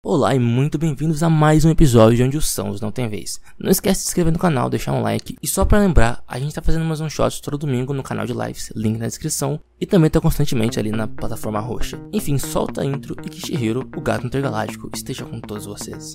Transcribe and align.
Olá 0.00 0.32
e 0.32 0.38
muito 0.38 0.78
bem-vindos 0.78 1.24
a 1.24 1.28
mais 1.28 1.64
um 1.64 1.70
episódio 1.70 2.24
onde 2.24 2.36
os 2.36 2.48
sons 2.48 2.80
não 2.80 2.92
tem 2.92 3.08
vez. 3.08 3.40
Não 3.58 3.68
esquece 3.68 3.98
de 3.98 4.04
se 4.04 4.10
inscrever 4.10 4.32
no 4.32 4.38
canal, 4.38 4.70
deixar 4.70 4.92
um 4.92 5.02
like 5.02 5.36
e 5.42 5.46
só 5.48 5.64
para 5.64 5.80
lembrar, 5.80 6.22
a 6.28 6.38
gente 6.38 6.54
tá 6.54 6.62
fazendo 6.62 6.84
mais 6.84 7.00
um 7.00 7.10
shot 7.10 7.42
todo 7.42 7.58
domingo 7.58 7.92
no 7.92 8.04
canal 8.04 8.24
de 8.24 8.32
lives, 8.32 8.70
link 8.76 8.96
na 8.96 9.08
descrição 9.08 9.58
e 9.80 9.84
também 9.84 10.08
tá 10.08 10.20
constantemente 10.20 10.78
ali 10.78 10.92
na 10.92 11.08
plataforma 11.08 11.58
roxa. 11.58 11.98
Enfim, 12.12 12.38
solta 12.38 12.82
a 12.82 12.84
intro 12.84 13.16
e 13.24 13.28
que 13.28 13.44
Shihiro, 13.44 13.90
o 13.96 14.00
gato 14.00 14.24
intergaláctico, 14.24 14.88
esteja 14.94 15.24
com 15.24 15.40
todos 15.40 15.66
vocês. 15.66 16.14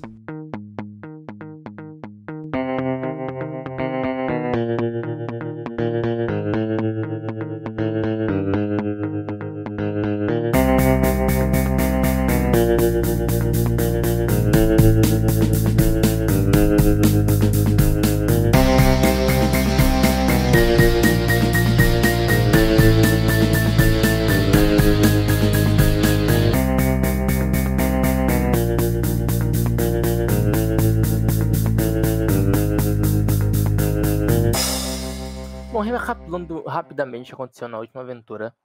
Rapidamente 36.94 37.32
o 37.32 37.36
aconteceu 37.36 37.68
na 37.68 37.80
última 37.80 38.02
aventura, 38.02 38.56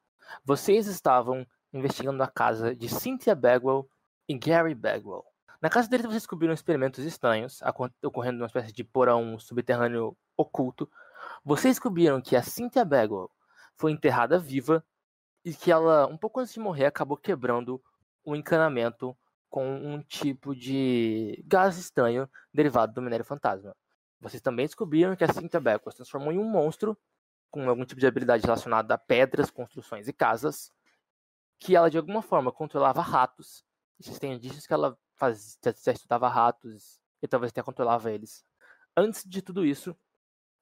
vocês 0.44 0.86
estavam 0.86 1.46
investigando 1.72 2.22
a 2.22 2.28
casa 2.28 2.76
de 2.76 2.88
Cynthia 2.88 3.34
Bagwell 3.34 3.88
e 4.28 4.38
Gary 4.38 4.74
Bagwell. 4.74 5.24
Na 5.60 5.70
casa 5.70 5.88
deles 5.88 6.04
vocês 6.04 6.22
descobriram 6.22 6.52
experimentos 6.52 7.04
estranhos, 7.04 7.60
ocorrendo 8.02 8.38
numa 8.38 8.46
espécie 8.46 8.72
de 8.72 8.84
porão 8.84 9.38
subterrâneo 9.38 10.16
oculto. 10.36 10.88
Vocês 11.42 11.76
descobriram 11.76 12.20
que 12.20 12.36
a 12.36 12.42
Cynthia 12.42 12.84
Bagwell 12.84 13.30
foi 13.74 13.92
enterrada 13.92 14.38
viva 14.38 14.84
e 15.44 15.54
que 15.54 15.72
ela, 15.72 16.06
um 16.06 16.16
pouco 16.16 16.40
antes 16.40 16.52
de 16.52 16.60
morrer, 16.60 16.84
acabou 16.84 17.16
quebrando 17.16 17.82
um 18.24 18.36
encanamento 18.36 19.16
com 19.48 19.66
um 19.66 20.02
tipo 20.02 20.54
de 20.54 21.42
gás 21.46 21.78
estranho 21.78 22.28
derivado 22.52 22.92
do 22.92 23.00
minério 23.00 23.24
fantasma. 23.24 23.74
Vocês 24.20 24.42
também 24.42 24.66
descobriram 24.66 25.16
que 25.16 25.24
a 25.24 25.32
Cynthia 25.32 25.60
Bagwell 25.60 25.90
se 25.90 25.96
transformou 25.96 26.32
em 26.32 26.38
um 26.38 26.44
monstro 26.44 26.96
com 27.50 27.68
algum 27.68 27.84
tipo 27.84 28.00
de 28.00 28.06
habilidade 28.06 28.44
relacionada 28.44 28.94
a 28.94 28.98
pedras, 28.98 29.50
construções 29.50 30.08
e 30.08 30.12
casas, 30.12 30.72
que 31.58 31.74
ela 31.74 31.90
de 31.90 31.98
alguma 31.98 32.22
forma 32.22 32.52
controlava 32.52 33.00
ratos. 33.00 33.64
Existem 34.00 34.34
indícios 34.34 34.66
que 34.66 34.72
ela 34.72 34.96
já 35.82 35.92
estudava 35.92 36.28
ratos 36.28 37.00
e 37.22 37.26
talvez 37.26 37.50
até 37.50 37.62
controlava 37.62 38.12
eles. 38.12 38.44
Antes 38.96 39.24
de 39.24 39.42
tudo 39.42 39.64
isso, 39.64 39.96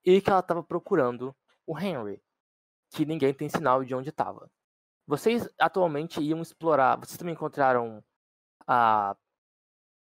e 0.04 0.20
que 0.20 0.30
ela 0.30 0.40
estava 0.40 0.62
procurando 0.62 1.36
o 1.66 1.78
Henry, 1.78 2.22
que 2.90 3.04
ninguém 3.04 3.34
tem 3.34 3.48
sinal 3.48 3.84
de 3.84 3.94
onde 3.94 4.10
estava. 4.10 4.50
Vocês 5.06 5.48
atualmente 5.58 6.20
iam 6.20 6.40
explorar. 6.40 6.96
Vocês 6.96 7.16
também 7.18 7.34
encontraram 7.34 8.02
a 8.66 9.16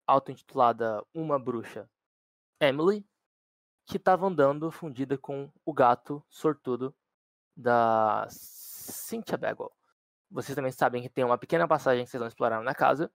auto-intitulada 0.07 1.05
Uma 1.15 1.39
Bruxa, 1.39 1.89
Emily, 2.61 3.07
que 3.87 3.97
estava 3.97 4.27
andando 4.27 4.71
fundida 4.71 5.19
com 5.19 5.51
o 5.65 5.73
gato 5.73 6.23
sortudo 6.29 6.95
da 7.57 8.27
Cynthia 8.31 9.37
Bagwell. 9.37 9.73
Vocês 10.31 10.57
também 10.57 10.73
sabem 10.73 11.03
que 11.03 11.09
tem 11.09 11.25
uma 11.25 11.37
pequena 11.37 11.69
passagem 11.69 12.05
que 12.05 12.11
vocês 12.11 12.21
vão 12.21 12.29
explorar 12.29 12.63
na 12.63 12.75
casa. 12.75 13.11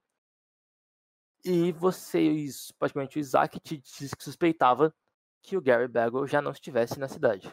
E 1.44 1.72
vocês, 1.72 2.72
praticamente 2.78 3.18
o 3.18 3.20
Isaac, 3.20 3.58
te 3.60 3.78
disse 3.78 4.16
que 4.16 4.24
suspeitava 4.24 4.94
que 5.42 5.56
o 5.56 5.60
Gary 5.60 5.88
Bagwell 5.88 6.26
já 6.26 6.42
não 6.42 6.52
estivesse 6.52 6.98
na 6.98 7.08
cidade. 7.08 7.52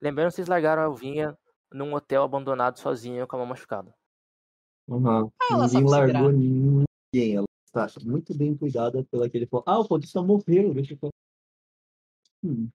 Lembrando, 0.00 0.30
vocês 0.30 0.48
largaram 0.48 0.82
a 0.82 0.86
Alvinha 0.86 1.38
num 1.72 1.94
hotel 1.94 2.22
abandonado 2.22 2.78
sozinha 2.78 3.26
com 3.26 3.36
a 3.36 3.38
mão 3.38 3.48
machucada. 3.48 3.94
Uhum. 4.88 5.30
Ah, 5.40 5.48
ela 5.50 5.66
Ninguém 5.66 5.84
largou 5.84 6.32
ninguém. 6.32 7.36
Ela 7.36 7.46
está 7.64 7.88
muito 8.04 8.36
bem 8.36 8.56
cuidada 8.56 9.04
pelo 9.04 9.24
aquele. 9.24 9.48
Ah, 9.66 9.80
o 9.80 9.88
Paulista 9.88 10.22
morreu. 10.22 10.74
Deixa 10.74 10.96
eu. 11.00 11.10
Hum. 12.46 12.70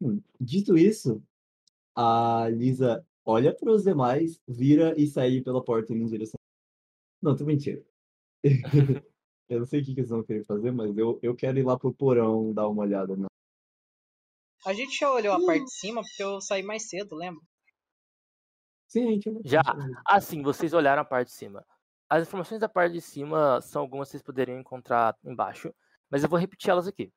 Hum. 0.00 0.22
Dito 0.40 0.78
isso, 0.78 1.22
a 1.94 2.48
Lisa 2.48 3.06
olha 3.24 3.54
para 3.54 3.70
os 3.70 3.84
demais, 3.84 4.40
vira 4.48 4.94
e 4.98 5.06
sai 5.06 5.42
pela 5.42 5.62
porta 5.62 5.92
em 5.92 6.06
direção. 6.06 6.40
Não, 7.20 7.36
tô 7.36 7.44
mentindo. 7.44 7.84
eu 9.48 9.58
não 9.58 9.66
sei 9.66 9.82
o 9.82 9.84
que 9.84 9.94
que 9.94 10.00
eles 10.00 10.10
vão 10.10 10.22
querer 10.22 10.44
fazer, 10.44 10.72
mas 10.72 10.96
eu, 10.96 11.18
eu 11.22 11.36
quero 11.36 11.58
ir 11.58 11.66
lá 11.66 11.78
pro 11.78 11.92
porão 11.92 12.54
dar 12.54 12.66
uma 12.68 12.82
olhada. 12.82 13.14
Na... 13.16 13.26
A 14.64 14.72
gente 14.72 14.98
já 14.98 15.12
olhou 15.12 15.34
a 15.34 15.44
parte 15.44 15.64
de 15.64 15.74
cima 15.74 16.00
porque 16.00 16.22
eu 16.22 16.40
saí 16.40 16.62
mais 16.62 16.88
cedo, 16.88 17.14
lembra? 17.14 17.42
Sim, 18.88 19.08
a 19.08 19.10
gente 19.12 19.30
Já. 19.44 19.62
Assim, 20.06 20.42
vocês 20.42 20.72
olharam 20.72 21.02
a 21.02 21.04
parte 21.04 21.28
de 21.28 21.34
cima. 21.34 21.64
As 22.08 22.26
informações 22.26 22.60
da 22.60 22.68
parte 22.68 22.94
de 22.94 23.00
cima 23.00 23.60
são 23.60 23.82
algumas 23.82 24.08
que 24.08 24.12
vocês 24.12 24.22
poderiam 24.22 24.58
encontrar 24.58 25.16
embaixo, 25.22 25.72
mas 26.10 26.24
eu 26.24 26.28
vou 26.28 26.38
repetir 26.38 26.70
elas 26.70 26.88
aqui. 26.88 27.12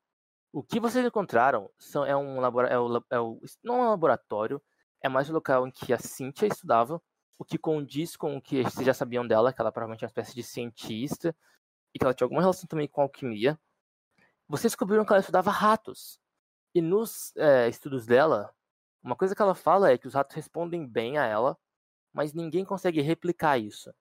O 0.54 0.62
que 0.62 0.80
vocês 0.80 1.04
encontraram 1.04 1.68
são, 1.80 2.06
é 2.06 2.16
um 2.16 2.40
labora- 2.40 2.70
é 2.70 2.76
é 2.76 3.18
não 3.64 3.78
é 3.84 3.88
um 3.88 3.90
laboratório, 3.90 4.62
é 5.02 5.10
mais 5.10 5.28
o 5.28 5.34
local 5.34 5.68
em 5.68 5.72
que 5.72 5.92
a 5.92 5.98
Cynthia 5.98 6.48
estudava, 6.48 7.02
o 7.40 7.44
que 7.44 7.58
condiz 7.58 8.16
com 8.16 8.38
o 8.38 8.42
que 8.42 8.62
vocês 8.62 8.86
já 8.86 8.94
sabiam 8.94 9.28
dela, 9.28 9.52
que 9.52 9.60
ela 9.60 9.72
provavelmente 9.72 10.04
é 10.04 10.06
uma 10.06 10.10
espécie 10.12 10.36
de 10.36 10.44
cientista, 10.44 11.36
e 11.92 11.98
que 11.98 12.06
ela 12.06 12.14
tinha 12.14 12.26
alguma 12.26 12.42
relação 12.42 12.68
também 12.68 12.88
com 12.88 13.02
alquimia. 13.02 13.60
Vocês 14.48 14.72
descobriram 14.72 15.04
que 15.04 15.12
ela 15.12 15.22
estudava 15.22 15.50
ratos. 15.50 16.20
E 16.76 16.82
nos 16.82 17.36
eh, 17.36 17.68
estudos 17.70 18.06
dela, 18.06 18.54
uma 19.04 19.16
coisa 19.16 19.36
que 19.36 19.42
ela 19.42 19.56
fala 19.56 19.92
é 19.92 19.98
que 19.98 20.08
os 20.08 20.14
ratos 20.14 20.36
respondem 20.36 20.88
bem 20.88 21.18
a 21.18 21.26
ela, 21.26 21.58
mas 22.14 22.32
ninguém 22.32 22.64
consegue 22.64 23.02
replicar 23.02 23.58
isso. 23.58 23.92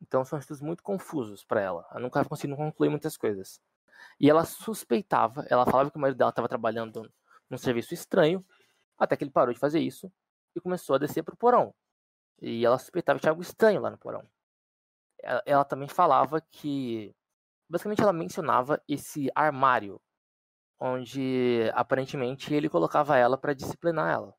Então 0.00 0.24
são 0.24 0.38
estudos 0.38 0.62
muito 0.62 0.82
confusos 0.82 1.44
para 1.44 1.60
ela. 1.60 1.86
Ela 1.90 2.00
nunca 2.00 2.24
conseguiu 2.24 2.56
concluir 2.56 2.88
muitas 2.88 3.16
coisas. 3.16 3.60
E 4.20 4.30
ela 4.30 4.44
suspeitava, 4.44 5.44
ela 5.50 5.64
falava 5.66 5.90
que 5.90 5.96
o 5.96 6.00
marido 6.00 6.16
dela 6.16 6.30
estava 6.30 6.48
trabalhando 6.48 7.10
num 7.50 7.58
serviço 7.58 7.94
estranho, 7.94 8.44
até 8.98 9.16
que 9.16 9.24
ele 9.24 9.30
parou 9.30 9.52
de 9.52 9.60
fazer 9.60 9.80
isso 9.80 10.12
e 10.54 10.60
começou 10.60 10.96
a 10.96 10.98
descer 10.98 11.22
pro 11.22 11.36
porão. 11.36 11.74
E 12.40 12.64
ela 12.64 12.78
suspeitava 12.78 13.18
que 13.18 13.22
tinha 13.22 13.32
algo 13.32 13.42
estranho 13.42 13.80
lá 13.80 13.90
no 13.90 13.98
porão. 13.98 14.26
Ela, 15.22 15.42
ela 15.46 15.64
também 15.64 15.88
falava 15.88 16.40
que. 16.40 17.14
Basicamente, 17.68 18.02
ela 18.02 18.12
mencionava 18.12 18.82
esse 18.88 19.30
armário, 19.34 20.00
onde 20.78 21.70
aparentemente 21.74 22.54
ele 22.54 22.68
colocava 22.68 23.16
ela 23.18 23.38
para 23.38 23.54
disciplinar 23.54 24.12
ela. 24.12 24.34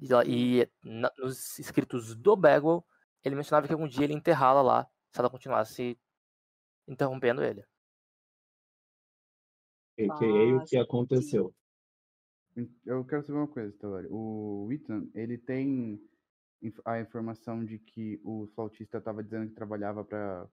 E, 0.00 0.12
ela- 0.12 0.24
e 0.26 0.68
na- 0.82 1.12
nos 1.18 1.58
escritos 1.58 2.14
do 2.16 2.36
Bagwell, 2.36 2.84
ele 3.24 3.36
mencionava 3.36 3.66
que 3.66 3.72
algum 3.72 3.86
dia 3.88 4.04
ele 4.04 4.14
enterrá-la 4.14 4.60
lá, 4.62 4.86
se 5.10 5.20
ela 5.20 5.30
continuasse 5.30 5.98
interrompendo 6.92 7.42
ele. 7.42 7.64
Que 9.96 10.24
aí 10.24 10.54
o 10.54 10.64
que 10.64 10.76
aconteceu? 10.76 11.54
Eu 12.84 13.04
quero 13.04 13.22
saber 13.22 13.38
uma 13.38 13.48
coisa, 13.48 13.76
Telori. 13.78 14.06
O 14.10 14.68
Ethan, 14.70 15.08
ele 15.14 15.38
tem 15.38 16.00
a 16.84 17.00
informação 17.00 17.64
de 17.64 17.78
que 17.78 18.20
o 18.22 18.46
flautista 18.54 18.98
estava 18.98 19.22
dizendo 19.22 19.48
que 19.48 19.54
trabalhava 19.54 20.04
para 20.04 20.48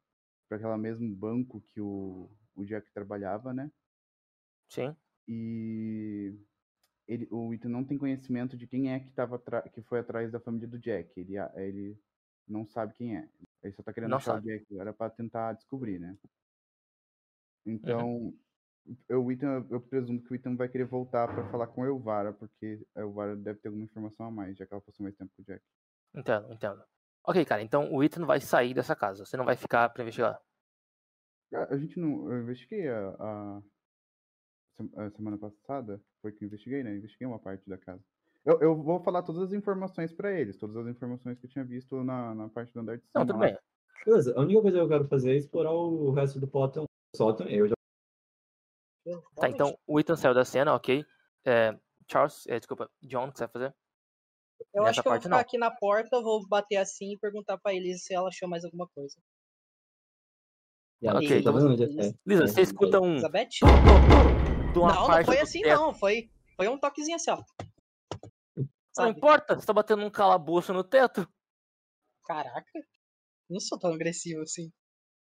aquele 0.50 0.78
mesmo 0.78 1.14
banco 1.16 1.62
que 1.62 1.82
o, 1.82 2.30
o 2.56 2.66
Jack 2.66 2.92
trabalhava, 2.92 3.54
né? 3.54 3.72
Sim. 4.70 4.96
E 5.28 6.34
ele, 7.08 7.28
o 7.32 7.54
Ethan 7.54 7.70
não 7.70 7.84
tem 7.84 7.98
conhecimento 7.98 8.56
de 8.56 8.68
quem 8.68 8.94
é 8.94 9.00
que, 9.00 9.12
tava 9.12 9.42
que 9.74 9.82
foi 9.82 10.00
atrás 10.00 10.32
da 10.32 10.40
família 10.40 10.68
do 10.68 10.80
Jack. 10.80 11.20
Ele, 11.20 11.38
ele 11.56 12.00
não 12.48 12.66
sabe 12.66 12.94
quem 12.94 13.18
é. 13.18 13.30
Ele 13.64 13.74
só 13.74 13.84
tá 13.84 13.94
querendo 13.94 14.12
Não 14.12 14.18
achar 14.18 14.34
sabe. 14.34 14.48
o 14.48 14.58
Jack. 14.58 14.80
Era 14.80 14.94
para 14.94 15.10
tentar 15.12 15.54
descobrir, 15.54 16.00
né? 16.00 16.18
Então, 17.66 18.34
eu, 19.08 19.24
o 19.24 19.32
Ethan, 19.32 19.66
eu 19.70 19.82
presumo 19.82 20.22
que 20.24 20.32
o 20.32 20.36
Ethan 20.36 20.56
vai 20.56 20.70
querer 20.70 20.86
voltar 20.86 21.28
para 21.28 21.50
falar 21.52 21.68
com 21.68 21.84
a 21.84 21.88
Elvara, 21.88 22.34
porque 22.34 22.86
a 22.96 23.02
Elvara 23.02 23.36
deve 23.36 23.60
ter 23.60 23.68
alguma 23.68 23.84
informação 23.84 24.26
a 24.26 24.32
mais, 24.32 24.58
já 24.58 24.66
que 24.66 24.74
ela 24.74 24.82
passou 24.82 25.04
mais 25.04 25.16
tempo 25.16 25.32
com 25.36 25.42
o 25.42 25.46
Jack. 25.46 25.64
Entendo, 26.16 26.54
entendo. 26.54 26.84
Ok, 27.24 27.46
cara, 27.46 27.62
então 27.62 27.94
o 27.94 28.04
Ethan 28.04 28.26
vai 28.26 28.40
sair 28.40 28.74
dessa 28.74 28.96
casa. 28.96 29.26
Você 29.26 29.38
não 29.38 29.46
vai 29.46 29.56
ficar 29.56 29.90
pra 29.90 30.04
investigar. 30.04 30.42
A, 31.54 31.74
a 31.74 31.78
gente 31.78 32.00
não. 32.00 32.32
Eu 32.32 32.44
investiguei 32.44 32.88
a, 32.88 33.10
a, 33.20 33.62
a 34.98 35.12
semana 35.12 35.38
passada, 35.38 36.02
foi 36.22 36.32
que 36.32 36.44
eu 36.44 36.48
investiguei, 36.48 36.82
né? 36.82 36.92
Eu 36.92 36.98
investiguei 36.98 37.28
uma 37.28 37.40
parte 37.40 37.70
da 37.70 37.78
casa. 37.78 38.04
Eu, 38.50 38.60
eu 38.62 38.76
vou 38.76 39.00
falar 39.00 39.22
todas 39.22 39.44
as 39.44 39.54
informações 39.54 40.12
para 40.12 40.32
eles, 40.32 40.58
todas 40.58 40.76
as 40.78 40.88
informações 40.88 41.38
que 41.38 41.46
eu 41.46 41.50
tinha 41.52 41.64
visto 41.64 42.04
na, 42.04 42.34
na 42.34 42.50
parte 42.50 42.74
do 42.74 42.80
andar 42.80 42.98
de 42.98 43.04
cima. 43.04 43.12
Não, 43.14 43.28
tudo 43.28 43.38
bem. 43.38 43.56
Beleza, 44.04 44.34
a 44.36 44.42
única 44.42 44.62
coisa 44.62 44.78
que 44.78 44.84
eu 44.84 44.90
quero 44.90 45.08
fazer 45.08 45.34
é 45.34 45.36
explorar 45.36 45.72
o 45.72 46.10
resto 46.12 46.40
do 46.40 46.50
sótão. 46.50 46.86
Sótão, 47.16 47.48
eu 47.48 47.68
já. 47.68 47.76
Tá, 49.36 49.50
então 49.50 49.78
o 49.86 50.00
Ethan 50.00 50.16
saiu 50.16 50.34
da 50.34 50.44
cena, 50.44 50.74
ok. 50.74 51.06
É, 51.46 51.78
Charles, 52.12 52.48
é, 52.48 52.58
desculpa, 52.58 52.90
John, 53.04 53.28
o 53.28 53.32
que 53.32 53.38
você 53.38 53.44
vai 53.44 53.52
fazer? 53.52 53.76
Eu 54.74 54.84
Nessa 54.84 54.90
acho 54.90 55.02
que 55.04 55.08
eu 55.08 55.12
vou 55.12 55.22
ficar 55.22 55.30
não. 55.30 55.38
aqui 55.38 55.58
na 55.60 55.70
porta, 55.70 56.20
vou 56.20 56.48
bater 56.48 56.78
assim 56.78 57.14
e 57.14 57.20
perguntar 57.20 57.60
pra 57.60 57.76
eles 57.76 58.04
se 58.04 58.16
ela 58.16 58.30
achou 58.30 58.50
mais 58.50 58.66
alguma 58.66 58.88
coisa. 58.88 59.16
E 61.04 61.08
ela 61.08 61.20
Ok, 61.20 61.30
tá 61.30 61.36
então 61.36 61.54
vendo 61.54 61.78
você-? 61.78 62.16
Lisa, 62.26 62.48
você 62.48 62.62
escuta 62.62 63.00
um. 63.00 63.12
Elizabeth? 63.12 63.50
De 64.74 64.80
uma 64.80 64.94
Não, 64.94 65.08
não 65.08 65.24
foi 65.24 65.40
assim 65.40 65.62
não, 65.62 65.94
foi, 65.94 66.32
foi 66.56 66.68
um 66.68 66.80
toquezinho 66.80 67.16
assim, 67.16 67.30
ó. 67.30 67.44
Não 68.98 69.06
Sabe? 69.06 69.18
importa, 69.18 69.56
você 69.56 69.66
tá 69.66 69.74
batendo 69.74 70.04
um 70.04 70.10
calabouço 70.10 70.74
no 70.74 70.84
teto. 70.84 71.28
Caraca, 72.26 72.72
não 73.50 73.60
sou 73.60 73.80
tão 73.80 73.94
agressivo 73.94 74.42
assim. 74.42 74.72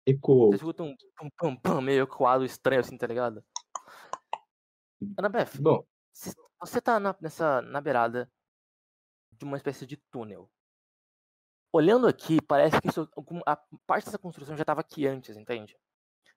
Ecoou. 0.06 0.52
Você 0.52 0.58
escuta 0.58 0.84
um 0.84 0.96
pum 1.18 1.30
pum 1.38 1.56
pum 1.56 1.82
meio 1.82 2.04
ecoado 2.04 2.46
estranho 2.46 2.82
assim, 2.82 2.98
tá 2.98 3.08
ligado? 3.08 3.44
Anabeth, 5.18 5.60
Bom, 5.60 5.86
você 6.60 6.82
tá 6.82 7.00
na, 7.00 7.16
nessa, 7.20 7.62
na 7.62 7.82
beirada 7.82 8.32
de 9.32 9.46
uma 9.46 9.58
espécie 9.58 9.86
de 9.86 9.98
túnel. 9.98 10.50
Olhando 11.72 12.08
aqui, 12.08 12.42
parece 12.42 12.80
que 12.80 12.88
isso, 12.88 13.10
a 13.46 13.56
parte 13.86 14.06
dessa 14.06 14.18
construção 14.18 14.56
já 14.56 14.64
estava 14.64 14.82
aqui 14.82 15.06
antes, 15.06 15.36
entende? 15.36 15.78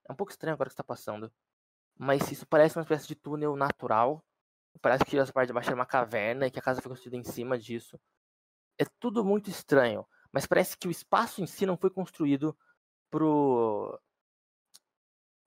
É 0.09 0.13
um 0.13 0.17
pouco 0.17 0.33
estranho 0.33 0.55
agora 0.55 0.69
que 0.69 0.75
está 0.75 0.83
passando. 0.83 1.33
Mas 1.97 2.31
isso 2.31 2.47
parece 2.47 2.77
uma 2.77 2.83
espécie 2.83 3.07
de 3.07 3.15
túnel 3.15 3.55
natural. 3.57 4.25
Parece 4.81 5.05
que 5.05 5.19
essa 5.19 5.33
parte 5.33 5.49
de 5.49 5.53
baixo 5.53 5.69
era 5.69 5.77
uma 5.77 5.87
caverna 5.87 6.47
e 6.47 6.51
que 6.51 6.59
a 6.59 6.63
casa 6.63 6.81
foi 6.81 6.91
construída 6.91 7.17
em 7.17 7.25
cima 7.25 7.59
disso. 7.59 8.01
É 8.79 8.85
tudo 9.01 9.25
muito 9.25 9.51
estranho. 9.51 10.07
Mas 10.33 10.47
parece 10.47 10.77
que 10.77 10.87
o 10.87 10.91
espaço 10.91 11.43
em 11.43 11.47
si 11.47 11.67
não 11.67 11.77
foi 11.77 11.91
construído 11.91 12.57
pro. 13.11 14.01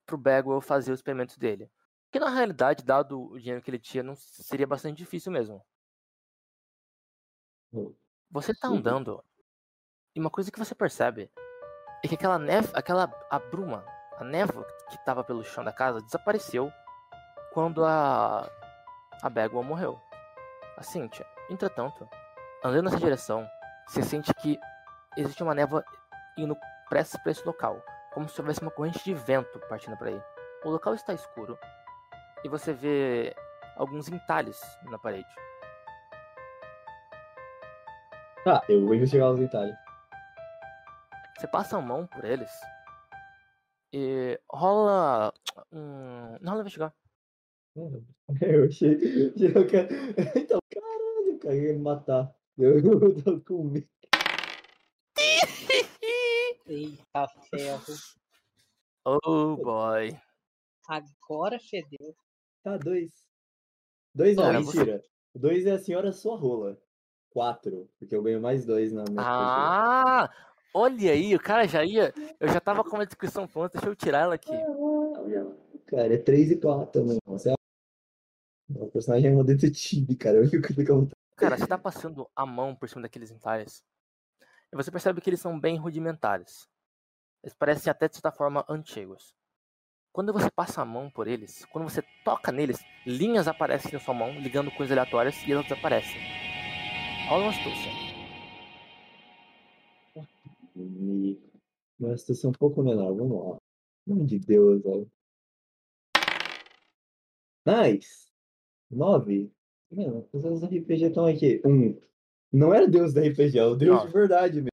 pro 0.04 0.18
Bagwell 0.18 0.60
fazer 0.60 0.92
os 0.92 0.98
experimentos 0.98 1.38
dele. 1.38 1.70
Que 2.10 2.18
na 2.18 2.28
realidade, 2.28 2.84
dado 2.84 3.20
o 3.20 3.38
dinheiro 3.38 3.62
que 3.62 3.70
ele 3.70 3.78
tinha, 3.78 4.02
não 4.02 4.14
seria 4.14 4.66
bastante 4.66 4.98
difícil 4.98 5.32
mesmo. 5.32 5.64
Você 8.30 8.54
tá 8.54 8.68
Sim. 8.68 8.76
andando 8.76 9.24
e 10.14 10.20
uma 10.20 10.30
coisa 10.30 10.50
que 10.50 10.58
você 10.58 10.74
percebe 10.74 11.30
é 12.04 12.08
que 12.08 12.14
aquela 12.14 12.38
neve, 12.38 12.68
aquela 12.74 13.10
a 13.30 13.38
bruma, 13.38 13.84
a 14.18 14.24
névoa 14.24 14.66
que 14.90 15.02
tava 15.04 15.24
pelo 15.24 15.42
chão 15.42 15.64
da 15.64 15.72
casa 15.72 16.02
desapareceu 16.02 16.70
quando 17.54 17.82
a 17.82 18.46
a 19.22 19.30
Bagwell 19.30 19.62
morreu. 19.62 20.00
A 20.76 20.82
Cynthia, 20.82 21.24
entretanto, 21.48 22.08
andando 22.64 22.84
nessa 22.84 22.98
direção, 22.98 23.48
você 23.86 24.02
sente 24.02 24.34
que 24.34 24.58
existe 25.16 25.42
uma 25.42 25.54
névoa 25.54 25.84
indo 26.36 26.56
prestes 26.88 27.20
para 27.22 27.30
esse 27.30 27.46
local, 27.46 27.80
como 28.12 28.28
se 28.28 28.40
houvesse 28.40 28.60
uma 28.60 28.70
corrente 28.70 29.02
de 29.04 29.14
vento 29.14 29.60
partindo 29.68 29.96
para 29.96 30.08
aí. 30.08 30.22
O 30.64 30.70
local 30.70 30.94
está 30.94 31.12
escuro 31.12 31.58
e 32.44 32.48
você 32.48 32.72
vê 32.72 33.34
alguns 33.76 34.08
entalhes 34.08 34.60
na 34.84 34.98
parede. 34.98 35.28
tá, 38.44 38.62
eu 38.68 38.84
vou 38.84 38.94
investigar 38.94 39.30
os 39.30 39.38
detalhes. 39.38 39.76
Você 41.38 41.46
passa 41.46 41.76
a 41.76 41.80
mão 41.80 42.06
por 42.06 42.24
eles 42.24 42.50
e 43.92 44.40
rola 44.50 45.32
um. 45.70 46.36
Não 46.40 46.50
rola 46.50 46.60
investigar. 46.60 46.92
Eu 48.40 48.64
achei. 48.64 48.94
Eu 49.36 49.66
quero... 49.66 49.88
Então, 50.36 50.58
caralho, 50.70 51.38
cara, 51.38 51.54
ia 51.56 51.72
me 51.72 51.78
matar. 51.78 52.34
Eu, 52.58 52.78
eu 52.80 53.22
tô 53.22 53.40
com 53.40 53.64
medo. 53.64 53.88
Eita 56.66 57.28
ferro. 57.50 57.82
Oh 59.04 59.56
boy. 59.56 60.16
Agora 60.88 61.58
fedeu. 61.58 62.14
Tá, 62.62 62.76
dois. 62.76 63.10
Dois 64.14 64.36
não, 64.36 64.44
Cara, 64.44 64.60
você- 64.60 64.78
mentira. 64.78 65.02
Dois 65.34 65.66
é 65.66 65.72
a 65.72 65.78
senhora 65.78 66.12
sua 66.12 66.36
rola. 66.36 66.78
Quatro, 67.30 67.88
porque 67.98 68.14
eu 68.14 68.22
ganho 68.22 68.40
mais 68.40 68.66
dois 68.66 68.92
na 68.92 69.04
minha 69.08 69.22
Ah! 69.22 70.30
Olha 70.74 71.12
aí, 71.12 71.34
o 71.34 71.40
cara 71.40 71.66
já 71.66 71.82
ia. 71.84 72.12
Eu 72.38 72.48
já 72.48 72.60
tava 72.60 72.84
com 72.84 72.96
uma 72.96 73.06
descrição 73.06 73.46
pronta, 73.46 73.78
deixa 73.78 73.88
eu 73.88 73.96
tirar 73.96 74.20
ela 74.20 74.34
aqui. 74.34 74.52
Cara, 75.86 76.14
é 76.14 76.18
três 76.18 76.50
e 76.50 76.56
quatro 76.60 77.00
também. 77.00 77.18
Você 77.26 77.50
é... 77.50 77.54
O 78.76 78.90
personagem 78.90 79.30
é 79.30 79.34
um 79.34 79.44
detetive, 79.44 80.16
cara. 80.16 80.38
Eu 80.44 80.48
fico 80.48 80.68
com 80.86 81.08
Cara, 81.36 81.56
você 81.56 81.66
tá 81.66 81.78
passando 81.78 82.28
a 82.36 82.46
mão 82.46 82.74
por 82.74 82.88
cima 82.88 83.02
daqueles 83.02 83.30
entalhes. 83.30 83.82
E 84.72 84.76
você 84.76 84.90
percebe 84.90 85.20
que 85.20 85.28
eles 85.28 85.40
são 85.40 85.58
bem 85.58 85.76
rudimentares. 85.76 86.68
Eles 87.42 87.54
parecem 87.54 87.90
até 87.90 88.08
de 88.08 88.14
certa 88.14 88.30
forma 88.30 88.64
antigos. 88.68 89.34
Quando 90.12 90.32
você 90.32 90.50
passa 90.50 90.82
a 90.82 90.84
mão 90.84 91.10
por 91.10 91.26
eles, 91.26 91.64
quando 91.66 91.88
você 91.88 92.02
toca 92.24 92.52
neles, 92.52 92.78
linhas 93.06 93.48
aparecem 93.48 93.92
na 93.92 93.98
sua 93.98 94.14
mão, 94.14 94.30
ligando 94.38 94.70
coisas 94.70 94.96
aleatórias 94.96 95.34
e 95.46 95.52
elas 95.52 95.64
desaparecem. 95.64 96.20
Rola 97.28 97.44
uma 97.44 97.50
astúcia. 97.50 97.90
Uma 101.98 102.16
situação 102.16 102.50
um 102.50 102.54
pouco 102.54 102.82
menor. 102.82 103.14
Vamos 103.14 103.52
lá. 103.52 103.56
Nome 104.06 104.26
de 104.26 104.38
Deus, 104.38 104.82
velho. 104.82 105.10
Nice! 107.64 108.31
Nove. 108.92 109.52
Mano, 109.90 110.18
as 110.18 110.26
pessoas 110.28 110.60
do 110.60 110.66
RPG 110.66 111.04
estão 111.06 111.26
aqui. 111.26 111.60
Um. 111.64 111.98
Não 112.52 112.72
era 112.72 112.86
Deus 112.86 113.12
do 113.12 113.20
RPG, 113.20 113.58
é 113.58 113.64
o 113.64 113.74
Deus 113.74 113.98
de 113.98 114.04
Nove. 114.06 114.12
verdade 114.12 114.56
mesmo. 114.56 114.70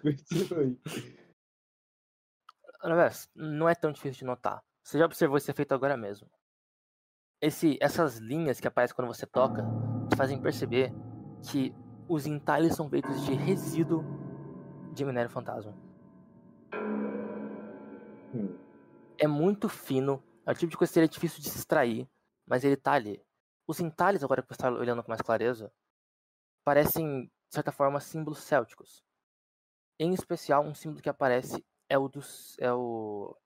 Anabés, 2.81 3.29
não 3.35 3.69
é 3.69 3.75
tão 3.75 3.93
difícil 3.93 4.21
de 4.21 4.25
notar. 4.25 4.63
Você 4.83 4.99
já 4.99 5.05
observou 5.05 5.37
esse 5.37 5.51
efeito 5.51 5.75
agora 5.75 5.97
mesmo. 5.97 6.29
Esse, 7.41 7.79
essas 7.81 8.19
linhas 8.19 8.59
que 8.59 8.67
aparecem 8.67 8.97
quando 8.97 9.09
você 9.09 9.27
toca 9.27 9.65
te 10.11 10.17
fazem 10.17 10.41
perceber 10.41 10.93
que 11.51 11.73
os 12.09 12.27
entalhes 12.27 12.75
são 12.75 12.89
feitos 12.89 13.25
de 13.25 13.35
resíduo 13.35 14.03
de 14.93 15.05
minério 15.05 15.31
fantasma. 15.31 15.77
Hum. 18.35 18.57
É 19.17 19.27
muito 19.27 19.69
fino, 19.69 20.23
é 20.49 20.53
o 20.53 20.55
tipo 20.55 20.71
de 20.71 20.79
coisa 20.79 20.91
que 20.91 20.95
seria 20.95 21.09
difícil 21.09 21.43
de 21.43 21.51
se 21.51 21.59
extrair, 21.59 22.09
mas 22.47 22.65
ele 22.65 22.75
tá 22.75 22.93
ali. 22.93 23.23
Os 23.67 23.81
entalhes, 23.81 24.25
agora 24.25 24.41
que 24.41 24.49
você 24.49 24.55
está 24.55 24.71
olhando 24.71 25.03
com 25.03 25.11
mais 25.11 25.21
clareza, 25.21 25.71
parecem, 26.65 27.27
de 27.27 27.55
certa 27.55 27.71
forma, 27.71 28.01
símbolos 28.01 28.39
célticos. 28.39 29.05
Em 30.01 30.15
especial, 30.15 30.65
um 30.65 30.75
símbolo 30.75 31.03
que 31.03 31.09
aparece 31.11 31.63
é 31.87 31.99
o 31.99 32.09
dos. 32.09 32.57
é 32.59 32.73
o. 32.73 33.37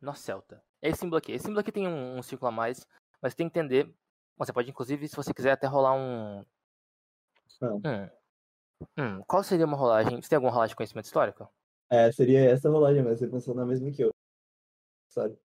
Nó 0.00 0.12
celta. 0.12 0.60
É 0.82 0.88
esse 0.88 0.98
símbolo 0.98 1.18
aqui. 1.18 1.30
Esse 1.30 1.44
símbolo 1.44 1.60
aqui 1.60 1.70
tem 1.70 1.86
um, 1.86 2.18
um 2.18 2.22
círculo 2.22 2.48
a 2.48 2.52
mais, 2.52 2.84
mas 3.22 3.32
tem 3.32 3.48
que 3.48 3.56
entender. 3.56 3.94
Você 4.36 4.52
pode, 4.52 4.70
inclusive, 4.70 5.06
se 5.06 5.14
você 5.14 5.32
quiser, 5.32 5.52
até 5.52 5.68
rolar 5.68 5.94
um. 5.94 6.44
Hum. 7.62 8.10
Hum, 8.98 9.22
Qual 9.24 9.44
seria 9.44 9.66
uma 9.66 9.76
rolagem? 9.76 10.20
Você 10.20 10.30
tem 10.30 10.36
alguma 10.36 10.52
rolagem 10.52 10.72
de 10.72 10.76
conhecimento 10.76 11.04
histórico? 11.04 11.48
É, 11.88 12.10
seria 12.10 12.50
essa 12.50 12.68
rolagem, 12.68 13.04
mas 13.04 13.20
você 13.20 13.28
pensou 13.28 13.54
na 13.54 13.64
mesma 13.64 13.92
que 13.92 14.02
eu. 14.02 14.10
Sabe? 15.10 15.38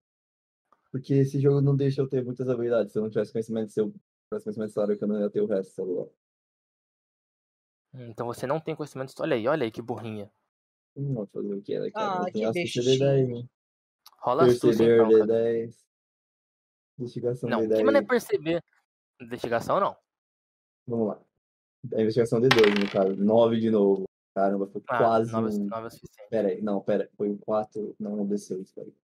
Porque 0.94 1.16
esse 1.16 1.40
jogo 1.40 1.60
não 1.60 1.76
deixa 1.76 2.02
eu 2.02 2.08
ter 2.08 2.24
muitas 2.24 2.48
habilidades. 2.48 2.94
Se 2.94 3.00
eu 3.00 3.02
não 3.02 3.10
tivesse 3.10 3.32
conhecimento, 3.32 3.72
se 3.72 3.82
eu 3.82 3.88
tivesse 4.30 4.44
conhecimento 4.44 4.70
histórico, 4.70 5.04
eu 5.04 5.08
não 5.08 5.20
ia 5.22 5.30
ter 5.32 5.42
o 5.42 5.48
resto 5.48 5.72
do 5.72 5.74
celular. 5.74 6.08
Então 7.96 8.28
você 8.28 8.46
não 8.46 8.60
tem 8.60 8.76
conhecimento 8.76 9.10
histórico. 9.10 9.34
Olha 9.34 9.42
aí, 9.42 9.48
olha 9.48 9.64
aí 9.64 9.72
que 9.72 9.82
burrinha. 9.82 10.32
Vou 10.96 11.26
fazer 11.26 11.52
o 11.52 11.62
que 11.64 11.74
era, 11.74 11.92
cara? 11.92 12.14
Ah, 12.14 12.20
eu 12.22 12.26
que 12.26 12.32
tenho 12.34 12.50
astúcia 12.50 12.84
bestinho. 12.84 13.10
D10, 13.10 13.42
né? 13.42 13.50
Rola 14.20 14.44
astúcia 14.44 14.70
Perceber 14.70 14.96
então, 14.96 15.10
cara. 15.10 15.26
D10. 15.26 15.76
Investigação 17.00 17.50
Não, 17.50 17.62
D10. 17.62 17.76
que 17.78 17.84
maneira 17.84 18.08
perceber. 18.08 18.64
Investigação 19.20 19.80
não. 19.80 19.98
Vamos 20.86 21.08
lá. 21.08 21.22
A 21.96 22.02
investigação 22.02 22.40
D2, 22.40 22.80
no 22.80 22.92
caso. 22.92 23.16
9 23.16 23.60
de 23.60 23.72
novo. 23.72 24.04
Caramba, 24.36 24.68
foi 24.68 24.82
Ah, 24.88 24.98
quase 25.00 25.32
nove, 25.32 25.56
um... 25.56 25.66
nove 25.66 25.84
é 25.86 25.88
o 25.88 25.90
suficiente. 25.90 26.30
Pera 26.30 26.48
aí, 26.50 26.62
não, 26.62 26.82
pera. 26.82 27.10
Foi 27.18 27.30
um 27.30 27.38
4, 27.38 27.96
não 28.00 28.22
um 28.22 28.28
D6, 28.28 28.72
pera 28.76 28.88
aí. 28.88 29.03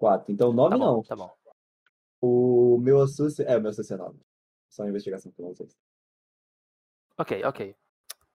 4. 0.00 0.32
Então 0.32 0.52
9 0.52 0.70
Tá 0.70 0.78
bom, 0.78 0.84
não. 0.84 1.02
tá 1.02 1.16
bom. 1.16 1.30
O 2.20 2.78
meu 2.78 3.00
astúcia... 3.02 3.44
É, 3.44 3.56
o 3.56 3.60
meu 3.60 3.70
astúcia 3.70 3.94
é 3.94 3.98
9. 3.98 4.18
Só 4.68 4.82
uma 4.82 4.88
investigação 4.88 5.30
com 5.32 5.48
vocês. 5.48 5.76
Ok, 7.18 7.44
ok. 7.44 7.76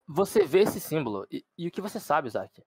Você 0.05 0.45
vê 0.45 0.59
esse 0.59 0.79
símbolo, 0.79 1.25
e, 1.31 1.45
e 1.57 1.67
o 1.67 1.71
que 1.71 1.81
você 1.81 1.99
sabe, 1.99 2.27
Isaac, 2.27 2.61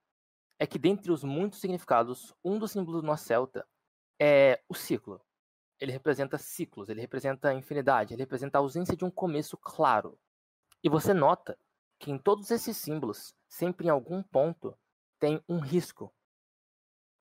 é 0.58 0.66
que 0.66 0.78
dentre 0.78 1.12
os 1.12 1.22
muitos 1.22 1.60
significados, 1.60 2.34
um 2.42 2.58
dos 2.58 2.72
símbolos 2.72 3.02
do 3.02 3.06
nó 3.06 3.16
celta 3.16 3.66
é 4.18 4.62
o 4.68 4.74
ciclo. 4.74 5.20
Ele 5.78 5.92
representa 5.92 6.38
ciclos, 6.38 6.88
ele 6.88 7.02
representa 7.02 7.52
infinidade, 7.52 8.14
ele 8.14 8.22
representa 8.22 8.56
a 8.56 8.60
ausência 8.60 8.96
de 8.96 9.04
um 9.04 9.10
começo 9.10 9.58
claro. 9.58 10.18
E 10.82 10.88
você 10.88 11.12
nota 11.12 11.58
que 11.98 12.10
em 12.10 12.18
todos 12.18 12.50
esses 12.50 12.76
símbolos, 12.78 13.34
sempre 13.46 13.86
em 13.86 13.90
algum 13.90 14.22
ponto, 14.22 14.74
tem 15.18 15.42
um 15.46 15.58
risco. 15.58 16.12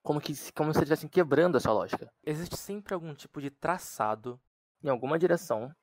Como, 0.06 0.22
que, 0.22 0.36
se- 0.36 0.54
como 0.54 0.72
se 0.72 0.78
estivessem 0.80 1.10
quebrando 1.10 1.58
essa 1.58 1.72
lógica. 1.72 2.14
Existe 2.24 2.56
sempre 2.56 2.94
algum 2.94 3.16
tipo 3.16 3.42
de 3.42 3.50
traçado 3.50 4.40
em 4.84 4.88
alguma 4.88 5.18
direção, 5.18 5.76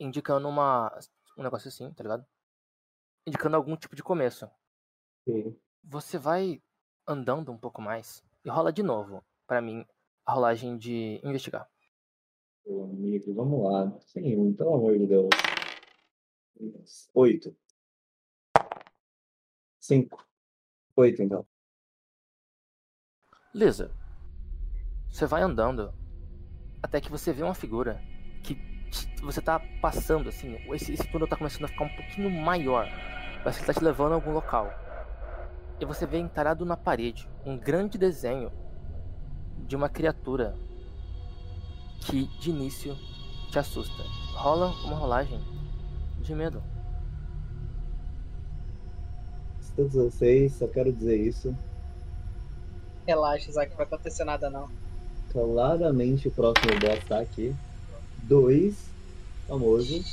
indicando 0.00 0.48
uma, 0.48 0.98
um 1.36 1.42
negócio 1.42 1.68
assim, 1.68 1.92
tá 1.92 2.02
ligado? 2.02 2.26
Indicando 3.26 3.54
algum 3.54 3.76
tipo 3.76 3.94
de 3.94 4.02
começo. 4.02 4.50
Ok. 5.26 5.60
Você 5.84 6.16
vai 6.16 6.62
andando 7.06 7.52
um 7.52 7.58
pouco 7.58 7.82
mais 7.82 8.24
e 8.42 8.48
rola 8.48 8.72
de 8.72 8.82
novo, 8.82 9.22
pra 9.46 9.60
mim, 9.60 9.84
a 10.24 10.32
rolagem 10.32 10.78
de 10.78 11.20
investigar. 11.22 11.68
Meu 12.64 12.84
amigo, 12.84 13.34
vamos 13.34 13.62
lá. 13.70 14.00
Sim, 14.06 14.54
pelo 14.54 14.74
amor 14.74 14.98
de 14.98 15.06
Deus. 15.06 15.28
8. 17.12 17.54
5. 19.80 20.26
8, 20.96 21.22
então. 21.22 21.46
Lisa, 23.54 23.90
você 25.08 25.26
vai 25.26 25.42
andando 25.42 25.92
até 26.82 27.00
que 27.00 27.10
você 27.10 27.32
vê 27.32 27.42
uma 27.42 27.54
figura 27.54 28.00
que 28.42 28.58
você 29.22 29.40
tá 29.40 29.58
passando, 29.80 30.28
assim, 30.28 30.54
esse, 30.74 30.92
esse 30.92 31.08
túnel 31.10 31.26
tá 31.26 31.36
começando 31.36 31.64
a 31.64 31.68
ficar 31.68 31.84
um 31.84 31.96
pouquinho 31.96 32.30
maior. 32.30 32.86
Parece 33.42 33.60
que 33.60 33.66
tá 33.66 33.72
te 33.72 33.82
levando 33.82 34.12
a 34.12 34.14
algum 34.16 34.32
local. 34.32 34.70
E 35.80 35.84
você 35.84 36.06
vê 36.06 36.18
entalhado 36.18 36.64
na 36.66 36.76
parede 36.76 37.28
um 37.44 37.56
grande 37.56 37.96
desenho 37.96 38.52
de 39.66 39.74
uma 39.74 39.88
criatura 39.88 40.54
que 42.00 42.26
de 42.38 42.50
início 42.50 42.94
te 43.50 43.58
assusta. 43.58 44.02
Rola 44.34 44.68
uma 44.84 44.96
rolagem 44.96 45.40
de 46.20 46.34
medo. 46.34 46.62
Todos 49.74 49.94
vocês, 49.94 50.54
só 50.54 50.66
quero 50.66 50.92
dizer 50.92 51.16
isso. 51.16 51.56
Relaxa, 53.08 53.48
Isaac, 53.48 53.70
não 53.70 53.76
vai 53.78 53.86
acontecer 53.86 54.22
nada 54.22 54.50
não. 54.50 54.68
Claramente 55.32 56.28
o 56.28 56.30
próximo 56.30 56.78
boss 56.78 57.02
tá 57.08 57.20
aqui. 57.20 57.56
Dois, 58.18 58.90
famoso. 59.48 60.04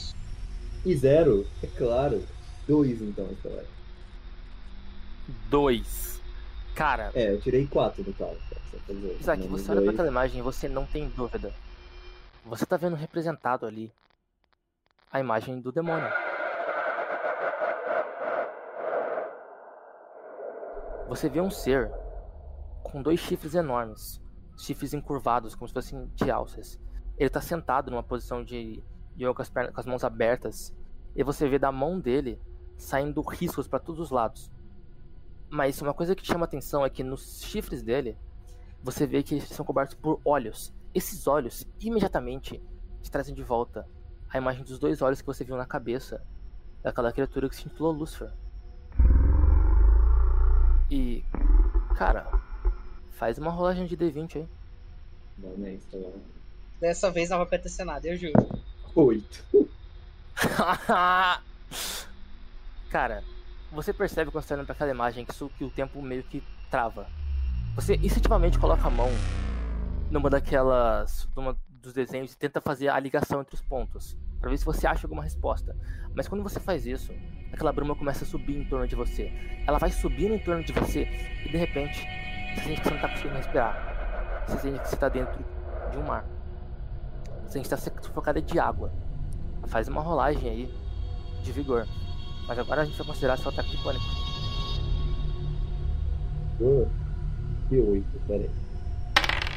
E 0.86 0.96
zero, 0.96 1.46
é 1.62 1.68
claro. 1.68 2.24
Dois 2.66 3.02
então, 3.02 3.30
Estelar. 3.32 3.66
Dois. 5.50 6.22
Cara, 6.74 7.12
É, 7.14 7.34
eu 7.34 7.42
tirei 7.42 7.68
quatro 7.68 8.02
no 8.02 8.14
caso. 8.14 8.40
Isaac, 9.20 9.46
você 9.46 9.72
olha 9.72 9.82
pra 9.82 9.92
aquela 9.92 10.08
imagem 10.08 10.40
e 10.40 10.42
você 10.42 10.70
não 10.70 10.86
tem 10.86 11.10
dúvida. 11.10 11.54
Você 12.46 12.66
tá 12.66 12.78
vendo 12.78 12.96
representado 12.96 13.66
ali 13.66 13.92
a 15.12 15.20
imagem 15.20 15.60
do 15.60 15.70
demônio. 15.70 16.10
Você 21.10 21.28
vê 21.28 21.42
um 21.42 21.52
ser 21.52 21.92
com 22.92 23.02
dois 23.02 23.20
chifres 23.20 23.56
enormes, 23.56 24.22
chifres 24.58 24.94
encurvados, 24.94 25.56
como 25.56 25.68
se 25.68 25.74
fossem 25.74 26.08
de 26.16 26.30
alças. 26.30 26.80
Ele 27.18 27.30
tá 27.30 27.42
sentado 27.42 27.90
numa 27.90 28.04
posição 28.04 28.44
de 28.44 28.84
yoga 29.18 29.34
com 29.34 29.42
as, 29.42 29.50
pernas, 29.50 29.74
com 29.74 29.80
as 29.80 29.86
mãos 29.88 30.04
abertas, 30.04 30.74
e 31.16 31.24
você 31.24 31.50
vê 31.50 31.58
da 31.58 31.72
mão 31.72 32.00
dele 32.00 32.40
saindo 32.78 33.22
riscos 33.22 33.68
para 33.68 33.80
todos 33.80 34.00
os 34.00 34.12
lados. 34.12 34.52
Mas 35.50 35.82
uma 35.82 35.94
coisa 35.94 36.16
que 36.16 36.26
chama 36.26 36.46
atenção 36.46 36.86
é 36.86 36.90
que 36.90 37.04
nos 37.04 37.42
chifres 37.42 37.82
dele 37.82 38.18
você 38.84 39.08
vê 39.08 39.24
que 39.24 39.36
eles 39.36 39.50
são 39.50 39.66
cobertos 39.66 39.96
por 39.96 40.22
olhos. 40.24 40.74
Esses 40.94 41.28
olhos 41.28 41.66
imediatamente 41.80 42.62
te 43.02 43.10
trazem 43.10 43.34
de 43.34 43.42
volta 43.42 43.88
a 44.30 44.38
imagem 44.38 44.64
dos 44.64 44.78
dois 44.78 45.02
olhos 45.02 45.22
que 45.22 45.28
você 45.28 45.44
viu 45.44 45.58
na 45.58 45.66
cabeça 45.66 46.24
daquela 46.84 47.12
criatura 47.12 47.50
que 47.50 47.56
se 47.56 47.66
intitulou 47.66 47.94
Lucifer. 47.94 48.32
E, 50.90 51.24
cara, 51.96 52.30
faz 53.16 53.38
uma 53.38 53.52
rolagem 53.52 53.86
de 53.86 53.98
D20 53.98 54.36
aí. 54.38 54.48
Não, 55.38 55.58
né, 55.58 55.74
Estelar. 55.74 56.14
Dessa 56.80 57.10
vez 57.12 57.30
não 57.30 57.38
vai 57.38 57.48
acontecer 57.48 57.84
nada, 57.84 58.08
eu 58.08 58.18
juro. 58.18 58.34
Oito. 58.96 59.44
Cara, 62.90 63.24
você 63.72 63.92
percebe 63.94 64.32
quando 64.32 64.44
você 64.44 64.50
tá 64.50 64.56
olhando 64.56 64.66
pra 64.68 64.74
aquela 64.76 64.92
imagem 64.92 65.26
que, 65.26 65.32
isso, 65.32 65.50
que 65.58 65.64
o 65.64 65.70
tempo 65.70 66.02
meio 66.02 66.24
que 66.24 66.44
trava. 66.70 67.08
Você 67.76 67.96
instintivamente 67.96 68.60
coloca 68.60 68.88
a 68.88 68.92
mão 68.92 69.10
numa 70.10 70.30
daquelas. 70.30 71.28
numa 71.36 71.58
dos 71.82 71.94
desenhos 71.94 72.34
e 72.34 72.38
tenta 72.38 72.60
fazer 72.60 72.90
a 72.90 73.00
ligação 73.00 73.42
entre 73.42 73.56
os 73.56 73.62
pontos. 73.62 74.18
Pra 74.40 74.50
ver 74.50 74.58
se 74.58 74.66
você 74.66 74.88
acha 74.88 75.06
alguma 75.06 75.24
resposta. 75.24 75.76
Mas 76.16 76.28
quando 76.28 76.44
você 76.44 76.60
faz 76.60 76.86
isso, 76.86 77.14
aquela 77.54 77.72
bruma 77.72 77.96
começa 77.96 78.24
a 78.24 78.28
subir 78.28 78.58
em 78.58 78.66
torno 78.66 78.88
de 78.88 78.96
você. 78.96 79.32
Ela 79.68 79.78
vai 79.78 79.92
subindo 79.92 80.34
em 80.34 80.40
torno 80.40 80.64
de 80.64 80.74
você 80.74 81.04
e 81.46 81.50
de 81.50 81.58
repente 81.58 82.08
sente 82.62 82.82
que 82.82 82.88
você 82.88 82.94
não 82.94 83.02
tá 83.02 83.10
conseguindo 83.10 83.36
respirar. 83.36 84.44
Você 84.48 84.58
sente 84.60 84.80
que 84.80 84.90
você 84.90 84.96
tá 84.96 85.10
dentro 85.10 85.46
de 85.92 85.98
um 85.98 86.04
mar. 86.04 86.26
Você 87.44 87.54
sente 87.54 87.70
que 87.70 87.76
tá 87.76 88.02
sufocada 88.02 88.42
de 88.42 88.60
água. 88.60 88.92
Faz 89.68 89.88
uma 89.88 90.02
rolagem 90.02 90.50
aí 90.50 90.74
de 91.42 91.52
vigor. 91.52 91.88
Mas 92.48 92.60
agora 92.60 92.82
a 92.82 92.86
gente 92.86 92.98
vai 92.98 93.08
considerar 93.08 93.38
seu 93.38 93.50
ataque 93.50 93.72
de 93.72 93.84
pânico. 93.84 94.06
Oh, 96.62 96.88
e 97.72 97.80
oito, 97.80 98.20
pera 98.28 98.44
aí. 98.44 98.52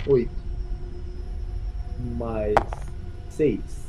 Oito. 0.06 0.32
Mais 2.16 2.54
seis. 3.28 3.88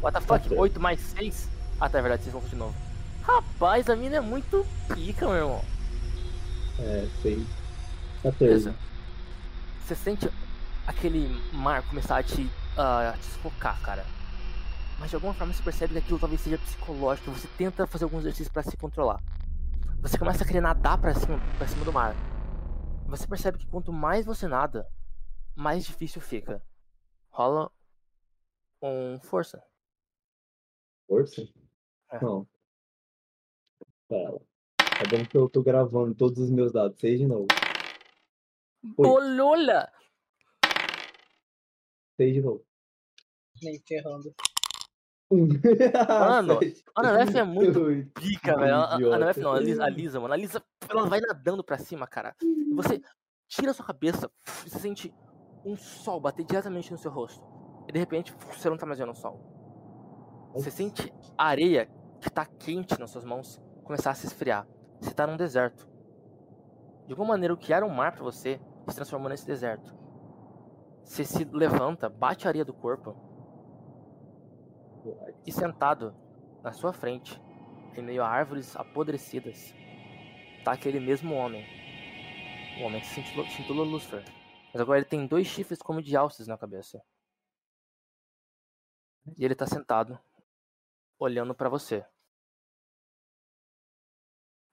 What 0.00 0.14
the 0.14 0.20
fuck? 0.20 0.48
Quatro. 0.48 0.58
8 0.58 0.80
mais 0.80 1.00
6? 1.00 1.48
Ah, 1.80 1.88
tá, 1.88 1.98
é 1.98 2.02
verdade, 2.02 2.22
vocês 2.22 2.32
vão 2.32 2.42
de 2.42 2.56
novo. 2.56 2.74
Rapaz, 3.22 3.88
a 3.88 3.96
mina 3.96 4.16
é 4.16 4.20
muito 4.20 4.66
pica, 4.94 5.26
meu 5.26 5.36
irmão. 5.36 5.64
É, 6.78 7.06
seis. 7.22 7.46
14. 8.24 8.38
Beleza. 8.38 8.74
Você 9.80 9.94
sente 9.94 10.28
aquele 10.86 11.28
mar 11.52 11.86
começar 11.88 12.18
a 12.18 12.22
te, 12.22 12.50
a 12.76 13.12
te 13.18 13.24
sufocar, 13.24 13.80
cara. 13.82 14.04
Mas 14.98 15.10
de 15.10 15.16
alguma 15.16 15.34
forma 15.34 15.52
você 15.52 15.62
percebe 15.62 15.92
que 15.92 15.98
aquilo 15.98 16.18
talvez 16.18 16.40
seja 16.40 16.56
psicológico. 16.56 17.30
Você 17.32 17.48
tenta 17.58 17.86
fazer 17.86 18.04
alguns 18.04 18.20
exercícios 18.20 18.48
pra 18.48 18.62
se 18.62 18.76
controlar. 18.76 19.22
Você 20.00 20.18
começa 20.18 20.42
a 20.42 20.46
querer 20.46 20.62
nadar 20.62 20.98
pra 20.98 21.14
cima, 21.14 21.38
pra 21.58 21.66
cima 21.66 21.84
do 21.84 21.92
mar. 21.92 22.14
Você 23.08 23.26
percebe 23.26 23.58
que 23.58 23.66
quanto 23.66 23.92
mais 23.92 24.24
você 24.24 24.48
nada, 24.48 24.88
mais 25.54 25.84
difícil 25.84 26.20
fica. 26.20 26.62
Rola 27.30 27.70
um 28.80 29.18
força. 29.18 29.62
Força? 31.06 31.46
É. 32.10 32.20
Não. 32.22 32.46
Pera. 34.08 34.38
Tá 34.76 35.04
bom 35.10 35.24
que 35.26 35.36
eu 35.36 35.48
tô 35.48 35.62
gravando 35.62 36.14
todos 36.14 36.38
os 36.38 36.50
meus 36.50 36.72
dados. 36.72 36.98
Seis 36.98 37.18
de 37.18 37.26
novo. 37.26 37.46
Oito. 38.84 38.94
Bolola! 38.96 39.90
Seis 42.16 42.34
de 42.34 42.40
novo. 42.42 42.64
Nem 43.62 43.80
ferrando. 43.86 44.34
Mano. 45.30 46.58
A 46.94 47.00
Anabef 47.00 47.36
é 47.36 47.42
muito 47.44 47.80
pica, 48.14 48.56
velho. 48.56 48.74
A- 48.74 48.92
A 48.92 48.94
Idiota. 48.96 49.16
Anabef 49.16 49.40
não, 49.40 49.52
a 49.52 49.60
Lisa, 49.60 49.84
a 49.84 49.88
Lisa, 49.88 50.20
mano. 50.20 50.34
A 50.34 50.36
Lisa, 50.36 50.62
ela 50.88 51.06
vai 51.06 51.20
nadando 51.20 51.64
pra 51.64 51.78
cima, 51.78 52.06
cara. 52.06 52.36
E 52.42 52.72
você 52.74 53.00
tira 53.48 53.70
a 53.70 53.74
sua 53.74 53.84
cabeça 53.86 54.30
e 54.64 54.70
você 54.70 54.78
sente 54.78 55.12
um 55.64 55.76
sol 55.76 56.20
bater 56.20 56.44
diretamente 56.44 56.92
no 56.92 56.98
seu 56.98 57.10
rosto. 57.10 57.42
E 57.88 57.92
de 57.92 57.98
repente, 57.98 58.32
você 58.52 58.68
não 58.70 58.76
tá 58.76 58.86
mais 58.86 58.98
vendo 58.98 59.12
o 59.12 59.16
sol. 59.16 59.40
Você 60.54 60.70
sente 60.70 61.12
a 61.36 61.46
areia 61.48 61.90
que 62.20 62.30
tá 62.30 62.46
quente 62.46 62.98
nas 63.00 63.10
suas 63.10 63.24
mãos 63.24 63.60
começar 63.82 64.10
a 64.10 64.14
se 64.14 64.26
esfriar. 64.26 64.68
Você 65.00 65.12
tá 65.12 65.26
num 65.26 65.36
deserto. 65.36 65.88
De 67.06 67.12
alguma 67.12 67.28
maneira, 67.30 67.52
o 67.52 67.56
que 67.56 67.72
era 67.72 67.84
um 67.84 67.90
mar 67.90 68.12
pra 68.12 68.22
você 68.22 68.60
se 68.92 68.96
transformou 68.96 69.28
nesse 69.28 69.46
deserto. 69.46 69.94
Você 71.04 71.24
se 71.24 71.44
levanta, 71.44 72.08
bate 72.08 72.46
a 72.46 72.50
areia 72.50 72.64
do 72.64 72.72
corpo 72.72 73.14
e 75.46 75.52
sentado 75.52 76.14
na 76.62 76.72
sua 76.72 76.92
frente, 76.92 77.40
em 77.94 78.02
meio 78.02 78.22
a 78.22 78.28
árvores 78.28 78.74
apodrecidas, 78.74 79.74
tá 80.64 80.72
aquele 80.72 80.98
mesmo 80.98 81.34
homem. 81.34 81.64
O 82.80 82.84
homem 82.84 83.00
que 83.00 83.06
se 83.06 83.20
intitulou 83.20 83.84
Lucifer. 83.84 84.24
Mas 84.72 84.80
agora 84.80 84.98
ele 84.98 85.08
tem 85.08 85.26
dois 85.26 85.46
chifres 85.46 85.80
como 85.80 86.02
de 86.02 86.16
alces 86.16 86.48
na 86.48 86.58
cabeça. 86.58 87.00
E 89.38 89.44
ele 89.44 89.54
tá 89.54 89.66
sentado, 89.66 90.18
olhando 91.18 91.54
pra 91.54 91.68
você. 91.68 92.04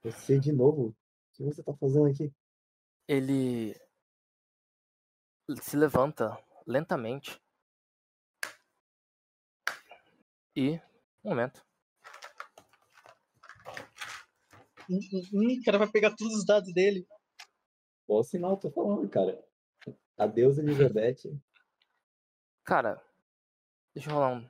Você 0.03 0.39
de 0.39 0.51
novo? 0.51 0.87
O 0.87 0.95
que 1.33 1.43
você 1.43 1.61
tá 1.61 1.73
fazendo 1.75 2.07
aqui? 2.07 2.33
Ele 3.07 3.75
se 5.61 5.77
levanta 5.77 6.37
lentamente. 6.65 7.41
E. 10.55 10.79
Um 11.23 11.29
momento. 11.29 11.63
Hum, 14.89 15.59
o 15.59 15.63
cara 15.63 15.77
vai 15.77 15.89
pegar 15.89 16.15
todos 16.15 16.35
os 16.35 16.45
dados 16.45 16.73
dele. 16.73 17.07
Bom 18.07 18.21
sinal, 18.23 18.57
tô 18.57 18.69
falando, 18.71 19.07
cara. 19.09 19.41
Adeus, 20.17 20.57
Elizabeth. 20.57 21.39
Cara, 22.65 23.01
deixa 23.93 24.09
eu 24.09 24.15
rolar 24.15 24.33
um. 24.33 24.49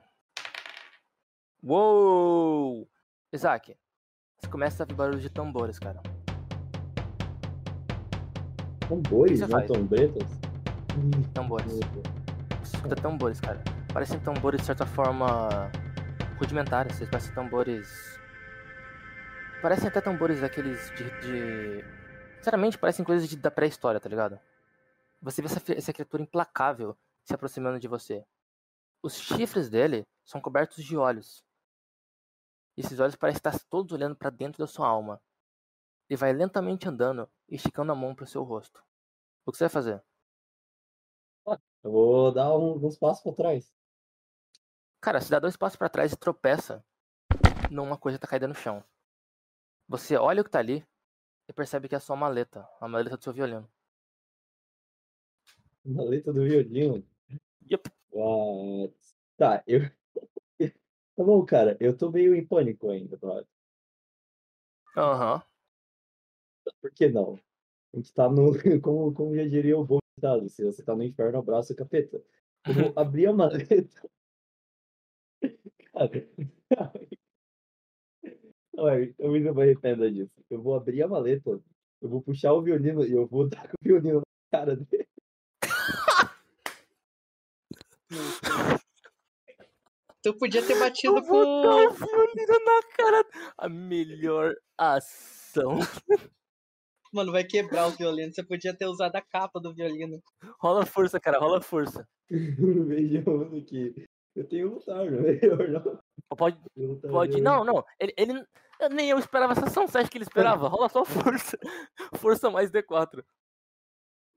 Uou! 1.62 2.90
Isaac, 3.32 3.76
você 4.36 4.50
começa 4.50 4.82
a 4.82 4.84
ouvir 4.84 4.94
barulho 4.94 5.20
de 5.20 5.30
tambores, 5.30 5.78
cara. 5.78 6.02
Tambores, 8.88 9.40
não 9.40 9.48
faz? 9.48 9.70
trombetas? 9.70 10.51
Tambores. 11.34 11.72
Escuta 12.62 12.96
tambores, 12.96 13.40
cara. 13.40 13.62
Parecem 13.92 14.20
tambores 14.20 14.60
de 14.60 14.66
certa 14.66 14.86
forma 14.86 15.48
rudimentares. 16.38 16.96
Vocês 16.96 17.08
parecem 17.10 17.34
tambores. 17.34 18.20
Parecem 19.60 19.88
até 19.88 20.00
tambores 20.00 20.40
daqueles 20.40 20.90
de. 20.96 21.04
de... 21.20 21.84
Sinceramente, 22.36 22.76
parecem 22.78 23.04
coisas 23.04 23.28
de- 23.28 23.36
da 23.36 23.50
pré-história, 23.50 24.00
tá 24.00 24.08
ligado? 24.08 24.38
Você 25.20 25.40
vê 25.40 25.46
essa, 25.46 25.62
essa 25.72 25.92
criatura 25.92 26.22
implacável 26.22 26.96
se 27.24 27.32
aproximando 27.32 27.78
de 27.78 27.86
você. 27.86 28.24
Os 29.02 29.14
chifres 29.14 29.68
dele 29.70 30.04
são 30.24 30.40
cobertos 30.40 30.84
de 30.84 30.96
olhos. 30.96 31.44
E 32.76 32.80
esses 32.80 32.98
olhos 32.98 33.14
parecem 33.14 33.38
estar 33.38 33.56
todos 33.70 33.92
olhando 33.92 34.16
pra 34.16 34.30
dentro 34.30 34.58
da 34.58 34.66
sua 34.66 34.88
alma. 34.88 35.20
Ele 36.10 36.16
vai 36.16 36.32
lentamente 36.32 36.88
andando 36.88 37.28
esticando 37.48 37.92
a 37.92 37.94
mão 37.94 38.14
pro 38.14 38.26
seu 38.26 38.42
rosto. 38.42 38.82
O 39.46 39.52
que 39.52 39.58
você 39.58 39.64
vai 39.64 39.70
fazer? 39.70 40.02
Eu 41.82 41.90
vou 41.90 42.32
dar 42.32 42.56
um- 42.56 42.84
uns 42.84 42.96
passos 42.96 43.22
pra 43.22 43.32
trás. 43.32 43.72
Cara, 45.00 45.20
você 45.20 45.30
dá 45.30 45.40
dois 45.40 45.56
passos 45.56 45.76
pra 45.76 45.88
trás 45.88 46.12
e 46.12 46.16
tropeça 46.16 46.84
numa 47.70 47.98
coisa 47.98 48.18
que 48.18 48.22
tá 48.22 48.28
caída 48.28 48.46
no 48.46 48.54
chão. 48.54 48.84
Você 49.88 50.16
olha 50.16 50.42
o 50.42 50.44
que 50.44 50.50
tá 50.50 50.60
ali 50.60 50.86
e 51.48 51.52
percebe 51.52 51.88
que 51.88 51.94
é 51.94 51.98
só 51.98 52.14
uma 52.14 52.26
maleta. 52.28 52.68
A 52.80 52.86
maleta 52.86 53.16
do 53.16 53.22
seu 53.22 53.32
violino. 53.32 53.68
Uma 55.84 56.04
letra 56.04 56.32
do 56.32 56.44
violino. 56.44 57.04
Yup. 57.68 57.88
What? 58.12 58.94
Tá, 59.36 59.64
eu. 59.66 59.80
Tá 61.14 61.22
bom, 61.22 61.44
cara. 61.44 61.76
Eu 61.78 61.94
tô 61.94 62.10
meio 62.10 62.34
em 62.34 62.46
pânico 62.46 62.88
ainda, 62.88 63.18
tá? 63.18 63.44
Aham. 64.96 65.42
Por 66.80 66.90
que 66.92 67.08
não? 67.08 67.38
A 67.92 67.96
gente 67.98 68.14
tá 68.14 68.30
no. 68.30 68.52
Como, 68.82 69.12
como 69.12 69.36
já 69.36 69.46
diria 69.46 69.76
o 69.76 69.84
bom 69.84 69.98
ditado, 70.22 70.48
se 70.48 70.64
você 70.64 70.84
tá 70.84 70.94
no 70.94 71.02
inferno, 71.02 71.38
abraça 71.38 71.72
o 71.72 71.76
capeta. 71.76 72.22
Eu 72.66 72.74
vou 72.74 72.92
abrir 72.96 73.26
a 73.26 73.32
maleta. 73.32 74.08
Cara. 75.92 76.28
Não, 78.72 78.88
é, 78.88 79.12
eu 79.18 79.34
ainda 79.34 79.52
me 79.52 79.62
arrependo 79.62 80.10
disso. 80.10 80.32
Eu 80.48 80.62
vou 80.62 80.74
abrir 80.74 81.02
a 81.02 81.08
maleta, 81.08 81.60
eu 82.00 82.08
vou 82.08 82.22
puxar 82.22 82.54
o 82.54 82.62
violino 82.62 83.04
e 83.04 83.12
eu 83.12 83.26
vou 83.26 83.48
dar 83.50 83.68
com 83.68 83.74
o 83.74 83.84
violino 83.84 84.20
na 84.20 84.58
cara 84.58 84.76
dele. 84.76 85.08
Tu 90.22 90.32
podia 90.38 90.64
ter 90.64 90.78
batido 90.78 91.18
Eu 91.18 91.22
vou 91.24 91.62
dar 91.62 91.76
o 91.76 91.88
com. 91.88 92.06
violino 92.06 92.64
na 92.64 92.82
cara. 92.96 93.26
A 93.58 93.68
melhor 93.68 94.54
ação. 94.78 95.80
Mano, 97.12 97.30
vai 97.30 97.44
quebrar 97.44 97.88
o 97.88 97.90
violino. 97.90 98.32
Você 98.32 98.42
podia 98.42 98.74
ter 98.74 98.86
usado 98.86 99.14
a 99.16 99.20
capa 99.20 99.60
do 99.60 99.74
violino. 99.74 100.22
Rola 100.58 100.86
força, 100.86 101.20
cara, 101.20 101.38
rola 101.38 101.60
força. 101.60 102.08
Vejamos 102.30 103.52
aqui. 103.52 104.06
Eu 104.34 104.48
tenho 104.48 104.74
um 104.74 104.80
é 104.90 105.10
melhor 105.10 105.68
não. 105.68 106.00
Pode, 106.34 106.58
pode. 107.10 107.40
Não, 107.42 107.64
não. 107.64 107.84
Ele, 108.00 108.14
ele. 108.16 108.46
eu- 108.80 108.88
Nem 108.88 109.10
eu 109.10 109.18
esperava 109.18 109.52
essa 109.52 109.66
ação. 109.66 109.86
Você 109.86 109.98
acha 109.98 110.08
que 110.08 110.16
ele 110.16 110.24
esperava? 110.24 110.68
Rola 110.68 110.88
só 110.88 111.04
força. 111.04 111.58
Força 112.16 112.50
mais 112.50 112.70
D4. 112.70 113.22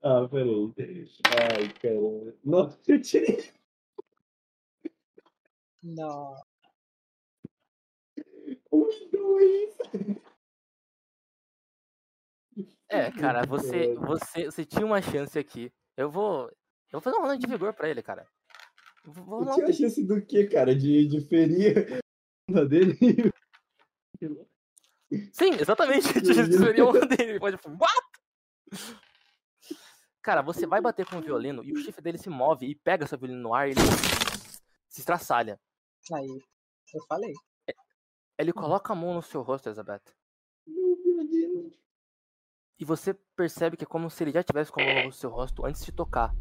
Ah, 0.02 0.28
peraí. 0.28 1.08
Ai, 1.56 1.72
caramba. 1.80 2.34
Nossa, 2.44 2.78
eu 2.92 3.00
tirei. 3.00 3.50
Não. 5.82 6.36
Um 8.70 8.88
dois. 9.10 9.76
É, 12.88 13.10
cara, 13.10 13.42
você, 13.48 13.94
você, 13.94 14.44
você 14.46 14.64
tinha 14.64 14.86
uma 14.86 15.02
chance 15.02 15.38
aqui. 15.38 15.72
Eu 15.96 16.10
vou. 16.10 16.44
Eu 16.92 17.00
vou 17.00 17.00
fazer 17.00 17.16
um 17.16 17.22
rolê 17.22 17.38
de 17.38 17.46
vigor 17.46 17.74
pra 17.74 17.88
ele, 17.88 18.02
cara. 18.02 18.26
Vou 19.04 19.44
vou 19.44 19.54
tinha 19.54 19.66
a 19.66 19.72
chance 19.72 20.04
do 20.04 20.24
quê, 20.24 20.46
cara? 20.46 20.74
De, 20.74 21.06
de 21.06 21.20
ferir 21.22 22.00
a 22.48 22.52
bunda 22.52 22.66
dele? 22.66 22.96
Sim, 25.32 25.54
exatamente. 25.60 26.12
Violino. 26.12 26.58
Seria 26.58 26.84
uma 26.84 27.06
dele. 27.06 27.30
Ele 27.32 27.38
Pode. 27.38 27.56
What? 27.66 28.06
Cara, 30.22 30.42
você 30.42 30.66
vai 30.66 30.80
bater 30.80 31.06
com 31.06 31.18
o 31.18 31.22
violino 31.22 31.62
e 31.62 31.72
o 31.72 31.76
chifre 31.76 32.02
dele 32.02 32.18
se 32.18 32.28
move 32.28 32.66
e 32.66 32.74
pega 32.74 33.06
seu 33.06 33.16
violino 33.16 33.40
no 33.40 33.54
ar 33.54 33.68
e 33.68 33.70
ele 33.72 33.80
se 34.88 35.00
estraçalha. 35.00 35.60
Aí. 36.12 36.42
Eu 36.94 37.04
falei. 37.06 37.32
Ele 38.38 38.52
coloca 38.52 38.92
a 38.92 38.96
mão 38.96 39.14
no 39.14 39.22
seu 39.22 39.42
rosto, 39.42 39.68
Elizabeth. 39.68 40.02
Meu 40.66 40.96
violino. 40.96 41.70
E 42.78 42.84
você 42.84 43.14
percebe 43.34 43.76
que 43.76 43.84
é 43.84 43.86
como 43.86 44.10
se 44.10 44.22
ele 44.22 44.32
já 44.32 44.42
tivesse 44.42 44.70
com 44.70 44.80
a 44.82 44.84
mão 44.84 45.04
no 45.06 45.12
seu 45.12 45.30
rosto 45.30 45.64
antes 45.64 45.82
de 45.82 45.90
tocar. 45.92 46.34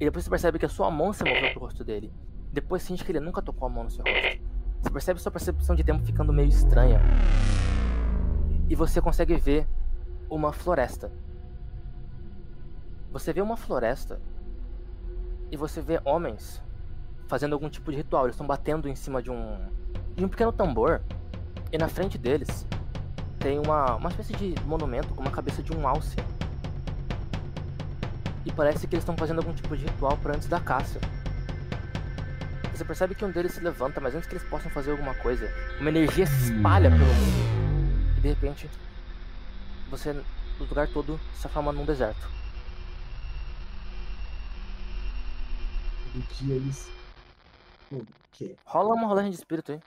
E 0.00 0.04
depois 0.06 0.24
você 0.24 0.30
percebe 0.30 0.58
que 0.58 0.64
a 0.64 0.70
sua 0.70 0.90
mão 0.90 1.12
se 1.12 1.22
moveu 1.22 1.50
pro 1.52 1.60
rosto 1.60 1.84
dele. 1.84 2.10
Depois 2.50 2.82
sente 2.82 3.04
que 3.04 3.12
ele 3.12 3.20
nunca 3.20 3.42
tocou 3.42 3.66
a 3.66 3.70
mão 3.70 3.84
no 3.84 3.90
seu 3.90 4.02
rosto. 4.02 4.42
Você 4.80 4.90
percebe 4.90 5.20
sua 5.20 5.32
percepção 5.32 5.76
de 5.76 5.84
tempo 5.84 6.02
ficando 6.02 6.32
meio 6.32 6.48
estranha. 6.48 6.98
E 8.70 8.74
você 8.74 9.02
consegue 9.02 9.36
ver 9.36 9.68
uma 10.30 10.50
floresta. 10.50 11.12
Você 13.12 13.32
vê 13.34 13.42
uma 13.42 13.56
floresta. 13.56 14.18
E 15.50 15.58
você 15.58 15.82
vê 15.82 16.00
homens 16.06 16.62
fazendo 17.28 17.52
algum 17.52 17.68
tipo 17.68 17.90
de 17.90 17.98
ritual. 17.98 18.24
Eles 18.24 18.34
estão 18.34 18.46
batendo 18.46 18.88
em 18.88 18.94
cima 18.94 19.22
de 19.22 19.30
um, 19.30 19.58
de 20.14 20.24
um 20.24 20.28
pequeno 20.28 20.52
tambor. 20.52 21.02
E 21.70 21.76
na 21.76 21.88
frente 21.88 22.16
deles 22.16 22.66
tem 23.46 23.60
uma, 23.60 23.94
uma 23.94 24.08
espécie 24.08 24.32
de 24.32 24.56
monumento 24.64 25.06
com 25.14 25.20
uma 25.20 25.30
cabeça 25.30 25.62
de 25.62 25.72
um 25.72 25.86
alce. 25.86 26.16
E 28.44 28.50
parece 28.50 28.88
que 28.88 28.96
eles 28.96 29.04
estão 29.04 29.16
fazendo 29.16 29.38
algum 29.38 29.54
tipo 29.54 29.76
de 29.76 29.84
ritual 29.84 30.16
para 30.16 30.34
antes 30.34 30.48
da 30.48 30.58
caça. 30.58 30.98
Você 32.74 32.84
percebe 32.84 33.14
que 33.14 33.24
um 33.24 33.30
deles 33.30 33.52
se 33.52 33.60
levanta, 33.60 34.00
mas 34.00 34.16
antes 34.16 34.28
que 34.28 34.34
eles 34.34 34.48
possam 34.48 34.68
fazer 34.72 34.90
alguma 34.90 35.14
coisa, 35.14 35.48
uma 35.78 35.88
energia 35.88 36.26
se 36.26 36.52
espalha 36.52 36.90
pelo 36.90 37.04
mundo. 37.04 38.16
E 38.18 38.20
de 38.20 38.28
repente, 38.30 38.68
você, 39.88 40.10
o 40.10 40.64
lugar 40.64 40.88
todo 40.88 41.16
se 41.32 41.42
transforma 41.42 41.70
num 41.70 41.84
deserto. 41.84 42.28
Do 46.12 46.20
que 46.22 46.50
eles. 46.50 46.90
O 47.92 48.04
quê? 48.32 48.56
Rola 48.64 48.92
uma 48.92 49.06
rolagem 49.06 49.30
de 49.30 49.36
espírito 49.36 49.70
aí. 49.70 49.80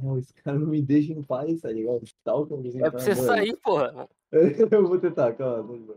Não, 0.00 0.18
esse 0.18 0.32
cara 0.34 0.58
não 0.58 0.66
me 0.68 0.82
deixa 0.82 1.12
em 1.12 1.22
paz, 1.22 1.60
tá 1.60 1.70
ligado? 1.70 2.02
Tal 2.24 2.44
É 2.44 2.90
pra 2.90 2.98
você 3.00 3.14
mano. 3.14 3.26
sair, 3.26 3.56
porra. 3.56 4.08
Eu 4.30 4.86
vou 4.86 4.98
tentar, 4.98 5.32
calma. 5.34 5.96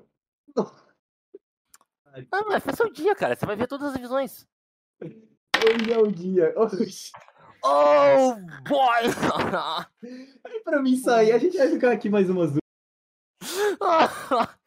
Ah, 2.32 2.44
mas 2.48 2.64
foi 2.64 2.74
seu 2.74 2.92
dia, 2.92 3.16
cara. 3.16 3.36
Você 3.36 3.46
vai 3.46 3.56
ver 3.56 3.68
todas 3.68 3.94
as 3.94 3.98
visões. 4.00 4.48
Hoje 5.02 5.92
é 5.92 5.98
o 5.98 6.12
dia. 6.12 6.54
Oxi. 6.58 7.12
Oh, 7.64 8.34
boy! 8.68 9.06
Aí 10.44 10.60
pra 10.64 10.82
mim 10.82 10.96
sair, 10.98 11.32
a 11.32 11.38
gente 11.38 11.58
vai 11.58 11.70
ficar 11.70 11.92
aqui 11.92 12.10
mais 12.10 12.30
umas 12.30 12.52
duas. 12.52 12.62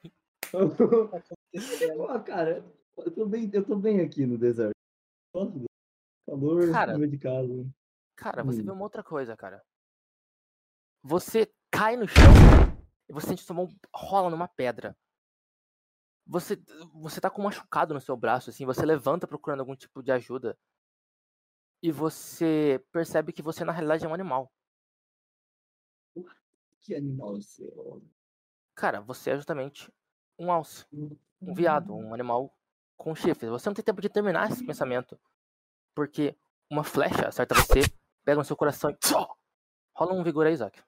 Pô, 1.97 2.20
cara, 2.20 2.64
eu 2.99 3.11
tô, 3.11 3.27
bem, 3.27 3.51
eu 3.53 3.64
tô 3.64 3.75
bem 3.77 4.01
aqui 4.01 4.25
no 4.25 4.38
deserto. 4.38 4.75
Gosto 5.35 5.59
do 5.59 5.64
calor, 6.29 6.70
Cara. 6.70 7.09
de 7.09 7.18
casa. 7.18 7.66
Cara, 8.16 8.42
você 8.42 8.61
Hum. 8.61 8.64
vê 8.66 8.70
uma 8.70 8.83
outra 8.83 9.03
coisa, 9.03 9.37
cara. 9.37 9.64
Você 11.03 11.53
cai 11.70 11.96
no 11.96 12.07
chão 12.09 12.22
e 13.09 13.12
você 13.12 13.29
sente 13.29 13.42
sua 13.42 13.57
mão 13.57 13.68
rola 13.94 14.31
numa 14.31 14.48
pedra. 14.48 14.96
Você, 16.27 16.57
você 16.94 17.20
tá 17.20 17.29
com 17.29 17.42
um 17.42 17.44
machucado 17.44 17.92
no 17.92 18.00
seu 18.00 18.16
braço, 18.16 18.48
assim, 18.48 18.64
você 18.64 18.87
levanta 18.87 19.27
procurando 19.27 19.61
algum 19.61 19.77
tipo 19.77 20.03
de 20.03 20.11
ajuda. 20.11 20.59
E 21.83 21.92
você 21.92 22.83
percebe 22.90 23.33
que 23.33 23.42
você 23.42 23.62
na 23.62 23.72
realidade 23.72 24.07
é 24.07 24.09
um 24.09 24.14
animal. 24.14 24.50
Que 26.81 26.94
animal 26.94 27.35
você 27.35 27.66
é. 27.66 28.00
Cara, 28.74 29.00
você 29.00 29.31
é 29.31 29.37
justamente 29.37 29.92
um 30.38 30.50
alce, 30.50 30.87
um 30.92 31.53
viado, 31.55 31.94
um 31.94 32.14
animal 32.14 32.57
com 32.96 33.14
chifres. 33.14 33.50
Você 33.50 33.68
não 33.68 33.74
tem 33.74 33.85
tempo 33.85 34.00
de 34.00 34.09
terminar 34.09 34.50
esse 34.50 34.64
pensamento. 34.64 35.18
Porque 35.94 36.37
uma 36.70 36.83
flecha 36.83 37.29
acerta 37.29 37.55
você, 37.55 37.81
pega 38.24 38.38
no 38.38 38.44
seu 38.44 38.56
coração 38.56 38.90
e. 38.90 38.96
Rola 39.96 40.12
um 40.12 40.24
vigor 40.24 40.46
aí, 40.46 40.52
Isaac. 40.54 40.80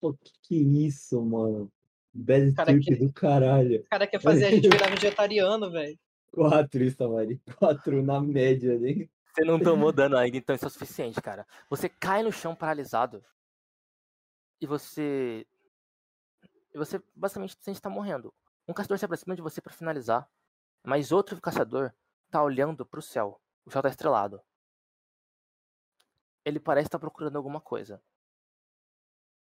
Pô, 0.00 0.14
que 0.14 0.32
que 0.42 0.56
é 0.56 0.86
isso, 0.86 1.20
mano? 1.22 1.70
Bad 2.14 2.52
Cara, 2.54 2.70
trip 2.72 2.84
que- 2.84 2.96
do 2.96 3.12
caralho. 3.12 3.80
O 3.80 3.88
cara 3.90 4.06
quer 4.06 4.20
fazer 4.20 4.46
a 4.46 4.50
gente 4.50 4.68
virar 4.68 4.88
vegetariano, 4.88 5.70
velho. 5.70 5.98
Quatro, 6.32 6.82
Itamari. 6.82 7.40
Quatro 7.58 8.02
na 8.02 8.20
média, 8.20 8.78
né? 8.78 9.06
Você 9.34 9.44
não 9.44 9.60
tomou 9.60 9.92
dano 9.92 10.16
ainda, 10.16 10.36
então 10.38 10.56
isso 10.56 10.64
é 10.64 10.68
o 10.68 10.70
suficiente, 10.70 11.20
cara. 11.20 11.46
Você 11.68 11.88
cai 11.90 12.22
no 12.22 12.32
chão 12.32 12.54
paralisado. 12.54 13.22
E 14.60 14.66
você. 14.66 15.46
E 16.74 16.78
você 16.78 17.02
basicamente 17.14 17.56
sente 17.60 17.76
estar 17.78 17.90
morrendo. 17.90 18.32
Um 18.66 18.72
caçador 18.72 18.98
se 18.98 19.04
aproxima 19.04 19.36
de 19.36 19.42
você 19.42 19.60
pra 19.60 19.72
finalizar. 19.72 20.26
Mas 20.82 21.12
outro 21.12 21.38
caçador 21.40 21.92
tá 22.30 22.42
olhando 22.42 22.86
pro 22.86 23.02
céu. 23.02 23.38
O 23.66 23.70
céu 23.70 23.82
tá 23.82 23.88
estrelado. 23.90 24.40
Ele 26.46 26.60
parece 26.60 26.86
estar 26.86 27.00
procurando 27.00 27.36
alguma 27.36 27.60
coisa. 27.60 28.00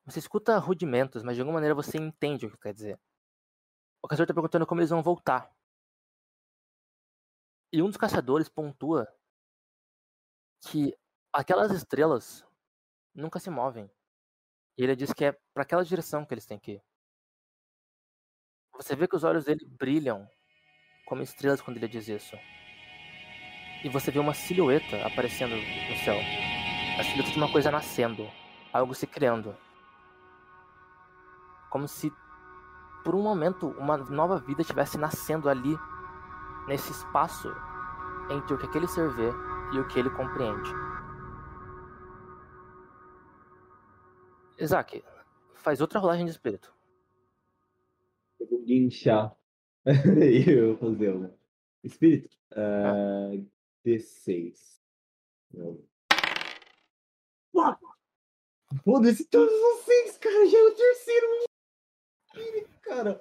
Você 0.07 0.19
escuta 0.19 0.57
rudimentos, 0.57 1.23
mas 1.23 1.37
de 1.37 1.43
alguma 1.43 1.57
maneira 1.57 1.75
você 1.75 1.99
entende 1.99 2.47
o 2.47 2.51
que 2.51 2.57
quer 2.57 2.73
dizer. 2.73 2.99
O 4.03 4.09
caçador 4.09 4.27
tá 4.27 4.33
perguntando 4.33 4.67
como 4.67 4.81
eles 4.81 4.89
vão 4.89 5.03
voltar. 5.03 5.55
E 7.71 7.83
um 7.83 7.89
dos 7.89 7.99
caçadores 7.99 8.49
pontua 8.49 9.07
que 10.63 10.97
aquelas 11.31 11.73
estrelas 11.73 12.43
nunca 13.15 13.39
se 13.39 13.51
movem. 13.51 13.91
E 14.79 14.83
ele 14.83 14.97
diz 14.97 15.13
que 15.13 15.27
é 15.27 15.33
para 15.53 15.63
aquela 15.63 15.85
direção 15.85 16.25
que 16.25 16.33
eles 16.33 16.47
têm 16.47 16.59
que 16.59 16.73
ir. 16.73 16.83
Você 18.73 18.97
vê 18.97 19.07
que 19.07 19.17
os 19.17 19.25
olhos 19.25 19.45
dele 19.45 19.67
brilham 19.67 20.27
como 21.07 21.23
estrelas 21.23 21.61
quando 21.61 21.77
ele 21.77 21.89
diz 21.89 22.09
isso. 22.09 22.35
E 23.85 23.91
você 23.91 24.11
vê 24.11 24.19
uma 24.19 24.33
silhueta 24.33 25.07
aparecendo 25.07 25.55
no 25.55 25.97
céu. 26.03 26.64
A 26.99 27.03
silhueta 27.03 27.31
de 27.33 27.37
uma 27.37 27.51
coisa 27.51 27.71
nascendo, 27.71 28.31
algo 28.73 28.95
se 28.95 29.07
criando. 29.07 29.57
Como 31.71 31.89
se 31.89 32.13
por 33.05 33.15
um 33.15 33.23
momento 33.23 33.69
uma 33.79 33.97
nova 33.97 34.39
vida 34.39 34.63
estivesse 34.63 34.97
nascendo 34.97 35.49
ali, 35.49 35.77
nesse 36.69 36.93
espaço 36.93 37.53
entre 38.31 38.55
o 38.55 38.59
que 38.59 38.67
aquele 38.67 38.87
ser 38.87 39.11
vê 39.11 39.31
e 39.75 39.79
o 39.79 39.89
que 39.89 39.99
ele 39.99 40.09
compreende. 40.11 40.71
Isaac, 44.59 45.05
faz 45.55 45.81
outra 45.81 45.99
rolagem 45.99 46.25
de 46.25 46.31
espírito. 46.31 46.73
Eu 48.39 48.47
vou 48.49 48.63
guinchar. 48.63 49.37
e 49.85 50.49
eu 50.49 50.77
vou 50.77 50.93
fazer 50.93 51.13
uma. 51.13 51.35
Espírito? 51.83 52.37
Uh, 52.53 53.47
D6. 53.85 54.81
Não. 55.53 55.94
Ah! 57.59 57.79
Foda-se 58.85 59.25
todos 59.27 59.53
vocês, 59.61 60.19
cara. 60.19 60.47
Já 60.47 60.59
é 60.59 60.63
o 60.63 60.75
terceiro 60.75 61.27
cara. 62.83 63.21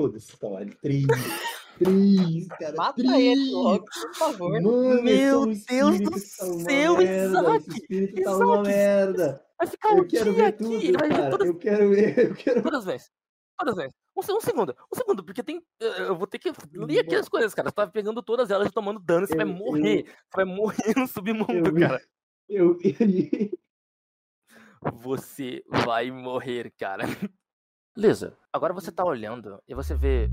Foda-se, 0.00 0.36
tá 0.38 0.48
lá. 0.48 0.60
Três. 0.82 1.04
Três, 1.78 2.48
cara. 2.48 2.76
Mata 2.76 2.94
três. 3.02 3.12
ele 3.14 3.50
logo, 3.50 3.84
por 3.84 4.14
favor. 4.14 4.50
Mano, 4.60 5.02
Meu 5.02 5.40
um 5.42 5.52
Deus 5.52 6.00
do 6.00 6.18
céu, 6.18 6.56
merda, 6.58 7.02
Isaac! 7.04 7.86
Esse 7.90 8.22
tá 8.22 8.36
uma 8.36 8.62
merda. 8.62 9.46
Vai 9.58 9.66
ficar 9.68 9.96
Eu 9.96 10.02
o 10.02 10.06
dia 10.06 10.18
quero 10.20 10.32
ver 10.34 10.44
aqui, 10.46 10.58
tudo, 10.64 10.74
ele 10.74 10.98
vai 10.98 11.08
ver 11.08 11.30
todas, 11.30 11.46
Eu 11.46 11.58
quero 11.58 11.90
ver, 11.90 12.18
eu 12.30 12.34
quero 12.34 12.62
todas 12.62 12.80
as 12.80 12.84
vezes. 12.86 13.10
Todas 13.56 13.74
as 13.74 13.78
vezes. 13.84 13.94
Um, 14.16 14.36
um 14.36 14.40
segundo, 14.40 14.76
um 14.92 14.96
segundo, 14.96 15.24
porque 15.24 15.42
tem. 15.42 15.62
Eu 15.80 16.16
vou 16.16 16.26
ter 16.26 16.38
que 16.38 16.52
ler 16.72 17.00
aqui 17.00 17.14
as 17.14 17.28
coisas, 17.28 17.54
cara. 17.54 17.68
Você 17.68 17.74
tá 17.74 17.86
pegando 17.86 18.22
todas 18.22 18.50
elas 18.50 18.68
e 18.68 18.72
tomando 18.72 18.98
dano, 19.00 19.26
você 19.26 19.34
vai 19.36 19.44
Eu- 19.46 19.52
morrer. 19.52 20.04
Você 20.04 20.36
vai 20.36 20.44
morrer 20.44 20.94
no 20.98 21.06
submundo, 21.06 21.52
Eu- 21.68 21.74
cara. 21.88 22.02
Eu, 22.48 22.78
Você 25.00 25.64
vai 25.84 26.10
morrer, 26.10 26.70
cara. 26.78 27.04
Beleza. 27.96 28.36
Agora 28.52 28.74
você 28.74 28.92
tá 28.92 29.02
olhando 29.04 29.62
e 29.66 29.74
você 29.74 29.94
vê 29.94 30.28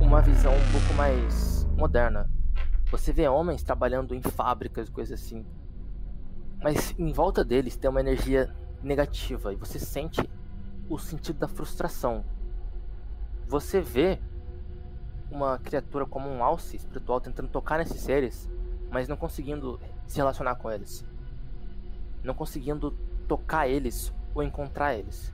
uma 0.00 0.22
visão 0.22 0.52
um 0.52 0.72
pouco 0.72 0.94
mais 0.96 1.64
moderna. 1.76 2.30
Você 2.90 3.12
vê 3.12 3.28
homens 3.28 3.62
trabalhando 3.62 4.14
em 4.14 4.22
fábricas, 4.22 4.88
coisas 4.88 5.20
assim. 5.20 5.44
Mas 6.62 6.94
em 6.98 7.12
volta 7.12 7.44
deles 7.44 7.76
tem 7.76 7.90
uma 7.90 8.00
energia 8.00 8.54
negativa 8.82 9.52
e 9.52 9.56
você 9.56 9.78
sente 9.78 10.22
o 10.88 10.96
sentido 10.98 11.38
da 11.38 11.48
frustração. 11.48 12.24
Você 13.46 13.80
vê 13.80 14.18
uma 15.30 15.58
criatura 15.58 16.06
como 16.06 16.30
um 16.30 16.42
alce 16.42 16.76
espiritual 16.76 17.20
tentando 17.20 17.48
tocar 17.50 17.78
nesses 17.78 18.00
seres, 18.00 18.48
mas 18.90 19.06
não 19.06 19.16
conseguindo 19.16 19.78
se 20.06 20.16
relacionar 20.16 20.54
com 20.54 20.70
eles. 20.70 21.04
Não 22.22 22.34
conseguindo 22.34 22.90
tocar 23.28 23.68
eles 23.68 24.12
ou 24.34 24.42
encontrar 24.42 24.94
eles. 24.94 25.32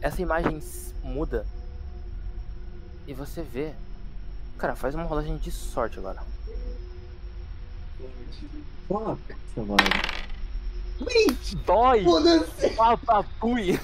Essa 0.00 0.20
imagem 0.22 0.60
muda 1.02 1.46
e 3.06 3.14
você 3.14 3.42
vê. 3.42 3.72
Cara, 4.58 4.76
faz 4.76 4.94
uma 4.94 5.04
rolagem 5.04 5.36
de 5.36 5.50
sorte 5.50 5.98
agora. 5.98 6.22
Fuck, 8.88 9.36
mano. 9.56 9.76
Dói! 11.66 12.04
Foda-se! 12.04 12.70
Papapui! 12.70 13.80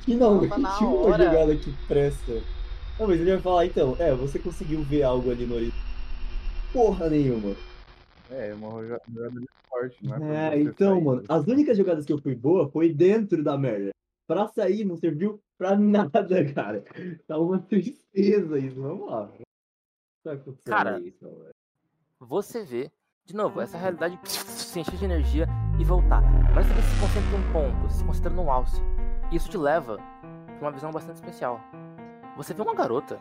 Finalmente 0.00 0.48
na 0.60 0.78
uma 0.78 0.94
hora. 1.08 1.24
jogada 1.24 1.56
que 1.56 1.72
presta. 1.88 2.42
Não, 2.98 3.06
mas 3.06 3.20
ele 3.20 3.32
vai 3.32 3.40
falar 3.40 3.66
então, 3.66 3.96
é, 3.98 4.14
você 4.14 4.38
conseguiu 4.38 4.82
ver 4.82 5.02
algo 5.02 5.30
ali 5.30 5.46
no 5.46 5.54
horizonte. 5.54 5.84
Porra 6.72 7.08
nenhuma. 7.08 7.54
É, 8.30 8.52
uma 8.54 8.68
roja- 8.70 9.00
jogada 9.08 9.40
de 9.40 9.46
sorte, 9.68 10.04
não 10.06 10.16
é? 10.16 10.54
É, 10.56 10.60
então, 10.60 10.94
sair 10.94 11.04
mano, 11.04 11.22
do- 11.22 11.32
as 11.32 11.46
únicas 11.46 11.76
jogadas 11.76 12.04
que 12.04 12.12
eu 12.12 12.18
fui 12.18 12.34
boa 12.34 12.68
foi 12.70 12.92
dentro 12.92 13.42
da 13.42 13.56
merda. 13.56 13.90
Pra 14.26 14.48
sair 14.48 14.84
não 14.84 14.96
serviu 14.96 15.40
pra 15.56 15.76
nada, 15.78 16.52
cara. 16.52 16.84
Tá 17.26 17.38
uma 17.38 17.58
tristeza 17.60 18.58
isso, 18.58 18.80
vamos 18.82 19.08
lá. 19.10 19.30
Tá 20.24 20.36
Cara, 20.64 20.98
isso, 21.00 21.24
velho. 21.24 21.54
Você 22.18 22.64
vê, 22.64 22.90
de 23.24 23.34
novo, 23.36 23.60
essa 23.60 23.78
realidade 23.78 24.18
se 24.24 24.80
encher 24.80 24.96
de 24.96 25.04
energia 25.04 25.46
e 25.78 25.84
voltar. 25.84 26.22
Mas 26.54 26.66
você 26.66 26.82
se 26.82 27.00
concentra 27.00 27.36
em 27.36 27.40
um 27.40 27.52
ponto, 27.52 27.92
se 27.92 28.04
concentra 28.04 28.30
no 28.30 28.50
alce. 28.50 28.80
E 29.30 29.36
isso 29.36 29.48
te 29.48 29.56
leva 29.58 29.98
pra 30.58 30.68
uma 30.68 30.72
visão 30.72 30.90
bastante 30.90 31.16
especial. 31.16 31.60
Você 32.36 32.52
vê 32.52 32.62
uma 32.62 32.74
garota 32.74 33.20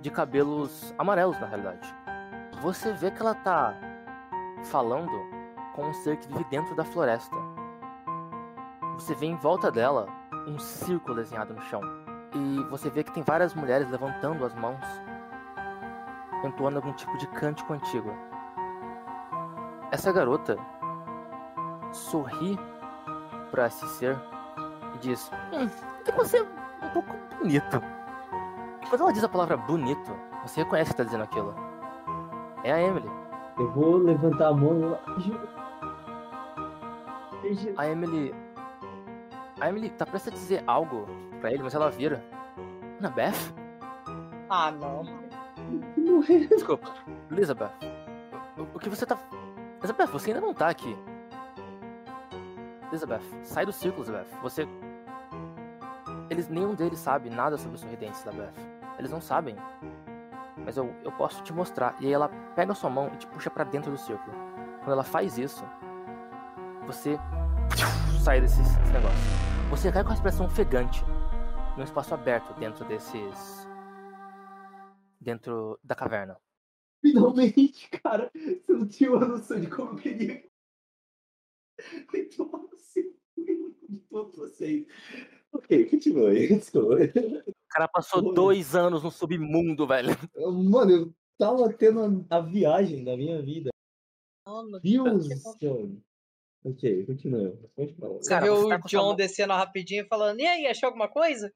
de 0.00 0.10
cabelos 0.10 0.92
amarelos, 0.98 1.38
na 1.38 1.46
realidade. 1.46 1.94
Você 2.62 2.92
vê 2.92 3.10
que 3.10 3.20
ela 3.20 3.34
tá 3.34 3.78
falando 4.64 5.12
com 5.74 5.88
um 5.88 5.92
ser 5.92 6.16
que 6.16 6.28
vive 6.28 6.44
dentro 6.44 6.74
da 6.74 6.84
floresta. 6.84 7.36
Você 8.94 9.14
vê 9.14 9.26
em 9.26 9.36
volta 9.36 9.70
dela 9.70 10.06
um 10.46 10.58
círculo 10.58 11.16
desenhado 11.16 11.54
no 11.54 11.62
chão. 11.62 11.80
E 12.34 12.62
você 12.70 12.88
vê 12.88 13.02
que 13.02 13.12
tem 13.12 13.22
várias 13.22 13.54
mulheres 13.54 13.90
levantando 13.90 14.44
as 14.44 14.54
mãos, 14.54 14.84
entoando 16.44 16.78
algum 16.78 16.92
tipo 16.92 17.16
de 17.18 17.26
cântico 17.28 17.72
antigo. 17.72 18.12
Essa 19.90 20.12
garota 20.12 20.56
sorri 21.92 22.58
pra 23.50 23.66
esse 23.66 23.86
ser 23.88 24.16
e 24.94 24.98
diz: 24.98 25.30
Hum, 25.52 25.68
você 26.16 26.38
é 26.38 26.86
um 26.86 26.90
pouco 26.90 27.12
bonito. 27.38 27.82
E 28.82 28.86
quando 28.86 29.02
ela 29.02 29.12
diz 29.12 29.24
a 29.24 29.28
palavra 29.28 29.56
bonito, 29.56 30.14
você 30.42 30.62
reconhece 30.62 30.92
que 30.92 30.96
tá 30.96 31.04
dizendo 31.04 31.24
aquilo. 31.24 31.54
É 32.62 32.72
a 32.72 32.80
Emily. 32.80 33.19
Eu 33.60 33.70
vou 33.72 33.98
levantar 33.98 34.48
a 34.48 34.54
mão 34.54 34.98
e 35.18 35.28
vou 35.28 35.38
A 37.76 37.86
Emily. 37.86 38.34
A 39.60 39.68
Emily 39.68 39.90
tá 39.90 40.06
prestes 40.06 40.32
a 40.32 40.34
dizer 40.34 40.64
algo 40.66 41.06
pra 41.40 41.52
ele, 41.52 41.62
mas 41.62 41.74
ela 41.74 41.90
vira. 41.90 42.24
Annabeth? 42.98 43.52
Ah, 44.48 44.70
não. 44.70 45.02
Desculpa. 46.48 46.94
Elizabeth. 47.30 47.70
O, 48.56 48.62
o 48.62 48.78
que 48.78 48.88
você 48.88 49.04
tá. 49.04 49.18
Elizabeth, 49.80 50.06
você 50.06 50.30
ainda 50.30 50.40
não 50.40 50.54
tá 50.54 50.68
aqui. 50.68 50.96
Elizabeth, 52.88 53.20
sai 53.42 53.66
do 53.66 53.72
círculo, 53.72 54.06
Elizabeth. 54.06 54.40
Você. 54.40 54.66
Eles, 56.30 56.48
nenhum 56.48 56.74
deles 56.74 56.98
sabe 56.98 57.28
nada 57.28 57.58
sobre 57.58 57.74
os 57.74 57.82
sorridentes 57.82 58.22
da 58.22 58.32
Beth. 58.32 58.54
Eles 58.98 59.10
não 59.10 59.20
sabem. 59.20 59.54
Mas 60.64 60.76
eu, 60.76 60.94
eu 61.04 61.12
posso 61.12 61.42
te 61.42 61.52
mostrar. 61.52 61.96
E 62.00 62.06
aí 62.06 62.12
ela 62.12 62.28
pega 62.54 62.72
a 62.72 62.74
sua 62.74 62.90
mão 62.90 63.10
e 63.12 63.16
te 63.16 63.26
puxa 63.26 63.50
pra 63.50 63.64
dentro 63.64 63.90
do 63.90 63.98
círculo. 63.98 64.36
Quando 64.80 64.92
ela 64.92 65.04
faz 65.04 65.38
isso, 65.38 65.64
você 66.86 67.18
sai 68.22 68.40
desse, 68.40 68.58
desse 68.62 68.92
negócio. 68.92 69.18
Você 69.70 69.92
cai 69.92 70.02
com 70.02 70.08
a 70.08 70.12
respiração 70.12 70.46
ofegante 70.46 71.04
num 71.76 71.84
espaço 71.84 72.12
aberto 72.14 72.52
dentro 72.58 72.84
desses. 72.84 73.68
dentro 75.20 75.78
da 75.82 75.94
caverna. 75.94 76.36
Finalmente, 77.00 77.88
cara, 78.02 78.30
você 78.34 78.72
não 78.72 78.86
tinha 78.86 79.10
uma 79.10 79.26
noção 79.26 79.58
de 79.58 79.68
como 79.68 79.92
eu 79.92 79.96
queria. 79.96 80.44
Vai 82.12 82.22
tomar 82.24 82.58
no 82.58 82.70
de 83.88 83.98
todos 84.08 84.36
vocês. 84.36 84.86
Ok, 85.70 85.88
continue. 85.88 86.48
Desculpa. 86.58 86.96
O 87.46 87.54
cara 87.68 87.86
passou 87.86 88.26
Oi. 88.26 88.34
dois 88.34 88.74
anos 88.74 89.04
no 89.04 89.10
submundo, 89.10 89.86
velho. 89.86 90.08
Mano, 90.68 90.90
eu 90.90 91.14
tava 91.38 91.72
tendo 91.72 92.26
a, 92.28 92.40
viagem 92.40 93.04
da 93.04 93.16
minha 93.16 93.40
vida. 93.40 93.70
Mano, 94.44 94.80
Deus 94.80 95.28
do 95.28 95.36
céu. 95.36 95.92
Ok, 96.64 97.06
continua. 97.06 97.56
Você 97.76 98.40
viu 98.40 98.54
tá 98.54 98.58
o 98.58 98.62
sua 98.62 98.78
John 98.78 99.14
descendo 99.14 99.52
rapidinho 99.52 100.04
e 100.04 100.08
falando, 100.08 100.40
e 100.40 100.46
aí, 100.46 100.66
achou 100.66 100.88
alguma 100.88 101.08
coisa? 101.08 101.52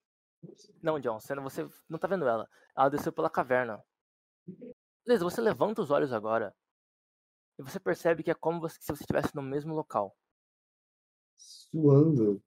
Não, 0.81 1.01
John, 1.01 1.19
você 1.19 1.35
não, 1.35 1.43
você 1.43 1.69
não 1.89 1.99
tá 1.99 2.07
vendo 2.07 2.27
ela. 2.27 2.49
Ela 2.77 2.89
desceu 2.89 3.13
pela 3.13 3.29
caverna. 3.29 3.83
Beleza, 5.05 5.25
você 5.25 5.41
levanta 5.41 5.83
os 5.83 5.91
olhos 5.91 6.13
agora. 6.13 6.55
E 7.59 7.63
você 7.63 7.81
percebe 7.81 8.23
que 8.23 8.31
é 8.31 8.35
como 8.35 8.67
se 8.69 8.79
você 8.81 9.03
estivesse 9.03 9.35
no 9.35 9.43
mesmo 9.43 9.75
local. 9.75 10.17
Suando. 11.37 12.41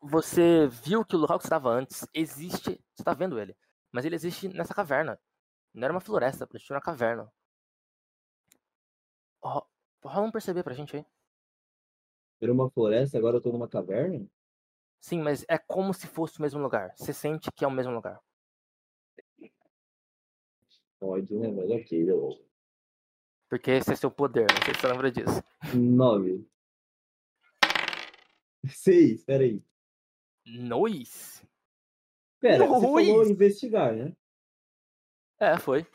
Você 0.00 0.66
viu 0.66 1.04
que 1.04 1.14
o 1.14 1.18
local 1.18 1.38
que 1.38 1.42
você 1.44 1.48
estava 1.48 1.70
antes 1.70 2.06
existe. 2.14 2.82
Você 2.94 3.04
tá 3.04 3.12
vendo 3.14 3.38
ele. 3.38 3.56
Mas 3.92 4.04
ele 4.04 4.14
existe 4.14 4.48
nessa 4.48 4.74
caverna. 4.74 5.20
Não 5.74 5.84
era 5.84 5.92
uma 5.92 6.00
floresta, 6.00 6.48
existe 6.54 6.72
uma 6.72 6.80
caverna. 6.80 7.30
Ro- 9.42 9.66
Rola 10.02 10.26
um 10.26 10.30
perceber 10.32 10.62
pra 10.62 10.74
gente 10.74 10.96
aí. 10.96 11.04
Era 12.40 12.52
uma 12.52 12.70
floresta, 12.70 13.18
agora 13.18 13.36
eu 13.36 13.40
tô 13.40 13.52
numa 13.52 13.68
caverna? 13.68 14.26
Sim, 15.00 15.20
mas 15.20 15.44
é 15.48 15.58
como 15.58 15.92
se 15.92 16.06
fosse 16.06 16.38
o 16.38 16.42
mesmo 16.42 16.60
lugar. 16.60 16.94
Você 16.96 17.12
sente 17.12 17.50
que 17.52 17.64
é 17.64 17.68
o 17.68 17.70
mesmo 17.70 17.92
lugar. 17.92 18.20
Pode, 20.98 21.34
né? 21.34 21.48
Mas 21.48 21.70
ok, 21.70 22.10
eu. 22.10 22.30
Porque 23.48 23.70
esse 23.72 23.92
é 23.92 23.96
seu 23.96 24.10
poder, 24.10 24.46
não 24.50 24.62
sei 24.64 24.74
se 24.74 24.80
você 24.80 24.86
lembra 24.86 25.10
disso. 25.10 25.42
Nove. 25.74 26.46
Seis, 28.68 29.24
peraí. 29.24 29.62
Nois? 30.58 31.44
Pera, 32.40 32.66
você 32.66 32.80
falou 32.86 33.26
investigar, 33.26 33.94
né? 33.94 34.16
É, 35.38 35.58
foi. 35.58 35.86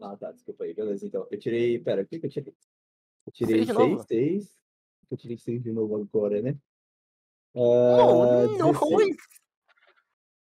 Ah, 0.00 0.16
tá, 0.16 0.32
desculpa 0.32 0.64
aí. 0.64 0.74
Beleza, 0.74 1.06
então. 1.06 1.26
Eu 1.30 1.38
tirei. 1.38 1.78
Pera, 1.78 2.02
o 2.02 2.06
que 2.06 2.18
que 2.18 2.26
eu 2.26 2.30
tirei? 2.30 2.54
Eu 3.26 3.32
tirei 3.32 3.54
Seis 3.56 3.66
de 3.68 3.74
seis, 3.74 3.90
novo? 3.90 4.04
seis. 4.06 4.58
Eu 5.10 5.16
tirei 5.16 5.38
seis 5.38 5.62
de 5.62 5.70
novo 5.72 5.96
agora, 5.96 6.40
né? 6.42 6.58
Ah, 7.54 8.46
não, 8.58 8.72
16. 8.72 9.16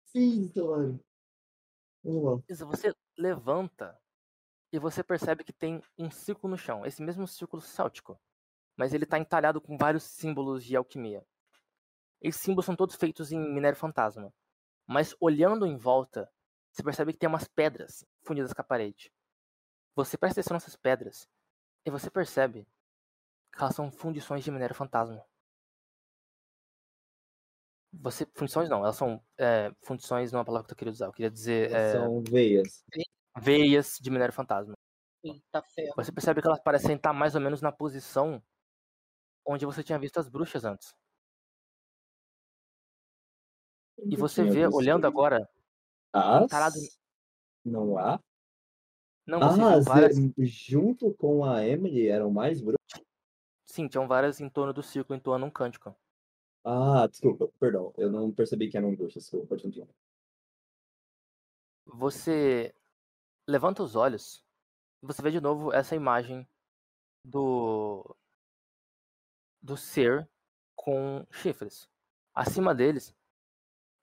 Sim, 0.05 0.47
salário. 0.49 0.99
Vamos 2.03 2.23
lá. 2.23 2.65
Você 2.67 2.93
levanta 3.17 3.99
e 4.71 4.79
você 4.79 5.03
percebe 5.03 5.43
que 5.43 5.51
tem 5.53 5.81
um 5.97 6.11
círculo 6.11 6.51
no 6.51 6.57
chão, 6.57 6.85
esse 6.85 7.01
mesmo 7.01 7.27
círculo 7.27 7.61
céltico, 7.61 8.19
mas 8.77 8.93
ele 8.93 9.05
está 9.05 9.17
entalhado 9.17 9.59
com 9.59 9.77
vários 9.77 10.03
símbolos 10.03 10.63
de 10.63 10.75
alquimia. 10.75 11.25
Esses 12.23 12.41
símbolos 12.41 12.65
são 12.65 12.75
todos 12.75 12.95
feitos 12.95 13.33
em 13.33 13.37
minério 13.37 13.77
fantasma, 13.77 14.33
mas 14.87 15.13
olhando 15.19 15.65
em 15.67 15.75
volta, 15.75 16.31
você 16.71 16.81
percebe 16.81 17.11
que 17.11 17.19
tem 17.19 17.27
umas 17.27 17.47
pedras 17.47 18.05
fundidas 18.23 18.53
com 18.53 18.61
a 18.61 18.65
parede. 18.65 19.11
Você 19.93 20.17
presta 20.17 20.39
atenção 20.39 20.55
nessas 20.55 20.77
pedras 20.77 21.27
e 21.85 21.91
você 21.91 22.09
percebe 22.09 22.65
que 23.51 23.61
elas 23.61 23.75
são 23.75 23.91
fundições 23.91 24.43
de 24.43 24.51
minério 24.51 24.73
fantasma. 24.73 25.23
Você, 27.91 28.25
fundições 28.33 28.69
não, 28.69 28.79
elas 28.79 28.95
são 28.95 29.23
é, 29.37 29.71
fundições 29.83 30.31
não 30.31 30.37
é 30.37 30.39
uma 30.39 30.45
palavra 30.45 30.65
que 30.67 30.73
eu 30.73 30.77
queria 30.77 30.91
usar. 30.91 31.05
Eu 31.07 31.11
queria 31.11 31.29
dizer 31.29 31.71
é, 31.71 31.91
São 31.91 32.23
veias. 32.23 32.83
veias 33.37 33.97
de 34.01 34.09
minério 34.09 34.33
fantasma. 34.33 34.73
Eita 35.23 35.61
ferro. 35.61 35.93
Você 35.97 36.11
percebe 36.11 36.41
que 36.41 36.47
elas 36.47 36.61
parecem 36.61 36.95
estar 36.95 37.13
mais 37.13 37.35
ou 37.35 37.41
menos 37.41 37.61
na 37.61 37.71
posição 37.71 38.41
onde 39.45 39.65
você 39.65 39.83
tinha 39.83 39.99
visto 39.99 40.19
as 40.19 40.27
bruxas 40.27 40.63
antes. 40.65 40.95
E 43.99 44.15
você 44.15 44.41
tinha 44.43 44.53
vê, 44.53 44.67
olhando 44.67 45.05
agora, 45.05 45.49
As? 46.11 46.43
entalado. 46.43 46.75
Não 47.63 47.97
há? 47.97 48.19
Não, 49.25 49.39
você 49.39 49.91
Ah, 49.91 50.43
junto 50.43 51.13
com 51.13 51.45
a 51.45 51.65
Emily 51.65 52.07
eram 52.07 52.29
mais 52.31 52.59
bruxas? 52.59 52.77
Sim, 53.65 53.87
tinham 53.87 54.07
várias 54.07 54.41
em 54.41 54.49
torno 54.49 54.73
do 54.73 54.83
círculo, 54.83 55.17
entoando 55.17 55.45
um 55.45 55.51
cântico. 55.51 55.95
Ah, 56.65 57.07
desculpa, 57.07 57.47
perdão. 57.59 57.93
Eu 57.97 58.11
não 58.11 58.31
percebi 58.31 58.69
que 58.69 58.77
eram 58.77 58.95
bruxas. 58.95 59.23
Desculpa, 59.23 59.47
pode 59.47 59.63
continuar. 59.63 59.87
Você 61.85 62.73
levanta 63.47 63.83
os 63.83 63.95
olhos 63.95 64.43
e 65.01 65.05
você 65.05 65.21
vê 65.21 65.31
de 65.31 65.41
novo 65.41 65.73
essa 65.73 65.95
imagem 65.95 66.47
do 67.25 68.15
do 69.61 69.77
ser 69.77 70.29
com 70.75 71.25
chifres. 71.31 71.89
Acima 72.33 72.73
deles, 72.75 73.15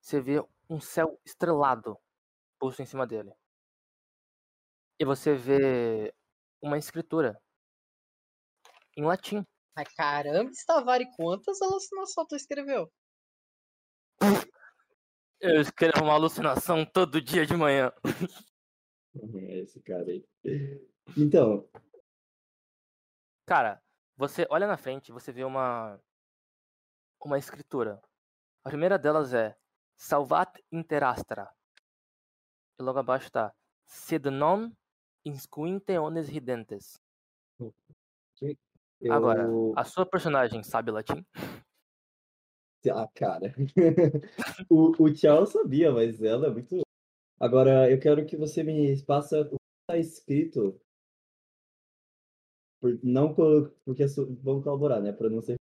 você 0.01 0.19
vê 0.19 0.43
um 0.69 0.81
céu 0.81 1.19
estrelado 1.25 1.97
posto 2.59 2.81
em 2.81 2.85
cima 2.85 3.05
dele. 3.07 3.31
E 4.99 5.05
você 5.05 5.35
vê 5.35 6.13
uma 6.61 6.77
escritura 6.77 7.41
em 8.97 9.03
latim. 9.03 9.45
Mas 9.75 9.87
caramba, 9.93 10.51
Stavari, 10.51 11.05
quantas 11.15 11.61
alucinações 11.61 12.27
tu 12.27 12.35
escreveu? 12.35 12.91
Eu 15.39 15.61
escrevo 15.61 16.03
uma 16.03 16.13
alucinação 16.13 16.85
todo 16.85 17.21
dia 17.21 17.45
de 17.45 17.55
manhã. 17.55 17.91
É 19.13 19.59
esse 19.59 19.81
cara 19.81 20.05
aí. 20.05 20.25
Então, 21.17 21.69
Cara, 23.45 23.83
você 24.15 24.47
olha 24.49 24.65
na 24.65 24.77
frente, 24.77 25.11
você 25.11 25.29
vê 25.33 25.43
uma 25.43 25.99
uma 27.23 27.37
escritura. 27.37 28.01
A 28.63 28.69
primeira 28.69 28.97
delas 28.97 29.33
é 29.33 29.57
Salvat 30.01 30.57
interastra. 30.71 31.53
E 32.79 32.81
logo 32.81 32.97
abaixo 32.97 33.29
tá 33.29 33.53
Sed 33.85 34.31
non 34.31 34.73
inscuinte 35.23 35.95
ones 35.99 36.27
ridentes. 36.27 36.99
eu... 38.99 39.13
Agora, 39.13 39.45
a 39.75 39.83
sua 39.85 40.03
personagem 40.03 40.63
sabe 40.63 40.89
latim? 40.89 41.23
Ah, 42.89 43.07
cara. 43.13 43.53
o, 44.67 44.89
o 44.97 45.13
Tchau 45.13 45.45
sabia, 45.45 45.91
mas 45.91 46.19
ela 46.19 46.47
é 46.47 46.49
muito. 46.49 46.81
Agora, 47.39 47.87
eu 47.91 47.99
quero 47.99 48.25
que 48.25 48.35
você 48.35 48.63
me 48.63 48.97
faça 49.05 49.41
o 49.41 49.49
que 49.49 49.55
está 49.87 49.97
escrito. 49.99 50.81
Por, 52.79 52.99
não 53.03 53.35
porque 53.85 54.09
su- 54.09 54.35
vamos 54.41 54.63
colaborar, 54.63 54.99
né? 54.99 55.13
Para 55.13 55.29
não 55.29 55.41
ser. 55.41 55.57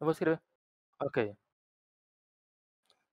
Eu 0.00 0.04
vou 0.04 0.10
escrever. 0.10 0.42
Ok. 1.00 1.36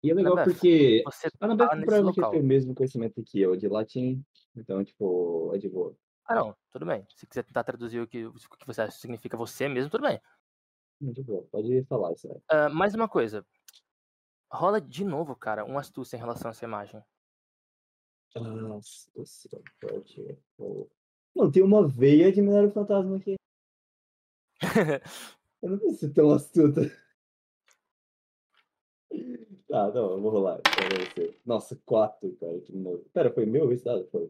E 0.04 0.10
é 0.10 0.14
legal 0.14 0.44
porque. 0.44 1.04
Você 1.06 1.28
A 1.40 1.46
Anabeth 1.46 1.68
tá 1.68 1.76
nesse 1.76 1.86
provavelmente 1.86 2.32
tem 2.32 2.40
o 2.40 2.44
mesmo 2.44 2.74
conhecimento 2.76 3.24
que 3.24 3.40
eu 3.40 3.56
de 3.56 3.68
latim. 3.68 4.24
Então, 4.56 4.84
tipo, 4.84 5.52
é 5.54 5.58
de 5.58 5.70
boa. 5.70 5.96
Ah, 6.26 6.36
não, 6.36 6.56
tudo 6.72 6.86
bem. 6.86 7.06
Se 7.16 7.28
quiser 7.28 7.44
tentar 7.44 7.64
traduzir 7.64 8.00
o 8.00 8.08
que, 8.08 8.26
o 8.26 8.34
que 8.34 8.66
você 8.66 8.82
acha 8.82 8.96
que 8.96 9.02
significa 9.02 9.38
você 9.38 9.68
mesmo, 9.68 9.92
tudo 9.92 10.08
bem. 10.08 10.20
É 11.04 11.12
de 11.12 11.24
boa. 11.24 11.48
Pode 11.52 11.84
falar 11.84 12.14
isso 12.14 12.32
aí. 12.32 12.42
Ah, 12.50 12.70
mais 12.70 12.96
uma 12.96 13.08
coisa. 13.08 13.46
Rola 14.52 14.82
de 14.82 15.06
novo, 15.06 15.36
cara, 15.36 15.66
um 15.66 15.78
astúcia 15.78 16.18
em 16.18 16.20
relação 16.20 16.50
a 16.50 16.52
essa 16.52 16.66
imagem. 16.66 17.02
Senhora, 18.34 18.80
pode. 19.80 20.38
Não, 21.36 21.52
tem 21.52 21.64
uma 21.64 21.88
veia 21.88 22.32
de 22.32 22.42
minério 22.42 22.72
fantasma 22.72 23.18
aqui. 23.18 23.36
Eu 25.62 25.70
não 25.70 25.78
preciso 25.78 26.00
ser 26.00 26.14
tão 26.14 26.32
astuta. 26.32 26.82
Tá, 29.72 29.88
não, 29.88 30.12
eu 30.12 30.22
vou 30.22 30.32
rolar. 30.32 30.60
Você. 31.16 31.40
Nossa, 31.46 31.82
quatro, 31.86 32.36
cara. 32.36 32.60
Que 32.60 32.76
nojo. 32.76 33.06
Pera, 33.14 33.34
foi 33.34 33.46
meu 33.46 33.72
esse 33.72 33.86
dado? 33.86 34.06
Foi. 34.12 34.30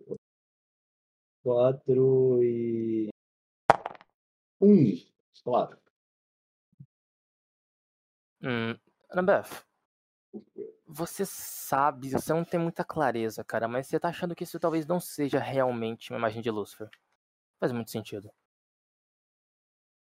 Quatro 1.44 2.44
e. 2.44 3.10
Um. 4.62 4.94
Quatro. 5.44 5.80
Hum, 8.44 8.78
Annabeth, 9.10 9.66
você 10.88 11.26
sabe, 11.26 12.12
você 12.12 12.34
não 12.34 12.44
tem 12.44 12.60
muita 12.60 12.84
clareza, 12.84 13.44
cara, 13.44 13.68
mas 13.68 13.88
você 13.88 14.00
tá 14.00 14.10
achando 14.10 14.36
que 14.36 14.44
isso 14.44 14.60
talvez 14.60 14.86
não 14.86 15.00
seja 15.00 15.40
realmente 15.40 16.12
uma 16.12 16.20
imagem 16.20 16.42
de 16.42 16.52
Lúcifer. 16.52 16.90
Faz 17.60 17.72
muito 17.72 17.90
sentido. 17.90 18.32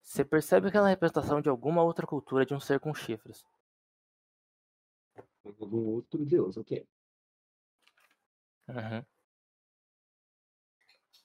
Você 0.02 0.24
percebe 0.24 0.68
aquela 0.68 0.88
representação 0.88 1.40
de 1.40 1.48
alguma 1.48 1.82
outra 1.82 2.06
cultura 2.06 2.44
de 2.44 2.54
um 2.54 2.60
ser 2.60 2.80
com 2.80 2.94
chifres. 2.94 3.44
Algum 5.44 5.86
outro 5.86 6.24
deus, 6.24 6.56
ok. 6.56 6.86
Uhum. 8.68 9.04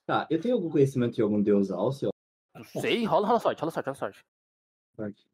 Tá, 0.06 0.28
eu 0.30 0.40
tenho 0.40 0.56
algum 0.56 0.70
conhecimento 0.70 1.16
de 1.16 1.22
algum 1.22 1.42
deus 1.42 1.70
Alce? 1.70 2.08
Não 2.56 2.64
sei, 2.64 3.06
rola, 3.06 3.28
rola 3.28 3.40
sorte, 3.40 3.60
rola 3.60 3.72
sorte, 3.72 3.86
rola 3.86 3.96
sorte. 3.96 5.30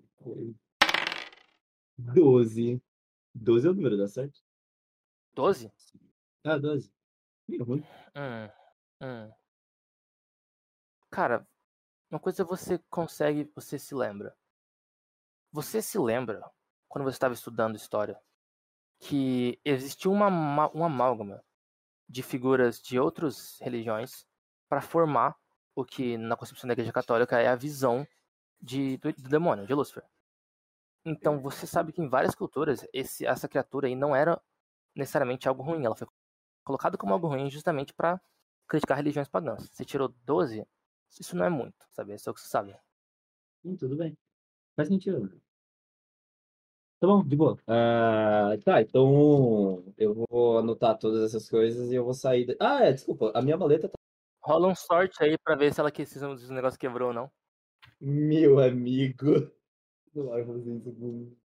Doze. 1.97 2.81
Doze 3.33 3.67
é 3.67 3.71
o 3.71 3.73
número, 3.73 3.97
dá 3.97 4.07
certo? 4.07 4.41
12? 5.33 5.71
Ah, 6.43 6.57
doze. 6.57 6.91
Meio 7.47 7.63
ruim. 7.63 7.83
Hum, 8.15 8.49
hum. 9.01 9.31
Cara, 11.09 11.47
uma 12.09 12.19
coisa 12.19 12.43
você 12.43 12.79
consegue, 12.89 13.51
você 13.55 13.79
se 13.79 13.95
lembra. 13.95 14.35
Você 15.51 15.81
se 15.81 15.99
lembra, 15.99 16.43
quando 16.87 17.05
você 17.05 17.15
estava 17.15 17.33
estudando 17.33 17.75
história, 17.75 18.19
que 19.07 19.59
existiu 19.65 20.11
uma, 20.11 20.27
ama- 20.27 20.69
uma 20.73 20.87
amálgama 20.87 21.43
de 22.09 22.23
figuras 22.23 22.81
de 22.81 22.99
outras 22.99 23.59
religiões 23.61 24.27
para 24.69 24.81
formar 24.81 25.35
o 25.75 25.85
que 25.85 26.17
na 26.17 26.37
concepção 26.37 26.67
da 26.67 26.73
Igreja 26.73 26.93
Católica 26.93 27.39
é 27.41 27.47
a 27.47 27.55
visão 27.55 28.07
de, 28.61 28.97
do, 28.97 29.13
do 29.13 29.29
demônio, 29.29 29.67
de 29.67 29.73
Lúcifer. 29.75 30.03
Então 31.05 31.39
você 31.39 31.67
sabe 31.67 31.91
que 31.91 32.01
em 32.01 32.07
várias 32.09 32.35
culturas 32.35 32.85
esse, 32.93 33.25
essa 33.25 33.47
criatura 33.47 33.87
aí 33.87 33.95
não 33.95 34.15
era 34.15 34.41
necessariamente 34.95 35.47
algo 35.47 35.63
ruim, 35.63 35.85
ela 35.85 35.95
foi 35.95 36.07
colocada 36.63 36.97
como 36.97 37.13
algo 37.13 37.27
ruim 37.27 37.49
justamente 37.49 37.93
para 37.93 38.21
criticar 38.67 38.97
religiões 38.97 39.29
pagãs. 39.29 39.69
Você 39.71 39.85
tirou 39.85 40.09
12, 40.25 40.65
isso 41.19 41.35
não 41.35 41.45
é 41.45 41.49
muito, 41.49 41.75
sabe? 41.91 42.15
Isso 42.15 42.29
é 42.29 42.31
o 42.31 42.35
que 42.35 42.41
você 42.41 42.47
sabe. 42.49 42.75
Hum, 43.63 43.75
tudo 43.75 43.97
bem. 43.97 44.17
Faz 44.75 44.89
sentido. 44.89 45.41
Tá 47.03 47.07
bom, 47.07 47.21
de 47.21 47.35
boa. 47.35 47.59
Ah, 47.67 48.51
tá, 48.63 48.81
então 48.81 49.83
eu 49.97 50.25
vou 50.29 50.59
anotar 50.59 50.97
todas 50.97 51.21
essas 51.21 51.49
coisas 51.49 51.91
e 51.91 51.95
eu 51.95 52.05
vou 52.05 52.13
sair. 52.13 52.45
da- 52.45 52.55
Ah, 52.61 52.85
é, 52.85 52.93
desculpa, 52.93 53.29
a 53.35 53.41
minha 53.41 53.57
maleta 53.57 53.89
tá. 53.89 53.95
Rola 54.41 54.69
um 54.69 54.75
sorte 54.75 55.21
aí 55.21 55.37
pra 55.37 55.57
ver 55.57 55.73
se 55.73 55.81
ela 55.81 55.91
que 55.91 56.05
se 56.05 56.17
o 56.23 56.53
negócio 56.53 56.79
quebrou 56.79 57.09
ou 57.09 57.13
não. 57.13 57.29
Meu 57.99 58.57
amigo. 58.57 59.51
Fazer 60.13 60.79
isso. 60.79 61.37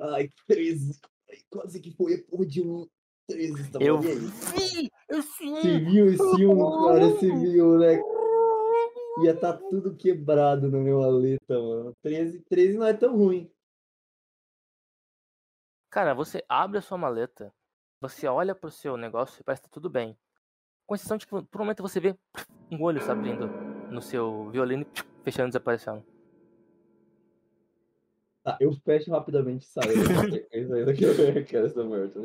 Ai, 0.00 0.30
13. 0.46 0.98
Ai, 1.28 1.36
quase 1.50 1.78
que 1.78 1.90
foi 1.90 2.14
a 2.14 2.24
porra 2.24 2.46
de 2.46 2.62
um 2.62 2.88
13. 3.26 3.70
Tá 3.70 3.78
Eu 3.82 3.98
bom, 3.98 4.04
e 4.04 4.08
aí? 4.12 4.18
vi 4.18 4.90
esse 5.10 5.44
Você 5.44 5.78
viu 5.80 6.10
esse 6.10 6.46
um, 6.46 6.70
cara? 6.86 7.10
Você 7.10 7.28
viu, 7.36 7.78
né? 7.78 8.00
Ia 9.22 9.34
tá 9.34 9.52
tudo 9.52 9.96
quebrado 9.96 10.70
na 10.70 10.78
minha 10.78 10.96
maleta, 10.96 11.58
mano. 11.60 11.92
13, 12.02 12.40
13 12.42 12.78
não 12.78 12.86
é 12.86 12.92
tão 12.92 13.16
ruim. 13.16 13.50
Cara, 15.90 16.14
você 16.14 16.44
abre 16.48 16.78
a 16.78 16.82
sua 16.82 16.98
maleta, 16.98 17.52
você 18.00 18.26
olha 18.26 18.54
pro 18.54 18.70
seu 18.70 18.96
negócio 18.96 19.40
e 19.40 19.44
parece 19.44 19.62
que 19.62 19.68
tá 19.68 19.72
tudo 19.72 19.88
bem. 19.90 20.16
Com 20.86 20.94
exceção 20.94 21.16
de 21.16 21.26
que 21.26 21.30
por 21.30 21.60
um 21.60 21.64
momento 21.64 21.82
você 21.82 21.98
vê 21.98 22.16
um 22.70 22.82
olho 22.82 23.00
se 23.00 23.10
abrindo 23.10 23.48
no 23.90 24.00
seu 24.00 24.50
violino 24.50 24.86
e 24.94 25.24
fechando 25.24 25.48
e 25.48 25.50
desaparecendo. 25.50 26.04
Tá, 28.44 28.56
eu 28.60 28.72
fecho 28.72 29.10
rapidamente 29.10 29.64
e 29.64 29.68
saio. 29.68 29.92
Isso 30.52 30.74
aí 30.74 30.94
que 30.94 31.04
eu 31.04 31.44
quero 31.44 31.66
essa 31.66 31.82
morta. 31.82 32.22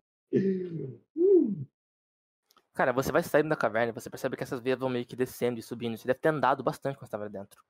Cara, 2.74 2.92
você 2.92 3.12
vai 3.12 3.22
saindo 3.22 3.50
da 3.50 3.56
caverna 3.56 3.94
você 3.94 4.10
percebe 4.10 4.36
que 4.36 4.44
essas 4.44 4.60
veias 4.60 4.80
vão 4.80 4.90
meio 4.90 5.06
que 5.06 5.16
descendo 5.16 5.60
e 5.60 5.64
subindo. 5.64 5.96
Você 5.98 6.08
deve 6.08 6.20
ter 6.20 6.30
andado 6.30 6.64
bastante 6.64 6.96
quando 6.98 7.06
estava 7.06 7.30
dentro. 7.30 7.64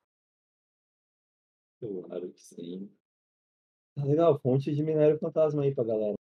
Claro 1.79 2.31
que 2.31 2.39
sim. 2.39 2.95
Tá 3.95 4.05
legal, 4.05 4.39
fonte 4.39 4.73
de 4.73 4.81
minério 4.81 5.19
fantasma 5.19 5.63
aí 5.63 5.75
pra 5.75 5.83
galera. 5.83 6.13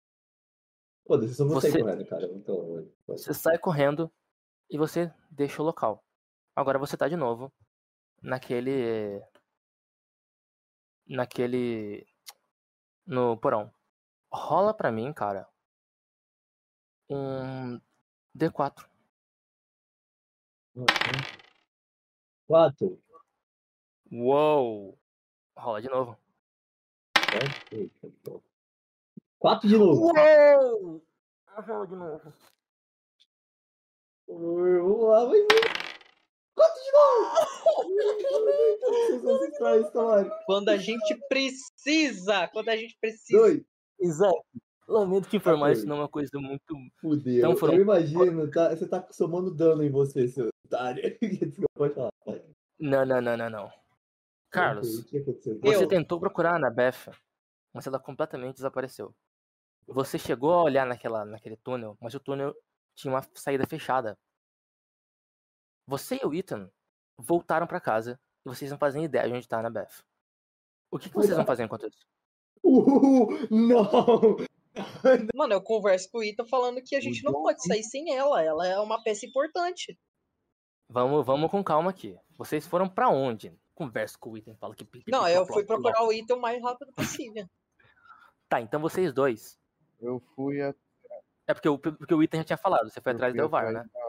Pô, 1.04 1.18
vocês 1.18 1.36
sair 1.36 1.48
Você- 1.48 1.78
correndo, 1.82 2.06
cara. 2.06 2.26
Então, 2.32 2.90
Você 3.06 3.34
sai 3.34 3.58
correndo 3.58 4.10
e 4.70 4.78
você 4.78 5.12
deixa 5.30 5.60
o 5.60 5.64
local. 5.64 6.02
Agora 6.56 6.78
você 6.78 6.96
tá 6.96 7.06
de 7.06 7.16
novo 7.16 7.52
naquele. 8.22 9.22
Naquele. 11.06 12.06
No 13.06 13.36
porão. 13.36 13.72
Rola 14.32 14.72
pra 14.72 14.90
mim, 14.90 15.12
cara. 15.12 15.46
Um 17.10 17.80
D4. 18.36 18.88
Quatro. 22.46 23.02
Uou! 24.10 24.98
Rola 25.56 25.80
de 25.82 25.88
novo. 25.88 26.16
Quatro 29.38 29.68
de 29.68 29.76
novo. 29.76 30.06
Uou! 30.06 31.02
Rola 31.46 31.86
de 31.86 31.96
novo. 31.96 32.32
Vamos 34.28 35.02
lá, 35.08 35.24
vai. 35.24 35.40
Quatro 36.54 36.82
de 36.82 36.92
novo. 36.92 37.50
Quando 40.46 40.68
a 40.70 40.76
gente 40.76 41.16
precisa! 41.28 42.48
Quando 42.48 42.68
a 42.68 42.76
gente 42.76 42.96
precisa! 43.00 43.38
Dois. 43.38 43.62
Isaac, 44.00 44.40
lamento 44.92 45.28
te 45.28 45.36
informar, 45.36 45.72
isso 45.72 45.86
não 45.86 45.96
é 45.96 46.00
uma 46.00 46.08
coisa 46.08 46.30
muito. 46.38 46.74
Fudeu. 47.00 47.38
Então 47.38 47.56
foram- 47.56 47.74
Eu 47.74 47.82
imagino, 47.82 48.50
tá? 48.50 48.70
Você 48.74 48.86
tá 48.88 49.06
somando 49.10 49.54
dano 49.54 49.82
em 49.82 49.90
você, 49.90 50.26
seu 50.28 50.48
otário. 50.66 51.02
Pode 51.74 51.94
falar. 51.94 52.10
Não, 52.78 53.04
não, 53.04 53.20
não, 53.20 53.36
não, 53.36 53.50
não. 53.50 53.72
Carlos, 54.50 55.04
que? 55.04 55.20
Você 55.20 55.84
Eu. 55.84 55.88
tentou 55.88 56.18
procurar 56.18 56.52
a 56.52 56.56
Anabeth, 56.56 57.12
mas 57.72 57.86
ela 57.86 57.98
completamente 58.00 58.56
desapareceu. 58.56 59.14
Você 59.86 60.18
chegou 60.18 60.52
a 60.52 60.62
olhar 60.62 60.86
naquela, 60.86 61.24
naquele 61.24 61.56
túnel, 61.56 61.96
mas 62.00 62.14
o 62.14 62.20
túnel 62.20 62.54
tinha 62.94 63.12
uma 63.12 63.22
saída 63.34 63.66
fechada. 63.66 64.18
Você 65.86 66.16
e 66.22 66.26
o 66.26 66.34
Ethan 66.34 66.70
voltaram 67.18 67.66
pra 67.66 67.80
casa 67.80 68.18
e 68.44 68.48
vocês 68.48 68.70
não 68.70 68.78
fazem 68.78 69.04
ideia 69.04 69.26
de 69.28 69.34
onde 69.34 69.48
tá 69.48 69.56
a 69.56 69.60
Anabeth. 69.60 70.02
O 70.90 70.98
que, 70.98 71.08
que 71.08 71.14
vocês 71.14 71.36
vão 71.36 71.46
fazer 71.46 71.64
enquanto 71.64 71.86
isso? 71.86 72.06
Uh, 72.62 73.48
não! 73.50 74.36
Mano, 75.34 75.54
eu 75.54 75.62
converso 75.62 76.10
com 76.10 76.18
o 76.18 76.24
Ita 76.24 76.44
falando 76.46 76.80
que 76.82 76.94
a 76.94 77.00
gente 77.00 77.22
não 77.24 77.32
pode 77.32 77.62
sair 77.66 77.82
sem 77.82 78.14
ela. 78.14 78.42
Ela 78.42 78.66
é 78.66 78.78
uma 78.78 79.02
peça 79.02 79.26
importante. 79.26 79.98
Vamos, 80.88 81.24
vamos 81.24 81.50
com 81.50 81.62
calma 81.62 81.90
aqui. 81.90 82.16
Vocês 82.36 82.66
foram 82.66 82.88
pra 82.88 83.08
onde? 83.08 83.52
Conversa 83.74 84.16
com 84.18 84.30
o 84.30 84.36
Ethan, 84.36 84.54
fala 84.56 84.74
que. 84.74 84.86
Não, 85.08 85.26
eu 85.28 85.46
fui 85.46 85.64
procurar 85.64 86.02
o 86.04 86.12
Ita 86.12 86.34
o 86.34 86.40
mais 86.40 86.62
rápido 86.62 86.92
possível. 86.92 87.46
Tá, 88.48 88.60
então 88.60 88.80
vocês 88.80 89.12
dois. 89.12 89.56
Eu 90.00 90.20
fui 90.34 90.60
a. 90.60 90.74
É 91.46 91.54
porque 91.54 91.68
o, 91.68 91.78
porque 91.78 92.12
o 92.12 92.20
Ethan 92.20 92.38
já 92.38 92.44
tinha 92.44 92.56
falado, 92.56 92.90
você 92.90 93.00
foi 93.00 93.12
eu 93.12 93.14
atrás 93.14 93.32
do 93.32 93.40
Elvar, 93.42 93.64
atrás 93.68 93.86
né? 93.86 93.90
da- 93.94 94.00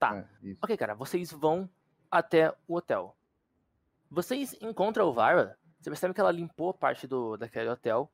Tá. 0.00 0.16
É. 0.44 0.56
Ok, 0.60 0.76
cara, 0.76 0.94
vocês 0.96 1.30
vão 1.30 1.70
até 2.10 2.52
o 2.66 2.74
hotel. 2.74 3.16
Vocês 4.10 4.56
encontram 4.60 5.04
a 5.04 5.08
Elvira, 5.08 5.58
você 5.78 5.90
percebe 5.90 6.12
que 6.12 6.20
ela 6.20 6.32
limpou 6.32 6.74
parte 6.74 7.06
do, 7.06 7.36
daquele 7.36 7.68
hotel 7.68 8.10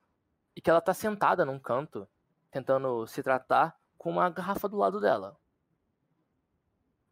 e 0.57 0.61
que 0.63 0.71
ela 0.71 0.81
tá 0.81 0.95
sentada 0.95 1.45
num 1.45 1.59
canto, 1.59 2.09
tentando 2.51 3.07
se 3.07 3.23
tratar 3.23 3.79
com 3.99 4.11
uma 4.11 4.31
garrafa 4.31 4.67
do 4.67 4.79
lado 4.79 4.99
dela. 4.99 5.39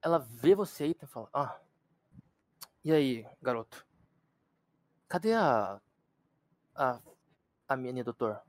Ela 0.01 0.19
vê 0.19 0.55
você 0.55 0.87
e 0.89 1.07
fala: 1.07 1.29
Ah, 1.33 1.61
e 2.83 2.91
aí, 2.91 3.27
garoto? 3.43 3.87
Cadê 5.09 5.35
a. 5.35 5.81
a. 6.75 7.01
a 7.69 7.77
minha 7.77 8.03
doutor? 8.03 8.41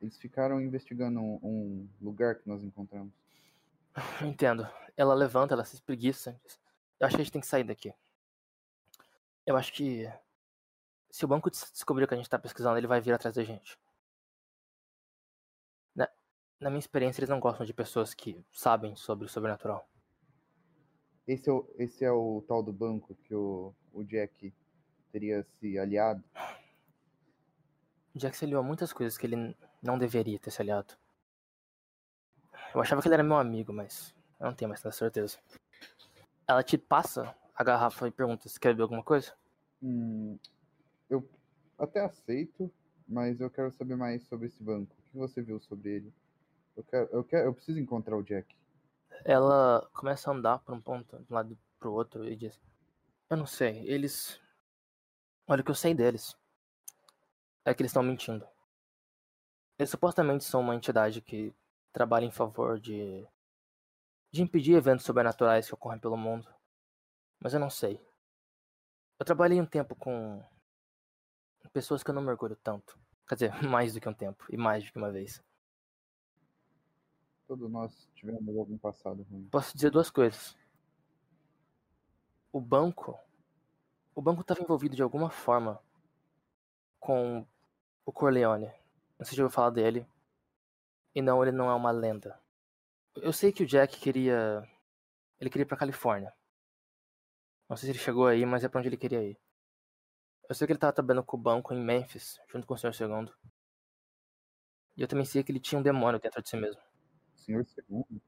Eles 0.00 0.18
ficaram 0.18 0.60
investigando 0.60 1.18
um, 1.18 1.40
um 1.42 1.88
lugar 2.00 2.34
que 2.34 2.46
nós 2.46 2.62
encontramos. 2.62 3.12
Eu 4.20 4.28
entendo. 4.28 4.68
Ela 4.96 5.14
levanta, 5.14 5.54
ela 5.54 5.64
se 5.64 5.74
espreguiça. 5.74 6.38
Eu 7.00 7.06
acho 7.06 7.16
que 7.16 7.22
a 7.22 7.24
gente 7.24 7.32
tem 7.32 7.40
que 7.40 7.46
sair 7.46 7.64
daqui. 7.64 7.92
Eu 9.46 9.56
acho 9.56 9.72
que 9.72 10.10
se 11.10 11.24
o 11.24 11.28
banco 11.28 11.50
des- 11.50 11.70
descobrir 11.72 12.04
o 12.04 12.08
que 12.08 12.14
a 12.14 12.16
gente 12.16 12.28
tá 12.28 12.38
pesquisando, 12.38 12.76
ele 12.76 12.86
vai 12.86 13.00
vir 13.00 13.12
atrás 13.12 13.34
da 13.34 13.42
gente. 13.42 13.78
Na, 16.64 16.70
minha 16.70 16.78
experiência, 16.78 17.20
eles 17.20 17.28
não 17.28 17.40
gostam 17.40 17.66
de 17.66 17.74
pessoas 17.74 18.14
que 18.14 18.42
sabem 18.50 18.96
sobre 18.96 19.26
o 19.26 19.28
sobrenatural. 19.28 19.86
Esse 21.28 21.50
é 21.50 21.52
o, 21.52 21.68
esse 21.76 22.02
é 22.06 22.10
o 22.10 22.42
tal 22.48 22.62
do 22.62 22.72
banco 22.72 23.14
que 23.16 23.34
o, 23.34 23.74
o 23.92 24.02
Jack 24.02 24.50
teria 25.12 25.44
se 25.44 25.78
aliado. 25.78 26.24
O 28.14 28.18
Jack 28.18 28.34
se 28.34 28.46
aliou 28.46 28.60
a 28.60 28.64
muitas 28.64 28.94
coisas 28.94 29.18
que 29.18 29.26
ele 29.26 29.54
não 29.82 29.98
deveria 29.98 30.38
ter 30.38 30.50
se 30.50 30.62
aliado. 30.62 30.94
Eu 32.74 32.80
achava 32.80 33.02
que 33.02 33.08
ele 33.08 33.14
era 33.16 33.22
meu 33.22 33.36
amigo, 33.36 33.70
mas 33.70 34.14
eu 34.40 34.46
não 34.46 34.54
tenho 34.54 34.70
mais 34.70 34.80
tanta 34.80 34.96
certeza. 34.96 35.36
Ela 36.48 36.62
te 36.62 36.78
passa 36.78 37.36
a 37.54 37.62
garrafa 37.62 38.08
e 38.08 38.10
pergunta 38.10 38.48
se 38.48 38.58
quer 38.58 38.70
beber 38.70 38.84
alguma 38.84 39.02
coisa? 39.02 39.34
Hum, 39.82 40.38
eu 41.10 41.28
até 41.78 42.00
aceito, 42.00 42.72
mas 43.06 43.38
eu 43.38 43.50
quero 43.50 43.70
saber 43.70 43.96
mais 43.96 44.22
sobre 44.22 44.46
esse 44.46 44.62
banco. 44.62 44.96
O 44.98 45.10
que 45.10 45.18
você 45.18 45.42
viu 45.42 45.60
sobre 45.60 45.90
ele? 45.90 46.23
Eu 46.76 46.84
quero, 46.84 47.08
eu 47.12 47.24
quero, 47.24 47.46
eu 47.46 47.54
preciso 47.54 47.78
encontrar 47.78 48.16
o 48.16 48.22
Jack. 48.22 48.56
Ela 49.24 49.88
começa 49.92 50.30
a 50.30 50.34
andar 50.34 50.58
por 50.58 50.74
um 50.74 50.80
ponto, 50.80 51.18
de 51.18 51.32
um 51.32 51.34
lado 51.34 51.58
pro 51.78 51.92
outro, 51.92 52.24
e 52.24 52.34
diz: 52.34 52.60
Eu 53.30 53.36
não 53.36 53.46
sei, 53.46 53.88
eles. 53.88 54.40
Olha 55.46 55.60
o 55.60 55.64
que 55.64 55.70
eu 55.70 55.74
sei 55.74 55.94
deles. 55.94 56.36
É 57.64 57.72
que 57.72 57.82
eles 57.82 57.90
estão 57.90 58.02
mentindo. 58.02 58.46
Eles 59.78 59.90
supostamente 59.90 60.44
são 60.44 60.60
uma 60.60 60.74
entidade 60.74 61.20
que 61.20 61.54
trabalha 61.92 62.24
em 62.24 62.30
favor 62.30 62.78
de. 62.78 63.26
de 64.32 64.42
impedir 64.42 64.74
eventos 64.74 65.06
sobrenaturais 65.06 65.66
que 65.66 65.74
ocorrem 65.74 66.00
pelo 66.00 66.16
mundo. 66.16 66.52
Mas 67.40 67.54
eu 67.54 67.60
não 67.60 67.70
sei. 67.70 68.00
Eu 69.18 69.24
trabalhei 69.24 69.60
um 69.60 69.66
tempo 69.66 69.94
com. 69.94 70.42
pessoas 71.72 72.02
que 72.02 72.10
eu 72.10 72.14
não 72.14 72.22
me 72.22 72.30
orgulho 72.30 72.56
tanto. 72.56 72.98
Quer 73.28 73.34
dizer, 73.36 73.52
mais 73.62 73.94
do 73.94 74.00
que 74.00 74.08
um 74.08 74.14
tempo, 74.14 74.44
e 74.50 74.56
mais 74.56 74.84
do 74.84 74.92
que 74.92 74.98
uma 74.98 75.12
vez. 75.12 75.42
Todos 77.46 77.70
nós 77.70 78.08
tivemos 78.14 78.56
algum 78.56 78.78
passado 78.78 79.22
ruim. 79.30 79.48
Posso 79.50 79.74
dizer 79.74 79.90
duas 79.90 80.10
coisas. 80.10 80.56
O 82.52 82.60
banco. 82.60 83.18
O 84.14 84.22
banco 84.22 84.40
estava 84.40 84.62
envolvido 84.62 84.96
de 84.96 85.02
alguma 85.02 85.28
forma 85.28 85.80
com 86.98 87.46
o 88.06 88.12
Corleone. 88.12 88.66
Não 89.18 89.26
sei 89.26 89.30
se 89.30 89.36
já 89.36 89.42
ouviu 89.42 89.54
falar 89.54 89.70
dele. 89.70 90.06
E 91.14 91.20
não, 91.20 91.42
ele 91.42 91.52
não 91.52 91.68
é 91.68 91.74
uma 91.74 91.90
lenda. 91.90 92.38
Eu 93.14 93.32
sei 93.32 93.52
que 93.52 93.62
o 93.62 93.66
Jack 93.66 93.98
queria. 94.00 94.66
Ele 95.38 95.50
queria 95.50 95.64
ir 95.64 95.68
pra 95.68 95.76
Califórnia. 95.76 96.32
Não 97.68 97.76
sei 97.76 97.86
se 97.86 97.92
ele 97.92 97.98
chegou 97.98 98.26
aí, 98.26 98.44
mas 98.46 98.64
é 98.64 98.68
pra 98.68 98.78
onde 98.78 98.88
ele 98.88 98.96
queria 98.96 99.22
ir. 99.22 99.38
Eu 100.48 100.54
sei 100.54 100.66
que 100.66 100.72
ele 100.72 100.78
tava 100.78 100.92
trabalhando 100.92 101.24
com 101.24 101.36
o 101.36 101.40
banco 101.40 101.72
em 101.74 101.80
Memphis, 101.80 102.40
junto 102.48 102.66
com 102.66 102.74
o 102.74 102.78
Sr. 102.78 102.94
Segundo. 102.94 103.34
E 104.96 105.02
eu 105.02 105.08
também 105.08 105.24
sei 105.24 105.42
que 105.42 105.50
ele 105.50 105.60
tinha 105.60 105.78
um 105.78 105.82
demônio 105.82 106.20
dentro 106.20 106.42
de 106.42 106.48
si 106.48 106.56
mesmo. 106.56 106.80
Senhor 107.44 107.64
Segundo? 107.66 108.20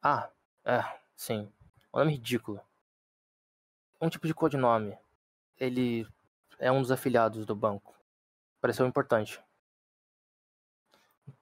Ah, 0.00 0.30
é, 0.64 0.82
sim. 1.16 1.52
Um 1.92 1.98
nome 1.98 2.12
ridículo. 2.12 2.60
Um 4.00 4.08
tipo 4.08 4.26
de 4.26 4.34
codinome. 4.34 4.96
Ele 5.58 6.06
é 6.58 6.70
um 6.70 6.80
dos 6.80 6.92
afiliados 6.92 7.44
do 7.44 7.56
banco. 7.56 7.94
Pareceu 8.60 8.86
importante. 8.86 9.42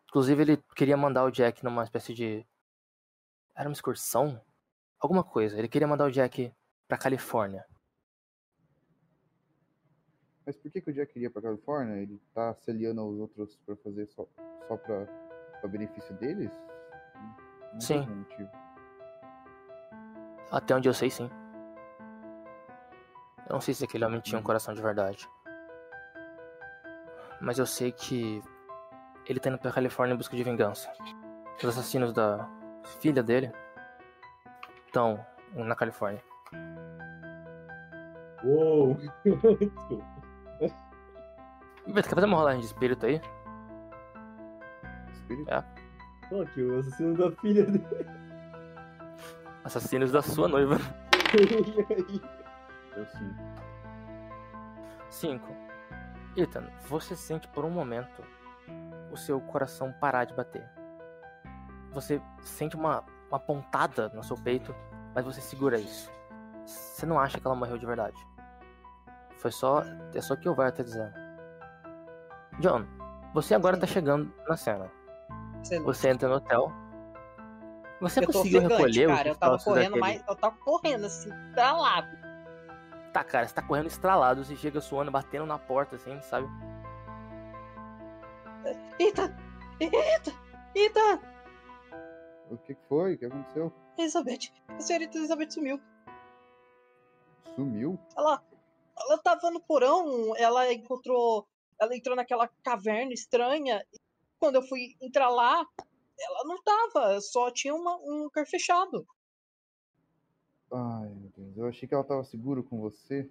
Inclusive, 0.09 0.43
ele 0.43 0.57
queria 0.75 0.97
mandar 0.97 1.25
o 1.25 1.31
Jack 1.31 1.63
numa 1.63 1.85
espécie 1.85 2.15
de. 2.15 2.47
Era 3.55 3.69
uma 3.69 3.75
excursão? 3.75 4.41
Alguma 4.99 5.23
coisa. 5.23 5.59
Ele 5.59 5.69
queria 5.69 5.89
mandar 5.89 6.07
o 6.07 6.11
Jack 6.11 6.53
pra 6.89 6.97
Califórnia. 6.97 7.67
Mas 10.47 10.57
por 10.57 10.71
que, 10.71 10.81
que 10.81 10.91
o 10.91 10.95
Jack 10.95 11.13
queria 11.13 11.31
pra 11.31 11.43
Califórnia? 11.43 11.97
Ele 11.97 12.21
tá 12.33 12.55
se 12.55 12.71
aliando 12.71 13.01
aos 13.01 13.19
outros 13.19 13.57
pra 13.67 13.77
fazer 13.77 14.07
só, 14.07 14.27
só 14.69 14.77
pra, 14.77 15.07
pra 15.61 15.69
benefício 15.69 16.15
deles? 16.15 16.53
Sim. 17.79 18.27
Até 20.51 20.75
onde 20.75 20.89
eu 20.89 20.95
sei, 20.95 21.11
sim. 21.11 21.31
Eu 23.49 23.55
não 23.55 23.61
sei 23.61 23.75
se 23.75 23.85
aquele 23.85 24.05
homem 24.05 24.21
tinha 24.21 24.39
um 24.39 24.43
coração 24.43 24.73
de 24.75 24.81
verdade. 24.81 25.29
Mas 27.41 27.59
eu 27.59 27.67
sei 27.67 27.93
que 27.93 28.43
ele 29.27 29.41
tá 29.41 29.51
indo 29.51 29.59
pra 29.59 29.73
Califórnia 29.73 30.15
em 30.15 30.17
busca 30.17 30.37
de 30.37 30.43
vingança. 30.43 30.93
Os 31.59 31.65
assassinos 31.65 32.13
da 32.13 32.49
filha 33.01 33.23
dele 33.23 33.53
estão 34.87 35.25
na 35.55 35.75
Califórnia. 35.75 36.23
Uou! 38.45 38.97
Beto, 41.87 42.09
quer 42.09 42.15
fazer 42.15 42.27
uma 42.27 42.37
rolagem 42.39 42.61
de 42.61 42.67
espírito 42.67 43.05
aí? 43.05 43.21
Espírito? 45.13 45.51
É. 45.51 45.74
Pô, 46.29 46.43
aqui 46.43 46.63
o 46.63 46.79
assassino 46.79 47.17
da 47.17 47.31
filha 47.41 47.65
dele. 47.65 47.85
Assassinos 49.65 50.13
da 50.13 50.23
sua 50.23 50.49
noiva. 50.49 50.77
Eu 52.97 53.07
sim. 53.07 53.35
5. 55.11 55.45
Ethan, 56.37 56.69
você 56.89 57.17
sente 57.17 57.49
por 57.49 57.65
um 57.65 57.71
momento 57.71 58.23
o 59.11 59.17
seu 59.17 59.41
coração 59.41 59.93
parar 59.93 60.25
de 60.25 60.35
bater. 60.35 60.69
Você 61.93 62.21
sente 62.43 62.77
uma, 62.77 63.05
uma 63.29 63.39
pontada 63.39 64.09
no 64.11 64.25
seu 64.25 64.37
peito, 64.37 64.75
mas 65.15 65.25
você 65.25 65.41
segura 65.41 65.79
isso. 65.79 66.11
Você 66.65 67.07
não 67.07 67.19
acha 67.19 67.39
que 67.39 67.47
ela 67.47 67.55
morreu 67.55 67.79
de 67.79 67.87
verdade. 67.87 68.17
Foi 69.39 69.53
só. 69.53 69.83
É 70.15 70.21
só 70.21 70.35
o 70.35 70.37
que 70.37 70.49
o 70.49 70.55
VAR 70.55 70.73
tá 70.73 70.83
dizendo. 70.83 71.13
John, 72.61 72.85
você 73.33 73.55
agora 73.55 73.77
tá 73.77 73.87
chegando 73.87 74.33
na 74.49 74.57
cena. 74.57 74.91
Excelente. 75.65 75.85
Você 75.87 76.09
entra 76.11 76.29
no 76.29 76.35
hotel. 76.37 76.71
Você 78.01 78.21
eu 78.21 78.27
conseguiu 78.27 78.59
ofegante, 78.61 78.83
recolher 78.83 79.07
cara. 79.09 79.31
os 79.31 79.35
Eu 79.35 79.41
tava 79.41 79.59
correndo 79.59 79.85
daquele- 79.85 80.01
mais. 80.01 80.25
Eu 80.29 80.37
tava 80.37 80.57
correndo 80.59 81.07
assim, 81.07 81.31
lá. 81.57 82.03
Tá, 83.13 83.25
cara, 83.25 83.47
você 83.47 83.55
tá 83.55 83.63
correndo 83.63 83.87
estralado, 83.87 84.45
você 84.45 84.57
chega 84.57 84.81
suando, 84.81 85.11
batendo 85.11 85.47
na 85.47 85.59
porta, 85.59 85.97
assim, 85.97 86.21
sabe? 86.23 86.47
Eita! 88.99 89.35
Eita! 89.81 90.33
Eita! 90.75 91.21
O 92.51 92.59
que 92.59 92.75
que 92.75 92.85
foi? 92.89 93.15
O 93.15 93.19
que 93.19 93.27
aconteceu? 93.27 93.73
Elizabeth! 93.97 94.53
A 94.69 94.81
senhorita 94.81 95.17
Elizabeth 95.17 95.51
sumiu. 95.51 95.81
Sumiu? 97.55 97.99
Ela, 98.17 98.43
ela 98.99 99.19
tava 99.19 99.51
no 99.51 99.61
porão, 99.61 100.35
ela 100.37 100.73
encontrou. 100.73 101.47
Ela 101.81 101.97
entrou 101.97 102.17
naquela 102.17 102.49
caverna 102.63 103.13
estranha. 103.13 103.85
Quando 104.39 104.57
eu 104.57 104.63
fui 104.63 104.95
entrar 105.01 105.29
lá, 105.29 105.65
ela 106.19 106.45
não 106.45 106.63
tava, 106.63 107.21
só 107.21 107.51
tinha 107.51 107.75
uma, 107.75 107.97
um 107.97 108.25
lugar 108.25 108.47
fechado. 108.47 109.07
Ai, 110.73 111.09
meu 111.09 111.31
Deus. 111.37 111.57
Eu 111.57 111.67
achei 111.67 111.89
que 111.89 111.95
ela 111.95 112.05
tava 112.05 112.25
segura 112.25 112.63
com 112.63 112.81
você. 112.81 113.31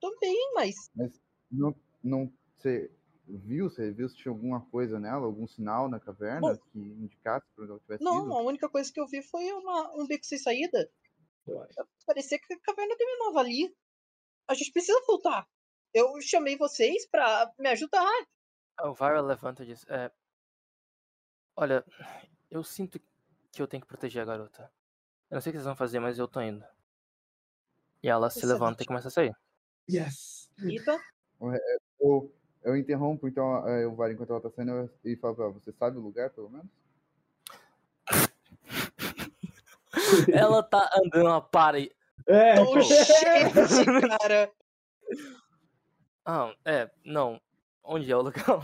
Também, 0.00 0.52
mas 0.54 0.74
Não, 1.50 1.74
não, 2.02 2.32
você 2.56 2.90
viu? 3.26 3.68
Você 3.68 3.90
viu 3.92 4.08
se 4.08 4.16
tinha 4.16 4.32
alguma 4.32 4.60
coisa 4.66 4.98
nela? 4.98 5.26
Algum 5.26 5.46
sinal 5.46 5.88
na 5.88 6.00
caverna 6.00 6.54
Bom, 6.54 6.56
que 6.72 6.78
indicasse 6.78 7.46
pra 7.54 7.64
onde 7.64 7.72
ela 7.72 7.80
tivesse 7.80 8.02
não, 8.02 8.24
ido? 8.24 8.32
a 8.32 8.42
única 8.42 8.68
coisa 8.68 8.90
que 8.92 9.00
eu 9.00 9.06
vi 9.06 9.22
foi 9.22 9.52
uma, 9.52 9.94
um 9.96 10.06
beco 10.06 10.24
sem 10.24 10.38
saída. 10.38 10.90
Eu 11.46 11.62
acho. 11.62 11.74
Parecia 12.06 12.38
que 12.38 12.54
a 12.54 12.60
caverna 12.60 12.96
terminava 12.96 13.40
ali. 13.40 13.74
A 14.48 14.54
gente 14.54 14.72
precisa 14.72 15.00
voltar. 15.06 15.46
Eu 15.92 16.20
chamei 16.22 16.56
vocês 16.56 17.06
pra 17.08 17.52
me 17.58 17.68
ajudar. 17.68 18.10
O 18.82 18.94
Vara 18.94 19.20
levanta 19.20 19.62
e 19.62 19.66
diz: 19.66 19.84
é, 19.88 20.10
Olha, 21.56 21.84
eu 22.50 22.62
sinto 22.62 23.00
que 23.52 23.60
eu 23.60 23.66
tenho 23.66 23.80
que 23.82 23.86
proteger 23.88 24.22
a 24.22 24.26
garota. 24.26 24.70
Eu 25.30 25.36
não 25.36 25.40
sei 25.40 25.50
o 25.50 25.52
que 25.52 25.58
vocês 25.58 25.66
vão 25.66 25.76
fazer, 25.76 26.00
mas 26.00 26.18
eu 26.18 26.28
tô 26.28 26.40
indo. 26.40 26.64
E 28.02 28.08
ela 28.08 28.30
se 28.30 28.38
Excelente. 28.38 28.54
levanta 28.60 28.82
e 28.82 28.86
começa 28.86 29.08
a 29.08 29.10
sair. 29.10 29.34
Yes! 29.90 30.50
Rita, 30.58 30.98
Eu, 32.00 32.32
eu 32.62 32.76
interrompo, 32.76 33.28
então, 33.28 33.66
é, 33.68 33.86
o 33.86 33.94
VAR 33.94 34.10
enquanto 34.10 34.30
ela 34.30 34.40
tá 34.40 34.50
saindo 34.50 34.72
eu- 34.72 34.90
e 35.04 35.16
falo 35.16 35.34
pra 35.34 35.44
ela, 35.46 35.54
você 35.54 35.72
sabe 35.72 35.98
o 35.98 36.00
lugar, 36.00 36.30
pelo 36.30 36.48
menos? 36.50 36.66
ela 40.32 40.62
tá 40.62 40.90
andando, 40.94 41.26
ela 41.26 41.40
para 41.40 41.78
e. 41.78 41.92
É! 42.26 42.60
oh, 42.60 42.80
gente, 42.80 43.12
cara. 44.20 44.52
Ah, 46.24 46.54
é, 46.64 46.90
não. 47.04 47.40
Onde 47.82 48.10
é 48.10 48.16
o 48.16 48.22
local? 48.22 48.62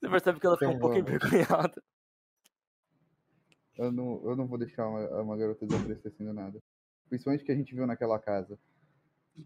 Você 0.00 0.08
percebe 0.08 0.40
que 0.40 0.46
ela 0.46 0.56
fica 0.56 0.70
um 0.70 0.78
pouco 0.78 0.96
envergonhada. 0.96 1.82
Eu 3.76 3.92
não, 3.92 4.22
eu 4.24 4.36
não 4.36 4.46
vou 4.46 4.58
deixar 4.58 4.86
uma, 4.88 5.22
uma 5.22 5.36
garota 5.36 5.66
desaparecer 5.66 6.12
assim 6.12 6.24
do 6.24 6.32
nada. 6.32 6.62
Principalmente 7.08 7.44
que 7.44 7.52
a 7.52 7.54
gente 7.54 7.74
viu 7.74 7.86
naquela 7.86 8.18
casa. 8.18 8.58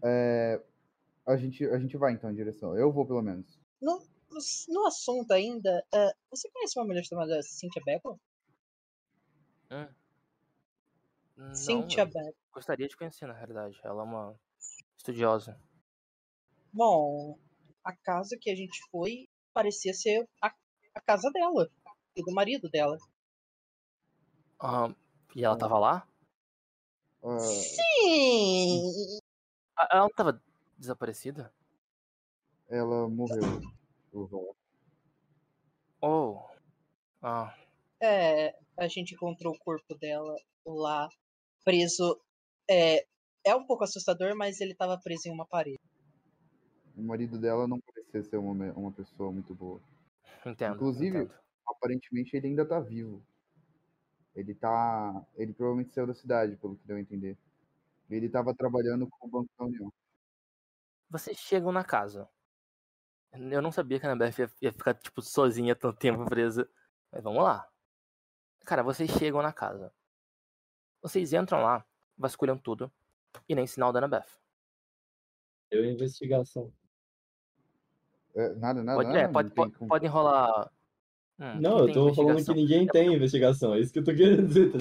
É, 0.03 0.61
a, 1.25 1.35
gente, 1.35 1.65
a 1.65 1.79
gente 1.79 1.97
vai 1.97 2.13
então 2.13 2.31
em 2.31 2.35
direção. 2.35 2.77
Eu 2.77 2.91
vou, 2.91 3.05
pelo 3.05 3.21
menos. 3.21 3.59
No, 3.81 4.01
no, 4.69 4.85
assunto 4.85 5.31
ainda, 5.31 5.83
é, 5.93 6.11
você 6.29 6.49
conhece 6.49 6.77
uma 6.79 6.85
mulher 6.85 7.03
chamada 7.03 7.41
Cynthia 7.43 7.81
Beckel? 7.85 8.19
Não, 11.35 11.53
Cynthia 11.53 12.03
eu 12.03 12.07
Beckel. 12.07 12.35
gostaria 12.53 12.87
de 12.87 12.95
conhecer, 12.95 13.27
na 13.27 13.33
realidade. 13.33 13.79
Ela 13.83 14.01
é 14.01 14.05
uma 14.05 14.39
estudiosa. 14.97 15.59
Bom, 16.71 17.37
a 17.83 17.95
casa 17.95 18.37
que 18.39 18.49
a 18.49 18.55
gente 18.55 18.79
foi 18.89 19.24
parecia 19.55 19.93
ser 19.93 20.27
a, 20.41 20.53
a 20.93 21.01
casa 21.01 21.31
dela 21.31 21.71
e 22.13 22.21
do 22.21 22.33
marido 22.33 22.69
dela. 22.69 22.97
Ah, 24.59 24.93
e 25.33 25.45
ela 25.45 25.57
tava 25.57 25.79
lá? 25.79 26.07
Ah, 27.23 27.39
Sim! 27.39 28.81
Ela 29.77 30.01
não 30.01 30.09
tava 30.09 30.41
desaparecida? 30.77 31.53
ela 32.69 33.07
morreu. 33.07 33.43
Oh. 36.01 36.41
Ah, 37.21 37.55
É, 38.01 38.53
a 38.77 38.87
gente 38.87 39.15
encontrou 39.15 39.53
o 39.53 39.59
corpo 39.59 39.95
dela 39.95 40.35
lá, 40.65 41.07
preso. 41.63 42.19
É, 42.69 43.05
é 43.43 43.55
um 43.55 43.65
pouco 43.65 43.83
assustador, 43.83 44.35
mas 44.35 44.59
ele 44.59 44.75
tava 44.75 44.99
preso 44.99 45.27
em 45.29 45.31
uma 45.31 45.45
parede. 45.45 45.79
O 46.97 47.03
marido 47.03 47.39
dela 47.39 47.67
não 47.67 47.79
parecia 48.15 48.23
ser 48.23 48.37
uma, 48.37 48.71
uma 48.73 48.91
pessoa 48.91 49.31
muito 49.31 49.53
boa. 49.53 49.79
entendo. 50.45 50.75
Inclusive- 50.75 51.17
entendo. 51.23 51.33
Aparentemente 51.67 52.35
ele 52.37 52.47
ainda 52.47 52.65
tá 52.65 52.79
vivo. 52.79 53.25
Ele 54.35 54.53
tá. 54.53 55.25
Ele 55.35 55.51
provavelmente 55.53 55.93
saiu 55.93 56.05
da 56.07 56.13
cidade, 56.13 56.55
pelo 56.57 56.75
que 56.75 56.85
deu 56.85 56.97
a 56.97 56.99
entender. 56.99 57.37
Ele 58.09 58.29
tava 58.29 58.53
trabalhando 58.53 59.07
com 59.07 59.27
o 59.27 59.29
Banco 59.29 59.49
da 59.57 59.65
União. 59.65 59.91
Vocês 61.09 61.37
chegam 61.37 61.71
na 61.71 61.83
casa. 61.83 62.29
Eu 63.33 63.61
não 63.61 63.71
sabia 63.71 63.99
que 63.99 64.05
a 64.05 64.11
Annabeth 64.11 64.39
ia, 64.39 64.51
ia 64.61 64.71
ficar, 64.71 64.93
tipo, 64.93 65.21
sozinha 65.21 65.75
tanto 65.75 65.97
tempo 65.97 66.23
presa. 66.25 66.69
Mas 67.11 67.23
vamos 67.23 67.43
lá. 67.43 67.67
Cara, 68.65 68.83
vocês 68.83 69.09
chegam 69.11 69.41
na 69.41 69.51
casa. 69.51 69.91
Vocês 71.01 71.33
entram 71.33 71.61
lá, 71.61 71.85
vasculham 72.17 72.57
tudo. 72.57 72.91
E 73.49 73.55
nem 73.55 73.65
sinal 73.67 73.91
da 73.91 73.99
Annabeth. 73.99 74.29
Eu 75.71 75.83
investigação. 75.85 76.71
É, 78.35 78.49
nada, 78.55 78.83
nada, 78.83 78.97
Pode, 78.97 79.07
nada. 79.09 79.19
é, 79.21 79.27
pode, 79.27 79.51
pode, 79.51 79.71
como- 79.73 79.89
pode 79.89 80.05
enrolar. 80.05 80.69
Hum, 81.39 81.59
Não, 81.61 81.79
eu 81.87 81.93
tô 81.93 82.13
falando 82.13 82.43
que 82.43 82.53
ninguém 82.53 82.87
tem 82.87 83.13
investigação. 83.13 83.73
É 83.73 83.79
isso 83.79 83.91
que 83.93 83.99
eu 83.99 84.03
tô 84.03 84.13
querendo 84.13 84.47
dizer. 84.47 84.71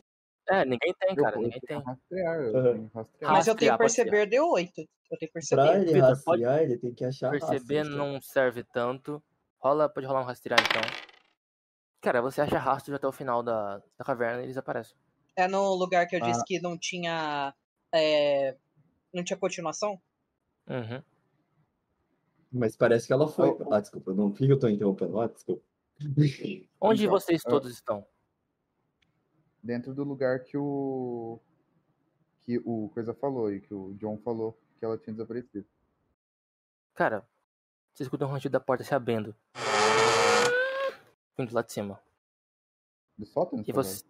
tá 0.47 0.57
É, 0.61 0.65
ninguém 0.65 0.95
tem, 0.99 1.11
Eu, 1.17 1.23
cara. 1.25 1.37
eu 1.37 1.43
Ninguém 1.43 1.61
tem. 1.61 1.79
rastrear, 1.83 2.41
eu 2.41 2.53
tenho 2.63 2.91
rastrear. 2.95 3.33
Mas 3.33 3.47
eu 3.47 3.55
tenho 3.57 3.79
perceber 3.79 4.27
de 4.27 4.41
8. 4.41 4.81
Eu 5.11 5.19
tenho 5.19 5.31
Pra 5.33 5.41
perceber. 5.41 5.75
ele 5.77 5.93
Vitor, 5.93 6.09
rastrear, 6.09 6.63
ele 6.63 6.79
tem 6.79 6.95
que 6.95 7.05
achar 7.05 7.31
Perceber 7.31 7.79
rastros, 7.79 7.97
tá? 7.97 8.05
não 8.05 8.21
serve 8.21 8.65
tanto. 8.65 9.23
Rola, 9.61 9.89
pode 9.89 10.07
rolar 10.07 10.21
um 10.21 10.25
rastrear 10.25 10.61
então. 10.61 10.83
Cara, 12.01 12.21
você 12.21 12.41
acha 12.41 12.59
rastros 12.59 12.95
até 12.95 13.07
o 13.07 13.13
final 13.13 13.43
da, 13.43 13.79
da 13.99 14.05
caverna 14.05 14.41
e 14.43 14.45
eles 14.45 14.57
aparecem. 14.57 14.97
É 15.37 15.49
no 15.49 15.75
lugar 15.75 16.07
que 16.07 16.15
eu 16.15 16.21
disse 16.21 16.41
Ah. 16.41 16.45
que 16.47 16.61
não 16.61 16.77
tinha. 16.79 17.55
é, 17.93 18.57
não 19.13 19.25
tinha 19.25 19.37
continuação? 19.39 19.99
Uhum. 20.69 21.03
Mas 22.55 22.77
parece 22.77 23.09
que 23.09 23.13
ela 23.13 23.27
foi. 23.27 23.51
Oh. 23.51 23.75
Ah, 23.75 23.81
desculpa, 23.81 24.15
não 24.15 24.31
por 24.31 24.39
que 24.39 24.47
eu 24.47 24.59
tô 24.59 24.69
interrompendo. 24.69 25.21
Ah, 25.21 25.27
desculpa. 25.27 25.63
Onde 26.81 27.05
Então, 27.05 27.11
vocês 27.19 27.43
é- 27.45 27.49
todos 27.49 27.73
estão? 27.73 28.07
Dentro 29.61 29.93
do 29.93 30.05
lugar 30.05 30.41
que 30.45 30.57
o. 30.57 31.41
Que 32.43 32.59
o 32.65 32.91
Coisa 32.91 33.13
falou 33.13 33.53
e 33.53 33.61
que 33.61 33.75
o 33.75 33.95
John 33.95 34.19
falou 34.19 34.57
que 34.79 34.85
ela 34.85 34.97
tinha 34.99 35.15
desaparecido. 35.15 35.67
Cara, 36.95 37.27
você 37.93 38.05
escuta 38.05 38.25
um 38.25 38.29
rangido 38.29 38.53
da 38.53 38.61
porta 38.61 38.85
se 38.85 38.95
abrindo. 38.95 39.35
Vindo 41.37 41.53
lá 41.53 41.63
de 41.63 41.73
cima. 41.73 42.01
Do 43.19 43.27
sótão? 43.27 43.61
E 43.67 43.73
você 43.73 43.73
você. 43.73 44.05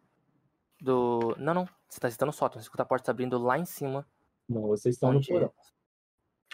Do. 0.81 1.35
Não, 1.39 1.55
não. 1.55 1.69
Você 1.89 1.99
tá 2.01 2.11
citando 2.11 2.31
o 2.31 2.35
sótão. 2.35 2.61
Você 2.61 2.67
escuta 2.67 2.83
a 2.83 2.87
porta 2.87 3.07
se 3.07 3.11
abrindo 3.11 3.39
lá 3.39 3.59
em 3.59 3.65
cima. 3.65 4.07
Não, 4.47 4.63
vocês 4.63 4.97
estão 4.97 5.13
no 5.13 5.19
onde... 5.19 5.29
porão. 5.29 5.53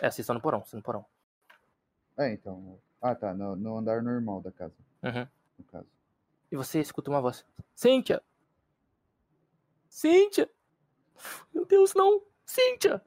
É, 0.00 0.10
vocês 0.10 0.20
estão 0.20 0.34
no 0.34 0.40
porão, 0.40 0.60
vocês 0.60 0.66
estão 0.68 0.78
no 0.78 0.84
porão. 0.84 1.06
É, 2.18 2.32
então. 2.32 2.78
Ah, 3.00 3.14
tá. 3.14 3.32
No, 3.34 3.56
no 3.56 3.76
andar 3.78 4.02
normal 4.02 4.40
da 4.42 4.52
casa, 4.52 4.74
Uhum. 5.02 5.26
no 5.58 5.64
caso. 5.64 5.86
E 6.52 6.56
você 6.56 6.80
escuta 6.80 7.10
uma 7.10 7.20
voz. 7.20 7.44
Cíntia! 7.74 8.22
Cíntia! 9.88 10.50
Meu 11.54 11.64
Deus, 11.64 11.94
não! 11.94 12.22
Cíntia! 12.44 13.02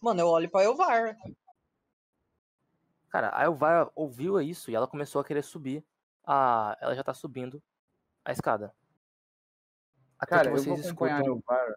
Mano, 0.00 0.20
eu 0.20 0.28
olho 0.28 0.48
pra 0.50 0.62
Elvar. 0.64 1.16
Cara, 3.08 3.30
a 3.36 3.44
Elvira 3.44 3.90
ouviu 3.94 4.40
isso 4.42 4.70
e 4.70 4.74
ela 4.74 4.86
começou 4.86 5.20
a 5.20 5.24
querer 5.24 5.42
subir. 5.42 5.82
A... 6.24 6.76
Ela 6.80 6.94
já 6.94 7.02
tá 7.02 7.14
subindo 7.14 7.62
a 8.24 8.30
escada. 8.32 8.74
Até 10.18 10.36
Cara, 10.36 10.50
que 10.50 10.58
eu 10.58 10.62
vou 10.64 10.76
vocês 10.76 10.86
acompanhar 10.88 11.20
escutam 11.22 11.38
o 11.38 11.42
VAR. 11.46 11.74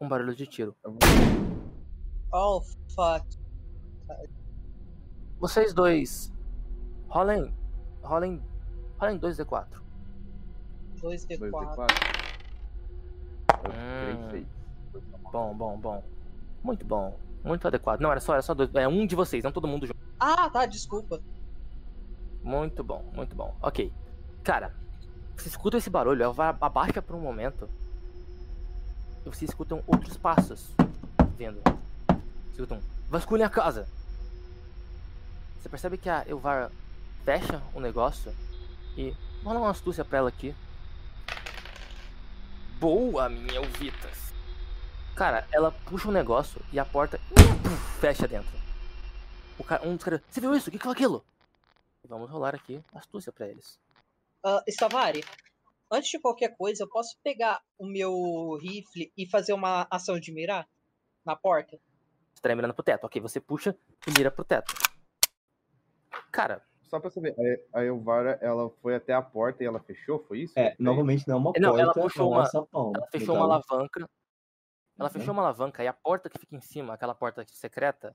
um 0.00 0.08
barulho 0.08 0.34
de 0.34 0.46
tiro. 0.46 0.76
vou- 0.82 0.98
Oh, 2.32 2.60
fuck. 2.94 3.24
Vocês 5.38 5.72
dois. 5.72 6.32
Rolem. 7.08 7.52
Rolem. 8.02 8.42
Rolem 8.98 9.18
2D4. 9.18 9.66
2D4. 11.00 11.50
2D4. 11.50 12.14
Hum. 13.66 14.28
3, 14.30 14.30
6. 14.30 14.46
Bom, 15.32 15.54
bom, 15.54 15.78
bom. 15.78 16.04
Muito 16.62 16.84
bom. 16.84 17.18
Muito 17.42 17.66
adequado. 17.66 18.00
Não, 18.00 18.10
era 18.10 18.20
só, 18.20 18.32
era 18.32 18.42
só 18.42 18.54
dois. 18.54 18.74
É 18.74 18.88
um 18.88 19.06
de 19.06 19.14
vocês, 19.14 19.44
não 19.44 19.52
todo 19.52 19.68
mundo 19.68 19.86
junto. 19.86 19.98
Ah, 20.18 20.48
tá, 20.48 20.64
desculpa. 20.64 21.20
Muito 22.42 22.82
bom, 22.82 23.04
muito 23.14 23.34
bom. 23.34 23.54
Ok. 23.60 23.92
Cara, 24.42 24.74
você 25.36 25.48
escuta 25.48 25.76
esse 25.76 25.90
barulho, 25.90 26.22
ela 26.22 26.32
vai 26.32 26.54
abaixa 26.60 27.02
por 27.02 27.16
um 27.16 27.20
momento. 27.20 27.68
E 29.24 29.28
vocês 29.28 29.50
escutam 29.50 29.82
outros 29.86 30.16
passos 30.16 30.74
vindo. 31.36 31.60
Escutam. 32.52 32.78
Vasculhem 33.10 33.44
a 33.44 33.50
casa. 33.50 33.86
Você 35.64 35.70
percebe 35.70 35.96
que 35.96 36.10
a 36.10 36.22
Elvar 36.28 36.70
fecha 37.24 37.62
o 37.72 37.80
negócio 37.80 38.36
e 38.98 39.16
rola 39.42 39.60
uma 39.60 39.70
astúcia 39.70 40.04
pra 40.04 40.18
ela 40.18 40.28
aqui. 40.28 40.54
Boa, 42.78 43.30
minha 43.30 43.54
Elvitas. 43.54 44.34
Cara, 45.16 45.48
ela 45.50 45.72
puxa 45.72 46.10
o 46.10 46.12
negócio 46.12 46.60
e 46.70 46.78
a 46.78 46.84
porta 46.84 47.18
puf, 47.30 47.98
fecha 47.98 48.28
dentro. 48.28 48.52
O 49.58 49.64
cara, 49.64 49.88
um 49.88 49.96
dos 49.96 50.04
caras, 50.04 50.20
você 50.28 50.38
viu 50.38 50.54
isso? 50.54 50.68
O 50.68 50.70
que 50.70 50.78
que 50.78 50.86
é 50.86 50.90
aquilo? 50.90 51.24
Vamos 52.06 52.28
rolar 52.28 52.54
aqui 52.54 52.84
astúcia 52.92 53.32
pra 53.32 53.48
eles. 53.48 53.80
Stavari, 54.68 55.24
antes 55.90 56.10
de 56.10 56.20
qualquer 56.20 56.54
coisa, 56.58 56.84
eu 56.84 56.88
posso 56.90 57.16
pegar 57.24 57.62
o 57.78 57.86
meu 57.86 58.58
rifle 58.60 59.10
e 59.16 59.26
fazer 59.30 59.54
uma 59.54 59.86
ação 59.90 60.20
de 60.20 60.30
mirar 60.30 60.68
na 61.24 61.34
porta? 61.34 61.78
Você 62.34 62.42
tá 62.42 62.54
mirando 62.54 62.74
pro 62.74 62.84
teto. 62.84 63.04
Ok, 63.04 63.18
você 63.22 63.40
puxa 63.40 63.74
e 64.06 64.10
mira 64.10 64.30
pro 64.30 64.44
teto. 64.44 64.83
Cara, 66.32 66.62
Só 66.82 67.00
pra 67.00 67.10
saber, 67.10 67.34
a 67.72 67.82
Elvara, 67.82 68.38
ela 68.42 68.68
foi 68.82 68.94
até 68.94 69.12
a 69.14 69.22
porta 69.22 69.62
e 69.62 69.66
ela 69.66 69.80
fechou, 69.80 70.22
foi 70.26 70.40
isso? 70.40 70.58
É, 70.58 70.74
novamente 70.78 71.26
não 71.26 71.34
é 71.36 71.38
uma 71.38 71.52
Não, 71.58 71.68
porta, 71.70 71.82
ela 71.82 71.92
puxou 71.94 72.22
é 72.24 72.28
um 72.28 72.30
uma- 72.32 72.40
alçapão. 72.42 72.92
ela 72.94 73.04
no 73.04 73.10
fechou 73.10 73.34
uma 73.36 73.44
alavanca. 73.44 74.08
Ela 74.98 75.10
fechou 75.10 75.32
uma 75.32 75.42
alavanca 75.42 75.82
e 75.82 75.88
a 75.88 75.92
porta 75.92 76.28
que 76.30 76.38
fica 76.38 76.54
em 76.54 76.60
cima, 76.60 76.94
aquela 76.94 77.14
porta 77.14 77.44
secreta, 77.48 78.14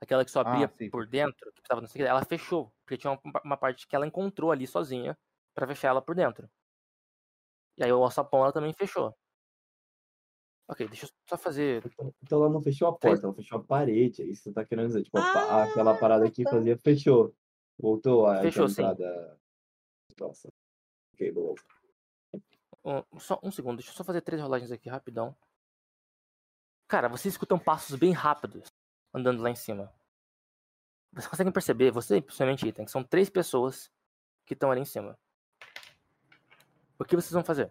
aquela 0.00 0.24
que 0.24 0.30
só 0.32 0.40
abria 0.40 0.68
sim. 0.76 0.90
por 0.90 1.06
dentro, 1.06 1.52
que 1.52 1.60
precisava 1.60 1.80
não 1.80 1.88
sei 1.88 2.02
o 2.02 2.04
que, 2.04 2.10
ela 2.10 2.24
fechou. 2.24 2.72
Porque 2.84 2.96
tinha 2.96 3.12
uma, 3.12 3.40
uma 3.44 3.56
parte 3.56 3.86
que 3.86 3.94
ela 3.94 4.06
encontrou 4.06 4.50
ali 4.50 4.66
sozinha 4.66 5.16
pra 5.54 5.66
fechar 5.66 5.88
ela 5.88 6.02
por 6.02 6.14
dentro. 6.16 6.48
E 7.78 7.84
aí 7.84 7.92
o 7.92 8.02
alçapão 8.02 8.42
ela 8.42 8.52
também 8.52 8.72
fechou. 8.72 9.14
Ok, 10.68 10.86
deixa 10.88 11.06
eu 11.06 11.10
só 11.28 11.36
fazer. 11.36 11.84
Então- 11.86 12.14
Então 12.22 12.38
ela 12.42 12.48
não 12.52 12.62
fechou 12.62 12.88
a 12.88 12.92
porta, 12.96 13.26
ela 13.26 13.34
fechou 13.34 13.58
a 13.58 13.62
parede, 13.64 14.22
é 14.22 14.24
isso 14.26 14.42
que 14.42 14.48
você 14.48 14.54
tá 14.54 14.64
querendo 14.64 14.86
dizer. 14.88 15.02
Tipo, 15.02 15.18
Ah, 15.18 15.64
aquela 15.64 15.96
parada 15.98 16.30
que 16.30 16.44
tá. 16.44 16.50
fazia, 16.50 16.76
fechou. 16.78 17.34
Voltou 17.78 18.26
a 18.26 18.40
Fechou, 18.42 18.64
aquela 18.66 18.68
sim. 18.68 18.82
entrada. 18.82 19.40
Nossa. 20.20 20.48
Ok, 21.14 21.32
boa. 21.32 21.54
um- 22.84 23.18
só 23.20 23.38
um 23.42 23.50
segundo, 23.52 23.76
deixa 23.76 23.90
eu 23.90 23.94
só 23.94 24.02
fazer 24.02 24.20
três 24.22 24.40
rolagens 24.42 24.72
aqui 24.72 24.88
rapidão. 24.88 25.36
Cara, 26.88 27.08
vocês 27.08 27.32
escutam 27.34 27.56
passos 27.58 27.96
bem 27.96 28.12
rápidos 28.12 28.68
andando 29.14 29.40
lá 29.42 29.50
em 29.50 29.54
cima. 29.54 29.92
Vocês 31.12 31.28
conseguem 31.28 31.52
perceber, 31.52 31.90
você 31.92 32.16
e 32.16 32.22
principalmente 32.22 32.66
Ethan, 32.66 32.84
que 32.84 32.90
são 32.90 33.04
três 33.04 33.28
pessoas 33.30 33.90
que 34.44 34.54
estão 34.54 34.70
ali 34.70 34.80
em 34.80 34.84
cima. 34.84 35.16
O 36.98 37.04
que 37.04 37.14
vocês 37.16 37.30
vão 37.32 37.44
fazer? 37.44 37.70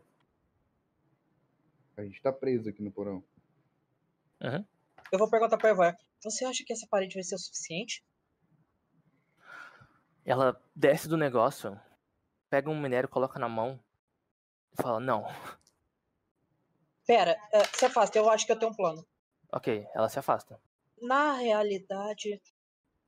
A 2.02 2.06
gente 2.06 2.22
tá 2.22 2.34
preso 2.34 2.68
aqui 2.68 2.82
no 2.82 2.92
porão. 2.92 3.24
Eu 5.12 5.20
vou 5.20 5.30
perguntar 5.30 5.58
pra 5.58 5.70
Evar. 5.70 5.98
Você 6.24 6.44
acha 6.46 6.64
que 6.66 6.74
essa 6.74 6.88
parede 6.90 7.14
vai 7.14 7.24
ser 7.24 7.36
o 7.36 7.40
suficiente? 7.40 8.04
Ela 10.26 10.60
desce 10.76 11.08
do 11.08 11.18
negócio, 11.18 11.80
pega 12.50 12.70
um 12.70 12.80
minério, 12.80 13.10
coloca 13.10 13.38
na 13.38 13.48
mão 13.48 13.80
e 14.74 14.82
fala: 14.82 15.00
Não. 15.00 15.26
Pera, 17.06 17.38
é, 17.52 17.64
se 17.66 17.86
afasta, 17.86 18.18
eu 18.18 18.30
acho 18.30 18.46
que 18.46 18.52
eu 18.52 18.58
tenho 18.58 18.72
um 18.72 18.76
plano. 18.76 19.06
Ok, 19.52 19.86
ela 19.94 20.10
se 20.10 20.18
afasta. 20.18 20.60
Na 21.02 21.34
realidade, 21.34 22.42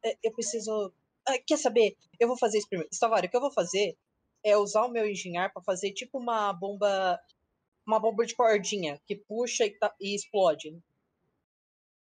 é, 0.04 0.18
eu 0.22 0.32
preciso. 0.32 0.94
Ah, 1.28 1.38
quer 1.46 1.58
saber? 1.58 1.96
Eu 2.20 2.28
vou 2.28 2.38
fazer 2.38 2.58
isso 2.58 2.68
primeiro. 2.68 2.90
Stavari, 2.92 3.28
o 3.28 3.30
que 3.30 3.38
eu 3.38 3.42
vou 3.42 3.54
fazer 3.54 3.98
é 4.44 4.58
usar 4.58 4.84
o 4.86 4.92
meu 4.92 5.08
engenhar 5.08 5.52
pra 5.52 5.64
fazer 5.64 5.94
tipo 5.94 6.20
uma 6.20 6.52
bomba. 6.54 7.20
Uma 7.86 8.00
bomba 8.00 8.26
de 8.26 8.36
cordinha 8.36 9.00
que 9.06 9.16
puxa 9.16 9.66
e, 9.66 9.72
tá- 9.78 9.94
e 10.00 10.16
explode. 10.16 10.78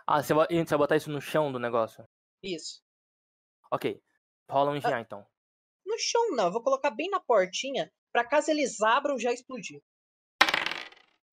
Ah, 0.05 0.21
você 0.21 0.33
vai, 0.33 0.47
você 0.47 0.65
vai 0.65 0.77
botar 0.79 0.95
isso 0.97 1.09
no 1.09 1.21
chão 1.21 1.51
do 1.51 1.59
negócio? 1.59 2.03
Isso. 2.43 2.83
Ok. 3.71 4.01
Rola 4.49 4.71
um 4.71 4.75
engenhar 4.75 4.99
então. 4.99 5.25
No 5.85 5.97
chão 5.97 6.31
não, 6.35 6.45
eu 6.45 6.51
vou 6.51 6.61
colocar 6.63 6.91
bem 6.91 7.09
na 7.09 7.19
portinha 7.19 7.91
pra 8.11 8.25
caso 8.25 8.51
eles 8.51 8.81
abram 8.81 9.17
já 9.17 9.31
explodir. 9.31 9.81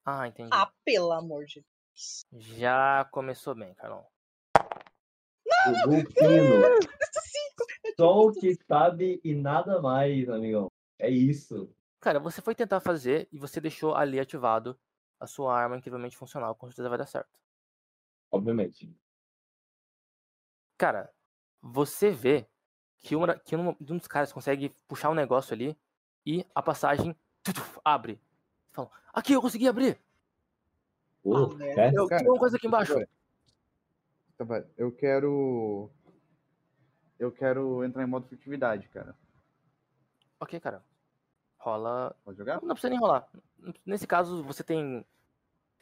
Ah, 0.04 0.26
entendi. 0.28 0.50
Ah, 0.52 0.70
pelo 0.84 1.12
amor 1.12 1.44
de 1.44 1.60
Deus. 1.60 2.24
Já 2.56 3.04
começou 3.10 3.54
bem, 3.54 3.74
Carlão. 3.74 4.06
O 5.66 5.88
Golfino. 5.88 6.78
Só 7.98 8.20
o 8.20 8.32
que 8.32 8.54
sabe 8.66 9.20
e 9.24 9.34
nada 9.34 9.82
mais, 9.82 10.28
amigão. 10.28 10.70
É 10.98 11.10
isso. 11.10 11.74
Cara, 12.00 12.20
você 12.20 12.40
foi 12.40 12.54
tentar 12.54 12.80
fazer 12.80 13.28
e 13.32 13.38
você 13.38 13.60
deixou 13.60 13.94
ali 13.94 14.20
ativado 14.20 14.78
a 15.18 15.26
sua 15.26 15.56
arma 15.56 15.76
incrivelmente 15.76 16.16
funcional. 16.16 16.54
Com 16.54 16.68
certeza 16.68 16.88
vai 16.88 16.98
dar 16.98 17.06
certo. 17.06 17.40
Obviamente. 18.30 18.94
Cara, 20.76 21.12
você 21.60 22.10
vê 22.10 22.46
que, 23.00 23.16
uma, 23.16 23.36
que 23.36 23.56
um, 23.56 23.70
um 23.70 23.96
dos 23.96 24.06
caras 24.06 24.32
consegue 24.32 24.70
puxar 24.86 25.10
o 25.10 25.14
negócio 25.14 25.52
ali 25.54 25.76
e 26.24 26.46
a 26.54 26.62
passagem 26.62 27.16
abre. 27.84 28.20
Fala, 28.70 28.90
aqui, 29.12 29.32
eu 29.32 29.42
consegui 29.42 29.66
abrir. 29.66 29.98
Pô, 31.22 31.56
Ah, 31.60 31.64
é? 31.64 31.90
Eu 31.92 32.06
Cara, 32.06 32.20
tenho 32.20 32.32
uma 32.32 32.38
coisa 32.38 32.56
aqui 32.56 32.66
embaixo. 32.68 32.94
Tavares, 34.36 34.68
eu 34.76 34.92
quero. 34.92 35.90
Eu 37.18 37.32
quero 37.32 37.82
entrar 37.82 38.04
em 38.04 38.06
modo 38.06 38.28
furtividade, 38.28 38.88
cara. 38.88 39.16
Ok, 40.38 40.60
cara. 40.60 40.84
Rola. 41.58 42.14
Pode 42.24 42.38
jogar? 42.38 42.62
Não 42.62 42.74
precisa 42.74 42.90
nem 42.90 42.98
rolar. 42.98 43.28
Nesse 43.84 44.06
caso, 44.06 44.42
você 44.44 44.62
tem. 44.62 45.04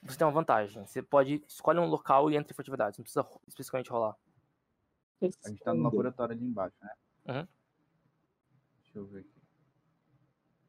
Você 0.02 0.18
tem 0.18 0.26
uma 0.26 0.32
vantagem. 0.32 0.86
Você 0.86 1.02
pode. 1.02 1.44
Escolhe 1.46 1.78
um 1.78 1.86
local 1.86 2.30
e 2.30 2.36
entra 2.36 2.52
em 2.52 2.56
furtividade. 2.56 2.98
Não 2.98 3.02
precisa 3.04 3.26
especificamente 3.46 3.90
rolar. 3.90 4.16
A 5.20 5.48
gente 5.48 5.62
tá 5.62 5.72
no 5.72 5.82
laboratório 5.82 6.34
ali 6.34 6.44
embaixo, 6.44 6.76
né? 6.82 6.92
Uhum. 7.28 7.48
Deixa 8.82 8.98
eu 8.98 9.06
ver 9.06 9.20
aqui. 9.20 9.42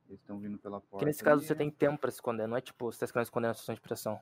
Eles 0.07 0.21
estão 0.21 0.39
vindo 0.39 0.57
pela 0.57 0.79
porta. 0.79 0.89
Porque 0.91 1.05
nesse 1.05 1.23
caso 1.23 1.39
ali, 1.39 1.47
você 1.47 1.53
né? 1.53 1.57
tem 1.59 1.71
tempo 1.71 1.99
pra 1.99 2.09
se 2.09 2.17
esconder. 2.17 2.47
Não 2.47 2.55
é 2.55 2.61
tipo, 2.61 2.91
você 2.91 2.99
tá 2.99 3.05
escondendo 3.05 3.25
esconder 3.25 3.47
na 3.47 3.53
situação 3.53 3.75
de 3.75 3.81
pressão. 3.81 4.21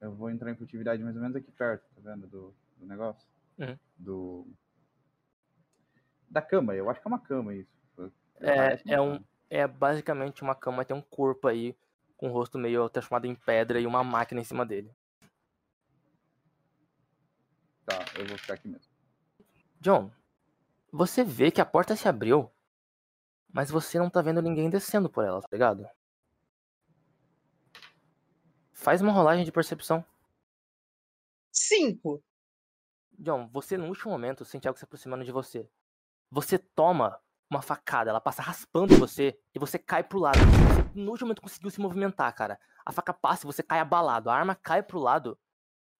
Eu 0.00 0.14
vou 0.14 0.30
entrar 0.30 0.50
em 0.50 0.56
furtividade 0.56 1.02
mais 1.02 1.14
ou 1.16 1.22
menos 1.22 1.36
aqui 1.36 1.50
perto, 1.50 1.84
tá 1.94 2.00
vendo? 2.02 2.26
Do, 2.26 2.54
do 2.76 2.86
negócio. 2.86 3.28
Uhum. 3.58 3.78
Do. 3.98 4.46
Da 6.28 6.40
cama, 6.40 6.74
eu 6.74 6.88
acho 6.88 7.00
que 7.00 7.06
é 7.06 7.10
uma 7.10 7.18
cama 7.18 7.54
isso. 7.54 7.80
É, 8.36 8.80
uma 8.84 8.94
é 8.94 9.00
um-. 9.00 9.24
É 9.50 9.66
basicamente 9.66 10.42
uma 10.42 10.54
cama, 10.54 10.84
tem 10.84 10.96
um 10.96 11.02
corpo 11.02 11.48
aí, 11.48 11.76
com 12.16 12.28
o 12.28 12.32
rosto 12.32 12.56
meio 12.56 12.88
transformado 12.88 13.26
em 13.26 13.34
pedra 13.34 13.80
e 13.80 13.86
uma 13.86 14.04
máquina 14.04 14.40
em 14.40 14.44
cima 14.44 14.64
dele. 14.64 14.94
Tá, 17.84 17.98
eu 18.16 18.26
vou 18.26 18.38
ficar 18.38 18.54
aqui 18.54 18.68
mesmo. 18.68 18.88
John, 19.80 20.12
você 20.92 21.24
vê 21.24 21.50
que 21.50 21.60
a 21.60 21.66
porta 21.66 21.96
se 21.96 22.08
abriu, 22.08 22.48
mas 23.52 23.70
você 23.70 23.98
não 23.98 24.08
tá 24.08 24.22
vendo 24.22 24.40
ninguém 24.40 24.70
descendo 24.70 25.10
por 25.10 25.24
ela, 25.24 25.40
tá 25.40 25.48
ligado? 25.50 25.88
Faz 28.72 29.00
uma 29.02 29.12
rolagem 29.12 29.44
de 29.44 29.50
percepção. 29.50 30.04
Cinco. 31.50 32.22
John, 33.18 33.48
você 33.48 33.76
no 33.76 33.86
último 33.86 34.12
momento 34.12 34.44
sente 34.44 34.68
algo 34.68 34.78
se 34.78 34.84
aproximando 34.84 35.24
de 35.24 35.32
você. 35.32 35.68
Você 36.30 36.58
toma 36.58 37.20
uma 37.50 37.60
facada, 37.60 38.10
ela 38.10 38.20
passa 38.20 38.40
raspando 38.40 38.96
você 38.96 39.36
e 39.52 39.58
você 39.58 39.76
cai 39.78 40.04
pro 40.04 40.20
lado. 40.20 40.38
Você 40.38 40.98
no 41.00 41.10
último 41.10 41.26
momento 41.26 41.42
conseguiu 41.42 41.68
se 41.70 41.80
movimentar, 41.80 42.32
cara. 42.34 42.58
A 42.86 42.92
faca 42.92 43.12
passa 43.12 43.44
e 43.44 43.46
você 43.46 43.62
cai 43.62 43.80
abalado. 43.80 44.30
A 44.30 44.34
arma 44.34 44.54
cai 44.54 44.82
pro 44.82 45.00
lado 45.00 45.36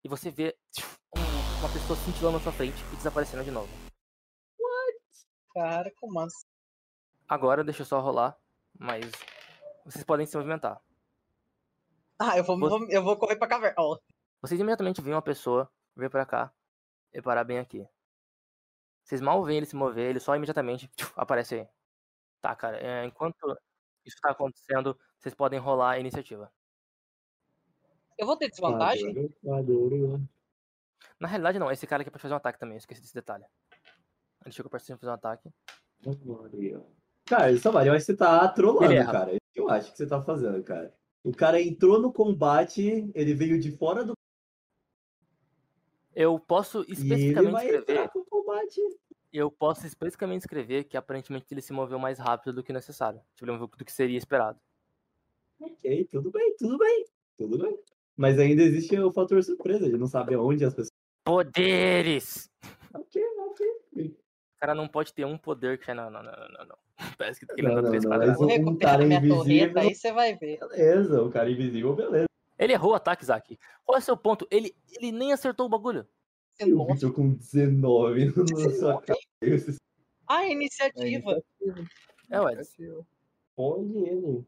e 0.03 0.07
você 0.07 0.31
vê 0.31 0.57
um- 1.15 1.59
uma 1.59 1.69
pessoa 1.71 1.97
cintilando 1.99 2.37
na 2.37 2.43
sua 2.43 2.53
frente 2.53 2.81
e 2.93 2.95
desaparecendo 2.95 3.43
de 3.43 3.51
novo. 3.51 3.67
Cara, 5.53 5.91
como 5.99 6.17
assim? 6.21 6.47
Agora 7.27 7.63
deixa 7.63 7.81
eu 7.81 7.85
só 7.85 7.99
rolar, 7.99 8.37
mas 8.79 9.11
vocês 9.85 10.03
podem 10.05 10.25
se 10.25 10.37
movimentar. 10.37 10.81
Ah, 12.17 12.37
eu 12.37 12.43
vou, 12.45 12.57
Você- 12.57 12.95
eu 12.95 13.03
vou 13.03 13.17
correr 13.17 13.35
pra 13.35 13.47
caverna. 13.47 13.75
Ó, 13.77 13.97
Vocês 14.41 14.59
imediatamente 14.59 15.01
veem 15.01 15.13
uma 15.15 15.21
pessoa 15.21 15.69
vir 15.95 16.09
pra 16.09 16.25
cá 16.25 16.53
e 17.13 17.21
parar 17.21 17.43
bem 17.43 17.59
aqui. 17.59 17.85
Vocês 19.03 19.21
mal 19.21 19.43
veem 19.43 19.57
ele 19.57 19.65
se 19.65 19.75
mover, 19.75 20.09
ele 20.09 20.19
só 20.19 20.35
imediatamente 20.35 20.87
tchuf, 20.95 21.13
aparece 21.15 21.55
aí. 21.55 21.67
Tá, 22.39 22.55
cara, 22.55 22.77
é, 22.77 23.05
enquanto 23.05 23.57
isso 24.05 24.17
tá 24.21 24.31
acontecendo, 24.31 24.97
vocês 25.17 25.35
podem 25.35 25.59
rolar 25.59 25.91
a 25.91 25.99
iniciativa. 25.99 26.51
eu 28.17 28.25
vou 28.25 28.37
ter 28.37 28.49
desvantagem? 28.49 29.07
Maduro, 29.07 29.33
maduro. 29.43 30.29
Na 31.19 31.27
realidade, 31.27 31.59
não. 31.59 31.71
Esse 31.71 31.85
cara 31.85 32.01
aqui 32.01 32.09
pode 32.09 32.21
fazer 32.21 32.33
um 32.33 32.37
ataque 32.37 32.59
também. 32.59 32.75
Eu 32.75 32.79
esqueci 32.79 33.01
desse 33.01 33.13
detalhe. 33.13 33.45
Ele 34.43 34.51
chegou 34.51 34.71
perto 34.71 34.85
de 34.85 34.95
fazer 34.95 35.11
um 35.11 35.13
ataque. 35.13 35.49
Cara, 37.25 37.55
Samari, 37.57 37.89
eu 37.89 37.93
acho 37.93 38.05
que 38.05 38.11
você 38.11 38.17
tá 38.17 38.47
trolando, 38.49 39.05
cara. 39.05 39.31
É 39.31 39.35
isso 39.35 39.53
que 39.53 39.59
eu 39.59 39.69
acho 39.69 39.91
que 39.91 39.97
você 39.97 40.07
tá 40.07 40.21
fazendo, 40.21 40.63
cara. 40.63 40.93
O 41.23 41.31
cara 41.31 41.61
entrou 41.61 42.01
no 42.01 42.11
combate, 42.11 43.09
ele 43.13 43.33
veio 43.35 43.59
de 43.59 43.71
fora 43.71 44.03
do. 44.03 44.13
Eu 46.15 46.39
posso 46.39 46.79
E 46.81 46.91
ele 46.91 46.91
especificamente 46.93 47.51
vai 47.51 47.65
escrever. 47.67 48.11
Combate. 48.51 48.81
Eu 49.31 49.49
posso 49.49 49.87
especificamente 49.87 50.41
escrever 50.41 50.83
que 50.83 50.97
aparentemente 50.97 51.45
ele 51.51 51.61
se 51.61 51.71
moveu 51.71 51.97
mais 51.97 52.19
rápido 52.19 52.53
do 52.53 52.63
que 52.63 52.73
necessário. 52.73 53.21
Tipo, 53.35 53.67
do 53.67 53.85
que 53.85 53.91
seria 53.91 54.17
esperado. 54.17 54.59
Ok, 55.59 56.05
tudo 56.11 56.31
bem, 56.31 56.55
tudo 56.57 56.77
bem, 56.77 57.05
tudo 57.37 57.57
bem. 57.57 57.79
Mas 58.17 58.37
ainda 58.39 58.61
existe 58.61 58.99
o 58.99 59.11
fator 59.11 59.41
surpresa, 59.43 59.85
ele 59.85 59.97
não 59.97 60.07
sabe 60.07 60.33
aonde 60.35 60.65
as 60.65 60.73
pessoas. 60.73 60.89
Poderes! 61.23 62.49
Ok, 62.93 63.21
ok. 63.37 63.67
O 64.07 64.59
cara 64.59 64.75
não 64.75 64.87
pode 64.87 65.13
ter 65.13 65.25
um 65.25 65.37
poder 65.37 65.79
que. 65.79 65.93
Não, 65.93 66.09
não, 66.09 66.21
não, 66.21 66.31
não, 66.31 66.47
não. 66.49 66.65
não. 66.65 66.77
Parece 67.17 67.45
que 67.45 67.51
ele 67.53 67.67
Não, 67.67 67.71
anda 67.71 67.81
não, 67.83 67.89
três 67.89 68.03
não, 68.03 68.11
quadrados. 68.11 68.37
Vou 68.37 68.45
Um 68.47 68.49
recuperar 68.51 68.93
cara 68.93 69.05
minha 69.05 69.19
invisível. 69.19 69.43
torreta, 69.43 69.79
aí 69.79 69.95
você 69.95 70.11
vai 70.11 70.35
ver. 70.35 70.59
Beleza, 70.59 71.23
o 71.23 71.31
cara 71.31 71.49
invisível, 71.49 71.95
beleza. 71.95 72.25
Ele 72.59 72.73
errou 72.73 72.91
o 72.91 72.95
ataque, 72.95 73.23
Isaac. 73.23 73.57
Qual 73.83 73.95
é 73.95 73.99
o 73.99 74.03
seu 74.03 74.17
ponto? 74.17 74.47
Ele, 74.51 74.75
ele 74.91 75.11
nem 75.11 75.31
acertou 75.33 75.65
o 75.65 75.69
bagulho. 75.69 76.07
E 76.67 76.73
o 76.73 76.85
Victor 76.85 77.13
com 77.13 77.33
19 77.33 78.25
na 78.25 78.69
sua 78.77 79.01
cabeça. 79.01 79.75
Ah, 80.27 80.43
É 80.45 80.51
iniciativa. 80.51 81.41
É, 82.29 82.39
o 82.39 82.49
Eds. 82.49 82.57
iniciativa. 82.77 83.05
Onde 83.57 83.97
ele? 83.97 84.45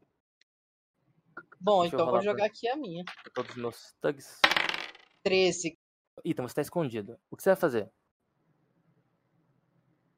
Bom, 1.60 1.80
Deixa 1.82 1.96
eu 1.96 1.98
então 1.98 2.06
eu 2.06 2.12
vou 2.12 2.22
jogar 2.22 2.36
pra- 2.36 2.46
aqui 2.46 2.68
a 2.68 2.76
minha. 2.76 3.04
Todos 3.34 3.50
os 3.52 3.56
meus 3.56 3.94
thugs. 4.00 4.40
13. 5.22 5.78
Ethan, 6.24 6.42
você 6.46 6.54
tá 6.54 6.62
escondido. 6.62 7.18
O 7.30 7.36
que 7.36 7.42
você 7.42 7.50
vai 7.50 7.56
fazer? 7.56 7.90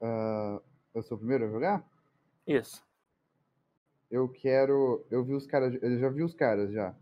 Ah, 0.00 0.60
eu 0.94 1.02
sou 1.02 1.16
o 1.16 1.18
primeiro 1.18 1.44
a 1.46 1.48
jogar? 1.50 1.88
Isso. 2.46 2.84
Eu 4.10 4.28
quero. 4.28 5.04
Eu 5.10 5.24
vi 5.24 5.34
os 5.34 5.46
caras. 5.46 5.74
Eu 5.82 5.98
já 5.98 6.08
vi 6.10 6.22
os 6.22 6.34
caras 6.34 6.70
já. 6.72 6.94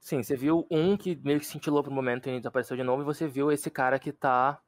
Sim, 0.00 0.22
você 0.22 0.36
viu 0.36 0.66
um 0.70 0.96
que 0.96 1.16
meio 1.16 1.40
que 1.40 1.46
cintilou 1.46 1.82
pro 1.82 1.92
momento 1.92 2.28
e 2.28 2.38
desapareceu 2.38 2.76
de 2.76 2.82
novo, 2.82 3.02
e 3.02 3.04
você 3.04 3.26
viu 3.26 3.50
esse 3.52 3.70
cara 3.70 3.98
que 3.98 4.12
tá. 4.12 4.60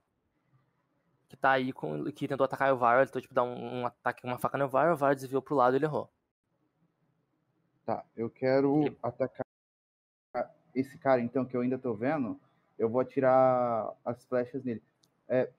Que 1.29 1.37
tá 1.37 1.53
aí 1.53 1.73
com. 1.73 2.05
que 2.13 2.27
tentou 2.27 2.45
atacar 2.45 2.73
o 2.73 2.77
Var, 2.77 2.97
ele 2.99 3.07
tentou 3.07 3.23
tipo, 3.23 3.33
dar 3.35 3.45
um, 3.45 3.81
um 3.81 3.87
ataque 3.87 4.23
com 4.23 4.29
uma 4.29 4.39
faca 4.39 4.59
no 4.59 4.69
Var, 4.69 4.93
o 4.93 4.97
Var 4.97 5.15
desviou 5.15 5.41
pro 5.41 5.55
lado 5.55 5.75
e 5.75 5.79
ele 5.79 5.85
errou. 5.85 6.11
Tá, 7.87 8.05
eu 8.17 8.29
quero 8.29 8.87
E- 8.87 8.97
atacar 9.03 9.47
esse 10.75 10.99
cara, 10.99 11.21
então, 11.21 11.45
que 11.45 11.57
eu 11.57 11.61
ainda 11.61 11.79
tô 11.79 11.95
vendo. 11.95 12.39
Eu 12.79 12.89
vou 12.89 13.01
atirar 13.01 13.93
as 14.05 14.25
flechas 14.25 14.65
nele. 14.65 14.83
É. 15.29 15.51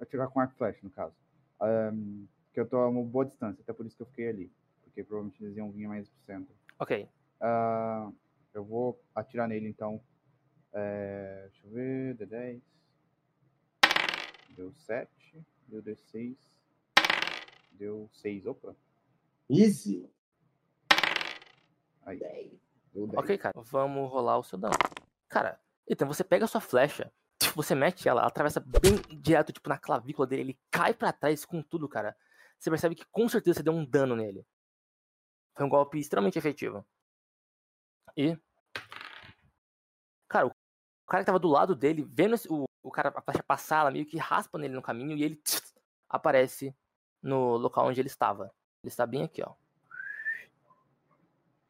Atirar 0.00 0.28
com 0.28 0.40
arco 0.40 0.54
flecha, 0.54 0.80
no 0.82 0.90
caso. 0.90 1.14
Ahn, 1.60 2.24
que 2.52 2.58
eu 2.60 2.66
tô 2.66 2.76
a 2.78 2.88
uma 2.88 3.02
boa 3.04 3.24
distância, 3.24 3.62
até 3.62 3.72
por 3.72 3.86
isso 3.86 3.96
que 3.96 4.02
eu 4.02 4.06
fiquei 4.06 4.28
ali. 4.28 4.52
Porque 4.82 5.04
provavelmente 5.04 5.42
eles 5.42 5.56
iam 5.56 5.70
vir 5.70 5.86
mais 5.86 6.08
pro 6.08 6.20
centro. 6.24 6.54
Ok. 6.78 7.08
Ah, 7.40 8.10
eu 8.54 8.64
vou 8.64 9.02
atirar 9.14 9.48
nele, 9.48 9.68
então. 9.68 10.02
É, 10.72 11.48
deixa 11.50 11.66
eu 11.66 11.70
ver. 11.72 12.16
D10. 12.16 12.62
Deu 14.50 14.72
7. 14.72 15.44
Deu 15.66 15.82
D6. 15.82 16.36
Deu 17.72 18.10
6. 18.12 18.46
Opa. 18.46 18.76
Easy. 19.48 20.08
Aí. 22.04 22.18
10. 22.18 22.52
Deu 22.92 23.06
10. 23.06 23.18
Ok, 23.18 23.38
cara. 23.38 23.54
Vamos 23.62 24.10
rolar 24.10 24.38
o 24.38 24.42
seu 24.42 24.58
dano. 24.58 24.74
Cara, 25.28 25.58
então 25.88 26.06
você 26.06 26.22
pega 26.22 26.44
a 26.44 26.48
sua 26.48 26.60
flecha, 26.60 27.10
você 27.56 27.74
mete 27.74 28.08
ela, 28.08 28.20
ela 28.20 28.28
atravessa 28.28 28.60
bem 28.60 28.96
direto, 29.18 29.52
tipo, 29.52 29.68
na 29.68 29.78
clavícula 29.78 30.26
dele, 30.26 30.42
ele 30.42 30.60
cai 30.70 30.92
pra 30.92 31.12
trás 31.12 31.44
com 31.44 31.62
tudo, 31.62 31.88
cara. 31.88 32.16
Você 32.58 32.70
percebe 32.70 32.94
que 32.94 33.06
com 33.10 33.28
certeza 33.28 33.58
você 33.58 33.62
deu 33.62 33.72
um 33.72 33.84
dano 33.84 34.14
nele. 34.14 34.46
Foi 35.54 35.66
um 35.66 35.68
golpe 35.68 35.98
extremamente 35.98 36.38
efetivo. 36.38 36.86
E. 38.16 38.36
Cara, 40.28 40.46
o 40.46 40.52
cara 41.06 41.22
que 41.22 41.26
tava 41.26 41.38
do 41.38 41.48
lado 41.48 41.74
dele, 41.74 42.02
vendo 42.10 42.34
esse- 42.34 42.48
o, 42.50 42.64
o 42.82 42.90
cara, 42.90 43.12
a 43.14 43.22
flecha 43.22 43.42
passar, 43.42 43.80
ela 43.80 43.90
meio 43.90 44.06
que 44.06 44.16
raspa 44.18 44.58
nele 44.58 44.74
no 44.74 44.82
caminho 44.82 45.16
e 45.16 45.22
ele 45.22 45.40
aparece 46.08 46.74
no 47.22 47.56
local 47.56 47.86
onde 47.86 48.00
ele 48.00 48.08
estava. 48.08 48.44
Ele 48.82 48.88
está 48.88 49.06
bem 49.06 49.22
aqui, 49.22 49.42
ó. 49.42 49.54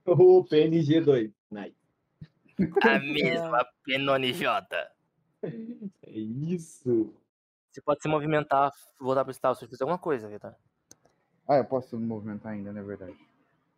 O 0.04 0.44
PNG2. 0.44 1.32
Nice. 1.50 1.76
A 2.82 2.98
mesma 2.98 3.64
PNJ. 3.84 4.90
É 6.04 6.10
isso. 6.12 7.12
Você 7.70 7.80
pode 7.80 8.00
se 8.00 8.08
movimentar, 8.08 8.70
voltar 9.00 9.24
pro 9.24 9.32
estado 9.32 9.56
se 9.56 9.66
fizer 9.66 9.82
alguma 9.82 9.98
coisa, 9.98 10.28
Vitor. 10.28 10.54
Ah, 11.48 11.56
eu 11.56 11.64
posso 11.64 11.96
me 11.98 12.06
movimentar 12.06 12.52
ainda, 12.52 12.72
não 12.72 12.80
é 12.80 12.84
verdade? 12.84 13.16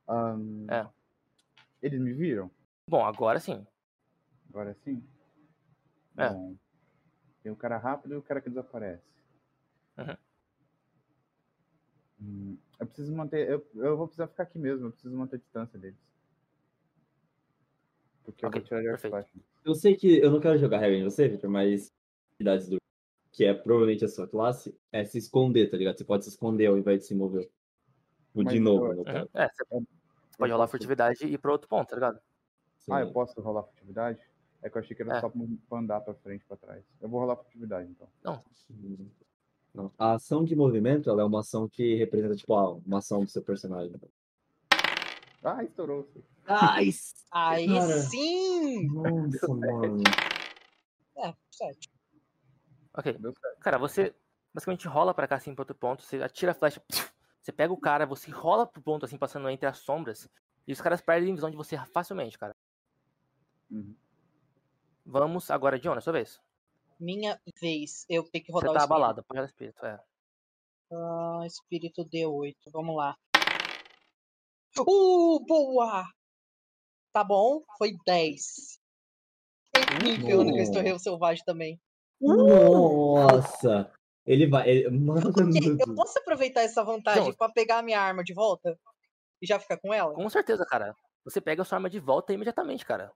Ahn, 0.07 0.67
É. 0.71 0.87
Eles 1.85 2.01
me 2.01 2.15
viram? 2.15 2.51
Bom, 2.89 3.05
agora 3.05 3.39
sim. 3.39 3.67
Agora 4.49 4.73
sim? 4.85 5.03
É. 6.17 6.31
Bom, 6.31 6.57
tem 7.43 7.53
o 7.53 7.57
cara 7.57 7.77
rápido 7.77 8.15
e 8.15 8.17
o 8.17 8.23
cara 8.23 8.41
que 8.41 8.49
desaparece. 8.49 9.05
Uhum. 9.99 10.17
Hum, 12.23 12.59
eu 12.81 12.87
preciso 12.87 13.15
manter. 13.15 13.51
Eu, 13.51 13.67
eu 13.75 13.99
vou 13.99 14.07
precisar 14.07 14.29
ficar 14.29 14.45
aqui 14.45 14.59
mesmo, 14.59 14.87
eu 14.87 14.93
preciso 14.93 15.15
manter 15.15 15.37
a 15.37 15.39
distância 15.41 15.79
deles. 15.79 15.99
Porque 18.25 18.47
Ok, 18.47 18.61
eu 18.61 18.63
vou 18.63 18.81
tirar 18.81 18.97
de 18.97 19.03
flecha. 19.03 19.31
Eu 19.63 19.75
sei 19.75 19.95
que 19.95 20.21
eu 20.21 20.31
não 20.31 20.41
quero 20.41 20.57
jogar 20.59 20.79
regra 20.79 20.97
em 20.97 21.05
você, 21.05 21.29
Victor, 21.29 21.51
mas 21.51 21.93
habilidades 22.37 22.67
do 22.67 22.79
que 23.31 23.45
é 23.45 23.53
provavelmente 23.53 24.07
a 24.07 24.09
sua 24.09 24.27
classe, 24.27 24.75
é 24.91 25.05
se 25.05 25.19
esconder, 25.19 25.69
tá 25.71 25.77
ligado? 25.77 25.99
Você 25.99 26.05
pode 26.05 26.25
se 26.25 26.31
esconder 26.31 26.67
ao 26.67 26.79
invés 26.79 27.01
de 27.01 27.07
se 27.09 27.15
mover. 27.15 27.51
Tipo, 28.29 28.45
De 28.45 28.45
Mas 28.45 28.61
novo, 28.61 28.87
eu- 28.87 28.93
no 28.93 28.99
Uhum. 28.99 29.05
caso. 29.05 29.31
É, 29.35 29.49
você 29.49 29.65
pode 30.45 30.53
rolar 30.53 30.69
furtividade 30.69 31.25
e 31.25 31.33
ir 31.35 31.39
pra 31.39 31.53
outro 31.53 31.69
ponto, 31.69 31.89
tá 31.89 31.95
ligado? 31.97 32.17
Ah, 32.91 33.01
Sim. 33.01 33.07
eu 33.09 33.13
posso 33.13 33.41
rolar 33.41 33.63
furtividade? 33.63 34.21
É 34.63 34.69
que 34.71 34.77
eu 34.77 34.83
achei 34.83 34.95
que 34.97 35.03
era 35.03 35.17
É. 35.17 35.21
só 35.21 35.31
pra 35.31 35.79
andar 35.79 36.01
pra 36.01 36.15
frente 36.15 36.43
e 36.43 36.45
pra 36.45 36.57
trás. 36.57 36.85
Eu 37.01 37.09
vou 37.09 37.21
rolar 37.21 37.37
furtividade, 37.37 37.91
então. 37.91 38.09
Não. 38.23 39.91
A 39.99 40.13
ação 40.13 40.45
de 40.45 40.55
movimento, 40.55 41.11
ela 41.11 41.23
é 41.23 41.25
uma 41.25 41.41
ação 41.41 41.69
que 41.69 41.97
representa, 41.97 42.37
tipo, 42.37 42.55
ah, 42.55 42.73
uma 42.75 42.99
ação 42.99 43.25
do 43.25 43.31
seu 43.31 43.43
personagem. 43.43 43.95
Ah, 45.43 45.65
estourou. 45.65 46.09
Ai, 46.47 46.91
Aí 47.33 47.67
Cara. 47.67 48.01
sim! 48.03 48.87
nossa, 48.89 49.49
mano. 49.49 50.03
É, 51.17 51.35
certo. 51.51 51.89
Ok. 52.95 53.19
Cara, 53.61 53.77
você 53.79 54.15
basicamente 54.55 54.87
rola 54.87 55.13
pra 55.13 55.27
cá 55.27 55.37
assim 55.37 55.53
pra 55.55 55.63
outro 55.63 55.75
ponto, 55.75 56.03
você 56.03 56.23
atira 56.23 56.53
a 56.53 56.55
flecha, 56.55 56.81
você 57.45 57.53
pega 57.53 57.73
o 57.75 57.77
cara, 57.77 58.07
você 58.07 58.31
rola 58.31 58.67
pro 58.67 58.81
ponto 58.81 59.05
assim, 59.05 59.19
passando 59.19 59.51
entre 59.51 59.69
as 59.69 59.77
sombras, 59.77 60.27
e 60.67 60.73
os 60.73 60.81
caras 60.81 61.03
perdem 61.03 61.35
visão 61.35 61.51
de 61.51 61.57
você 61.57 61.77
facilmente, 61.93 62.39
cara. 62.39 62.57
Uhum. 63.71 63.95
Vamos 65.05 65.51
agora, 65.51 65.79
John, 65.79 65.95
é 65.95 66.01
sua 66.01 66.15
vez. 66.15 66.41
Minha 66.99 67.39
vez. 67.61 68.07
Eu 68.09 68.23
tenho 68.31 68.43
que 68.43 68.51
Você 68.51 68.67
rodar 68.67 68.73
tá 68.73 68.73
o 68.73 68.77
espírito. 68.77 68.93
abalado, 68.95 69.25
pode 69.25 69.41
dar 69.41 69.47
espírito, 69.47 69.85
é. 69.85 70.01
Ah, 70.91 71.43
espírito 71.45 72.03
D8. 72.07 72.57
Vamos 72.73 72.97
lá. 72.97 73.15
Uh, 74.79 75.39
boa! 75.45 76.09
Tá 77.13 77.23
bom, 77.23 77.63
foi 77.77 77.95
10. 78.07 78.81
Incrível, 79.77 80.45
né? 80.45 80.53
Que 80.53 80.59
eu 80.59 80.63
estourei 80.63 80.93
o 80.93 80.99
selvagem 80.99 81.45
também. 81.45 81.79
Nossa! 82.19 83.93
Ele 84.27 84.47
vai. 84.47 84.69
Ele... 84.69 84.91
Mano, 84.91 85.33
eu 85.79 85.95
posso 85.95 86.19
aproveitar 86.19 86.63
essa 86.63 86.83
vantagem 86.83 87.33
pra 87.35 87.49
pegar 87.51 87.79
a 87.79 87.83
minha 87.83 88.01
arma 88.01 88.25
de 88.25 88.33
volta? 88.33 88.79
E 89.43 89.47
já 89.47 89.59
ficar 89.59 89.77
com 89.79 89.93
ela? 89.93 90.15
Com 90.15 90.29
certeza, 90.31 90.65
cara. 90.65 90.95
Você 91.25 91.41
pega 91.41 91.63
a 91.63 91.65
sua 91.65 91.77
arma 91.77 91.91
de 91.91 91.99
volta 91.99 92.33
imediatamente, 92.33 92.85
cara. 92.85 93.11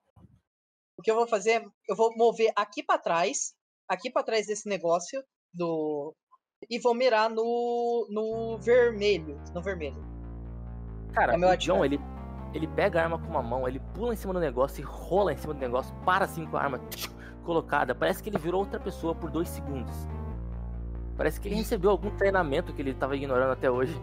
O 0.96 1.02
que 1.02 1.10
eu 1.10 1.14
vou 1.14 1.26
fazer 1.26 1.50
é, 1.50 1.64
eu 1.88 1.96
vou 1.96 2.14
mover 2.16 2.52
aqui 2.56 2.82
pra 2.82 2.98
trás, 2.98 3.54
aqui 3.88 4.10
pra 4.10 4.22
trás 4.22 4.46
desse 4.46 4.68
negócio 4.68 5.22
do 5.54 6.14
e 6.68 6.78
vou 6.80 6.92
mirar 6.92 7.30
no 7.30 8.06
no 8.10 8.58
vermelho, 8.58 9.40
no 9.54 9.62
vermelho. 9.62 10.02
Cara, 11.14 11.34
É 11.34 11.36
meu 11.36 11.48
o. 11.48 11.56
John, 11.56 11.84
ele, 11.84 12.00
ele 12.52 12.66
pega 12.66 13.00
a 13.00 13.04
arma 13.04 13.18
com 13.18 13.28
uma 13.28 13.42
mão, 13.42 13.68
ele 13.68 13.80
pula 13.94 14.12
em 14.12 14.16
cima 14.16 14.34
do 14.34 14.40
negócio 14.40 14.80
e 14.80 14.84
rola 14.84 15.32
em 15.32 15.36
cima 15.36 15.54
do 15.54 15.60
negócio, 15.60 15.94
para 16.04 16.24
assim 16.24 16.46
com 16.46 16.56
a 16.56 16.62
arma 16.62 16.80
colocada. 17.44 17.94
Parece 17.94 18.22
que 18.22 18.28
ele 18.28 18.38
virou 18.38 18.60
outra 18.60 18.80
pessoa 18.80 19.14
por 19.14 19.30
dois 19.30 19.48
segundos. 19.48 19.94
Parece 21.18 21.40
que 21.40 21.48
ele 21.48 21.56
recebeu 21.56 21.90
algum 21.90 22.10
treinamento 22.10 22.72
que 22.72 22.80
ele 22.80 22.94
tava 22.94 23.16
ignorando 23.16 23.50
até 23.50 23.68
hoje. 23.68 24.00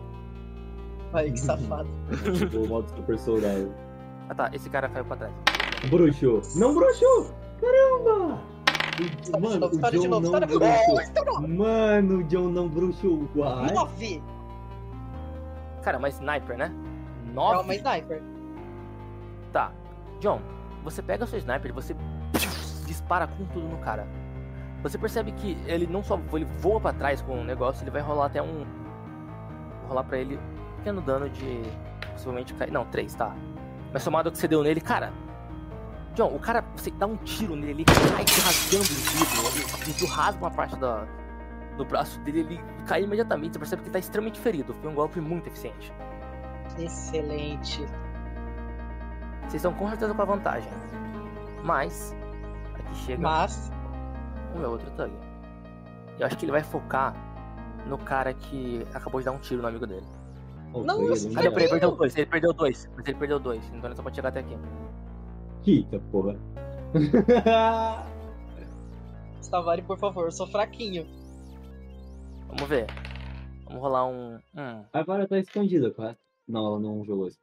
Olha 1.14 1.32
que 1.32 1.40
safado. 1.40 1.88
Tipo, 2.38 2.58
o 2.58 2.68
modo 2.68 2.90
super 2.90 3.18
soldado. 3.18 3.74
Ah 4.28 4.36
tá, 4.36 4.50
esse 4.52 4.70
cara 4.70 4.90
caiu 4.90 5.06
pra 5.06 5.16
trás. 5.16 5.34
Bruxo! 5.90 6.42
Não 6.60 6.76
bruxo! 6.76 7.34
Caramba! 7.62 8.42
Mano, 9.40 9.60
novo, 9.60 9.76
o 9.76 9.92
John 9.92 10.08
novo, 10.08 10.32
não 10.32 10.40
bruxou. 10.40 11.48
Mano, 11.48 12.18
o 12.18 12.24
John 12.26 12.50
não 12.50 12.68
bruxou. 12.68 13.30
Uai. 13.34 13.72
Nove! 13.72 14.24
Cara, 15.84 15.98
mas 15.98 16.16
sniper, 16.16 16.58
né? 16.58 16.74
É 17.30 17.34
Nove. 17.34 17.64
uma 17.64 17.76
sniper. 17.76 18.22
Tá. 19.54 19.72
John, 20.20 20.42
você 20.84 21.02
pega 21.02 21.24
a 21.24 21.28
sua 21.28 21.38
sniper 21.38 21.72
e 21.72 21.74
você 21.74 21.96
dispara 22.86 23.26
com 23.26 23.46
tudo 23.46 23.68
no 23.70 23.78
cara. 23.78 24.06
Você 24.86 25.00
percebe 25.00 25.32
que 25.32 25.58
ele 25.66 25.88
não 25.88 26.04
só 26.04 26.20
ele 26.32 26.46
voa 26.46 26.80
pra 26.80 26.94
trás 26.94 27.20
com 27.20 27.42
o 27.42 27.44
negócio, 27.44 27.84
ele 27.84 27.90
vai 27.90 28.04
rolar 28.04 28.28
até 28.28 28.40
um. 28.40 28.64
Vou 29.80 29.90
rolar 29.90 30.04
pra 30.04 30.20
ele 30.20 30.38
um 30.38 30.76
pequeno 30.78 31.02
dano 31.02 31.28
de. 31.28 31.64
Possivelmente 32.12 32.54
cair. 32.54 32.72
Não, 32.72 32.86
3, 32.86 33.16
tá. 33.16 33.36
Mas 33.92 34.04
somado 34.04 34.30
ao 34.30 34.32
que 34.32 34.38
você 34.38 34.48
deu 34.48 34.62
nele, 34.62 34.80
cara. 34.80 35.12
John, 36.14 36.28
o 36.28 36.40
cara, 36.40 36.64
você 36.76 36.92
dá 36.92 37.08
um 37.08 37.18
tiro 37.18 37.56
nele, 37.56 37.84
ele 37.84 37.86
cai 37.86 38.26
rasgando 38.44 38.84
o 38.84 38.96
vidro. 38.96 39.82
Ele, 39.82 39.96
ele 39.98 40.06
rasga 40.06 40.44
uma 40.44 40.52
parte 40.52 40.76
da, 40.76 41.04
do 41.78 41.84
braço 41.84 42.20
dele, 42.20 42.42
ele 42.42 42.62
cai 42.86 43.02
imediatamente. 43.02 43.54
Você 43.54 43.60
percebe 43.60 43.82
que 43.82 43.88
ele 43.88 43.94
tá 43.94 44.00
extremamente 44.00 44.40
ferido. 44.40 44.72
Foi 44.76 44.92
um 44.92 44.94
golpe 44.94 45.20
muito 45.20 45.48
eficiente. 45.48 45.92
Excelente. 46.78 47.84
Vocês 49.42 49.56
estão 49.56 49.74
com 49.74 49.90
certeza 49.90 50.14
com 50.14 50.22
a 50.22 50.26
vantagem. 50.26 50.70
Mas. 51.64 52.16
Aqui 52.76 52.96
chega 52.98 53.24
Mas, 53.24 53.72
o 54.56 54.60
meu 54.60 54.72
outro 54.72 54.90
Thug. 54.92 55.12
Eu 56.20 56.26
acho 56.28 56.38
que 56.38 56.46
ele 56.46 56.52
vai 56.52 56.64
focar 56.64 57.14
no 57.88 57.98
cara 57.98 58.34
que 58.34 58.82
acabou 58.94 59.20
de 59.20 59.26
dar 59.26 59.32
um 59.32 59.40
tiro 59.40 59.62
no 59.62 59.68
amigo 59.68 59.86
dele. 59.86 60.06
Não, 60.74 61.06
Ah, 61.06 61.52
peraí, 61.52 61.70
né? 61.70 61.70
perdeu 61.70 61.92
dois. 61.92 62.16
Ele 62.18 62.26
perdeu 62.26 62.54
dois. 62.54 62.90
Mas 62.96 63.08
ele 63.08 63.18
perdeu 63.18 63.40
dois. 63.40 63.66
Então 63.70 63.86
ele 63.86 63.96
só 63.96 64.04
pode 64.04 64.16
chegar 64.16 64.30
até 64.30 64.40
aqui. 64.42 64.58
Eita, 65.66 66.00
porra. 66.12 66.36
Stavari, 69.42 69.82
por 69.84 69.98
favor, 69.98 70.26
eu 70.26 70.32
sou 70.32 70.48
fraquinho. 70.48 71.06
Vamos 72.48 72.68
ver. 72.68 72.88
Vamos 73.66 73.82
rolar 73.82 74.06
um. 74.08 74.40
Hum. 74.56 74.86
A 74.92 75.04
vara 75.04 75.28
tá 75.28 75.38
escondida, 75.40 75.92
correto? 75.92 76.20
Não, 76.48 76.80
não 76.80 77.04
jogou 77.06 77.28
isso. 77.28 77.40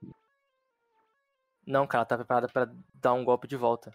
Não, 1.66 1.86
cara, 1.86 2.00
ela 2.00 2.06
tá 2.06 2.16
preparada 2.16 2.48
pra 2.48 2.68
dar 2.94 3.12
um 3.14 3.24
golpe 3.24 3.46
de 3.48 3.56
volta. 3.56 3.92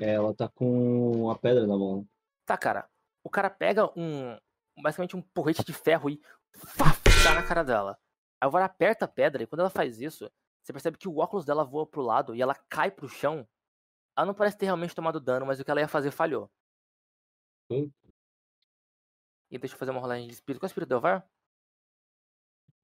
É, 0.00 0.12
ela 0.14 0.34
tá 0.34 0.48
com 0.48 1.30
a 1.30 1.34
pedra 1.36 1.66
na 1.66 1.76
mão. 1.76 2.06
Tá, 2.46 2.56
cara. 2.56 2.88
O 3.24 3.28
cara 3.28 3.50
pega 3.50 3.90
um. 3.98 4.38
Basicamente 4.80 5.16
um 5.16 5.22
porrete 5.22 5.64
de 5.64 5.72
ferro 5.72 6.08
e. 6.08 6.20
Faf, 6.54 7.02
dá 7.24 7.34
na 7.34 7.46
cara 7.46 7.64
dela. 7.64 7.98
Aí 8.40 8.48
o 8.48 8.50
Vara 8.50 8.66
aperta 8.66 9.04
a 9.04 9.08
pedra 9.08 9.42
e 9.42 9.46
quando 9.46 9.60
ela 9.60 9.70
faz 9.70 10.00
isso, 10.00 10.30
você 10.62 10.72
percebe 10.72 10.96
que 10.96 11.08
o 11.08 11.18
óculos 11.18 11.44
dela 11.44 11.64
voa 11.64 11.86
pro 11.86 12.02
lado 12.02 12.34
e 12.34 12.40
ela 12.40 12.54
cai 12.54 12.90
pro 12.90 13.08
chão. 13.08 13.46
Ela 14.16 14.26
não 14.26 14.34
parece 14.34 14.56
ter 14.56 14.66
realmente 14.66 14.94
tomado 14.94 15.20
dano, 15.20 15.44
mas 15.44 15.58
o 15.58 15.64
que 15.64 15.70
ela 15.70 15.80
ia 15.80 15.88
fazer 15.88 16.10
falhou. 16.10 16.50
Hum. 17.70 17.90
E 19.50 19.58
deixa 19.58 19.74
eu 19.74 19.78
fazer 19.78 19.90
uma 19.90 20.00
rolagem 20.00 20.26
de 20.28 20.34
espírito. 20.34 20.60
Qual 20.60 20.66
é 20.66 20.68
o 20.68 20.72
espírito 20.72 20.88
deu, 20.88 21.00
Var? 21.00 21.28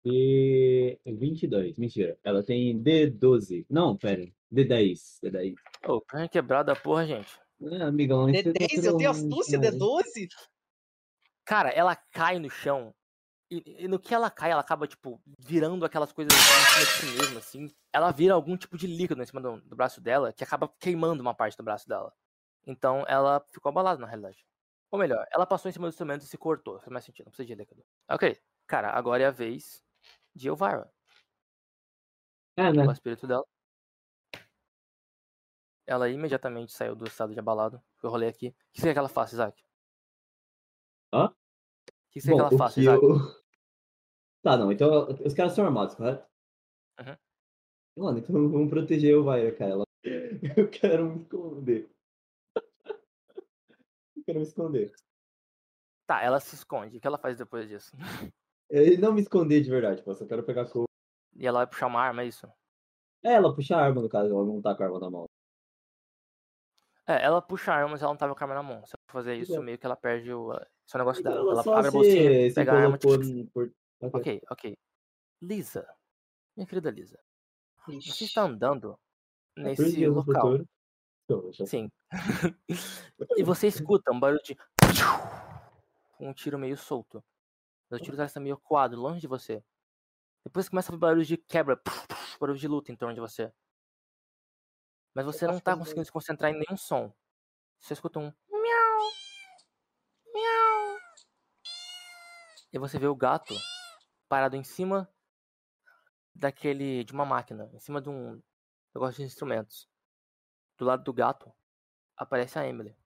E 0.04 0.98
22, 1.06 1.76
mentira. 1.76 2.18
Ela 2.24 2.42
tem 2.42 2.82
D12. 2.82 3.64
Não, 3.70 3.96
pera. 3.96 4.24
D10. 4.52 5.20
D10. 5.22 5.54
Ô, 5.86 6.00
perna 6.00 6.28
quebrada 6.28 6.74
da 6.74 6.80
porra, 6.80 7.06
gente. 7.06 7.41
É, 7.70 7.82
amigão, 7.82 8.28
isso 8.28 8.48
é 8.48 8.52
D10, 8.52 8.84
eu 8.84 8.96
tenho 8.96 9.10
astúcia, 9.10 9.60
cara. 9.60 9.72
D12? 9.72 10.28
Cara, 11.44 11.70
ela 11.70 11.96
cai 11.96 12.38
no 12.38 12.50
chão. 12.50 12.94
E, 13.50 13.84
e 13.84 13.88
no 13.88 13.98
que 13.98 14.14
ela 14.14 14.30
cai, 14.30 14.50
ela 14.50 14.62
acaba, 14.62 14.86
tipo, 14.86 15.20
virando 15.38 15.84
aquelas 15.84 16.12
coisas 16.12 16.32
em 16.32 16.40
cima 16.40 16.86
de 16.86 16.92
si 16.92 17.18
mesma, 17.18 17.38
assim. 17.38 17.74
Ela 17.92 18.10
vira 18.10 18.34
algum 18.34 18.56
tipo 18.56 18.78
de 18.78 18.86
líquido 18.86 19.22
em 19.22 19.26
cima 19.26 19.40
do, 19.40 19.60
do 19.60 19.76
braço 19.76 20.00
dela, 20.00 20.32
que 20.32 20.42
acaba 20.42 20.72
queimando 20.80 21.20
uma 21.20 21.34
parte 21.34 21.56
do 21.56 21.62
braço 21.62 21.86
dela. 21.86 22.12
Então 22.66 23.04
ela 23.06 23.44
ficou 23.52 23.70
abalada, 23.70 24.00
na 24.00 24.06
realidade. 24.06 24.46
Ou 24.90 24.98
melhor, 24.98 25.26
ela 25.30 25.46
passou 25.46 25.68
em 25.68 25.72
cima 25.72 25.86
do 25.86 25.90
instrumento 25.90 26.22
e 26.22 26.26
se 26.26 26.38
cortou. 26.38 26.78
Faz 26.78 26.88
mais 26.88 27.04
sentido, 27.04 27.26
não 27.26 27.30
precisa 27.30 27.46
de 27.46 27.54
líquido. 27.54 27.84
Ok. 28.08 28.38
Cara, 28.66 28.90
agora 28.90 29.22
é 29.22 29.26
a 29.26 29.30
vez 29.30 29.82
de 30.34 30.48
Elvira. 30.48 30.90
É, 32.56 32.72
né? 32.72 32.86
O 32.86 32.92
espírito 32.92 33.26
dela. 33.26 33.44
Ela 35.92 36.08
imediatamente 36.08 36.72
saiu 36.72 36.96
do 36.96 37.06
estado 37.06 37.34
de 37.34 37.38
abalado. 37.38 37.78
Eu 38.02 38.08
rolei 38.08 38.26
aqui. 38.26 38.48
O 38.48 38.52
que 38.72 38.80
você 38.80 38.86
quer 38.86 38.92
que 38.94 38.98
ela 38.98 39.10
faça, 39.10 39.34
Isaac? 39.34 39.62
Hã? 41.12 41.26
O 41.26 41.34
que 42.10 42.18
você 42.18 42.28
quer 42.30 42.34
que 42.34 42.40
ela 42.40 42.58
faça, 42.58 42.74
que 42.76 42.80
Isaac? 42.80 43.04
eu- 43.04 43.12
Tá, 44.42 44.56
não. 44.56 44.72
Então 44.72 45.08
os 45.22 45.34
caras 45.34 45.52
são 45.52 45.66
armados, 45.66 45.94
correto? 45.94 46.26
Uhum. 46.98 47.16
Mano, 48.04 48.18
então 48.20 48.48
vamos 48.48 48.70
proteger 48.70 49.14
o 49.18 49.24
Vaira, 49.24 49.54
cara. 49.54 49.72
Ela- 49.72 49.84
Eu 50.56 50.70
quero 50.70 51.04
me 51.10 51.20
esconder. 51.20 51.90
Eu 54.16 54.24
quero 54.24 54.38
me 54.38 54.46
esconder. 54.46 54.94
Tá, 56.06 56.22
ela 56.22 56.40
se 56.40 56.54
esconde. 56.54 56.96
O 56.96 57.00
que 57.02 57.06
ela 57.06 57.18
faz 57.18 57.36
depois 57.36 57.68
disso? 57.68 57.94
E 58.70 58.96
não 58.96 59.12
me 59.12 59.20
esconder 59.20 59.60
de 59.60 59.68
verdade, 59.68 60.02
eu 60.06 60.14
só 60.14 60.24
quero 60.26 60.42
pegar 60.42 60.62
a 60.62 60.70
cor. 60.70 60.84
E 61.36 61.46
ela 61.46 61.58
vai 61.58 61.66
puxar 61.66 61.86
uma 61.86 62.00
arma, 62.00 62.22
é 62.22 62.26
isso? 62.28 62.46
É, 63.22 63.34
ela 63.34 63.54
puxa 63.54 63.76
a 63.76 63.84
arma, 63.84 64.00
no 64.00 64.08
caso, 64.08 64.30
ela 64.34 64.44
não 64.46 64.62
tá 64.62 64.74
com 64.74 64.82
a 64.82 64.86
arma 64.86 64.98
na 64.98 65.10
mão. 65.10 65.26
É, 67.06 67.24
ela 67.24 67.42
puxa 67.42 67.72
a 67.72 67.76
arma, 67.76 67.90
mas 67.90 68.02
ela 68.02 68.12
não 68.12 68.16
tava 68.16 68.34
com 68.34 68.44
a 68.44 68.44
arma 68.44 68.54
na 68.54 68.62
mão. 68.62 68.86
Se 68.86 68.94
ela 68.94 69.02
fazer 69.12 69.34
isso, 69.36 69.60
meio 69.62 69.76
que 69.76 69.86
ela 69.86 69.96
perde 69.96 70.32
o 70.32 70.52
seu 70.86 70.98
negócio 70.98 71.22
dela. 71.22 71.52
Ela 71.52 71.60
abre 71.60 71.88
a 71.88 71.90
bolsinha, 71.90 72.48
se 72.48 72.54
pega 72.54 72.72
a 72.72 72.76
arma. 72.76 72.98
no- 73.02 73.46
por... 73.48 73.72
Ok. 74.00 74.20
Ok, 74.20 74.42
ok. 74.50 74.78
Lisa. 75.40 75.88
Minha 76.56 76.66
querida 76.66 76.90
Lisa. 76.90 77.18
Você 77.86 77.96
Ixi. 77.96 78.24
está 78.24 78.42
andando 78.42 78.98
É 79.56 79.62
nesse 79.62 80.06
local. 80.06 80.58
Sim. 81.66 81.90
e 83.36 83.42
você 83.42 83.66
escuta 83.66 84.12
um 84.12 84.20
barulho 84.20 84.42
de. 84.42 84.56
Um 86.20 86.32
tiro 86.32 86.58
meio 86.58 86.76
solto. 86.76 87.24
Mas 87.90 88.00
o 88.00 88.04
tiro 88.04 88.16
tá 88.16 88.40
meio 88.40 88.58
coado, 88.58 88.96
longe 88.96 89.20
de 89.20 89.26
você. 89.26 89.62
Depois 90.44 90.68
começa 90.68 90.90
a 90.90 90.92
ouvir 90.92 91.00
barulho 91.00 91.24
de 91.24 91.36
quebra, 91.36 91.80
barulho 92.40 92.58
de 92.58 92.68
luta 92.68 92.92
em 92.92 92.96
torno 92.96 93.14
de 93.14 93.20
você. 93.20 93.52
Mas 95.14 95.26
você 95.26 95.46
não 95.46 95.60
tá 95.60 95.76
conseguindo 95.76 96.04
se 96.04 96.12
concentrar 96.12 96.50
em 96.50 96.58
nenhum 96.58 96.76
som. 96.76 97.12
Você 97.78 97.92
escuta 97.92 98.18
um 98.18 98.32
miau, 98.50 99.12
miau. 100.32 100.98
E 102.72 102.78
você 102.78 102.98
vê 102.98 103.06
o 103.06 103.16
gato 103.16 103.54
parado 104.28 104.56
em 104.56 104.64
cima 104.64 105.12
daquele 106.34 107.04
de 107.04 107.12
uma 107.12 107.26
máquina, 107.26 107.70
em 107.74 107.78
cima 107.78 108.00
de 108.00 108.08
um 108.08 108.42
negócio 108.94 109.16
de 109.16 109.24
instrumentos. 109.24 109.88
Do 110.78 110.84
lado 110.84 111.04
do 111.04 111.12
gato 111.12 111.52
aparece 112.16 112.58
a 112.58 112.66
Emily. 112.66 112.96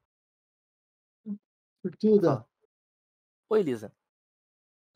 Sortuda. 1.82 2.46
Oi, 3.48 3.60
Elisa. 3.60 3.94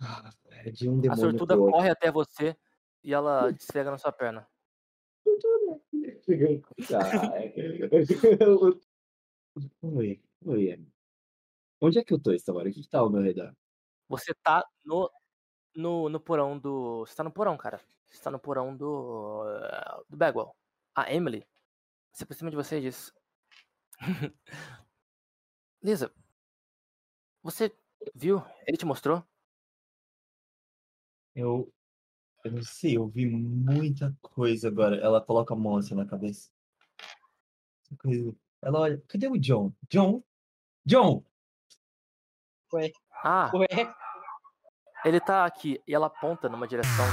Ah, 0.00 0.30
é 0.50 0.70
de 0.70 0.88
um 0.88 1.00
A 1.10 1.16
sortuda 1.16 1.56
corre 1.56 1.90
até 1.90 2.10
você 2.10 2.56
e 3.02 3.12
ela 3.12 3.50
desfega 3.52 3.90
na 3.90 3.98
sua 3.98 4.12
perna. 4.12 4.49
Oi, 9.82 10.20
oi. 10.46 10.72
Amy. 10.72 10.92
Onde 11.80 11.98
é 11.98 12.04
que 12.04 12.12
eu 12.12 12.20
tô 12.20 12.32
essa 12.32 12.52
hora? 12.52 12.68
O 12.68 12.72
que, 12.72 12.82
que 12.82 12.88
tá 12.88 13.00
ao 13.00 13.10
meu 13.10 13.22
redor? 13.22 13.54
Você 14.08 14.34
tá 14.42 14.64
no, 14.84 15.10
no, 15.74 16.08
no 16.08 16.20
porão 16.20 16.58
do. 16.58 17.06
Você 17.06 17.14
tá 17.14 17.24
no 17.24 17.32
porão, 17.32 17.56
cara. 17.56 17.80
Você 18.06 18.22
tá 18.22 18.30
no 18.30 18.38
porão 18.38 18.76
do. 18.76 19.44
eh, 19.48 20.02
do 20.08 20.16
Bagwell. 20.16 20.54
A 20.94 21.12
Emily 21.12 21.46
se 22.12 22.24
aproxima 22.24 22.50
de 22.50 22.56
você 22.56 22.78
e 22.78 22.82
diz: 22.82 23.12
Lisa, 25.82 26.12
você 27.42 27.72
viu? 28.14 28.42
Ele 28.66 28.76
te 28.76 28.84
mostrou? 28.84 29.24
Eu. 31.34 31.72
Eu 32.44 32.52
não 32.52 32.62
sei, 32.62 32.96
eu 32.96 33.06
vi 33.06 33.26
muita 33.26 34.16
coisa 34.22 34.68
agora. 34.68 34.96
Ela 34.96 35.20
coloca 35.20 35.52
a 35.52 35.56
mão 35.56 35.76
assim 35.76 35.94
na 35.94 36.06
cabeça. 36.06 36.50
Ela 38.62 38.80
olha. 38.80 39.02
Cadê 39.08 39.28
o 39.28 39.38
John? 39.38 39.72
John? 39.88 40.22
John! 40.84 41.24
Ah, 43.22 43.50
Ué, 43.54 43.66
ele 45.04 45.20
tá 45.20 45.44
aqui. 45.44 45.80
E 45.86 45.94
ela 45.94 46.06
aponta 46.06 46.48
numa 46.48 46.66
direção. 46.66 47.04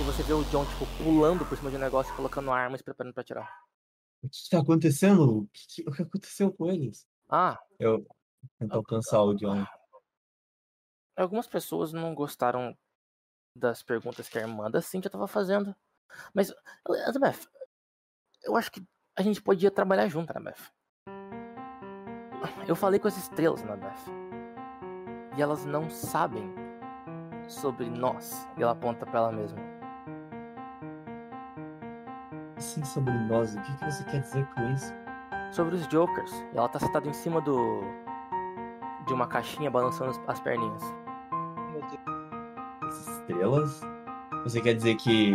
E 0.00 0.02
você 0.02 0.22
vê 0.22 0.32
o 0.32 0.44
John, 0.44 0.64
tipo, 0.66 0.86
pulando 1.02 1.44
por 1.44 1.56
cima 1.56 1.70
de 1.70 1.76
um 1.76 1.80
negócio, 1.80 2.14
colocando 2.16 2.50
arma 2.50 2.76
e 2.76 2.82
preparando 2.82 3.12
pra 3.12 3.20
atirar. 3.20 3.64
O 4.22 4.28
que, 4.28 4.48
tá 4.50 4.60
acontecendo? 4.60 5.40
O 5.40 5.48
que, 5.52 5.82
o 5.86 5.92
que 5.92 6.02
aconteceu 6.02 6.52
com 6.52 6.70
eles? 6.70 7.06
Ah, 7.28 7.60
Eu 7.78 8.06
tentar 8.58 8.76
alcançar 8.76 9.22
o 9.22 9.34
John. 9.34 9.64
Algumas 11.16 11.46
pessoas 11.46 11.92
não 11.92 12.14
gostaram 12.14 12.76
das 13.54 13.82
perguntas 13.82 14.28
que 14.28 14.38
a 14.38 14.42
irmã 14.42 14.70
da 14.70 14.80
Cintia 14.82 15.10
tava 15.10 15.28
fazendo. 15.28 15.74
Mas, 16.32 16.52
Annabeth, 17.06 17.48
eu 18.42 18.56
acho 18.56 18.70
que 18.70 18.84
a 19.16 19.22
gente 19.22 19.40
podia 19.40 19.70
trabalhar 19.70 20.08
junto, 20.08 20.30
Annabeth. 20.30 20.72
Eu 22.66 22.74
falei 22.74 22.98
com 22.98 23.08
as 23.08 23.16
estrelas, 23.16 23.62
Annabeth. 23.62 24.04
E 25.36 25.42
elas 25.42 25.64
não 25.64 25.88
sabem 25.88 26.52
sobre 27.48 27.88
nós. 27.88 28.46
E 28.56 28.62
ela 28.62 28.72
aponta 28.72 29.06
pra 29.06 29.20
ela 29.20 29.32
mesma. 29.32 29.58
Assim 32.56 32.84
sobre 32.84 33.12
nós, 33.12 33.54
o 33.54 33.60
que, 33.62 33.76
que 33.76 33.84
você 33.84 34.04
quer 34.04 34.20
dizer 34.20 34.46
com 34.54 34.62
isso? 34.72 34.92
Sobre 35.52 35.74
os 35.74 35.86
Jokers. 35.86 36.32
E 36.52 36.58
ela 36.58 36.68
tá 36.68 36.78
sentada 36.78 37.08
em 37.08 37.12
cima 37.12 37.40
do. 37.40 37.82
de 39.06 39.12
uma 39.12 39.26
caixinha 39.26 39.70
balançando 39.70 40.12
as 40.26 40.40
perninhas. 40.40 40.82
Estrelas? 43.24 43.80
Você 44.42 44.60
quer 44.60 44.74
dizer 44.74 44.96
que. 44.96 45.32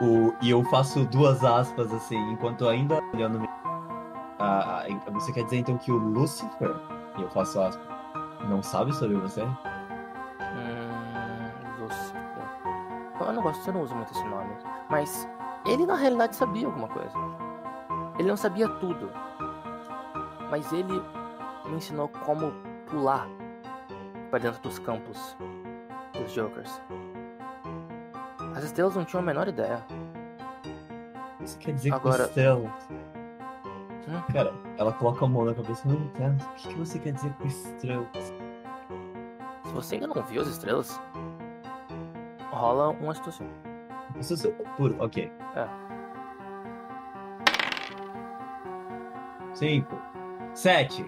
O... 0.00 0.32
E 0.40 0.50
eu 0.50 0.64
faço 0.64 1.04
duas 1.06 1.44
aspas 1.44 1.92
assim, 1.92 2.18
enquanto 2.30 2.68
ainda 2.68 3.00
olhando. 3.12 3.46
Ah, 4.38 4.84
você 5.12 5.32
quer 5.32 5.44
dizer 5.44 5.58
então 5.58 5.76
que 5.78 5.92
o 5.92 5.96
Lucifer, 5.96 6.74
e 7.16 7.22
eu 7.22 7.30
faço 7.30 7.60
aspas, 7.60 7.86
não 8.48 8.62
sabe 8.62 8.92
sobre 8.94 9.16
você? 9.16 9.42
Hum, 9.42 9.56
você. 11.78 12.12
Eu 13.20 13.32
não 13.32 13.42
gosto, 13.42 13.62
você 13.62 13.70
não 13.70 13.82
usa 13.82 13.94
muito 13.94 14.10
esse 14.12 14.24
nome. 14.24 14.50
Mas 14.90 15.28
ele 15.64 15.86
na 15.86 15.94
realidade 15.94 16.34
sabia 16.34 16.66
alguma 16.66 16.88
coisa. 16.88 17.12
Ele 18.18 18.28
não 18.28 18.36
sabia 18.36 18.68
tudo. 18.68 19.08
Mas 20.50 20.72
ele 20.72 21.00
me 21.66 21.76
ensinou 21.76 22.08
como 22.08 22.52
pular 22.86 23.28
para 24.28 24.40
dentro 24.40 24.60
dos 24.60 24.78
campos 24.80 25.36
dos 26.12 26.32
Jokers. 26.32 26.80
As 28.56 28.64
estrelas 28.64 28.94
não 28.96 29.04
tinham 29.04 29.22
a 29.22 29.26
menor 29.26 29.48
ideia. 29.48 29.84
Você 31.40 31.58
quer 31.58 31.72
dizer 31.72 31.92
Agora- 31.94 32.24
que 32.24 32.28
estrelas? 32.30 32.88
Hum? 34.08 34.32
Cara, 34.32 34.52
ela 34.78 34.92
coloca 34.92 35.24
a 35.24 35.28
mão 35.28 35.44
na 35.44 35.54
cabeça. 35.54 35.88
O 35.88 36.54
que, 36.56 36.68
que 36.68 36.74
você 36.74 36.98
quer 36.98 37.12
dizer 37.12 37.32
com 37.34 37.46
estrelas? 37.46 38.08
Se 39.64 39.72
você 39.72 39.94
ainda 39.94 40.06
não 40.08 40.22
viu 40.22 40.42
as 40.42 40.48
estrelas, 40.48 41.00
rola 42.50 42.90
uma 42.90 43.14
situação. 43.14 43.46
Isso 44.18 44.34
é 44.34 44.36
seu 44.36 44.52
puro, 44.76 44.96
ok. 44.98 45.32
É. 45.56 45.68
Cinco. 49.54 49.96
Sete. 50.54 51.04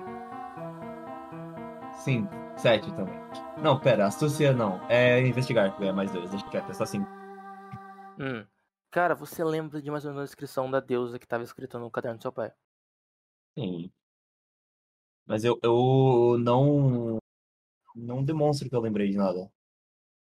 Cinco. 1.93 2.33
Sete 2.57 2.93
também. 2.95 3.19
Não, 3.65 3.81
pera, 3.81 4.07
astúcia 4.07 4.53
não. 4.53 4.79
É 4.91 5.27
investigar, 5.27 5.75
que 5.75 5.85
é 5.85 5.91
mais 5.91 6.12
dois. 6.12 6.29
Deixa 6.29 6.47
quieto, 6.51 6.71
é 6.71 6.75
só 6.75 6.85
cinco. 6.85 7.09
Hum. 8.21 8.47
Cara, 8.91 9.15
você 9.15 9.43
lembra 9.43 9.81
de 9.81 9.91
mais 9.91 10.05
ou 10.05 10.11
menos 10.11 10.21
a 10.21 10.27
descrição 10.27 10.71
da 10.71 10.81
deusa 10.81 11.19
que 11.19 11.25
estava 11.25 11.43
escrita 11.43 11.79
no 11.79 11.91
caderno 11.91 12.19
do 12.19 12.23
seu 12.23 12.31
pai? 12.31 12.53
Sim. 13.57 13.91
Mas 15.25 15.45
eu, 15.45 15.59
eu 15.62 16.37
não. 16.39 17.17
Não 17.97 18.23
demonstro 18.23 18.69
que 18.69 18.77
eu 18.77 18.81
lembrei 18.83 19.09
de 19.09 19.17
nada. 19.17 19.51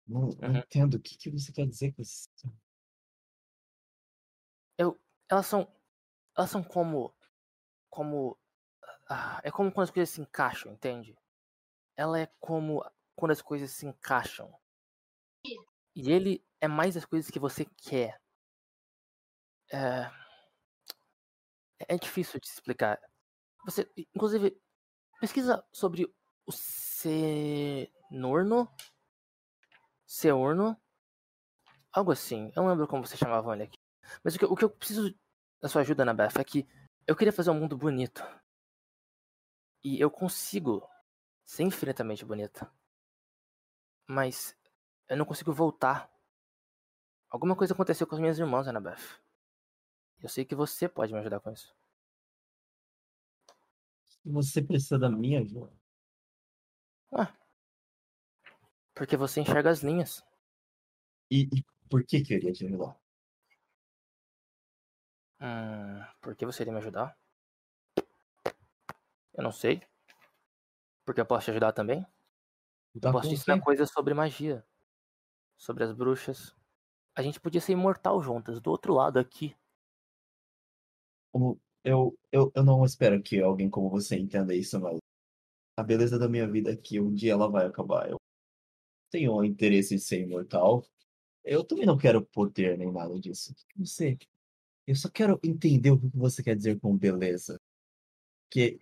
Não, 0.08 0.30
não 0.40 0.48
Uhum. 0.48 0.56
entendo. 0.56 0.94
O 0.94 1.00
que, 1.00 1.18
que 1.18 1.30
você 1.30 1.52
quer 1.52 1.66
dizer 1.66 1.92
com 1.92 2.00
isso? 2.00 2.30
Elas 5.28 5.44
são. 5.44 5.68
Elas 6.34 6.50
são 6.50 6.64
como. 6.64 7.14
Como. 7.90 8.38
ah, 9.06 9.38
é 9.44 9.50
como 9.50 9.70
quando 9.70 9.84
as 9.84 9.90
coisas 9.90 10.08
se 10.14 10.22
encaixam, 10.22 10.72
entende? 10.72 11.14
Ela 11.94 12.20
é 12.20 12.26
como 12.40 12.82
quando 13.14 13.32
as 13.32 13.42
coisas 13.42 13.70
se 13.70 13.86
encaixam. 13.86 14.52
E 15.94 16.10
ele 16.10 16.44
é 16.60 16.66
mais 16.66 16.96
as 16.96 17.04
coisas 17.04 17.30
que 17.30 17.38
você 17.38 17.64
quer. 17.64 18.20
É. 19.72 20.10
É 21.88 21.96
difícil 21.96 22.40
de 22.40 22.46
explicar. 22.46 23.00
Você, 23.64 23.90
inclusive, 24.14 24.60
pesquisa 25.20 25.64
sobre 25.72 26.12
o 26.46 26.52
Senorno. 26.52 28.68
Seorno. 30.06 30.80
Algo 31.92 32.12
assim. 32.12 32.50
Eu 32.56 32.62
não 32.62 32.70
lembro 32.70 32.88
como 32.88 33.06
você 33.06 33.16
chamava 33.16 33.54
ele 33.54 33.64
aqui. 33.64 33.78
Mas 34.22 34.34
o 34.34 34.38
que, 34.38 34.44
o 34.44 34.56
que 34.56 34.64
eu 34.64 34.70
preciso 34.70 35.14
da 35.60 35.68
sua 35.68 35.82
ajuda, 35.82 36.02
Anabeth, 36.02 36.38
é 36.38 36.44
que 36.44 36.66
eu 37.06 37.16
queria 37.16 37.32
fazer 37.32 37.50
um 37.50 37.60
mundo 37.60 37.76
bonito. 37.76 38.22
E 39.82 40.00
eu 40.00 40.10
consigo 40.10 40.86
ser 41.44 41.62
infinitamente 41.62 42.24
bonito. 42.24 42.66
Mas 44.06 44.56
eu 45.08 45.16
não 45.16 45.24
consigo 45.24 45.52
voltar. 45.52 46.10
Alguma 47.28 47.56
coisa 47.56 47.74
aconteceu 47.74 48.06
com 48.06 48.14
as 48.14 48.20
minhas 48.20 48.38
irmãs, 48.38 48.68
Anabeth. 48.68 49.20
Eu 50.22 50.28
sei 50.28 50.44
que 50.44 50.54
você 50.54 50.88
pode 50.88 51.12
me 51.12 51.18
ajudar 51.18 51.40
com 51.40 51.50
isso. 51.50 51.74
Você 54.24 54.62
precisa 54.62 54.98
da 54.98 55.10
minha 55.10 55.40
ajuda. 55.40 55.72
Porque 58.94 59.16
você 59.16 59.40
enxerga 59.40 59.70
as 59.70 59.80
linhas. 59.80 60.24
E, 61.30 61.42
e 61.52 61.64
por 61.90 62.04
que 62.04 62.22
que 62.22 62.32
eu 62.32 62.38
iria 62.38 62.52
te 62.52 62.64
ajudar? 62.66 62.96
Hum, 65.40 66.04
por 66.20 66.34
que 66.36 66.46
você 66.46 66.62
iria 66.62 66.72
me 66.72 66.78
ajudar? 66.78 67.18
Eu 69.34 69.42
não 69.42 69.52
sei. 69.52 69.82
Porque 71.04 71.20
eu 71.20 71.26
posso 71.26 71.46
te 71.46 71.50
ajudar 71.50 71.72
também? 71.72 72.06
Tá 73.00 73.08
Eu 73.08 73.12
posso 73.12 73.28
te 73.28 73.34
ensinar 73.34 73.60
coisas 73.60 73.90
sobre 73.90 74.14
magia. 74.14 74.64
Sobre 75.56 75.84
as 75.84 75.92
bruxas. 75.92 76.54
A 77.16 77.22
gente 77.22 77.40
podia 77.40 77.60
ser 77.60 77.72
imortal 77.72 78.20
juntas, 78.22 78.60
do 78.60 78.70
outro 78.70 78.94
lado 78.94 79.18
aqui. 79.18 79.54
Eu, 81.82 82.16
eu, 82.32 82.52
eu 82.54 82.64
não 82.64 82.84
espero 82.84 83.22
que 83.22 83.40
alguém 83.40 83.68
como 83.68 83.90
você 83.90 84.16
entenda 84.16 84.54
isso, 84.54 84.80
mas 84.80 84.98
a 85.76 85.82
beleza 85.82 86.18
da 86.18 86.28
minha 86.28 86.48
vida 86.48 86.72
é 86.72 86.76
que 86.76 87.00
um 87.00 87.12
dia 87.12 87.32
ela 87.32 87.48
vai 87.48 87.66
acabar. 87.66 88.08
Eu 88.08 88.18
tenho 89.10 89.32
o 89.34 89.44
interesse 89.44 89.94
em 89.94 89.98
ser 89.98 90.22
imortal. 90.22 90.84
Eu 91.44 91.64
também 91.64 91.86
não 91.86 91.98
quero 91.98 92.24
poder 92.26 92.78
nem 92.78 92.90
nada 92.92 93.18
disso. 93.20 93.54
Não 93.76 93.86
sei. 93.86 94.18
Eu 94.86 94.94
só 94.94 95.10
quero 95.10 95.38
entender 95.42 95.90
o 95.90 95.98
que 95.98 96.08
você 96.14 96.42
quer 96.42 96.56
dizer 96.56 96.80
com 96.80 96.96
beleza. 96.96 97.60
Que 98.50 98.78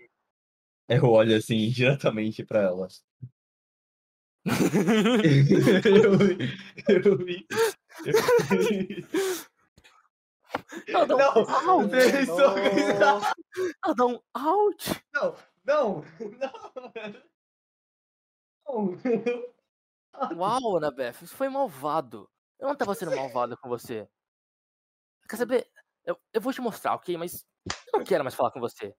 eu 0.89 1.05
olho 1.05 1.37
assim 1.37 1.69
diretamente 1.71 2.45
pra 2.45 2.63
ela. 2.63 2.89
Eu, 6.89 7.01
eu 7.05 7.17
vi. 7.19 7.47
Ela 10.89 11.07
dá 11.07 11.15
um 11.15 11.19
Não, 11.19 11.79
ouch! 11.79 11.91
vocês 11.91 12.27
são 12.27 12.55
bizarros. 12.55 13.27
Ela 13.85 13.95
dá 13.95 14.07
um 14.07 14.21
ouch! 14.35 15.05
Não, 15.15 15.37
não, 15.65 16.05
não. 16.75 16.93
Não. 18.69 20.37
Uau, 20.37 20.77
Anabeth, 20.77 21.23
isso 21.23 21.35
foi 21.35 21.49
malvado. 21.49 22.29
Eu 22.59 22.69
não 22.69 22.77
tava 22.77 22.95
sendo 22.95 23.15
malvado 23.15 23.57
com 23.57 23.69
você. 23.69 24.09
Quer 25.29 25.37
saber? 25.37 25.69
Eu, 26.05 26.19
eu 26.33 26.41
vou 26.41 26.53
te 26.53 26.61
mostrar, 26.61 26.95
ok? 26.95 27.17
Mas 27.17 27.47
eu 27.93 27.99
não 27.99 28.05
quero 28.05 28.25
mais 28.25 28.35
falar 28.35 28.51
com 28.51 28.61
você. 28.61 28.95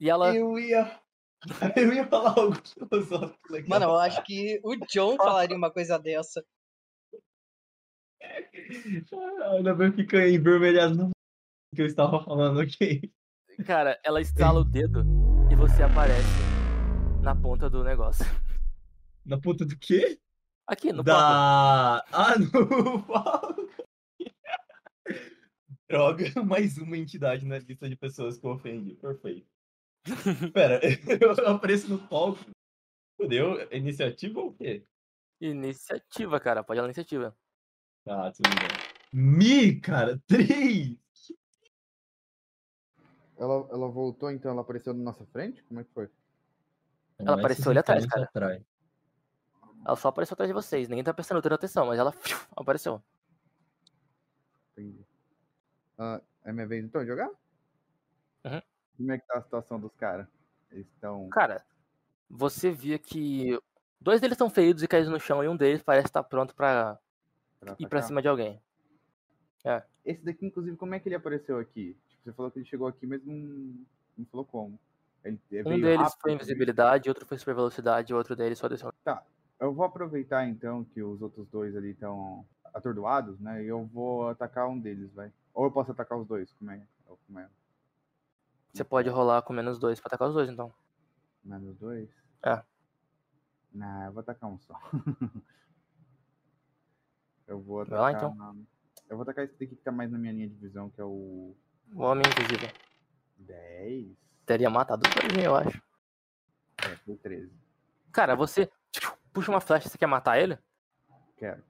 E 0.00 0.08
ela. 0.08 0.34
Eu 0.34 0.58
ia. 0.58 1.00
Eu 1.76 1.92
ia 1.92 2.06
falar 2.06 2.38
algo 2.38 2.56
filosófico 2.66 3.52
legal. 3.52 3.68
Mano, 3.68 3.84
eu 3.92 3.96
acho 3.96 4.22
que 4.24 4.60
o 4.62 4.76
John 4.86 5.16
falaria 5.16 5.56
uma 5.56 5.70
coisa 5.70 5.98
dessa. 5.98 6.44
Ainda 9.52 9.74
bem 9.74 9.90
que 9.90 9.98
fica 9.98 10.26
envermelhado 10.28 10.94
no 10.94 11.10
que 11.74 11.82
eu 11.82 11.86
estava 11.86 12.22
falando 12.24 12.60
aqui. 12.60 13.12
Cara, 13.66 14.00
ela 14.02 14.20
estala 14.20 14.60
o 14.60 14.64
dedo 14.64 15.04
e 15.50 15.54
você 15.54 15.82
aparece 15.82 16.26
na 17.22 17.34
ponta 17.36 17.68
do 17.68 17.84
negócio. 17.84 18.24
Na 19.24 19.38
puta 19.38 19.64
do 19.64 19.76
quê? 19.78 20.18
Aqui, 20.66 20.92
no 20.92 21.02
da. 21.02 22.02
Ah, 22.10 22.34
no 22.38 23.02
palco. 23.02 23.66
Droga, 25.88 26.42
mais 26.42 26.78
uma 26.78 26.96
entidade 26.96 27.44
na 27.44 27.58
lista 27.58 27.88
de 27.88 27.96
pessoas 27.96 28.38
que 28.38 28.46
eu 28.46 28.52
ofendi. 28.52 28.94
Perfeito. 28.94 29.53
Pera, 30.52 30.80
eu 31.20 31.48
apareço 31.48 31.88
no 31.88 31.98
palco. 31.98 32.44
Fudeu? 33.16 33.60
É 33.70 33.76
Iniciativa 33.76 34.40
ou 34.40 34.48
o 34.48 34.54
quê? 34.54 34.84
Iniciativa, 35.40 36.38
cara. 36.40 36.62
Pode 36.62 36.78
ir 36.78 36.82
na 36.82 36.88
iniciativa. 36.88 37.36
Ah, 38.06 38.30
tudo 38.30 38.48
bem. 38.50 38.68
Mi, 39.12 39.80
cara, 39.80 40.20
três! 40.26 40.98
Ela, 43.36 43.68
ela 43.70 43.88
voltou, 43.88 44.30
então 44.30 44.50
ela 44.50 44.60
apareceu 44.60 44.94
na 44.94 45.02
nossa 45.02 45.24
frente? 45.26 45.62
Como 45.64 45.80
é 45.80 45.84
que 45.84 45.92
foi? 45.92 46.08
Ela 47.18 47.34
apareceu 47.38 47.70
ali 47.70 47.78
atrás, 47.80 48.06
cara. 48.06 48.24
Atrás. 48.24 48.62
Ela 49.86 49.96
só 49.96 50.08
apareceu 50.08 50.34
atrás 50.34 50.48
de 50.48 50.54
vocês. 50.54 50.88
Ninguém 50.88 51.04
tá 51.04 51.12
prestando 51.12 51.46
atenção, 51.54 51.86
mas 51.86 51.98
ela 51.98 52.12
fiu, 52.12 52.36
apareceu. 52.56 53.02
Entendi. 54.72 55.04
Ah, 55.98 56.20
é 56.44 56.52
minha 56.52 56.66
vez 56.66 56.84
então 56.84 57.02
de 57.02 57.08
jogar? 57.08 57.28
Uhum. 58.44 58.62
Como 58.96 59.12
é 59.12 59.18
que 59.18 59.26
tá 59.26 59.38
a 59.38 59.42
situação 59.42 59.80
dos 59.80 59.94
caras? 59.94 60.26
Eles 60.70 60.86
estão. 60.86 61.28
Cara, 61.28 61.64
você 62.28 62.70
via 62.70 62.98
que 62.98 63.58
dois 64.00 64.20
deles 64.20 64.34
estão 64.34 64.50
feridos 64.50 64.82
e 64.82 64.88
caídos 64.88 65.10
no 65.10 65.20
chão 65.20 65.42
e 65.42 65.48
um 65.48 65.56
deles 65.56 65.82
parece 65.82 66.06
estar 66.06 66.22
pronto 66.22 66.54
pra 66.54 66.98
ir 67.78 67.88
pra 67.88 68.02
cima 68.02 68.22
de 68.22 68.28
alguém. 68.28 68.60
Esse 70.04 70.22
daqui, 70.22 70.46
inclusive, 70.46 70.76
como 70.76 70.94
é 70.94 71.00
que 71.00 71.08
ele 71.08 71.16
apareceu 71.16 71.58
aqui? 71.58 71.96
Tipo, 72.08 72.22
você 72.24 72.32
falou 72.32 72.50
que 72.50 72.58
ele 72.58 72.66
chegou 72.66 72.86
aqui, 72.86 73.06
mas 73.06 73.24
não, 73.24 73.34
não 74.16 74.26
falou 74.30 74.44
como. 74.44 74.78
Ele 75.24 75.40
Um 75.60 75.70
veio 75.70 75.82
deles 75.82 75.98
rápido, 76.00 76.20
foi 76.20 76.32
invisibilidade, 76.32 77.08
outro 77.08 77.24
foi 77.24 77.38
super 77.38 77.54
velocidade, 77.54 78.12
outro 78.12 78.36
deles 78.36 78.58
só 78.58 78.68
desceu. 78.68 78.92
Eu 79.58 79.72
vou 79.72 79.86
aproveitar 79.86 80.46
então 80.46 80.84
que 80.84 81.02
os 81.02 81.22
outros 81.22 81.48
dois 81.48 81.74
ali 81.74 81.92
estão 81.92 82.44
atordoados, 82.74 83.40
né? 83.40 83.64
E 83.64 83.68
eu 83.68 83.86
vou 83.86 84.28
atacar 84.28 84.68
um 84.68 84.78
deles, 84.78 85.10
vai. 85.14 85.32
Ou 85.54 85.64
eu 85.64 85.70
posso 85.70 85.92
atacar 85.92 86.18
os 86.18 86.26
dois, 86.26 86.52
como 86.58 86.72
é? 86.72 86.82
Ou 87.06 87.18
como 87.26 87.38
é? 87.38 87.48
Você 88.74 88.82
pode 88.82 89.08
rolar 89.08 89.40
com 89.42 89.52
menos 89.52 89.78
dois 89.78 90.00
pra 90.00 90.08
atacar 90.08 90.26
os 90.28 90.34
dois, 90.34 90.50
então. 90.50 90.74
Menos 91.44 91.76
dois? 91.78 92.10
É. 92.44 92.60
Não, 93.72 94.04
eu 94.06 94.12
vou 94.12 94.20
atacar 94.20 94.50
um 94.50 94.58
só. 94.58 94.74
eu 97.46 97.60
vou 97.60 97.84
Vai 97.84 97.98
lá, 97.98 98.08
atacar. 98.10 98.30
então. 98.32 98.66
Eu 99.08 99.16
vou 99.16 99.22
atacar 99.22 99.44
esse 99.44 99.54
daqui 99.54 99.76
que 99.76 99.82
tá 99.82 99.92
mais 99.92 100.10
na 100.10 100.18
minha 100.18 100.32
linha 100.32 100.48
de 100.48 100.54
visão, 100.56 100.90
que 100.90 101.00
é 101.00 101.04
o 101.04 101.54
O 101.94 102.02
homem 102.02 102.24
invisível. 102.26 102.68
10. 103.38 104.16
Teria 104.44 104.68
matado 104.70 105.02
o 105.08 105.28
dois, 105.30 105.44
eu 105.44 105.54
acho. 105.54 105.80
É, 106.78 106.96
foi 106.96 107.16
13. 107.16 107.52
Cara, 108.10 108.34
você 108.34 108.68
puxa 109.32 109.50
uma 109.52 109.60
flecha, 109.60 109.88
você 109.88 109.96
quer 109.98 110.06
matar 110.06 110.38
ele? 110.38 110.58
Quero. 111.36 111.62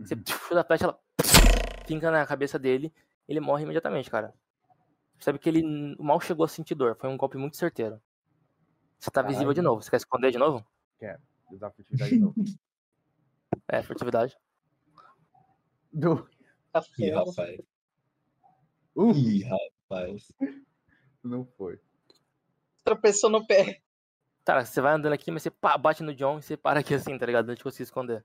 Você 0.00 0.16
tchiu, 0.16 0.54
da 0.56 0.64
flecha, 0.64 0.84
ela 0.84 0.98
finca 1.86 2.10
na 2.10 2.26
cabeça 2.26 2.58
dele, 2.58 2.92
ele 3.28 3.40
morre 3.40 3.62
imediatamente, 3.64 4.10
cara. 4.10 4.34
Percebe 5.18 5.38
que 5.38 5.48
ele 5.48 5.96
mal 5.98 6.20
chegou 6.20 6.44
a 6.44 6.48
sentir 6.48 6.74
dor. 6.74 6.96
Foi 6.96 7.10
um 7.10 7.16
golpe 7.16 7.36
muito 7.36 7.56
certeiro. 7.56 8.00
Você 8.98 9.10
tá 9.10 9.20
visível 9.20 9.52
de 9.52 9.56
Caralho. 9.56 9.74
novo. 9.74 9.82
Você 9.82 9.90
quer 9.90 9.96
esconder 9.96 10.30
de 10.30 10.38
novo? 10.38 10.64
Usar 11.50 11.70
furtividade 11.70 12.10
de 12.12 12.18
novo. 12.20 12.34
É, 13.66 13.82
furtividade. 13.82 14.36
Do... 15.92 16.28
Tá 16.70 16.82
Ih, 16.98 17.10
rapaz. 17.10 17.60
Uh, 18.94 19.12
Ih, 19.12 19.42
rapaz. 19.42 20.32
não 21.24 21.44
foi. 21.44 21.80
Tropeçou 22.84 23.28
no 23.28 23.46
pé. 23.46 23.82
Cara, 24.44 24.64
você 24.64 24.80
vai 24.80 24.94
andando 24.94 25.12
aqui, 25.12 25.30
mas 25.30 25.42
você 25.42 25.50
pá, 25.50 25.76
bate 25.76 26.02
no 26.02 26.14
John 26.14 26.38
e 26.38 26.42
você 26.42 26.56
para 26.56 26.80
aqui 26.80 26.94
assim, 26.94 27.18
tá 27.18 27.26
ligado? 27.26 27.48
Antes 27.50 27.58
de 27.58 27.64
conseguir 27.64 27.84
esconder. 27.84 28.24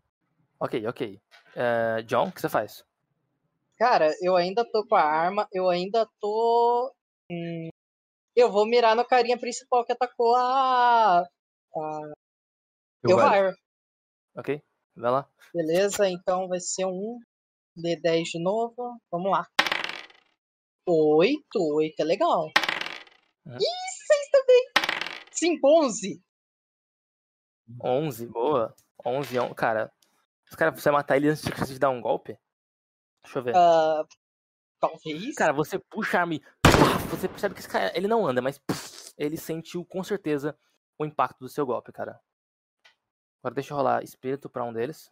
Ok, 0.59 0.85
ok. 0.87 1.21
É, 1.55 2.01
John, 2.03 2.27
o 2.27 2.31
que 2.31 2.39
você 2.41 2.49
faz? 2.49 2.85
Cara, 3.77 4.13
eu 4.21 4.35
ainda 4.35 4.63
tô 4.69 4.85
com 4.87 4.95
a 4.95 5.01
arma, 5.01 5.47
eu 5.51 5.69
ainda 5.69 6.07
tô. 6.19 6.93
hum, 7.31 7.69
eu 8.35 8.51
vou 8.51 8.65
mirar 8.65 8.95
no 8.95 9.05
carinha 9.05 9.37
principal 9.37 9.85
que 9.85 9.91
atacou 9.91 10.35
a. 10.35 11.21
a 11.21 12.13
Eu 13.03 13.15
vai. 13.15 13.39
Elvire. 13.39 13.57
Ok? 14.35 14.61
Vai 14.95 15.11
lá. 15.11 15.29
Beleza, 15.53 16.09
então 16.09 16.47
vai 16.47 16.59
ser 16.59 16.85
um 16.85 17.19
D10 17.77 18.23
de 18.23 18.43
novo. 18.43 18.99
Vamos 19.11 19.31
lá. 19.31 19.47
Oito, 20.87 21.59
oito 21.75 21.99
é 21.99 22.03
legal. 22.03 22.51
Uhum. 23.45 23.55
Ih, 23.55 24.05
seis 24.07 24.29
também. 24.31 24.65
Cinco, 25.31 25.83
onze. 25.83 26.21
11, 27.83 28.27
boa. 28.27 28.75
11, 29.05 29.39
on... 29.39 29.53
cara. 29.53 29.91
Os 30.49 30.55
caras, 30.55 30.79
você 30.81 30.91
matar 30.91 31.17
ele 31.17 31.29
antes 31.29 31.69
de 31.69 31.79
dar 31.79 31.89
um 31.89 32.01
golpe? 32.01 32.37
Deixa 33.23 33.39
eu 33.39 33.43
ver. 33.43 33.55
Ah, 33.55 34.05
talvez. 34.79 35.35
Cara, 35.35 35.53
você 35.53 35.79
puxa 35.79 36.17
a 36.17 36.21
arma 36.21 36.35
e 36.35 36.41
você 37.09 37.27
percebe 37.27 37.53
que 37.55 37.61
esse 37.61 37.69
cara, 37.69 37.95
ele 37.95 38.07
não 38.07 38.25
anda, 38.25 38.41
mas 38.41 38.61
ele 39.17 39.37
sentiu 39.37 39.85
com 39.85 40.03
certeza 40.03 40.57
o 40.99 41.05
impacto 41.05 41.39
do 41.39 41.49
seu 41.49 41.65
golpe, 41.65 41.91
cara. 41.91 42.19
Agora 43.41 43.55
deixa 43.55 43.73
eu 43.73 43.77
rolar 43.77 44.03
espírito 44.03 44.49
pra 44.49 44.63
um 44.63 44.73
deles. 44.73 45.11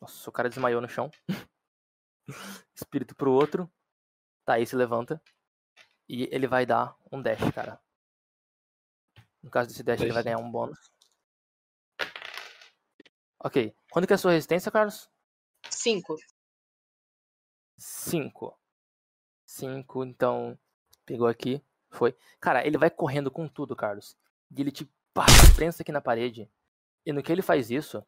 Nossa, 0.00 0.28
o 0.28 0.32
cara 0.32 0.48
desmaiou 0.48 0.80
no 0.80 0.88
chão. 0.88 1.10
espírito 2.74 3.14
pro 3.14 3.32
outro. 3.32 3.70
Tá, 4.44 4.54
aí 4.54 4.66
se 4.66 4.76
levanta. 4.76 5.20
E 6.08 6.28
ele 6.34 6.46
vai 6.46 6.64
dar 6.64 6.96
um 7.12 7.20
dash, 7.20 7.40
cara. 7.54 7.80
No 9.42 9.50
caso 9.50 9.68
desse 9.68 9.82
dash, 9.82 10.00
ele 10.00 10.12
vai 10.12 10.22
Dash. 10.22 10.32
ganhar 10.34 10.44
um 10.44 10.50
bônus. 10.50 10.78
Ok. 13.40 13.74
Quando 13.90 14.06
que 14.06 14.12
é 14.12 14.16
a 14.16 14.18
sua 14.18 14.32
resistência, 14.32 14.70
Carlos? 14.70 15.10
Cinco. 15.70 16.16
5. 17.78 18.54
5, 19.46 20.04
então. 20.04 20.58
Pegou 21.06 21.26
aqui. 21.26 21.62
Foi. 21.90 22.14
Cara, 22.38 22.66
ele 22.66 22.76
vai 22.76 22.90
correndo 22.90 23.30
com 23.30 23.48
tudo, 23.48 23.74
Carlos. 23.74 24.16
E 24.54 24.60
ele 24.60 24.70
te 24.70 24.84
pá, 25.14 25.24
prensa 25.56 25.82
aqui 25.82 25.90
na 25.92 26.00
parede. 26.02 26.50
E 27.06 27.12
no 27.12 27.22
que 27.22 27.32
ele 27.32 27.40
faz 27.40 27.70
isso, 27.70 28.04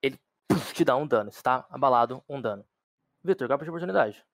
ele 0.00 0.20
puf, 0.46 0.72
te 0.72 0.84
dá 0.84 0.96
um 0.96 1.06
dano. 1.06 1.32
Você 1.32 1.42
tá 1.42 1.66
abalado, 1.68 2.22
um 2.28 2.40
dano. 2.40 2.64
Vitor, 3.24 3.48
golpe 3.48 3.64
de 3.64 3.70
oportunidade. 3.70 4.24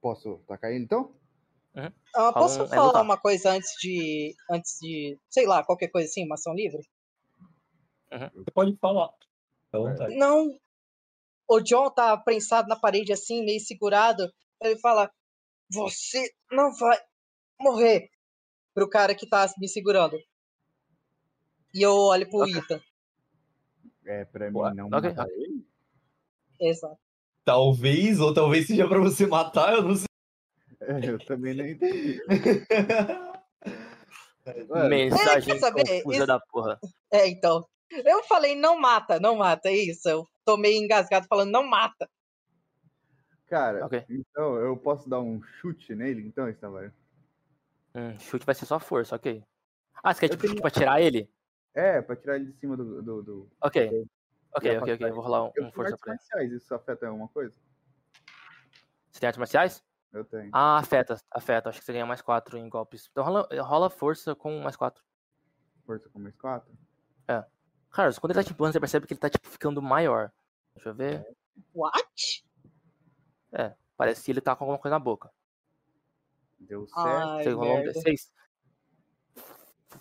Posso 0.00 0.38
tacar 0.46 0.70
ele 0.70 0.84
então? 0.84 1.14
Ah, 2.14 2.32
posso 2.32 2.62
um- 2.62 2.64
é 2.66 2.68
falar 2.68 2.86
lutar. 2.86 3.02
uma 3.02 3.18
coisa 3.18 3.50
antes 3.50 3.74
de. 3.80 4.34
Antes 4.50 4.78
de. 4.80 5.18
Sei 5.28 5.44
lá, 5.46 5.64
qualquer 5.64 5.88
coisa 5.88 6.08
assim, 6.08 6.24
uma 6.24 6.36
ação 6.36 6.54
livre? 6.54 6.88
Você 8.34 8.50
pode 8.52 8.76
falar. 8.76 9.10
Não. 10.16 10.56
O 11.48 11.60
John 11.60 11.90
tá 11.90 12.16
prensado 12.16 12.68
na 12.68 12.76
parede 12.76 13.12
assim, 13.12 13.44
meio 13.44 13.60
segurado. 13.60 14.32
Ele 14.62 14.78
fala: 14.78 15.10
Você 15.70 16.30
não 16.50 16.72
vai 16.74 16.98
morrer. 17.60 18.08
Pro 18.72 18.88
cara 18.88 19.14
que 19.14 19.28
tá 19.28 19.46
me 19.58 19.68
segurando. 19.68 20.18
E 21.72 21.82
eu 21.82 21.92
olho 21.92 22.28
pro 22.28 22.40
Ok. 22.40 22.56
Ethan. 22.56 22.80
É, 24.06 24.24
pra 24.24 24.50
mim 24.50 24.58
não 24.74 24.86
ok, 24.88 25.00
matar 25.10 25.28
ele? 25.30 25.64
Exato. 26.60 26.98
Talvez, 27.44 28.20
ou 28.20 28.34
talvez 28.34 28.66
seja 28.66 28.88
pra 28.88 28.98
você 28.98 29.26
matar, 29.26 29.74
eu 29.74 29.82
não 29.82 29.94
sei. 29.96 30.06
É, 30.80 31.08
eu 31.08 31.18
também 31.24 31.54
não 31.54 31.66
entendi. 31.66 32.20
Mensagem 34.88 35.58
saber? 35.58 36.02
confusa 36.02 36.16
Isso- 36.18 36.26
da 36.26 36.40
porra. 36.40 36.78
É, 37.12 37.28
então. 37.28 37.64
Eu 37.90 38.24
falei, 38.24 38.56
não 38.56 38.78
mata, 38.80 39.20
não 39.20 39.36
mata, 39.36 39.68
é 39.68 39.76
isso. 39.76 40.08
Eu 40.08 40.26
tô 40.44 40.56
meio 40.56 40.82
engasgado 40.82 41.26
falando, 41.26 41.50
não 41.50 41.64
mata. 41.66 42.08
Cara, 43.46 43.84
Ok. 43.86 44.04
então 44.08 44.56
eu 44.56 44.76
posso 44.76 45.08
dar 45.08 45.20
um 45.20 45.42
chute 45.42 45.94
nele, 45.94 46.26
então, 46.26 46.48
Estavar? 46.48 46.92
Hum, 47.94 48.18
chute 48.18 48.44
vai 48.44 48.54
ser 48.54 48.66
só 48.66 48.78
força, 48.80 49.14
ok. 49.14 49.44
Ah, 50.02 50.12
você 50.12 50.20
quer 50.20 50.28
tipo, 50.30 50.40
tenho- 50.42 50.50
chute 50.52 50.62
pra 50.62 50.70
tirar 50.70 51.00
ele? 51.00 51.30
É, 51.74 52.00
pra 52.02 52.16
tirar 52.16 52.36
ele 52.36 52.46
de 52.46 52.52
cima 52.58 52.76
do. 52.76 53.02
do, 53.02 53.22
do... 53.22 53.50
Ok. 53.60 54.06
Ok, 54.56 54.78
ok, 54.78 54.94
ok. 54.94 55.08
Eu 55.10 55.14
vou 55.14 55.24
rolar 55.24 55.42
um, 55.44 55.46
Eu 55.46 55.50
um 55.50 55.52
tenho 55.54 55.72
força 55.72 55.92
artes 55.94 56.00
pra 56.04 56.12
ele. 56.12 56.20
marciais, 56.20 56.52
isso 56.62 56.74
afeta 56.74 57.06
alguma 57.08 57.28
coisa? 57.28 57.54
Você 59.10 59.20
tem 59.20 59.26
artes 59.26 59.38
marciais? 59.38 59.84
Eu 60.12 60.24
tenho. 60.24 60.50
Ah, 60.52 60.78
afeta, 60.78 61.20
afeta. 61.30 61.68
Acho 61.68 61.80
que 61.80 61.84
você 61.84 61.92
ganha 61.92 62.06
mais 62.06 62.22
4 62.22 62.56
em 62.56 62.68
golpes. 62.68 63.08
Então 63.10 63.24
rola, 63.24 63.48
rola 63.62 63.90
força 63.90 64.34
com 64.34 64.60
mais 64.60 64.76
4. 64.76 65.02
Força 65.84 66.08
com 66.08 66.18
mais 66.20 66.36
4? 66.36 66.72
Carlos, 67.94 68.18
quando 68.18 68.32
ele 68.32 68.40
tá 68.40 68.44
te 68.44 68.52
empurrando, 68.52 68.72
você 68.72 68.80
percebe 68.80 69.06
que 69.06 69.12
ele 69.14 69.20
tá 69.20 69.30
tipo 69.30 69.46
ficando 69.48 69.80
maior. 69.80 70.32
Deixa 70.74 70.88
eu 70.88 70.94
ver. 70.94 71.24
What? 71.72 72.44
Parece 73.96 74.24
que 74.24 74.32
ele 74.32 74.40
tá 74.40 74.56
com 74.56 74.64
alguma 74.64 74.78
coisa 74.78 74.96
na 74.96 74.98
boca. 74.98 75.30
Deu 76.58 76.86
certo. 76.88 77.06
Ai, 77.06 77.44
Você 77.44 77.50
rolou 77.52 77.72
um 77.72 77.84
merda. 77.84 78.00
D6? 78.00 78.32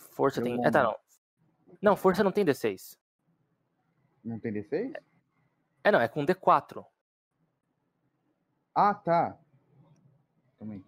Força 0.09 0.41
Deu 0.41 0.45
tem. 0.51 0.59
um. 0.59 0.65
É, 0.65 0.71
tá, 0.71 0.83
não. 0.83 0.95
Não, 1.79 1.95
força 1.95 2.23
não 2.23 2.31
tem 2.31 2.43
D6. 2.43 2.97
Não 4.23 4.39
tem 4.39 4.51
D6? 4.53 4.99
É, 5.83 5.91
não, 5.91 6.01
é 6.01 6.07
com 6.07 6.25
D4. 6.25 6.83
Ah, 8.73 8.95
tá. 8.95 9.37
Também. 10.57 10.83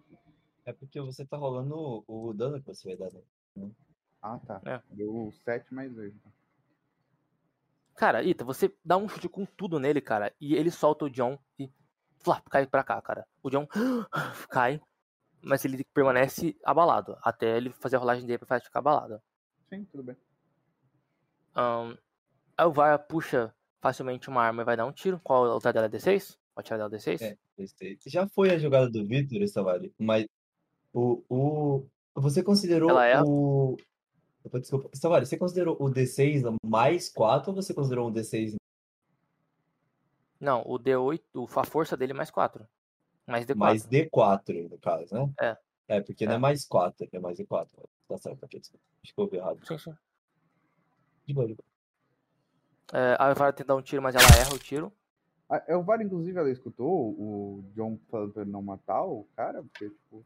É 0.64 0.72
porque 0.72 1.00
você 1.00 1.24
tá 1.24 1.36
rolando 1.36 2.04
o, 2.08 2.28
o 2.30 2.34
dano 2.34 2.60
que 2.60 2.66
você 2.66 2.96
vai 2.96 3.08
dar. 3.08 3.16
Né? 3.54 3.70
Ah, 4.20 4.40
tá. 4.44 4.60
É. 4.64 4.82
Deu 4.90 5.30
7 5.44 5.72
mais 5.72 5.94
2. 5.94 6.12
Cara, 7.96 8.22
Ita, 8.22 8.44
você 8.44 8.72
dá 8.84 8.96
um 8.96 9.08
chute 9.08 9.28
com 9.28 9.46
tudo 9.46 9.80
nele, 9.80 10.00
cara, 10.00 10.32
e 10.40 10.54
ele 10.54 10.70
solta 10.70 11.06
o 11.06 11.10
John 11.10 11.38
e 11.58 11.70
flap, 12.18 12.46
cai 12.50 12.66
pra 12.66 12.84
cá, 12.84 13.00
cara. 13.00 13.26
O 13.42 13.48
John 13.48 13.66
cai, 14.50 14.80
mas 15.42 15.64
ele 15.64 15.82
permanece 15.94 16.54
abalado, 16.62 17.16
até 17.22 17.56
ele 17.56 17.70
fazer 17.70 17.96
a 17.96 17.98
rolagem 17.98 18.26
dele 18.26 18.38
pra 18.38 18.60
ficar 18.60 18.80
abalado. 18.80 19.20
Sim, 19.70 19.84
tudo 19.86 20.02
bem. 20.02 20.16
Ahn, 21.54 21.96
a 22.56 22.64
Elvira 22.64 22.98
puxa 22.98 23.54
facilmente 23.80 24.28
uma 24.28 24.42
arma 24.42 24.62
e 24.62 24.64
vai 24.64 24.76
dar 24.76 24.84
um 24.84 24.92
tiro. 24.92 25.18
Qual 25.24 25.46
a 25.46 25.54
outra 25.54 25.72
dela 25.72 25.86
é 25.86 25.88
D6? 25.88 26.38
Pode 26.54 26.66
tirar 26.66 26.76
dela 26.76 26.90
D6? 26.90 27.22
É, 27.22 27.38
gostei. 27.56 27.98
Já 28.06 28.28
foi 28.28 28.50
a 28.50 28.58
jogada 28.58 28.90
do 28.90 29.06
Victor, 29.06 29.40
Estavari, 29.40 29.94
mas 29.98 30.26
o, 30.92 31.22
o, 31.30 31.86
você 32.14 32.42
considerou 32.42 32.90
Ela 32.90 33.06
é- 33.06 33.22
o. 33.22 33.76
Opa, 34.46 34.60
Desculpa. 34.60 34.88
Estavari, 34.92 35.26
você 35.26 35.36
considerou 35.36 35.76
o 35.80 35.90
D6 35.90 36.42
mais 36.64 37.08
4 37.08 37.50
ou 37.50 37.56
você 37.60 37.74
considerou 37.74 38.08
um 38.08 38.12
D6 38.12 38.54
Não, 40.40 40.62
o 40.66 40.78
D8, 40.78 41.20
o- 41.34 41.48
a 41.58 41.64
força 41.64 41.96
dele 41.96 42.12
é 42.12 42.14
mais 42.14 42.30
4. 42.30 42.66
Mais 43.26 43.44
D4. 43.44 43.56
mais 43.58 43.84
D4, 43.86 44.68
no 44.70 44.78
caso, 44.78 45.14
né? 45.14 45.32
É. 45.40 45.56
É, 45.88 46.00
porque 46.00 46.24
não 46.26 46.32
É. 46.32 46.36
é 46.36 46.38
mais 46.38 46.64
4, 46.64 47.08
é 47.10 47.18
mais 47.18 47.38
D4. 47.38 47.68
Tá 48.08 48.18
certo, 48.18 48.44
aqui. 48.44 48.58
Acho 48.58 48.70
que 48.70 49.20
eu 49.20 49.24
ouvi 49.24 49.36
errado. 49.36 49.66
Sim, 49.66 49.78
sim. 49.78 49.94
De 51.26 51.34
boa, 51.34 51.46
de 51.48 51.54
boa. 51.54 51.64
É, 52.92 53.16
a 53.18 53.28
Elvira 53.30 53.52
tenta 53.52 53.68
dar 53.68 53.76
um 53.76 53.82
tiro, 53.82 54.00
mas 54.00 54.14
ela 54.14 54.24
erra 54.38 54.54
o 54.54 54.58
tiro. 54.58 54.92
A 55.48 55.62
Elvara, 55.68 56.02
inclusive, 56.04 56.38
ela 56.38 56.50
escutou 56.50 56.88
o 57.10 57.64
John 57.74 57.98
falando 58.08 58.32
pra 58.32 58.42
ele 58.42 58.50
não 58.50 58.62
matar 58.62 59.02
o 59.04 59.24
cara, 59.36 59.62
porque, 59.62 59.90
tipo. 59.90 60.24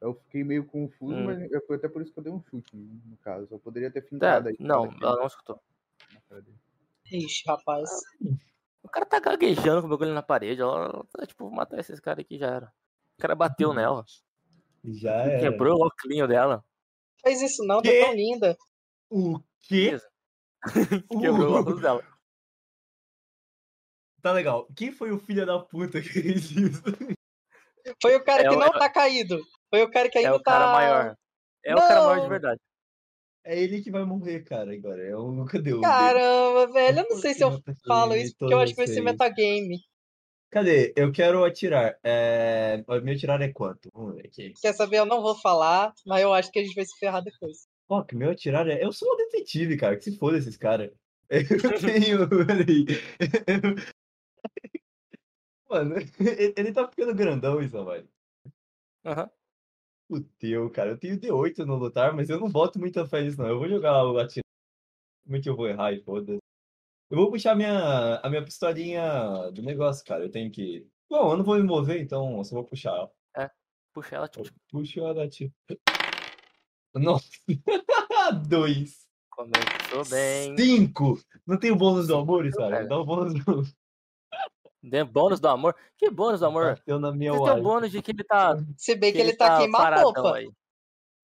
Eu 0.00 0.14
fiquei 0.14 0.44
meio 0.44 0.64
confuso, 0.66 1.14
Hum. 1.14 1.24
mas 1.24 1.66
foi 1.66 1.76
até 1.76 1.88
por 1.88 2.02
isso 2.02 2.12
que 2.12 2.18
eu 2.18 2.22
dei 2.24 2.32
um 2.32 2.42
chute, 2.42 2.76
no 2.76 3.16
caso. 3.18 3.48
Eu 3.50 3.58
poderia 3.58 3.90
ter 3.90 4.00
É, 4.00 4.02
fincado 4.02 4.48
aí. 4.48 4.56
não, 4.60 4.84
ela 5.00 5.16
não 5.16 5.26
escutou. 5.26 5.58
Ixi, 7.10 7.44
rapaz. 7.46 7.88
O 8.82 8.88
cara 8.88 9.06
tá 9.06 9.18
gaguejando 9.18 9.80
com 9.80 9.86
o 9.86 9.90
bagulho 9.90 10.12
na 10.14 10.22
parede. 10.22 10.60
Ela, 10.60 10.84
ela 10.86 11.04
tá 11.10 11.26
tipo, 11.26 11.44
vou 11.44 11.52
matar 11.54 11.78
esses 11.78 11.98
caras 12.00 12.24
aqui 12.24 12.36
já 12.38 12.46
era. 12.48 12.72
O 13.18 13.20
cara 13.20 13.34
bateu 13.34 13.72
nela. 13.72 14.04
Já 14.84 15.12
era. 15.12 15.40
Quebrou 15.50 15.78
o 15.80 15.86
óculos 15.86 16.28
dela. 16.28 16.64
Faz 17.22 17.40
isso 17.40 17.64
não, 17.64 17.76
tá 17.82 17.88
Quê? 17.88 18.00
tão 18.04 18.14
linda. 18.14 18.56
O 19.10 19.40
quê? 19.60 19.98
Quebrou 21.08 21.52
o 21.54 21.60
óculos 21.60 21.80
dela. 21.80 22.04
Tá 24.20 24.32
legal. 24.32 24.66
Quem 24.76 24.92
foi 24.92 25.10
o 25.12 25.18
filho 25.18 25.46
da 25.46 25.58
puta 25.58 26.00
que 26.00 26.08
fez 26.08 26.50
isso? 26.50 26.82
Foi 28.02 28.14
o 28.16 28.24
cara 28.24 28.42
É 28.42 28.48
que 28.48 28.54
o- 28.54 28.58
não 28.58 28.66
é- 28.66 28.78
tá 28.78 28.88
caído. 28.90 29.40
Foi 29.70 29.82
o 29.82 29.90
cara 29.90 30.08
que 30.08 30.18
É 30.18 30.20
ainda 30.22 30.36
o 30.36 30.42
cara 30.42 30.66
tá. 30.66 30.72
maior. 30.72 31.14
É 31.64 31.74
o 31.74 31.78
cara 31.78 32.00
maior 32.00 32.14
de 32.16 32.22
Não. 32.22 32.28
verdade. 32.28 32.60
É 33.44 33.58
ele 33.60 33.80
que 33.80 33.90
vai 33.90 34.04
morrer, 34.04 34.42
cara, 34.44 34.72
agora. 34.72 35.02
É 35.02 35.16
o 35.16 35.44
cadê 35.44 35.72
o 35.72 35.80
dele? 35.80 35.82
Caramba, 35.92 36.72
velho. 36.72 36.98
Eu 37.00 37.06
não 37.10 37.16
sei 37.16 37.32
se 37.34 37.42
eu 37.44 37.60
falo 37.86 38.16
isso, 38.16 38.34
porque 38.38 38.52
eu 38.54 38.58
acho 38.60 38.72
que 38.72 38.76
vai 38.84 38.86
ser 38.88 39.00
metagame. 39.02 39.78
Cadê? 40.50 40.92
Eu 40.96 41.12
quero 41.12 41.44
atirar. 41.44 41.96
É... 42.02 42.82
O 42.88 43.00
meu 43.00 43.14
atirar 43.14 43.40
é 43.42 43.52
quanto? 43.52 43.88
Vamos 43.94 44.14
ver 44.16 44.26
aqui. 44.26 44.52
Quer 44.60 44.72
saber? 44.72 44.98
Eu 44.98 45.06
não 45.06 45.20
vou 45.22 45.34
falar, 45.36 45.92
mas 46.06 46.22
eu 46.22 46.32
acho 46.32 46.50
que 46.50 46.58
a 46.58 46.62
gente 46.64 46.74
vai 46.74 46.84
se 46.84 46.98
ferrar 46.98 47.22
depois. 47.22 47.66
Ó, 47.88 48.02
que 48.02 48.16
meu 48.16 48.30
atirar 48.30 48.66
é. 48.68 48.82
Eu 48.82 48.92
sou 48.92 49.12
um 49.12 49.16
detetive, 49.16 49.76
cara. 49.76 49.96
Que 49.96 50.04
se 50.04 50.16
foda 50.18 50.38
esses 50.38 50.56
caras. 50.56 50.90
Eu 51.28 51.38
tenho. 51.80 52.28
Mano, 55.68 55.94
ele 56.56 56.72
tá 56.72 56.88
ficando 56.88 57.14
grandão, 57.14 57.60
isso, 57.60 57.84
velho. 57.84 58.08
Aham. 59.04 59.30
Fudeu, 60.08 60.70
cara. 60.70 60.90
Eu 60.90 60.98
tenho 60.98 61.18
D8 61.18 61.64
no 61.64 61.76
lutar, 61.76 62.14
mas 62.14 62.30
eu 62.30 62.38
não 62.38 62.48
boto 62.48 62.78
muita 62.78 63.06
fé 63.06 63.22
nisso, 63.22 63.38
não. 63.38 63.48
Eu 63.48 63.58
vou 63.58 63.68
jogar 63.68 64.04
o 64.04 64.18
atirar. 64.18 64.44
Como 65.24 65.36
é 65.36 65.40
que 65.40 65.48
eu 65.48 65.56
vou 65.56 65.68
errar 65.68 65.92
e 65.92 66.00
foda-se. 66.00 66.38
Eu 67.10 67.16
vou 67.16 67.30
puxar 67.30 67.52
a 67.52 67.54
minha, 67.56 68.16
a 68.20 68.28
minha 68.28 68.44
pistolinha 68.44 69.50
do 69.52 69.62
negócio, 69.62 70.04
cara. 70.04 70.24
Eu 70.24 70.30
tenho 70.30 70.50
que. 70.50 70.86
Bom, 71.10 71.32
eu 71.32 71.36
não 71.36 71.44
vou 71.44 71.56
me 71.56 71.62
mover, 71.62 72.00
então 72.00 72.38
eu 72.38 72.44
só 72.44 72.54
vou 72.54 72.64
puxar. 72.64 72.92
ela. 72.92 73.10
Puxa 73.92 74.16
ela, 74.16 74.28
tipo, 74.28 74.46
Eu 74.46 74.52
puxo 74.70 75.00
ela, 75.00 75.28
tio. 75.28 75.52
Nossa. 76.94 77.26
Dois. 78.46 79.08
começou 79.30 80.04
bem. 80.10 80.56
Cinco! 80.58 81.18
Não 81.46 81.58
tem 81.58 81.70
o 81.70 81.76
bônus 81.76 82.06
do 82.06 82.16
amor, 82.16 82.50
sabe? 82.52 82.86
Dá 82.86 82.98
o 82.98 83.04
bônus 83.04 83.32
do 83.32 83.64
bônus 85.04 85.40
do 85.40 85.48
amor. 85.48 85.74
Que 85.96 86.10
bônus 86.10 86.40
do 86.40 86.46
amor? 86.46 86.76
Bateu 86.76 86.98
na 86.98 87.12
minha 87.12 87.32
Você 87.32 87.38
tem 87.38 87.50
o 87.50 87.54
wife. 87.54 87.62
bônus 87.62 87.90
de 87.90 88.02
que 88.02 88.10
ele 88.12 88.24
tá. 88.24 88.54
Se 88.76 88.94
bem 88.94 89.12
que 89.12 89.18
ele 89.18 89.34
tá 89.36 89.58
paradão 89.70 90.12
queima-roupa. 90.12 90.36
aí. 90.38 90.50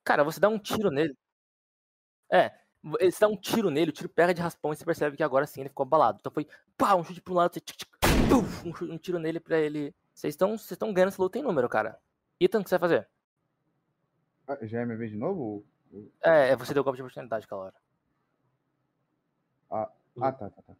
Cara, 0.04 0.24
você 0.24 0.40
dá 0.40 0.48
um 0.48 0.58
tiro 0.58 0.90
nele. 0.90 1.16
É, 2.30 2.52
você 2.82 3.20
dá 3.20 3.28
um 3.28 3.36
tiro 3.36 3.70
nele, 3.70 3.90
o 3.90 3.92
tiro 3.94 4.08
pega 4.08 4.32
de 4.34 4.40
raspão 4.40 4.72
e 4.72 4.76
você 4.76 4.84
percebe 4.84 5.16
que 5.16 5.22
agora 5.22 5.46
sim 5.46 5.60
ele 5.60 5.68
ficou 5.68 5.84
abalado. 5.84 6.18
Então 6.20 6.32
foi, 6.32 6.46
pá, 6.76 6.94
um 6.94 7.04
chute 7.04 7.20
pro 7.20 7.34
lado, 7.34 7.52
você 7.54 7.60
tic, 7.60 7.76
tic, 7.76 7.88
puf, 8.28 8.68
um, 8.68 8.74
chute- 8.74 8.90
um 8.92 8.98
tiro 8.98 9.18
nele 9.18 9.38
pra 9.38 9.58
ele. 9.58 9.94
Vocês 10.14 10.34
estão 10.34 10.50
vocês 10.58 10.72
estão 10.72 10.92
ganhando 10.92 11.08
essa 11.08 11.22
luta 11.22 11.38
em 11.38 11.42
número, 11.42 11.68
cara. 11.68 11.98
Ethan, 12.40 12.60
o 12.60 12.64
que 12.64 12.70
você 12.70 12.78
vai 12.78 12.88
fazer? 12.88 13.08
Ah, 14.48 14.58
já 14.62 14.80
é 14.80 14.84
minha 14.84 14.96
vez 14.98 15.10
de 15.10 15.16
novo? 15.16 15.64
É, 16.22 16.48
é 16.50 16.56
você 16.56 16.74
deu 16.74 16.82
golpe 16.82 16.96
de 16.96 17.02
oportunidade 17.02 17.44
aquela 17.44 17.62
hora. 17.62 17.74
Ah, 19.70 20.32
tá, 20.32 20.32
tá, 20.32 20.50
tá. 20.50 20.74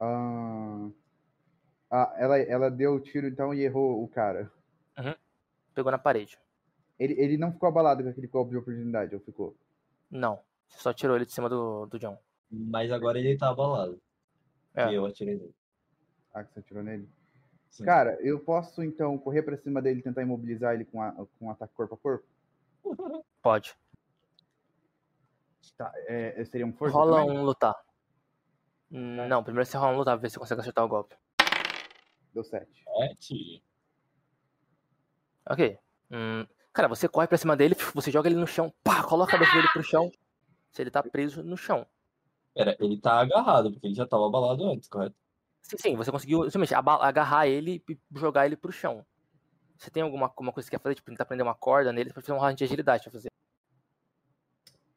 Ah, 0.00 0.88
ah, 1.90 2.14
ela, 2.16 2.38
ela 2.38 2.70
deu 2.70 2.94
o 2.94 3.00
tiro 3.00 3.26
então 3.26 3.54
e 3.54 3.60
errou 3.62 4.02
o 4.02 4.08
cara. 4.08 4.50
Pegou 5.74 5.92
na 5.92 5.98
parede. 5.98 6.38
Ele, 6.98 7.14
ele 7.14 7.38
não 7.38 7.52
ficou 7.52 7.68
abalado 7.68 8.02
com 8.02 8.08
aquele 8.08 8.26
golpe 8.26 8.50
de 8.50 8.56
oportunidade, 8.56 9.14
ou 9.14 9.20
ficou? 9.20 9.56
Não. 10.10 10.40
Você 10.68 10.80
só 10.80 10.92
tirou 10.92 11.16
ele 11.16 11.24
de 11.24 11.32
cima 11.32 11.48
do, 11.48 11.86
do 11.86 11.98
John. 11.98 12.18
Mas 12.50 12.90
agora 12.90 13.18
ele 13.18 13.38
tá 13.38 13.50
abalado. 13.50 14.00
É. 14.74 14.90
E 14.90 14.94
eu 14.94 15.06
atirei 15.06 15.36
nele. 15.36 15.54
Ah, 16.34 16.44
que 16.44 16.52
você 16.52 16.60
atirou 16.60 16.82
nele? 16.82 17.08
Sim. 17.70 17.84
Cara, 17.84 18.18
eu 18.20 18.40
posso 18.40 18.82
então 18.82 19.16
correr 19.18 19.42
pra 19.42 19.56
cima 19.56 19.80
dele 19.80 20.00
e 20.00 20.02
tentar 20.02 20.22
imobilizar 20.22 20.74
ele 20.74 20.84
com, 20.84 21.00
a, 21.00 21.12
com 21.12 21.46
um 21.46 21.50
ataque 21.50 21.74
corpo 21.74 21.94
a 21.94 21.98
corpo? 21.98 22.26
Pode. 23.40 23.76
Tá, 25.76 25.92
é, 26.06 26.44
seria 26.44 26.66
um 26.66 26.72
força 26.72 26.96
rola 26.96 27.20
também? 27.20 27.38
um 27.38 27.42
lutar. 27.44 27.76
Hum, 28.90 29.28
Não, 29.28 29.44
primeiro 29.44 29.64
você 29.64 29.76
rola 29.76 29.94
um 29.94 29.98
lutar, 29.98 30.16
pra 30.16 30.22
ver 30.22 30.28
se 30.28 30.34
você 30.34 30.40
consegue 30.40 30.60
acertar 30.60 30.84
o 30.84 30.88
golpe. 30.88 31.14
Deu 32.38 32.44
7. 32.44 32.84
Sete. 32.84 33.64
Ok. 35.44 35.76
Hum, 36.08 36.46
cara, 36.72 36.86
você 36.86 37.08
corre 37.08 37.26
pra 37.26 37.36
cima 37.36 37.56
dele, 37.56 37.74
você 37.92 38.12
joga 38.12 38.28
ele 38.28 38.38
no 38.38 38.46
chão, 38.46 38.72
pá, 38.84 39.02
coloca 39.02 39.34
a 39.34 39.38
cabeça 39.38 39.52
dele 39.56 39.66
pro 39.72 39.82
chão. 39.82 40.08
Se 40.70 40.80
ele 40.80 40.90
tá 40.90 41.02
preso 41.02 41.42
no 41.42 41.56
chão. 41.56 41.84
Pera, 42.54 42.76
ele 42.78 42.96
tá 42.96 43.18
agarrado, 43.18 43.72
porque 43.72 43.88
ele 43.88 43.94
já 43.94 44.06
tava 44.06 44.26
abalado 44.26 44.64
antes, 44.64 44.88
correto? 44.88 45.16
Sim, 45.62 45.76
sim, 45.78 45.96
você 45.96 46.12
conseguiu 46.12 46.44
simplesmente 46.44 46.74
agarrar 46.74 47.48
ele 47.48 47.82
e 47.88 47.98
jogar 48.14 48.46
ele 48.46 48.56
pro 48.56 48.70
chão. 48.70 49.04
Você 49.76 49.90
tem 49.90 50.04
alguma, 50.04 50.26
alguma 50.26 50.52
coisa 50.52 50.68
que 50.68 50.70
você 50.70 50.78
quer 50.78 50.82
fazer? 50.82 50.94
Tipo, 50.94 51.10
tentar 51.10 51.24
prender 51.24 51.44
uma 51.44 51.54
corda 51.56 51.92
nele 51.92 52.12
pra 52.12 52.22
fazer 52.22 52.32
um 52.32 52.38
round 52.38 52.56
de 52.56 52.64
agilidade 52.64 53.02
pra 53.02 53.12
fazer. 53.12 53.28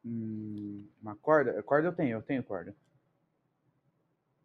Hum, 0.04 0.88
uma 1.00 1.16
corda? 1.16 1.60
Corda 1.64 1.88
eu 1.88 1.92
tenho, 1.92 2.18
eu 2.18 2.22
tenho 2.22 2.44
corda. 2.44 2.74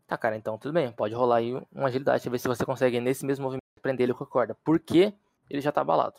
Tá, 0.07 0.17
cara, 0.17 0.37
então 0.37 0.57
tudo 0.57 0.73
bem. 0.73 0.91
Pode 0.91 1.13
rolar 1.13 1.37
aí 1.37 1.53
uma 1.71 1.87
agilidade 1.87 2.21
pra 2.23 2.31
ver 2.31 2.39
se 2.39 2.47
você 2.47 2.65
consegue, 2.65 2.99
nesse 3.01 3.25
mesmo 3.25 3.43
movimento, 3.43 3.61
prender 3.81 4.05
ele 4.05 4.13
com 4.13 4.23
a 4.23 4.27
corda. 4.27 4.55
Porque 4.63 5.13
ele 5.49 5.61
já 5.61 5.71
tá 5.71 5.81
abalado. 5.81 6.15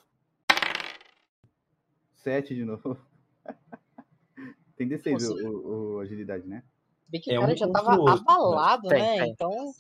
7 2.17 2.55
de 2.55 2.65
novo. 2.65 2.99
Tem 4.77 4.87
D6 4.89 5.13
Nossa. 5.13 5.33
o, 5.33 5.49
o- 5.49 5.95
o 5.97 6.01
agilidade, 6.01 6.47
né? 6.47 6.63
Bem 7.09 7.21
que 7.21 7.33
É 7.33 7.39
o 7.39 7.41
cara 7.41 7.53
um 7.55 7.57
já 7.57 7.69
tava 7.71 7.97
outro, 7.97 8.15
né? 8.15 8.21
abalado, 8.21 8.89
Tem, 8.89 9.03
né? 9.03 9.17
tem. 9.19 9.31
Então, 9.33 9.73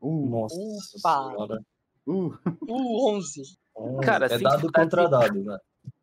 Uh, 0.00 0.28
Nossa 0.28 0.54
Opa. 0.98 1.60
uh, 2.06 2.32
uh, 2.68 3.08
11. 3.16 3.42
Cara, 4.04 4.26
é 4.26 4.38
dado 4.38 4.70
contra 4.70 5.08
dado, 5.08 5.42
né? 5.42 5.58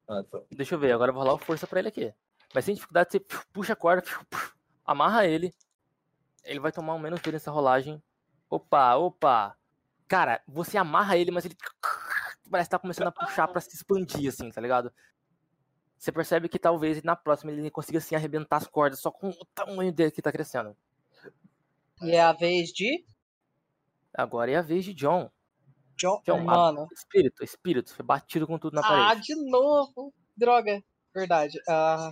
Ah, 0.07 0.23
tá. 0.23 0.41
Deixa 0.51 0.75
eu 0.75 0.79
ver, 0.79 0.91
agora 0.91 1.09
eu 1.11 1.13
vou 1.13 1.23
rolar 1.23 1.35
o 1.35 1.37
força 1.37 1.65
pra 1.67 1.79
ele 1.79 1.87
aqui. 1.89 2.11
Mas 2.53 2.65
sem 2.65 2.73
dificuldade, 2.75 3.11
você 3.11 3.19
puxa 3.53 3.73
a 3.73 3.75
corda, 3.75 4.03
amarra 4.85 5.25
ele. 5.27 5.53
Ele 6.43 6.59
vai 6.59 6.71
tomar 6.71 6.93
um 6.95 6.99
menos 6.99 7.21
dois 7.21 7.33
nessa 7.33 7.51
rolagem. 7.51 8.01
Opa, 8.49 8.95
opa. 8.95 9.57
Cara, 10.07 10.41
você 10.47 10.77
amarra 10.77 11.17
ele, 11.17 11.31
mas 11.31 11.45
ele 11.45 11.55
parece 12.51 12.67
que 12.67 12.71
tá 12.71 12.79
começando 12.79 13.07
a 13.07 13.11
puxar 13.11 13.47
pra 13.47 13.61
se 13.61 13.75
expandir, 13.75 14.29
assim, 14.29 14.49
tá 14.51 14.61
ligado? 14.61 14.91
Você 15.97 16.11
percebe 16.11 16.49
que 16.49 16.59
talvez 16.59 17.01
na 17.01 17.15
próxima 17.15 17.51
ele 17.51 17.71
consiga, 17.71 17.97
assim, 17.97 18.13
arrebentar 18.15 18.57
as 18.57 18.67
cordas 18.67 18.99
só 18.99 19.09
com 19.09 19.29
o 19.29 19.45
tamanho 19.55 19.91
dele 19.91 20.11
que 20.11 20.21
tá 20.21 20.31
crescendo. 20.31 20.75
E 22.01 22.11
é 22.11 22.21
a 22.21 22.33
vez 22.33 22.69
de 22.69 23.05
Agora 24.13 24.51
é 24.51 24.55
a 24.57 24.61
vez 24.61 24.83
de 24.85 24.93
John. 24.93 25.31
John. 25.95 26.21
John, 26.25 26.39
a- 26.41 26.43
Mano. 26.43 26.87
Espírito, 26.91 27.43
espírito. 27.43 27.95
Foi 27.95 28.05
batido 28.05 28.45
com 28.45 28.59
tudo 28.59 28.75
na 28.75 28.81
Ah, 28.81 28.87
parede. 29.07 29.21
de 29.27 29.49
novo. 29.49 30.13
Droga. 30.35 30.83
Verdade. 31.15 31.57
Ah, 31.67 32.11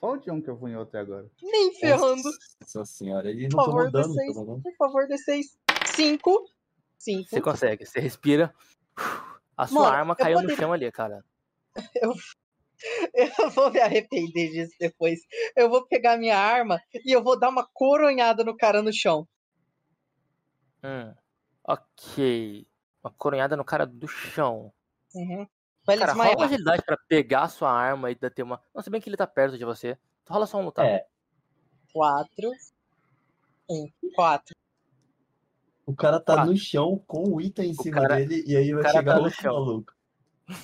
só 0.00 0.12
o 0.12 0.16
John 0.18 0.40
que 0.42 0.48
eu 0.50 0.58
fui 0.58 0.70
em 0.72 0.76
outro 0.76 0.98
até 0.98 1.00
agora. 1.00 1.26
nem 1.42 1.74
ferrando. 1.74 2.22
Nossa 2.60 2.84
senhora, 2.84 3.30
ele 3.30 3.48
não 3.48 3.64
tomou 3.64 3.90
dano, 3.90 4.14
D6. 4.14 4.34
tá? 4.34 4.62
Por 4.62 4.76
favor, 4.76 5.06
D6. 5.08 5.42
5. 5.86 6.48
5. 6.98 7.28
Você 7.30 7.40
consegue, 7.40 7.86
você 7.86 8.00
respira. 8.00 8.54
A 9.56 9.66
sua 9.66 9.82
Mano, 9.82 9.96
arma 9.96 10.12
eu 10.12 10.16
caiu 10.16 10.36
no 10.36 10.42
poderia- 10.42 10.56
chão 10.56 10.72
ali, 10.72 10.92
cara. 10.92 11.24
Eu 13.12 13.50
vou 13.50 13.72
me 13.72 13.80
arrepender 13.80 14.52
disso 14.52 14.72
depois. 14.78 15.18
Eu 15.56 15.68
vou 15.68 15.84
pegar 15.88 16.16
minha 16.16 16.38
arma 16.38 16.80
e 17.04 17.10
eu 17.12 17.20
vou 17.24 17.36
dar 17.36 17.48
uma 17.48 17.66
coronhada 17.72 18.44
no 18.44 18.56
cara 18.56 18.80
no 18.80 18.92
chão. 18.92 19.26
Hum, 20.84 21.12
ok. 21.64 22.64
Uma 23.02 23.12
coronhada 23.18 23.56
no 23.56 23.64
cara 23.64 23.84
do 23.84 24.06
chão. 24.06 24.72
Uhum. 25.12 25.44
Pra 25.88 25.94
ele 25.94 26.00
Cara, 26.04 26.12
rola 26.12 26.24
uma 26.28 26.30
desmaiar. 26.34 26.52
agilidade 26.52 26.82
pra 26.84 26.98
pegar 27.08 27.42
a 27.44 27.48
sua 27.48 27.70
arma 27.72 28.10
e 28.10 28.14
dar- 28.14 28.28
ter 28.30 28.42
uma. 28.42 28.62
Não, 28.74 28.82
se 28.82 28.90
bem 28.90 29.00
que 29.00 29.08
ele 29.08 29.16
tá 29.16 29.26
perto 29.26 29.56
de 29.56 29.64
você. 29.64 29.96
Rola 30.28 30.46
só 30.46 30.58
um 30.58 30.64
lutar. 30.66 30.84
É, 30.84 31.06
4. 31.94 32.50
1. 33.70 33.88
4. 34.14 34.54
o 35.86 35.96
cara 35.96 36.20
tá 36.20 36.34
Quatro. 36.34 36.50
no 36.52 36.56
chão 36.58 37.02
com 37.06 37.22
o 37.32 37.40
item 37.40 37.70
em 37.70 37.72
O 37.72 37.82
cima 37.82 38.02
cara- 38.02 38.16
dele 38.16 38.44
e 38.46 38.54
aí 38.54 38.70
vai 38.74 38.84
chegar 38.92 39.14
tá 39.14 39.18
no 39.18 39.24
outro 39.24 39.40
chão. 39.40 39.54
maluco. 39.54 39.94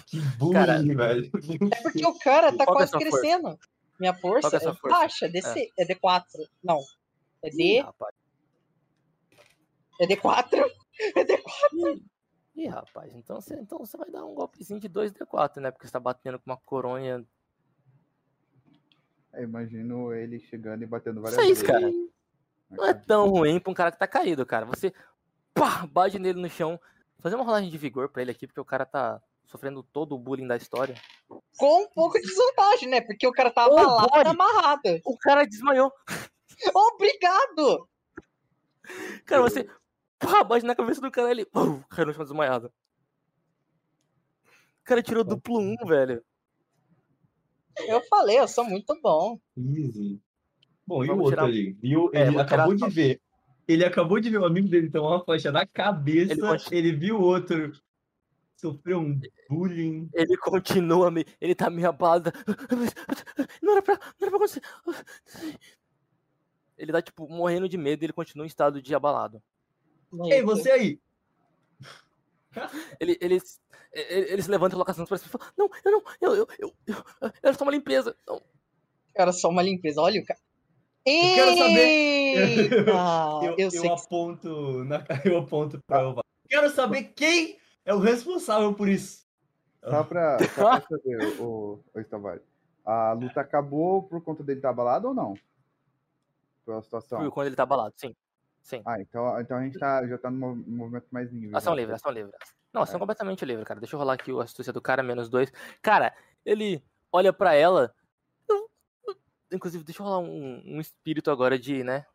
Que 0.06 0.18
Cara, 0.52 0.76
bullying, 0.78 0.94
velho. 0.94 1.30
É 1.72 1.80
porque 1.82 2.06
o 2.06 2.18
cara 2.18 2.54
tá 2.54 2.66
Qual 2.66 2.76
é 2.76 2.80
quase 2.80 2.92
força? 2.92 3.08
crescendo. 3.10 3.58
Minha 3.98 4.12
força 4.12 4.50
Qual 4.50 4.60
é 4.60 4.64
é, 4.66 4.74
força? 4.76 4.88
baixa, 4.98 5.28
DC, 5.30 5.72
é. 5.78 5.84
D4. 5.86 6.24
Não. 6.62 6.80
É 7.42 7.48
Ih, 7.48 7.56
D. 7.56 7.80
rapaz. 7.80 8.14
É 10.02 10.06
D4. 10.06 10.70
É 11.16 11.24
D4. 11.24 12.02
Ih, 12.54 12.66
rapaz. 12.68 13.12
Então 13.14 13.40
você, 13.40 13.54
então 13.54 13.78
você 13.78 13.96
vai 13.96 14.10
dar 14.10 14.24
um 14.24 14.34
golpezinho 14.34 14.78
de 14.78 14.88
2D4, 14.88 15.60
né? 15.60 15.70
Porque 15.70 15.86
você 15.86 15.92
tá 15.92 16.00
batendo 16.00 16.38
com 16.38 16.50
uma 16.50 16.56
coronha. 16.56 17.24
Eu 19.32 19.42
imagino 19.42 20.12
ele 20.12 20.38
chegando 20.38 20.82
e 20.82 20.86
batendo 20.86 21.20
várias 21.20 21.40
Seis, 21.40 21.60
vezes. 21.60 21.66
cara. 21.66 21.90
Não 22.70 22.86
é 22.86 22.94
tão 22.94 23.28
ruim 23.28 23.58
pra 23.58 23.70
um 23.70 23.74
cara 23.74 23.90
que 23.90 23.98
tá 23.98 24.06
caído, 24.06 24.46
cara. 24.46 24.64
Você 24.66 24.92
pá, 25.52 25.86
bate 25.86 26.18
nele 26.18 26.40
no 26.40 26.48
chão. 26.48 26.80
Fazer 27.20 27.34
uma 27.36 27.44
rolagem 27.44 27.70
de 27.70 27.78
vigor 27.78 28.08
pra 28.08 28.22
ele 28.22 28.30
aqui, 28.30 28.46
porque 28.46 28.60
o 28.60 28.64
cara 28.64 28.84
tá 28.86 29.20
sofrendo 29.46 29.82
todo 29.82 30.14
o 30.14 30.18
bullying 30.18 30.46
da 30.46 30.56
história. 30.56 30.94
Com 31.58 31.82
um 31.84 31.88
pouco 31.88 32.20
de 32.20 32.26
desvantagem, 32.26 32.88
né? 32.88 33.00
Porque 33.00 33.26
o 33.26 33.32
cara 33.32 33.50
tá 33.50 33.66
Oh, 33.66 33.76
abalado 33.78 34.28
e 34.28 34.30
amarrado. 34.30 35.00
O 35.04 35.16
cara 35.18 35.44
desmaiou. 35.44 35.92
Obrigado! 36.74 37.88
Cara, 39.24 39.42
você 39.42 39.68
pá, 40.18 40.42
bate 40.44 40.64
na 40.64 40.74
cabeça 40.74 41.00
do 41.00 41.10
cara 41.10 41.30
ele 41.30 41.42
uh, 41.54 41.82
caiu 41.88 42.06
no 42.06 42.14
chão 42.14 42.24
desmaiado. 42.24 42.72
O 44.80 44.84
cara 44.84 45.02
tirou 45.02 45.24
duplo 45.24 45.58
um, 45.58 45.76
velho. 45.86 46.22
Eu 47.88 48.00
falei, 48.02 48.38
eu 48.38 48.46
sou 48.46 48.64
muito 48.64 48.98
bom. 49.00 49.38
Easy. 49.56 50.20
Bom, 50.86 51.02
e 51.04 51.06
o 51.06 51.08
Vamos 51.08 51.24
outro 51.24 51.36
tirar- 51.36 51.44
ali? 51.48 51.72
Viu? 51.80 52.10
É, 52.12 52.22
Ele 52.22 52.30
tirar 52.32 52.42
acabou 52.44 52.78
só- 52.78 52.88
de 52.88 52.94
ver. 52.94 53.20
Ele 53.66 53.84
acabou 53.84 54.20
de 54.20 54.28
ver 54.30 54.38
o 54.38 54.44
amigo 54.44 54.68
dele 54.68 54.90
tomar 54.90 55.08
uma 55.16 55.24
flecha 55.24 55.50
na 55.50 55.66
cabeça. 55.66 56.32
Ele 56.32 56.42
Ele, 56.90 56.92
viu 56.96 57.16
o 57.18 57.22
outro 57.22 57.72
sofreu 58.56 58.98
um 59.00 59.18
bullying. 59.48 60.08
Ele 60.12 60.36
continua, 60.36 61.10
me- 61.10 61.24
ele 61.40 61.54
tá 61.54 61.70
meio 61.70 61.88
abalado. 61.88 62.30
Não 63.62 63.72
era 63.72 63.82
pra, 63.82 63.94
não 64.20 64.28
era 64.28 64.30
pra 64.30 64.36
acontecer. 64.36 64.62
Ele 66.76 66.92
tá, 66.92 67.00
tipo, 67.00 67.26
morrendo 67.28 67.68
de 67.68 67.78
medo 67.78 68.02
e 68.02 68.06
ele 68.06 68.12
continua 68.12 68.44
em 68.44 68.48
estado 68.48 68.82
de 68.82 68.94
abalado. 68.94 69.42
Ei, 70.30 70.42
você 70.42 70.70
aí! 70.70 71.00
Ele, 73.00 73.18
ele, 73.20 73.40
ele, 73.92 74.32
ele 74.32 74.42
se 74.42 74.50
levanta 74.50 74.74
e 74.74 74.76
coloca 74.76 74.92
as 74.92 74.98
mãos 74.98 75.08
pra 75.08 75.18
cima 75.18 75.28
e 75.28 75.38
fala, 75.38 75.52
não, 75.56 75.68
eu 75.84 75.92
não, 75.92 76.02
eu, 76.20 76.34
eu, 76.34 76.48
eu, 76.58 76.74
eu, 76.86 77.32
era 77.42 77.52
só 77.54 77.64
uma 77.64 77.72
limpeza. 77.72 78.16
Não. 78.26 78.40
Era 79.14 79.32
só 79.32 79.48
uma 79.48 79.62
limpeza. 79.62 80.00
Olha 80.00 80.20
o 80.20 80.24
cara. 80.24 80.38
Eu 81.06 81.34
quero 81.34 81.58
saber- 81.58 82.72
eu, 82.78 83.56
eu 83.58 83.70
eu 83.72 83.92
aponto 83.92 84.84
na, 84.84 85.04
eu 85.24 85.38
aponto 85.38 85.80
pra 85.86 86.00
Elva. 86.00 86.22
Quero 86.48 86.70
saber 86.70 87.12
quem 87.14 87.58
é 87.84 87.92
o 87.94 87.98
responsável 87.98 88.72
por 88.74 88.88
isso. 88.88 89.24
Só 89.82 90.02
pra, 90.02 90.38
só 90.54 90.80
pra 90.80 90.80
saber, 90.88 91.40
o, 91.40 91.84
o. 91.94 92.40
A 92.84 93.12
luta 93.12 93.40
acabou 93.40 94.02
por 94.02 94.22
conta 94.22 94.42
dele 94.42 94.58
estar 94.60 94.70
abalado 94.70 95.08
ou 95.08 95.14
não? 95.14 95.34
Pela 96.64 96.80
situação. 96.82 97.20
Foi 97.20 97.30
quando 97.30 97.46
ele 97.48 97.56
tá 97.56 97.64
abalado, 97.64 97.94
sim. 97.96 98.14
Sim. 98.64 98.82
Ah, 98.86 98.98
então, 99.00 99.40
então 99.40 99.56
a 99.58 99.62
gente 99.62 99.78
tá, 99.78 100.04
já 100.08 100.16
tá 100.18 100.30
no 100.30 100.38
mov- 100.38 100.64
movimento 100.66 101.06
mais 101.12 101.30
livre. 101.30 101.54
Ação 101.54 101.74
já. 101.74 101.80
livre, 101.80 101.94
ação 101.94 102.10
livre. 102.10 102.32
Não, 102.72 102.82
ação 102.82 102.96
É. 102.96 102.98
completamente 102.98 103.44
livre, 103.44 103.64
cara. 103.64 103.78
Deixa 103.78 103.94
eu 103.94 104.00
rolar 104.00 104.14
aqui 104.14 104.32
o 104.32 104.40
astúcia 104.40 104.72
do 104.72 104.80
cara, 104.80 105.02
menos 105.02 105.28
dois. 105.28 105.52
Cara, 105.82 106.12
ele 106.44 106.82
olha 107.12 107.32
pra 107.32 107.54
ela. 107.54 107.94
eu- 108.48 108.68
eu- 109.06 109.16
Inclusive, 109.52 109.84
deixa 109.84 110.00
eu 110.02 110.06
rolar 110.06 110.18
um, 110.20 110.62
um 110.66 110.80
espírito 110.80 111.30
agora 111.30 111.58
de, 111.58 111.84
né? 111.84 112.06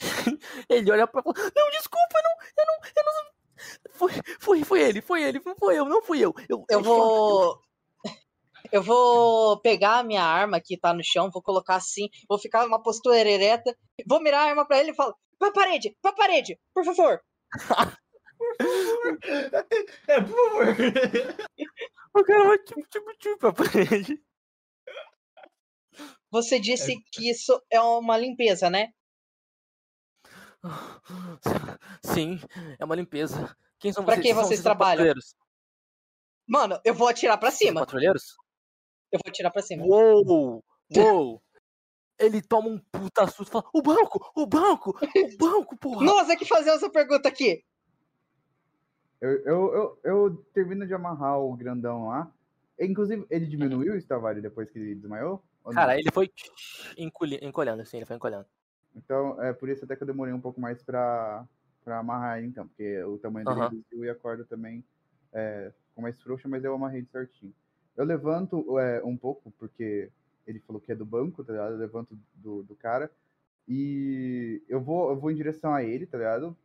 ele 0.68 0.90
olha 0.92 1.06
pra 1.06 1.22
ela. 1.24 1.34
Não, 1.56 1.70
desculpa, 1.70 2.20
não, 2.22 2.46
eu 2.58 2.66
não, 2.66 2.74
eu 2.96 3.04
não. 3.04 3.34
Foi, 3.92 4.10
foi, 4.40 4.64
foi 4.64 4.80
ele, 4.82 5.00
foi 5.00 5.22
ele, 5.22 5.40
não 5.44 5.56
foi 5.56 5.78
eu, 5.78 5.84
não 5.86 6.02
fui 6.02 6.20
eu. 6.20 6.34
Eu, 6.48 6.64
Eu 6.68 6.82
vou. 6.82 7.60
Eu 8.74 8.82
vou 8.82 9.60
pegar 9.60 9.98
a 10.00 10.02
minha 10.02 10.24
arma 10.24 10.60
que 10.60 10.76
tá 10.76 10.92
no 10.92 11.00
chão, 11.04 11.30
vou 11.30 11.40
colocar 11.40 11.76
assim, 11.76 12.08
vou 12.28 12.40
ficar 12.40 12.64
numa 12.64 12.82
postura 12.82 13.16
ereta, 13.16 13.72
vou 14.04 14.20
mirar 14.20 14.40
a 14.40 14.48
arma 14.50 14.66
pra 14.66 14.80
ele 14.80 14.90
e 14.90 14.94
falo: 14.94 15.16
pra 15.38 15.52
parede, 15.52 15.96
pra 16.02 16.12
parede, 16.12 16.58
por 16.74 16.84
favor. 16.84 17.20
É, 20.08 20.20
por 20.20 20.28
favor. 20.28 20.66
O 22.14 22.24
cara 22.24 22.48
vai 22.48 22.58
tipo, 22.58 22.82
tipo, 22.88 23.16
tipo 23.16 23.38
pra 23.38 23.52
parede. 23.52 24.20
Você 26.30 26.58
disse 26.58 26.96
que 27.12 27.30
isso 27.30 27.62
é 27.70 27.80
uma 27.80 28.18
limpeza, 28.18 28.68
né? 28.68 28.88
Sim, 32.04 32.40
é 32.78 32.84
uma 32.84 32.96
limpeza. 32.96 33.56
Quem 33.78 33.92
são 33.92 34.04
Pra 34.04 34.16
vocês? 34.16 34.26
que 34.26 34.34
São- 34.34 34.42
vocês 34.44 34.60
são 34.60 34.64
trabalham? 34.64 35.14
Mano, 36.46 36.78
eu 36.84 36.92
vou 36.92 37.08
atirar 37.08 37.38
pra 37.38 37.50
Vocês 37.50 37.68
cima. 37.68 37.80
Patrulheiros? 37.80 38.34
Eu 39.14 39.20
vou 39.24 39.30
atirar 39.30 39.52
pra 39.52 39.62
cima. 39.62 39.84
Uou! 39.86 40.64
Uou! 40.96 41.42
Ele 42.18 42.42
toma 42.42 42.68
um 42.68 42.78
puta 42.90 43.28
susto 43.28 43.48
e 43.48 43.52
fala: 43.52 43.64
O 43.72 43.80
banco! 43.80 44.32
O 44.34 44.44
banco! 44.44 44.90
O 44.90 45.36
banco, 45.38 45.76
porra! 45.76 46.04
Nós 46.04 46.28
é 46.28 46.34
que 46.34 46.44
fazemos 46.44 46.82
essa 46.82 46.90
pergunta 46.90 47.28
aqui. 47.28 47.64
Eu, 49.20 49.30
eu, 49.30 49.74
eu, 49.74 49.98
eu 50.02 50.36
termino 50.52 50.84
de 50.84 50.92
amarrar 50.92 51.38
o 51.38 51.54
grandão 51.56 52.08
lá. 52.08 52.28
Inclusive, 52.78 53.24
ele 53.30 53.46
diminuiu 53.46 53.92
o 53.94 53.96
Stavari 53.96 54.40
depois 54.40 54.68
que 54.68 54.80
ele 54.80 54.96
desmaiou? 54.96 55.40
Cara, 55.72 55.96
ele 55.96 56.10
foi 56.10 56.28
encolhendo, 56.98 57.82
assim, 57.82 57.98
ele 57.98 58.06
foi 58.06 58.16
encolhendo. 58.16 58.46
Então, 58.96 59.40
é 59.40 59.52
por 59.52 59.68
isso 59.68 59.84
até 59.84 59.94
que 59.94 60.02
eu 60.02 60.08
demorei 60.08 60.34
um 60.34 60.40
pouco 60.40 60.60
mais 60.60 60.82
pra, 60.82 61.46
pra 61.84 62.00
amarrar 62.00 62.38
ele, 62.38 62.48
então. 62.48 62.66
Porque 62.66 63.00
o 63.04 63.16
tamanho 63.18 63.46
dele 63.46 63.60
Aham. 63.60 63.68
reduziu 63.68 64.04
e 64.04 64.10
a 64.10 64.14
corda 64.16 64.44
também 64.44 64.84
é, 65.32 65.72
ficou 65.88 66.02
mais 66.02 66.20
frouxa, 66.20 66.48
mas 66.48 66.64
eu 66.64 66.74
amarrei 66.74 67.04
certinho. 67.04 67.54
Eu 67.96 68.04
levanto 68.04 68.78
é, 68.78 69.02
um 69.04 69.16
pouco, 69.16 69.52
porque 69.58 70.10
ele 70.46 70.60
falou 70.60 70.80
que 70.80 70.92
é 70.92 70.94
do 70.94 71.06
banco, 71.06 71.44
tá 71.44 71.52
ligado? 71.52 71.72
Eu 71.72 71.78
levanto 71.78 72.18
do, 72.34 72.62
do 72.62 72.74
cara. 72.74 73.10
E 73.66 74.62
eu 74.68 74.80
vou, 74.80 75.10
eu 75.10 75.16
vou 75.16 75.30
em 75.30 75.36
direção 75.36 75.72
a 75.72 75.82
ele, 75.82 76.06
tá 76.06 76.18
ligado? 76.18 76.56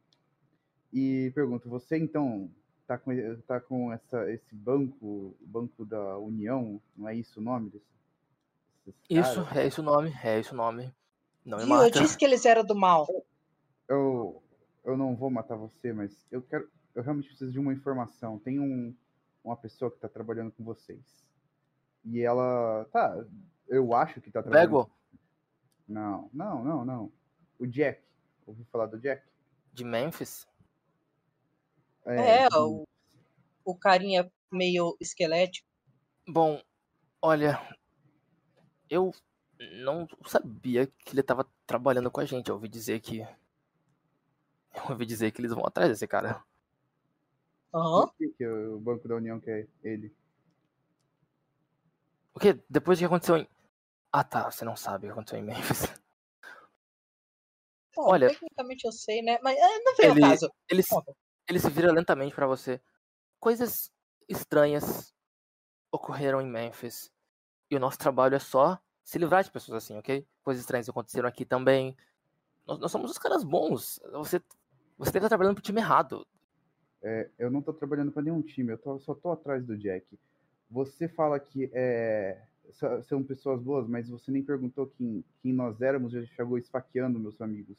E 0.91 1.31
pergunto, 1.35 1.69
você 1.69 1.97
então 1.97 2.49
tá 2.88 2.97
com, 2.97 3.11
tá 3.47 3.60
com 3.60 3.93
essa, 3.93 4.30
esse 4.31 4.53
banco, 4.53 5.35
banco 5.41 5.85
da 5.85 6.18
União, 6.18 6.81
não 6.97 7.07
é 7.07 7.15
isso 7.15 7.39
o 7.39 7.43
nome 7.43 7.69
desse? 7.69 7.99
Isso, 9.07 9.47
é 9.56 9.68
esse 9.68 9.80
o 9.80 9.84
nome, 9.84 10.11
é 10.23 10.39
esse 10.39 10.51
o 10.51 10.56
nome. 10.56 10.91
Não 11.45 11.60
me 11.60 11.65
Viu? 11.65 11.76
Eu 11.84 11.91
disse 11.91 12.18
que 12.18 12.26
eles 12.26 12.43
eram 12.45 12.64
do 12.65 12.76
mal. 12.76 13.07
eu, 13.88 14.41
eu 14.84 14.97
não 14.97 15.15
vou 15.15 15.30
matar 15.30 15.56
você, 15.56 15.93
mas 15.93 16.26
eu 16.31 16.41
quero. 16.41 16.68
Eu 16.95 17.03
realmente 17.03 17.27
preciso 17.27 17.51
de 17.51 17.60
uma 17.60 17.72
informação. 17.72 18.39
Tem 18.39 18.60
um, 18.60 18.93
uma 19.44 19.56
pessoa 19.57 19.91
que 19.91 19.99
tá 19.99 20.07
trabalhando 20.10 20.52
com 20.52 20.64
vocês. 20.64 21.26
E 22.06 22.22
ela. 22.22 22.86
Tá, 22.91 23.16
eu 23.68 23.94
acho 23.94 24.22
que 24.22 24.32
tá 24.32 24.41
trabalhando. 24.41 24.72
Bagwell, 24.72 24.91
Não, 25.88 26.30
não, 26.34 26.64
não, 26.64 26.86
não. 26.86 27.11
O 27.57 27.66
Jack. 27.68 28.02
Ouviu 28.45 28.66
falar 28.72 28.88
do 28.88 28.99
Jack? 28.99 29.28
de 29.74 29.84
Memphis? 29.86 30.48
É, 32.06 32.48
de- 32.49 32.57
o, 32.57 32.86
o 33.64 33.76
carinha 33.76 34.32
meio 34.52 34.98
esquelético. 34.99 35.68
Bom, 36.28 36.61
olha, 37.22 37.60
eu 38.90 39.11
não 39.84 40.07
sabia 40.26 40.88
que 40.88 41.14
ele 41.14 41.22
tava 41.24 41.48
trabalhando 41.68 42.10
com 42.10 42.20
a 42.20 42.26
gente. 42.26 42.49
Eu 42.49 42.56
ouvi 42.56 42.68
dizer 42.68 42.99
que. 42.99 43.20
Eu 44.74 44.91
ouvi 44.91 45.06
dizer 45.06 45.32
que 45.32 45.41
eles 45.41 45.52
vão 45.53 45.66
atrás 45.66 45.90
desse 45.90 46.07
cara. 46.07 46.44
Por 47.72 48.14
que, 48.16 48.30
que 48.30 48.48
o 48.48 48.80
Banco 48.80 49.08
da 49.08 49.16
União 49.16 49.40
quer 49.40 49.68
ele? 49.84 50.14
O 52.34 52.40
quê? 52.40 52.60
Depois 52.70 52.98
do 52.98 53.02
que 53.02 53.06
aconteceu 53.06 53.38
em. 53.38 53.48
Ah 54.12 54.24
tá, 54.24 54.50
você 54.50 54.66
não 54.66 54.76
sabe 54.76 55.06
o 55.06 55.10
que 55.10 55.12
aconteceu 55.14 55.40
em 55.40 55.44
Memphis. 55.44 55.84
Bom, 57.96 58.04
Olha- 58.12 58.30
Tecnicamente 58.30 58.86
eu 58.86 58.91
sei, 58.91 59.22
né? 59.22 59.38
Mas 59.44 59.58
é, 59.58 59.80
não 59.80 59.96
veio 59.96 60.12
Ele- 60.12 60.24
ao 60.24 60.30
caso. 60.30 60.52
Ele, 60.70 60.84
se- 60.84 60.96
ele 61.48 61.60
se 61.60 61.70
vira 61.70 61.91
lentamente 61.91 62.34
pra 62.34 62.48
você. 62.48 62.82
Coisas 63.40 63.91
estranhas 64.28 65.14
ocorreram 65.91 66.41
em 66.41 66.48
Memphis. 66.48 67.12
E 67.70 67.76
o 67.76 67.80
nosso 67.80 67.98
trabalho 68.00 68.36
é 68.36 68.40
só 68.40 68.80
se 69.04 69.18
livrar 69.20 69.44
de 69.44 69.52
pessoas 69.52 69.84
assim, 69.84 69.98
ok? 69.98 70.26
Coisas 70.44 70.62
estranhas 70.64 70.90
aconteceram 70.90 71.28
aqui 71.28 71.46
também. 71.46 71.96
Nós, 72.66 72.80
nós 72.80 72.91
somos 72.91 73.12
os 73.12 73.18
caras 73.18 73.44
bons. 73.44 74.00
Você, 74.14 74.41
você 74.98 75.12
deve 75.12 75.20
estar 75.20 75.30
trabalhando 75.30 75.56
pro 75.56 75.64
time 75.64 75.82
errado. 75.82 76.26
É, 77.02 77.30
eu 77.40 77.50
não 77.50 77.62
tô 77.62 77.72
trabalhando 77.74 78.12
para 78.12 78.22
nenhum 78.24 78.42
time, 78.42 78.72
eu 78.74 78.78
tô- 78.78 79.00
só 79.00 79.14
tô 79.16 79.32
atrás 79.32 79.66
do 79.66 79.78
Jack. 79.78 80.06
Você 80.70 81.08
fala 81.08 81.40
que 81.40 81.70
é, 81.74 82.42
são 83.04 83.24
pessoas 83.24 83.62
boas, 83.62 83.88
mas 83.88 84.10
você 84.10 84.32
nem 84.32 84.44
perguntou 84.44 84.88
quem, 84.88 85.24
quem 85.42 85.54
nós 85.54 85.82
éramos, 85.82 86.12
já 86.12 86.24
chegou 86.26 86.58
esfaqueando 86.58 87.20
meus 87.20 87.40
amigos. 87.42 87.78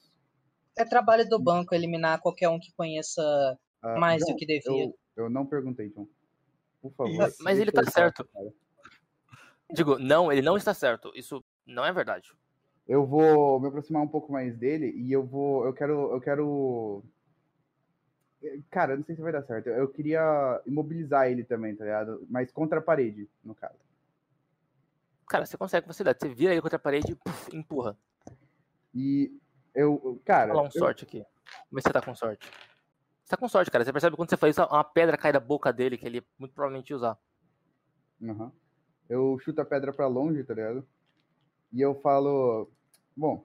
É 0.77 0.85
trabalho 0.85 1.29
do 1.29 1.39
banco 1.39 1.75
eliminar 1.75 2.21
qualquer 2.21 2.49
um 2.49 2.59
que 2.59 2.73
conheça 2.73 3.59
Ah, 3.83 3.99
mais 3.99 4.21
John, 4.25 4.33
do 4.33 4.37
que 4.37 4.47
devia. 4.47 4.85
Eu, 4.85 4.99
eu 5.17 5.31
não 5.31 5.45
perguntei, 5.45 5.89
John. 5.91 6.07
Por 6.81 6.93
favor. 6.93 7.15
Mas- 7.17 7.37
mas 7.41 7.59
ele 7.59 7.71
tá 7.71 7.83
falar, 7.83 7.93
certo. 7.93 8.25
cara. 8.33 8.53
Digo, 9.73 9.99
não, 9.99 10.33
ele 10.33 10.43
não 10.43 10.57
está 10.57 10.73
certo. 10.75 11.13
Isso 11.15 11.45
não 11.67 11.85
é 11.85 11.93
verdade. 11.93 12.33
Eu 12.89 13.07
vou 13.07 13.61
me 13.61 13.69
aproximar 13.69 14.03
um 14.03 14.09
pouco 14.09 14.33
mais 14.33 14.57
dele 14.57 14.91
e 14.97 15.13
eu 15.13 15.25
vou. 15.25 15.65
Eu 15.65 15.73
quero. 15.73 16.13
Eu 16.13 16.21
quero. 16.21 17.05
Cara, 18.71 18.93
eu 18.93 18.99
não 18.99 19.05
sei 19.05 19.15
se 19.15 19.21
vai 19.21 19.33
dar 19.33 19.43
certo. 19.43 19.69
Eu 19.69 19.89
queria 19.89 20.63
imobilizar 20.67 21.31
ele 21.31 21.45
também, 21.45 21.77
tá 21.77 21.85
ligado? 21.85 22.27
Mas 22.31 22.51
contra 22.51 22.79
a 22.79 22.83
parede, 22.83 23.29
no 23.45 23.55
caso. 23.55 23.79
Cara, 25.29 25.45
você 25.45 25.57
consegue 25.57 25.83
com 25.87 25.93
facilidade. 25.93 26.19
Você 26.21 26.29
vira 26.29 26.53
ele 26.53 26.63
contra 26.63 26.77
a 26.77 26.81
parede 26.81 27.17
e 27.53 27.57
empurra. 27.57 27.97
E 28.95 29.39
eu. 29.75 30.21
Cara. 30.25 30.47
Vou 30.53 30.57
rolar 30.57 30.69
um 30.69 30.73
eu- 30.75 30.79
sorte 30.79 31.05
aqui. 31.05 31.19
Vamos 31.19 31.73
ver 31.73 31.81
se 31.83 31.89
você 31.89 31.93
tá 31.93 32.03
com 32.03 32.15
sorte. 32.15 32.51
Você 33.25 33.31
tá 33.31 33.37
com 33.37 33.49
sorte, 33.49 33.71
cara. 33.71 33.85
Você 33.85 33.93
percebe 33.93 34.13
que 34.13 34.17
quando 34.17 34.31
você 34.31 34.37
faz 34.37 34.57
isso, 34.57 34.65
uma 34.67 34.83
pedra 34.83 35.17
cai 35.17 35.33
da 35.33 35.39
boca 35.39 35.73
dele, 35.73 35.97
que 35.99 36.07
ele 36.07 36.27
muito 36.39 36.53
provavelmente 36.55 36.91
ia 36.91 36.97
usar. 36.97 37.19
Aham. 38.23 38.51
Eu 39.09 39.39
chuto 39.41 39.61
a 39.61 39.65
pedra 39.65 39.93
pra 39.93 40.07
longe, 40.07 40.43
tá 40.45 40.55
ligado? 40.55 40.87
E 41.73 41.81
eu 41.81 41.95
falo, 42.01 42.71
bom, 43.17 43.45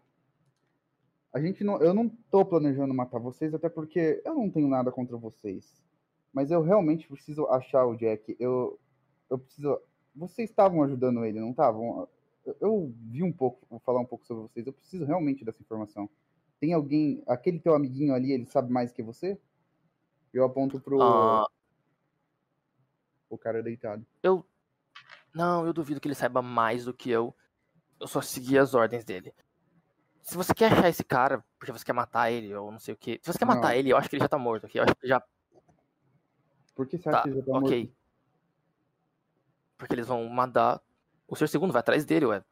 a 1.35 1.41
gente 1.41 1.65
não, 1.65 1.81
eu 1.81 1.93
não 1.93 2.07
tô 2.31 2.45
planejando 2.45 2.93
matar 2.93 3.19
vocês, 3.19 3.53
até 3.53 3.67
porque 3.67 4.21
eu 4.23 4.33
não 4.33 4.49
tenho 4.49 4.69
nada 4.69 4.89
contra 4.89 5.17
vocês. 5.17 5.83
Mas 6.31 6.49
eu 6.49 6.61
realmente 6.61 7.09
preciso 7.09 7.45
achar 7.47 7.85
o 7.85 7.93
Jack. 7.93 8.37
Eu, 8.39 8.79
eu 9.29 9.37
preciso. 9.37 9.77
Vocês 10.15 10.49
estavam 10.49 10.81
ajudando 10.81 11.25
ele, 11.25 11.41
não 11.41 11.49
estavam? 11.49 12.07
Eu, 12.45 12.55
eu 12.61 12.93
vi 13.09 13.21
um 13.21 13.33
pouco, 13.33 13.67
vou 13.69 13.81
falar 13.81 13.99
um 13.99 14.05
pouco 14.05 14.25
sobre 14.25 14.43
vocês. 14.43 14.65
Eu 14.65 14.71
preciso 14.71 15.03
realmente 15.03 15.43
dessa 15.43 15.61
informação. 15.61 16.09
Tem 16.57 16.71
alguém, 16.71 17.21
aquele 17.27 17.59
teu 17.59 17.75
amiguinho 17.75 18.13
ali, 18.13 18.31
ele 18.31 18.45
sabe 18.45 18.71
mais 18.71 18.93
que 18.93 19.03
você? 19.03 19.37
Eu 20.33 20.45
aponto 20.45 20.79
pro 20.79 21.01
Ah, 21.01 21.45
o 23.29 23.37
cara 23.37 23.61
deitado. 23.61 24.05
eu. 24.23 24.45
Não, 25.33 25.65
eu 25.65 25.73
duvido 25.73 25.99
que 25.99 26.07
ele 26.07 26.15
saiba 26.15 26.41
mais 26.41 26.85
do 26.85 26.93
que 26.93 27.09
eu. 27.09 27.35
Eu 27.99 28.07
só 28.07 28.21
segui 28.21 28.57
as 28.57 28.73
ordens 28.73 29.03
dele. 29.03 29.33
Se 30.25 30.35
você 30.35 30.55
quer 30.55 30.73
achar 30.73 30.89
esse 30.89 31.03
cara, 31.03 31.45
porque 31.59 31.71
você 31.71 31.85
quer 31.85 31.93
matar 31.93 32.31
ele, 32.31 32.53
ou 32.55 32.71
não 32.71 32.79
sei 32.79 32.95
o 32.95 32.97
que. 32.97 33.19
Se 33.21 33.31
você 33.31 33.37
quer 33.37 33.45
matar 33.45 33.69
Não. 33.69 33.75
ele, 33.75 33.91
eu 33.93 33.97
acho 33.97 34.09
que 34.09 34.15
ele 34.15 34.23
já 34.23 34.27
tá 34.27 34.39
morto 34.39 34.65
aqui. 34.65 34.79
Eu 34.79 34.83
acho 34.83 34.95
que 34.95 35.05
ele 35.05 35.09
já. 35.09 35.23
Por 36.73 36.87
que 36.87 36.97
você 36.97 37.07
acha 37.09 37.17
Tá, 37.19 37.23
que 37.23 37.29
ele 37.29 37.39
já 37.39 37.45
tá 37.45 37.51
morto? 37.51 37.67
ok. 37.67 37.95
Porque 39.77 39.93
eles 39.93 40.07
vão 40.07 40.27
mandar. 40.27 40.81
O 41.27 41.35
Senhor 41.35 41.47
Segundo 41.47 41.71
vai 41.71 41.79
atrás 41.79 42.05
dele, 42.05 42.25
ué. 42.25 42.43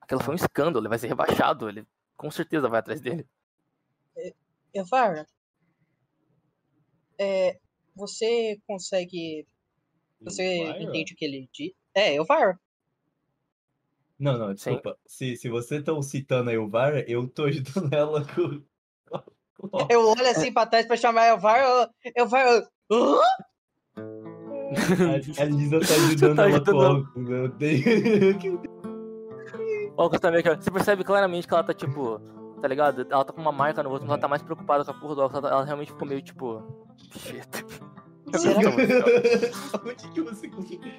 Aquilo 0.00 0.20
foi 0.20 0.34
um 0.34 0.36
escândalo, 0.36 0.82
ele 0.82 0.88
vai 0.88 0.98
ser 0.98 1.06
rebaixado, 1.06 1.68
ele 1.68 1.86
com 2.16 2.30
certeza 2.30 2.68
vai 2.68 2.80
atrás 2.80 3.00
dele. 3.00 3.26
Evar, 4.74 5.26
é, 7.18 7.58
você 7.94 8.60
consegue. 8.66 9.46
Você 10.20 10.44
entende 10.80 11.12
o 11.14 11.16
que 11.16 11.24
ele 11.24 11.48
diz? 11.52 11.72
É, 11.94 12.14
Elvar. 12.14 12.60
Não, 14.18 14.38
não, 14.38 14.54
desculpa. 14.54 14.96
Se, 15.06 15.36
se 15.36 15.48
você 15.48 15.82
tá 15.82 15.92
citando 16.02 16.50
a 16.50 16.54
Elvara, 16.54 17.04
eu 17.10 17.28
tô 17.28 17.44
ajudando 17.44 17.92
ela 17.94 18.24
com. 18.24 18.62
Eu 19.90 20.08
olho 20.10 20.28
assim 20.30 20.52
pra 20.52 20.66
trás 20.66 20.86
pra 20.86 20.96
chamar 20.96 21.26
Elvar. 21.26 21.58
eu- 21.60 21.88
Elvar. 22.16 22.46
eu- 22.46 22.66
Hã? 22.90 23.20
A, 23.96 25.42
a 25.42 25.44
Lisa 25.46 25.80
tá 25.80 25.94
ajudando 25.94 26.36
tá 26.36 26.48
ela 26.48 26.60
com 26.60 26.70
ajudando. 26.70 27.02
óculos. 27.08 27.30
Eu 27.30 27.48
tenho... 27.52 28.60
Ó, 29.96 30.06
o 30.06 30.10
também, 30.18 30.42
cara. 30.42 30.60
Você 30.60 30.70
percebe 30.70 31.04
claramente 31.04 31.46
que 31.48 31.54
ela 31.54 31.64
tá 31.64 31.72
tipo. 31.72 32.20
Tá 32.60 32.68
ligado? 32.68 33.06
Ela 33.10 33.24
tá 33.24 33.32
com 33.32 33.40
uma 33.40 33.52
marca 33.52 33.82
no 33.82 33.88
rosto, 33.90 34.02
mas 34.02 34.10
ela 34.12 34.20
tá 34.20 34.28
mais 34.28 34.42
preocupada 34.42 34.84
com 34.84 34.90
a 34.90 34.94
porra 34.94 35.14
do 35.14 35.20
óculos. 35.22 35.44
Ela, 35.44 35.52
ela 35.54 35.64
realmente 35.64 35.92
ficou 35.92 36.06
meio 36.08 36.20
tipo. 36.22 36.62
Shit. 37.18 37.48
Será 38.36 38.58
Onde 39.84 40.08
que 40.12 40.20
você 40.20 40.48
conseguiu? 40.48 40.92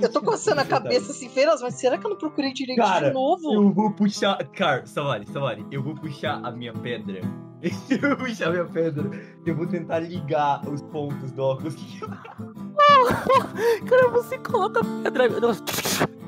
Eu 0.00 0.10
tô 0.10 0.22
coçando 0.22 0.60
a 0.60 0.64
cabeça 0.64 1.10
assim, 1.10 1.28
feiras, 1.28 1.60
mas 1.60 1.74
será 1.74 1.98
que 1.98 2.06
eu 2.06 2.10
não 2.10 2.16
procurei 2.16 2.52
direito 2.52 2.78
Cara, 2.78 3.08
de 3.08 3.14
novo? 3.14 3.52
Eu 3.52 3.72
vou 3.72 3.90
puxar. 3.90 4.38
Cara, 4.52 4.86
Savali, 4.86 5.26
Savali, 5.26 5.66
eu 5.70 5.82
vou 5.82 5.94
puxar 5.94 6.40
a 6.44 6.52
minha 6.52 6.72
pedra. 6.72 7.20
Eu 7.90 8.10
vou 8.10 8.18
puxar 8.18 8.48
a 8.48 8.50
minha 8.50 8.66
pedra. 8.66 9.10
Eu 9.46 9.56
vou 9.56 9.66
tentar 9.66 10.00
ligar 10.00 10.60
os 10.68 10.82
pontos 10.82 11.32
do 11.32 11.42
óculos. 11.42 11.74
Cara, 13.88 14.08
você 14.10 14.36
coloca 14.36 14.80
a 14.80 14.84
pedra. 14.84 15.24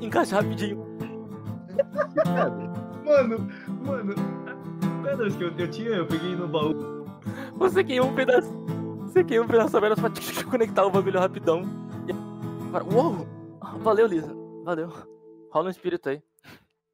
Encaixa 0.00 0.36
rapidinho. 0.36 0.82
Mano, 3.04 3.48
mano, 3.84 4.14
as 4.80 5.10
pedras 5.10 5.36
que 5.36 5.44
eu, 5.44 5.52
eu 5.58 5.70
tinha, 5.70 5.90
eu 5.90 6.06
peguei 6.06 6.34
no 6.34 6.48
baú. 6.48 7.04
Você 7.56 7.84
queima 7.84 8.06
um 8.06 8.14
pedaço. 8.14 8.50
Você 9.02 9.22
queima 9.22 9.44
um 9.44 9.48
pedaço 9.48 9.74
da 9.74 9.80
pedra 9.80 9.96
pra 9.96 10.10
conectar 10.44 10.86
o 10.86 10.90
bagulho 10.90 11.20
rapidão. 11.20 11.62
E... 12.08 12.12
Uou! 12.94 13.26
Valeu, 13.82 14.06
Lisa. 14.06 14.34
Valeu. 14.64 14.88
Rola 15.50 15.68
um 15.68 15.70
espírito 15.70 16.08
aí. 16.08 16.22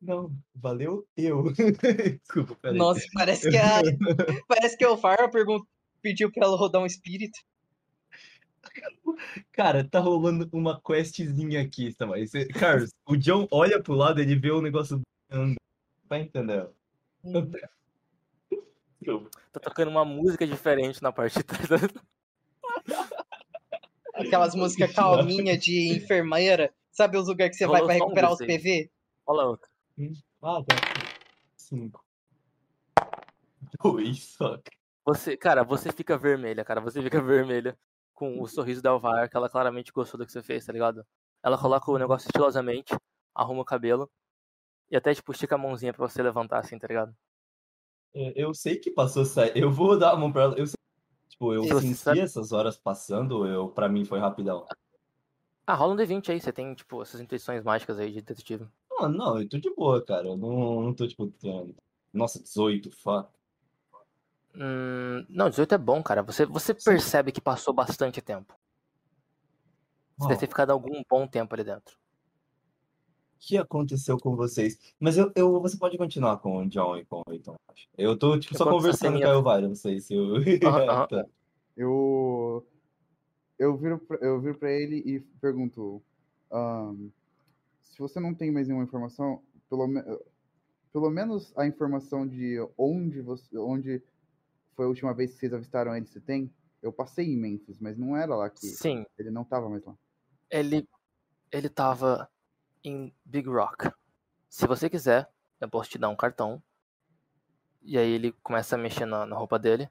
Não, 0.01 0.33
valeu 0.55 1.07
eu. 1.17 1.45
Desculpa, 2.21 2.57
peraí. 2.57 2.77
Nossa, 2.77 3.01
parece 3.15 3.49
que 3.49 3.57
a. 3.57 3.81
parece 4.49 4.77
que 4.77 4.85
o 4.85 4.99
pergun- 5.31 5.65
pediu 6.01 6.31
pra 6.33 6.47
ela 6.47 6.57
rodar 6.57 6.83
um 6.83 6.87
espírito. 6.87 7.39
Cara, 9.53 9.85
tá 9.85 10.01
rolando 10.01 10.49
uma 10.53 10.81
questzinha 10.81 11.61
aqui, 11.61 11.95
tá? 11.95 12.07
Mas, 12.07 12.33
Carlos, 12.59 12.91
o 13.07 13.17
John 13.17 13.47
olha 13.51 13.81
pro 13.83 13.95
lado, 13.95 14.21
ele 14.21 14.35
vê 14.35 14.51
o 14.51 14.63
negócio 14.63 15.01
andando. 15.31 15.57
Tá 16.09 16.19
entendendo? 16.19 16.71
Desculpa. 17.25 17.59
Tá 19.53 19.61
tocando 19.61 19.89
uma 19.89 20.05
música 20.05 20.47
diferente 20.47 21.03
na 21.03 21.13
parte 21.13 21.39
de 21.39 21.45
trás. 21.45 21.69
Aquelas 24.27 24.55
músicas 24.55 24.93
calminhas 24.95 25.59
de 25.63 25.97
enfermeira. 25.97 26.73
Sabe 26.91 27.17
os 27.17 27.29
lugares 27.29 27.57
que 27.57 27.65
você 27.65 27.71
vai 27.71 27.83
pra 27.85 27.95
um 27.95 27.99
recuperar 27.99 28.33
os. 28.33 28.39
PV? 28.39 28.91
Rola 29.27 29.45
outra. 29.47 29.69
Tá. 30.41 30.65
Cinco. 31.57 32.05
Dois 33.83 34.25
só. 34.37 34.59
Você, 35.05 35.37
cara, 35.37 35.63
você 35.65 35.91
fica 35.93 36.17
vermelha, 36.17 36.65
cara. 36.65 36.81
Você 36.81 37.03
fica 37.03 37.21
vermelha 37.23 37.77
com 38.15 38.41
o 38.41 38.47
sorriso 38.47 38.83
da 38.83 38.91
Elvar, 38.91 39.29
que 39.29 39.37
ela 39.37 39.49
claramente 39.49 39.91
gostou 39.93 40.19
do 40.19 40.27
que 40.27 40.33
você 40.33 40.43
fez, 40.43 40.65
tá 40.65 40.73
ligado? 40.73 41.05
Ela 41.43 41.59
coloca 41.59 41.91
o 41.91 41.99
negócio 41.99 42.29
estilosamente, 42.29 42.95
arruma 43.35 43.63
o 43.63 43.65
cabelo 43.65 44.09
e 44.91 44.97
até, 44.97 45.13
tipo, 45.15 45.33
estica 45.33 45.55
a 45.57 45.59
mãozinha 45.59 45.93
pra 45.93 46.07
você 46.07 46.23
levantar 46.23 46.59
assim, 46.61 46.79
tá 46.79 46.87
ligado? 46.87 47.13
É, 48.15 48.33
Eu 48.37 48.55
sei 48.55 48.77
que 48.77 48.91
passou 48.91 49.25
sa- 49.25 49.49
Eu 49.49 49.71
vou 49.73 49.99
dar 49.99 50.13
a 50.13 50.17
mão 50.17 50.31
pra 50.31 50.43
ela. 50.43 50.59
Eu 50.59 50.67
sei- 50.67 50.77
Tipo, 51.33 51.55
eu 51.55 51.63
senti 51.81 51.95
sabe- 51.95 52.21
essas 52.21 52.53
horas 52.53 52.77
passando, 52.77 53.47
eu, 53.47 53.67
pra 53.69 53.89
mim 53.89 54.05
foi 54.05 54.19
rapidão. 54.19 54.67
Ah, 55.67 55.75
rola 55.75 55.95
um 55.95 55.97
D20 55.97 56.31
aí, 56.31 56.39
você 56.39 56.53
tem, 56.53 56.75
tipo, 56.75 57.01
essas 57.01 57.21
intuições 57.23 57.65
mágicas 57.65 57.99
aí 57.99 58.13
de 58.13 58.21
detetive. 58.21 58.69
Não, 58.91 59.09
não, 59.09 59.41
eu 59.41 59.49
tô 59.49 59.57
de 59.59 59.75
boa, 59.75 60.05
cara. 60.05 60.29
Eu 60.29 60.37
não, 60.37 60.83
não 60.83 60.93
tô, 60.95 61.09
tipo, 61.09 61.27
tendo- 61.41 61.75
Nossa, 62.13 62.39
18, 62.43 62.91
fuck. 62.93 63.31
Hum, 64.55 65.25
não, 65.31 65.49
18 65.49 65.75
é 65.75 65.79
bom, 65.79 66.03
cara. 66.03 66.23
Você, 66.23 66.45
você 66.45 66.75
percebe 66.75 67.33
que 67.33 67.41
passou 67.41 67.73
bastante 67.73 68.21
tempo. 68.21 68.55
Você 70.19 70.29
deve 70.29 70.41
ter 70.41 70.47
ficado 70.49 70.71
algum 70.71 71.03
bom 71.09 71.27
tempo 71.27 71.55
ali 71.55 71.65
dentro. 71.65 71.97
O 73.43 73.45
que 73.45 73.59
aconteceu 73.59 74.17
com 74.19 74.37
vocês? 74.37 74.95
Mas 75.01 75.19
eu, 75.19 75.33
eu, 75.35 75.61
você 75.61 75.77
pode 75.77 75.99
continuar 75.99 76.37
com 76.39 76.59
o 76.59 76.69
John 76.69 76.97
e 76.97 77.05
com 77.05 77.23
o 77.27 77.33
Eiton, 77.33 77.57
acho. 77.69 77.89
Eu 77.99 78.17
tô, 78.17 78.39
tipo, 78.39 78.57
só 78.57 78.71
conversando 78.71 79.19
com 79.19 79.27
a 79.27 79.31
Elvira, 79.31 79.67
não 79.69 79.75
sei 79.75 79.99
se 79.99 80.15
eu... 80.15 80.35
Tá. 80.61 81.27
Eu. 81.77 82.65
Eu 83.59 83.77
viro, 83.77 83.99
pra, 83.99 84.17
eu 84.19 84.41
viro 84.41 84.57
pra 84.57 84.71
ele 84.71 84.97
e 85.05 85.19
pergunto: 85.41 86.01
ahn, 86.53 87.09
se 87.81 87.99
você 87.99 88.21
não 88.21 88.33
tem 88.33 88.53
mais 88.53 88.69
nenhuma 88.69 88.85
informação, 88.85 89.43
pelo, 89.69 89.89
me- 89.89 90.03
pelo 90.93 91.11
menos 91.11 91.53
a 91.57 91.67
informação 91.67 92.27
de 92.27 92.59
onde, 92.79 93.21
você, 93.23 93.57
onde 93.59 94.03
foi 94.77 94.85
a 94.85 94.89
última 94.89 95.13
vez 95.15 95.33
que 95.33 95.39
vocês 95.41 95.53
avistaram 95.53 95.97
ele, 95.97 96.07
você 96.07 96.21
tem? 96.21 96.49
Eu 96.81 96.93
passei 96.93 97.27
em 97.27 97.37
Memphis, 97.37 97.79
mas 97.81 97.97
não 97.99 98.17
era 98.17 98.37
lá 98.37 98.49
que. 98.51 98.67
Sim, 98.67 99.05
Ele 99.19 99.31
não 99.31 99.45
tava 99.45 99.69
mais 99.69 99.85
lá. 99.85 99.97
ele, 100.51 100.87
ele 101.51 101.69
tava 101.69 102.29
em 102.85 103.15
Big 103.25 103.49
Rock. 103.49 103.91
Se 104.49 104.67
você 104.67 104.91
quiser, 104.91 105.29
eu 105.61 105.69
posso 105.69 105.91
te 105.91 105.99
dar 105.99 106.09
um 106.09 106.17
cartão. 106.17 106.63
E 107.83 107.99
aí 107.99 108.13
ele 108.13 108.33
começa 108.43 108.75
a 108.77 108.79
mexer 108.79 109.07
na, 109.07 109.27
na 109.27 109.37
roupa 109.37 109.59
dele. 109.59 109.89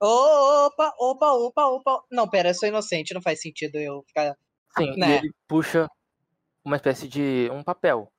Opa, 0.00 0.94
opa, 0.98 1.32
opa, 1.32 1.66
opa. 1.66 2.04
Não, 2.10 2.28
pera, 2.28 2.50
eu 2.50 2.54
sou 2.54 2.68
inocente, 2.68 3.14
não 3.14 3.22
faz 3.22 3.40
sentido 3.40 3.76
eu 3.76 4.02
ficar. 4.06 4.36
Sim, 4.76 4.92
e 4.92 4.96
Né. 4.98 5.16
ele 5.16 5.32
puxa 5.46 5.88
uma 6.64 6.76
espécie 6.76 7.08
de 7.08 7.48
um 7.52 7.62
papel. 7.62 8.12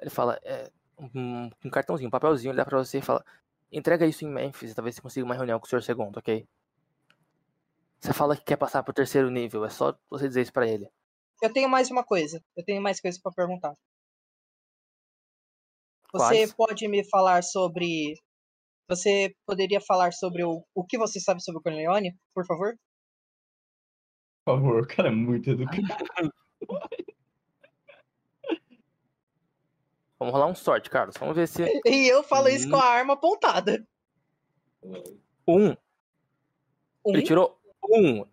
Ele 0.00 0.10
fala, 0.10 0.40
é, 0.42 0.70
um, 0.98 1.50
um 1.64 1.70
cartãozinho, 1.70 2.08
um 2.08 2.10
papelzinho, 2.10 2.50
ele 2.50 2.56
dá 2.56 2.64
pra 2.64 2.78
você 2.78 2.98
e 2.98 3.02
fala, 3.02 3.24
entrega 3.70 4.06
isso 4.06 4.24
em 4.24 4.28
Memphis, 4.28 4.74
talvez 4.74 4.94
você 4.96 5.02
consiga 5.02 5.24
uma 5.24 5.34
reunião 5.34 5.60
com 5.60 5.66
o 5.66 5.68
senhor 5.68 5.82
segundo, 5.82 6.16
ok? 6.16 6.46
Você 8.00 8.12
fala 8.14 8.34
que 8.34 8.44
quer 8.44 8.56
passar 8.56 8.82
pro 8.82 8.94
terceiro 8.94 9.30
nível, 9.30 9.64
é 9.64 9.68
só 9.68 9.94
você 10.08 10.26
dizer 10.26 10.42
isso 10.42 10.52
pra 10.52 10.66
ele. 10.66 10.88
Eu 11.42 11.52
tenho 11.52 11.68
mais 11.68 11.90
uma 11.90 12.04
coisa. 12.04 12.42
Eu 12.56 12.64
tenho 12.64 12.82
mais 12.82 13.00
coisa 13.00 13.18
pra 13.22 13.32
perguntar. 13.32 13.74
Você 16.12 16.46
Quais? 16.46 16.52
pode 16.54 16.88
me 16.88 17.04
falar 17.08 17.42
sobre. 17.42 18.14
Você 18.88 19.34
poderia 19.46 19.80
falar 19.80 20.12
sobre 20.12 20.42
o, 20.44 20.64
o 20.74 20.84
que 20.84 20.98
você 20.98 21.20
sabe 21.20 21.42
sobre 21.42 21.60
o 21.60 21.62
Corleone, 21.62 22.16
por 22.34 22.44
favor? 22.44 22.74
Por 24.44 24.56
favor, 24.56 24.82
o 24.82 24.86
cara 24.86 25.08
é 25.08 25.12
muito 25.12 25.50
educado. 25.50 25.82
Vamos 30.18 30.34
rolar 30.34 30.48
um 30.48 30.54
sorte, 30.54 30.90
Carlos. 30.90 31.16
Vamos 31.16 31.34
ver 31.36 31.46
se. 31.48 31.62
E 31.86 32.08
eu 32.12 32.22
falo 32.22 32.48
isso 32.48 32.66
Hum. 32.66 32.72
com 32.72 32.76
a 32.76 32.84
arma 32.84 33.14
apontada. 33.14 33.86
Um. 35.48 35.74
Um? 37.06 37.14
Ele 37.14 37.22
tirou 37.22 37.58
um. 37.88 38.26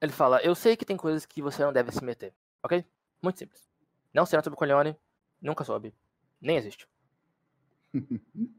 Ele 0.00 0.12
fala, 0.12 0.40
eu 0.42 0.54
sei 0.54 0.76
que 0.76 0.84
tem 0.84 0.96
coisas 0.96 1.26
que 1.26 1.42
você 1.42 1.62
não 1.64 1.72
deve 1.72 1.90
se 1.90 2.04
meter, 2.04 2.32
ok? 2.62 2.84
Muito 3.22 3.38
simples. 3.38 3.68
Não 4.14 4.24
nada 4.24 4.44
sobre 4.44 4.54
o 4.54 4.58
Corleone, 4.58 4.96
nunca 5.42 5.64
soube. 5.64 5.94
Nem 6.40 6.56
existe. 6.56 6.88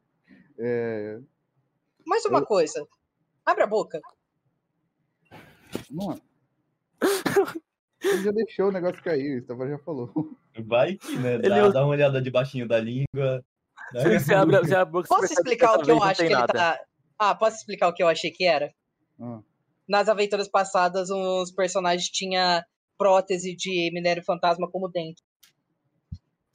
É, 0.62 1.18
Mais 2.06 2.26
uma 2.26 2.40
Eu- 2.40 2.46
coisa. 2.46 2.86
Abre 3.46 3.64
a 3.64 3.68
boca. 3.68 4.02
mano. 5.90 6.22
Ele 8.04 8.24
já 8.24 8.32
deixou 8.32 8.68
o 8.68 8.72
negócio 8.74 9.02
cair, 9.02 9.36
o 9.36 9.40
Estavam 9.40 9.70
já 9.70 9.78
falou. 9.80 10.12
Vai 10.66 10.96
que, 10.98 11.16
né? 11.18 11.36
Ele 11.36 11.48
Dá, 11.50 11.64
usa- 11.64 11.74
dá 11.74 11.82
uma 11.84 11.92
olhada 11.92 12.22
debaixo 12.22 12.68
da 12.68 12.78
língua. 12.80 13.06
né? 13.94 14.20
Você 14.20 14.34
abre, 14.34 14.58
você 14.58 14.76
abre 14.76 14.76
a 14.76 14.86
boca, 14.86 15.08
você 15.08 15.16
Posso 15.16 15.34
explicar 15.34 15.80
o 15.80 15.82
que 15.82 15.92
eu 15.92 16.04
acho 16.04 16.20
que 16.20 16.26
ele 16.26 16.36
nada. 16.36 16.54
tá. 16.54 16.80
Ah, 17.18 17.34
posso 17.36 17.56
explicar 17.58 17.88
o 17.88 17.94
que 17.94 18.04
eu 18.04 18.08
achei 18.10 18.30
que 18.30 18.46
era? 18.46 18.74
Ah, 19.20 19.40
Nas 19.90 20.08
aventuras 20.08 20.48
passadas, 20.48 21.10
os 21.10 21.52
personagens 21.52 22.08
tinham 22.10 22.62
prótese 22.98 23.56
de 23.56 23.90
minério 23.92 24.24
fantasma 24.24 24.70
como 24.70 24.88
dente. 24.88 25.24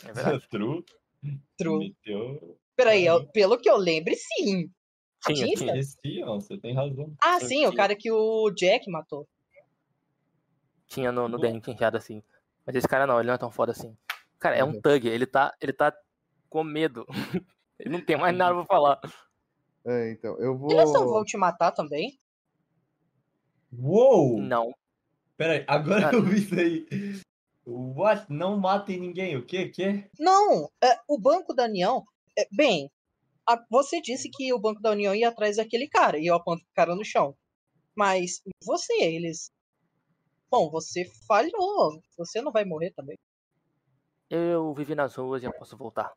É 0.04 0.12
verdade. 0.12 0.46
True. 0.48 0.84
True. 1.56 1.78
Meteu. 1.88 2.58
Peraí, 2.76 3.04
eu- 3.06 3.26
pelo 3.32 3.58
que 3.58 3.68
eu 3.68 3.76
lembre, 3.76 4.14
sim. 4.14 4.70
Tinha, 5.24 5.46
Tinha? 5.46 5.56
tinha. 5.56 5.76
Existiam, 5.76 6.40
você 6.40 6.56
tem 6.58 6.74
razão. 6.74 7.12
Ah, 7.22 7.40
Sim, 7.40 7.48
sim, 7.48 7.66
o 7.66 7.70
sim. 7.70 7.76
cara 7.76 7.96
que 7.96 8.12
o 8.12 8.50
Jack 8.50 8.88
matou. 8.90 9.26
Tinha 10.86 11.10
no, 11.10 11.28
no 11.28 11.38
dente 11.38 11.70
enfiado 11.70 11.96
assim. 11.96 12.22
Mas 12.66 12.76
esse 12.76 12.86
cara 12.86 13.06
não, 13.06 13.18
ele 13.18 13.28
não 13.28 13.34
é 13.34 13.38
tão 13.38 13.50
foda 13.50 13.72
assim. 13.72 13.96
Cara, 14.38 14.54
é 14.56 14.62
um 14.62 14.72
Uhum. 14.72 14.80
thug, 14.82 15.08
ele 15.08 15.26
tá, 15.26 15.54
ele 15.60 15.72
tá 15.72 15.92
com 16.50 16.62
medo. 16.62 17.06
ele 17.80 17.88
não 17.90 18.04
tem 18.04 18.16
mais 18.16 18.36
nada 18.36 18.54
pra 18.54 18.64
falar. 18.66 19.00
é, 19.86 20.12
então, 20.12 20.38
eu 20.38 20.56
vou. 20.56 20.70
Eles 20.70 20.92
não 20.92 21.08
vão 21.08 21.24
te 21.24 21.36
matar 21.38 21.72
também? 21.72 22.18
Uou! 23.78 24.40
Não. 24.40 24.74
Pera 25.36 25.54
aí, 25.54 25.64
agora 25.66 26.00
Cara. 26.02 26.16
eu 26.16 26.22
vi 26.22 26.38
isso 26.38 26.54
aí. 26.54 26.86
What? 27.66 28.26
Não 28.30 28.58
matem 28.58 29.00
ninguém, 29.00 29.36
o 29.36 29.44
quê? 29.44 29.68
Quê? 29.68 30.08
Não, 30.18 30.70
é, 30.82 30.98
o 31.08 31.18
Banco 31.18 31.54
da 31.54 31.64
União. 31.64 32.04
é, 32.36 32.46
bem, 32.52 32.90
a- 33.46 33.64
você 33.70 34.00
disse 34.00 34.30
que 34.30 34.52
o 34.52 34.58
Banco 34.58 34.80
da 34.82 34.90
União 34.90 35.14
ia 35.14 35.28
atrás 35.28 35.56
daquele 35.56 35.88
cara 35.88 36.18
e 36.18 36.26
eu 36.26 36.34
aponto 36.34 36.62
o 36.62 36.74
cara 36.74 36.94
no 36.94 37.04
chão. 37.04 37.34
Mas 37.96 38.42
você, 38.62 38.92
eles. 39.02 39.50
Bom, 40.50 40.70
você 40.70 41.04
falhou. 41.26 42.00
Você 42.16 42.40
não 42.42 42.52
vai 42.52 42.64
morrer 42.64 42.92
também. 42.92 43.16
Eu 44.28 44.72
vivi 44.74 44.94
nas 44.94 45.14
ruas 45.14 45.42
e 45.42 45.46
eu 45.46 45.52
posso 45.52 45.76
voltar. 45.76 46.12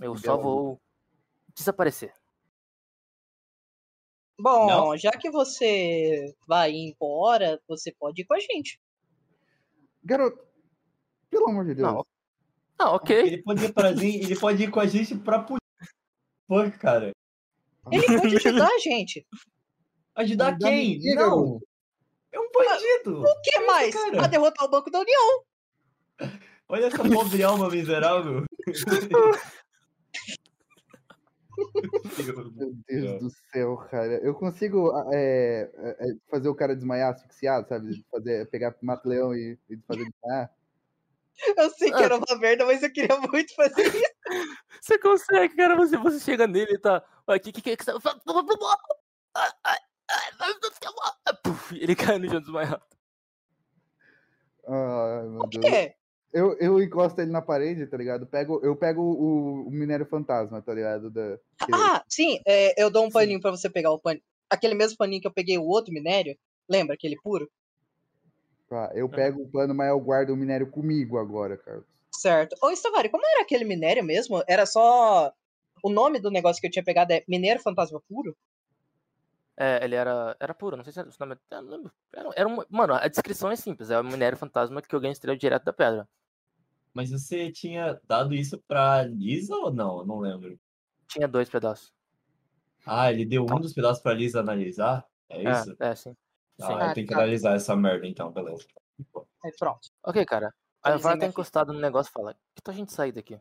Eu 0.00 0.16
só 0.16 0.36
vou 0.36 0.80
desaparecer. 1.54 2.12
Bom, 4.40 4.66
Não. 4.66 4.96
já 4.96 5.10
que 5.12 5.30
você 5.30 6.34
vai 6.48 6.72
embora, 6.72 7.60
você 7.68 7.92
pode 7.92 8.22
ir 8.22 8.24
com 8.24 8.34
a 8.34 8.40
gente. 8.40 8.80
Garoto, 10.02 10.42
pelo 11.30 11.48
amor 11.50 11.64
de 11.66 11.74
Deus. 11.74 11.92
Não. 11.92 12.06
Ah, 12.78 12.90
ok. 12.94 13.16
Ele 13.16 13.42
pode 13.42 13.64
ir 13.64 13.72
pra 13.72 13.90
ele 13.90 14.36
pode 14.38 14.62
ir 14.64 14.70
com 14.70 14.80
a 14.80 14.86
gente 14.86 15.14
pra 15.16 15.38
polícia. 15.38 15.62
Pô, 16.48 16.56
cara. 16.80 17.12
Ele 17.90 18.02
pode 18.20 18.36
ajudar 18.36 18.68
a 18.68 18.78
gente. 18.78 19.26
Ajudar 20.16 20.48
Ajudar 20.48 20.68
quem? 20.68 20.94
ninguém, 20.94 21.14
Não! 21.14 21.28
garoto. 21.30 21.68
É 22.32 22.40
um 22.40 22.50
bandido! 22.50 23.22
O 23.22 23.40
que 23.42 23.60
mais? 23.60 23.94
cara. 23.94 24.24
A 24.24 24.26
derrotar 24.26 24.64
o 24.66 24.70
Banco 24.70 24.90
da 24.90 25.00
União. 25.00 25.44
Olha 26.68 26.86
essa 26.86 26.96
pobre 27.08 27.42
alma 27.42 27.68
miserável. 27.68 28.44
Meu 32.24 32.50
Deus 32.50 33.10
É. 33.10 33.18
do 33.18 33.30
céu, 33.52 33.76
cara. 33.90 34.14
Eu 34.22 34.34
consigo 34.34 34.90
ah, 34.90 35.10
é, 35.12 35.70
é, 35.74 36.10
é, 36.10 36.14
fazer 36.30 36.48
o 36.48 36.54
cara 36.54 36.74
desmaiar 36.74 37.12
asfixiado, 37.12 37.68
sabe? 37.68 38.04
Fazer, 38.10 38.48
pegar 38.50 38.74
mata-leão 38.82 39.34
e, 39.34 39.58
e 39.68 39.76
fazer 39.86 40.04
desmaiar. 40.04 40.50
Eu 41.56 41.70
sei 41.70 41.90
que 41.90 42.02
era 42.02 42.16
uma 42.16 42.38
merda, 42.38 42.66
mas 42.66 42.82
eu 42.82 42.92
queria 42.92 43.18
muito 43.18 43.54
fazer 43.54 43.86
isso. 43.86 44.12
Você 44.80 44.98
consegue, 44.98 45.56
cara. 45.56 45.76
Você, 45.76 45.96
você 45.96 46.20
chega 46.20 46.46
nele 46.46 46.74
e 46.74 46.78
tá. 46.78 47.02
Olha, 47.26 47.40
que 47.40 47.50
que 47.52 47.62
que 47.62 47.76
que 47.76 47.84
Ele 51.72 51.96
cai 51.96 52.18
no 52.18 52.28
chão 52.28 52.40
desmaiado. 52.40 52.82
Ai, 54.68 55.22
meu 55.28 55.40
O 55.40 55.46
Deus. 55.46 55.64
quê? 55.64 55.94
Eu, 56.32 56.56
eu 56.58 56.82
encosto 56.82 57.20
ele 57.20 57.30
na 57.30 57.42
parede, 57.42 57.86
tá 57.86 57.96
ligado? 57.96 58.26
Pego, 58.26 58.58
eu 58.62 58.74
pego 58.74 59.02
o, 59.02 59.66
o 59.68 59.70
minério 59.70 60.06
fantasma, 60.06 60.62
tá 60.62 60.72
ligado? 60.72 61.10
Da, 61.10 61.36
que- 61.66 61.72
Ah, 61.74 62.02
sim, 62.08 62.40
é, 62.46 62.82
eu 62.82 62.90
dou 62.90 63.04
um 63.04 63.10
paninho 63.10 63.40
pra 63.40 63.50
você 63.50 63.68
pegar 63.68 63.90
o 63.92 63.98
paninho. 63.98 64.24
Aquele 64.48 64.74
mesmo 64.74 64.96
paninho 64.96 65.20
que 65.20 65.26
eu 65.26 65.32
peguei 65.32 65.58
o 65.58 65.64
outro 65.66 65.92
minério. 65.92 66.36
Lembra 66.68 66.94
aquele 66.94 67.16
puro? 67.20 67.50
tá, 68.68 68.90
eu 68.94 69.06
pego 69.08 69.42
o 69.42 69.48
pano, 69.50 69.74
mas 69.74 69.90
eu 69.90 70.00
guardo 70.00 70.30
o 70.30 70.36
minério 70.36 70.70
comigo 70.70 71.18
agora, 71.18 71.58
Carlos. 71.58 71.84
Certo. 72.14 72.56
Ô, 72.62 72.70
Stavari, 72.70 73.10
como 73.10 73.26
era 73.26 73.42
aquele 73.42 73.64
minério 73.64 74.02
mesmo? 74.02 74.42
Era 74.46 74.64
só. 74.64 75.30
O 75.82 75.90
nome 75.90 76.18
do 76.20 76.30
negócio 76.30 76.60
que 76.60 76.66
eu 76.66 76.70
tinha 76.70 76.84
pegado 76.84 77.12
é 77.12 77.22
Minério 77.28 77.60
Fantasma 77.60 78.00
Puro? 78.08 78.34
É, 79.56 79.84
ele 79.84 79.94
era, 79.94 80.34
era 80.40 80.54
puro, 80.54 80.76
não 80.76 80.84
sei 80.84 80.92
se 80.92 81.00
era 81.00 81.08
o 81.08 81.12
nome. 81.18 81.36
eu. 81.50 81.90
Era, 82.14 82.30
era 82.36 82.48
um, 82.48 82.62
mano, 82.70 82.94
a 82.94 83.06
descrição 83.08 83.50
é 83.50 83.56
simples. 83.56 83.90
É 83.90 84.00
o 84.00 84.04
minério 84.04 84.38
fantasma 84.38 84.80
que 84.80 84.94
alguém 84.94 85.12
extraiu 85.12 85.36
direto 85.36 85.64
da 85.64 85.72
pedra. 85.72 86.08
Mas 86.94 87.10
você 87.10 87.50
tinha 87.50 87.98
dado 88.06 88.34
isso 88.34 88.62
pra 88.68 89.02
Lisa 89.04 89.54
ou 89.54 89.72
não? 89.72 90.00
Eu 90.00 90.06
não 90.06 90.18
lembro. 90.18 90.58
Tinha 91.08 91.26
dois 91.26 91.48
pedaços. 91.48 91.92
Ah, 92.84 93.10
ele 93.12 93.24
deu 93.24 93.42
um 93.42 93.60
dos 93.60 93.72
pedaços 93.72 94.02
pra 94.02 94.12
Lisa 94.12 94.40
analisar? 94.40 95.06
É 95.28 95.42
isso? 95.42 95.76
É, 95.80 95.88
é, 95.88 95.94
sim. 95.94 96.16
Ah, 96.60 96.66
sim. 96.66 96.88
eu 96.88 96.94
tenho 96.94 97.06
que 97.06 97.14
analisar 97.14 97.54
essa 97.54 97.74
merda 97.74 98.06
então, 98.06 98.30
beleza. 98.30 98.66
Aí 99.44 99.52
pronto. 99.58 99.88
Ok, 100.02 100.24
cara. 100.26 100.52
Aí 100.82 100.94
o 100.94 100.98
VAR 100.98 101.18
tá 101.18 101.26
encostado 101.26 101.72
no 101.72 101.80
negócio 101.80 102.10
e 102.10 102.12
fala: 102.12 102.34
Que 102.54 102.62
tal 102.62 102.74
a 102.74 102.76
gente 102.76 102.92
sair 102.92 103.12
daqui? 103.12 103.38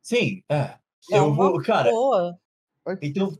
Sim, 0.00 0.42
é. 0.48 0.78
É 1.10 1.18
Eu 1.18 1.34
vou, 1.34 1.60
cara, 1.62 1.90
Boa. 1.90 2.38
Antes, 2.86 3.08
então. 3.08 3.38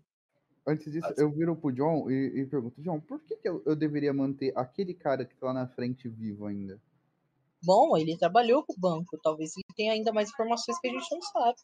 antes 0.67 0.93
disso, 0.93 1.13
eu 1.17 1.31
viro 1.31 1.57
pro 1.57 1.73
John 1.73 2.11
e, 2.11 2.41
e 2.41 2.47
pergunto, 2.47 2.81
John, 2.81 3.01
por 3.01 3.21
que, 3.21 3.37
que 3.37 3.49
eu, 3.49 3.63
eu 3.65 3.77
deveria 3.77 4.13
manter 4.13 4.53
aquele 4.57 4.95
cara 4.95 5.25
que 5.25 5.35
tá 5.37 5.47
lá 5.47 5.53
na 5.53 5.67
frente 5.69 6.09
vivo 6.09 6.47
ainda? 6.47 6.81
Bom, 7.63 7.97
ele 7.97 8.17
trabalhou 8.17 8.65
com 8.65 8.73
o 8.73 8.79
banco. 8.79 9.19
Talvez 9.23 9.53
ele 9.57 9.65
tenha 9.77 9.93
ainda 9.93 10.13
mais 10.13 10.31
informações 10.31 10.79
que 10.81 10.89
a 10.89 10.91
gente 10.91 11.11
não 11.15 11.23
sabe. 11.23 11.59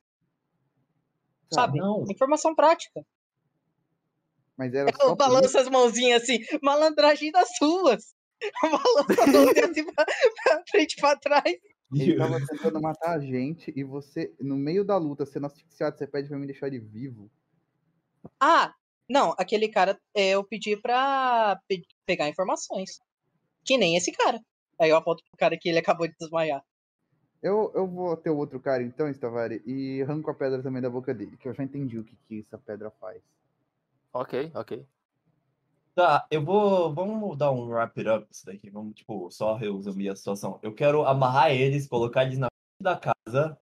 Sabe? 1.52 1.78
Não. 1.78 2.05
Informação 2.10 2.55
prática. 2.55 3.05
Mas 4.56 4.73
era 4.74 4.90
por 4.93 5.06
isso? 5.06 5.16
balanço 5.16 5.59
as 5.59 5.68
mãozinhas 5.68 6.23
assim. 6.23 6.39
Malandragem 6.62 7.31
das 7.31 7.48
ruas. 7.60 8.14
Balança 8.62 9.23
as 9.23 9.32
mãozinhas 9.32 9.70
assim 9.70 9.85
pra, 9.85 10.05
pra 10.05 10.62
frente 10.68 10.93
e 10.94 11.01
pra 11.01 11.16
trás. 11.16 11.56
Ele 11.94 12.16
tava 12.16 12.44
tentando 12.44 12.81
matar 12.81 13.16
a 13.16 13.20
gente 13.20 13.73
e 13.77 13.85
você, 13.85 14.35
no 14.40 14.56
meio 14.56 14.85
da 14.85 14.97
luta, 14.97 15.24
sendo 15.24 15.47
asfixiado, 15.47 15.97
você 15.97 16.06
pede 16.06 16.28
pra 16.28 16.36
mim 16.36 16.47
deixar 16.47 16.66
ele 16.66 16.81
vivo. 16.81 17.31
Ah, 18.40 18.74
não, 19.09 19.35
aquele 19.39 19.68
cara 19.68 19.97
é, 20.12 20.31
eu 20.31 20.43
pedi 20.43 20.77
pra 20.77 21.60
pe- 21.68 21.86
pegar 22.05 22.28
informações. 22.28 22.98
Que 23.64 23.78
nem 23.78 23.97
esse 23.97 24.10
cara. 24.10 24.40
Aí 24.78 24.90
eu 24.90 24.97
aponto 24.97 25.23
pro 25.24 25.39
cara 25.39 25.57
que 25.59 25.69
ele 25.69 25.78
acabou 25.78 26.07
de 26.07 26.15
desmaiar. 26.19 26.65
Eu, 27.43 27.70
eu 27.74 27.86
vou 27.86 28.16
ter 28.16 28.31
o 28.31 28.36
outro 28.36 28.59
cara 28.59 28.82
então, 28.82 29.09
Stavari, 29.09 29.62
e 29.66 30.03
arranco 30.03 30.31
a 30.31 30.35
pedra 30.35 30.62
também 30.62 30.82
da 30.82 30.90
boca 30.90 31.15
dele, 31.15 31.36
que 31.36 31.48
eu 31.48 31.55
já 31.55 31.62
entendi 31.62 31.98
o 31.98 32.05
que, 32.05 32.16
que 32.27 32.40
essa 32.40 32.59
pedra 32.59 32.90
faz. 32.90 33.23
Ok, 34.12 34.51
ok. 34.55 34.86
Tá, 35.94 36.27
eu 36.31 36.44
vou. 36.44 36.93
Vamos 36.94 37.39
dar 37.39 37.51
um 37.53 37.69
wrap 37.69 37.98
it 37.98 38.09
up 38.09 38.27
isso 38.31 38.44
daqui. 38.44 38.69
Vamos, 38.69 38.94
tipo, 38.94 39.31
só 39.31 39.55
resumir 39.55 40.11
a 40.11 40.16
situação. 40.16 40.59
Eu 40.62 40.74
quero 40.74 41.07
amarrar 41.07 41.51
eles, 41.51 41.89
colocar 41.89 42.24
eles 42.24 42.39
na 42.39 42.48
frente 42.48 42.82
da 42.82 42.97
casa 42.98 43.59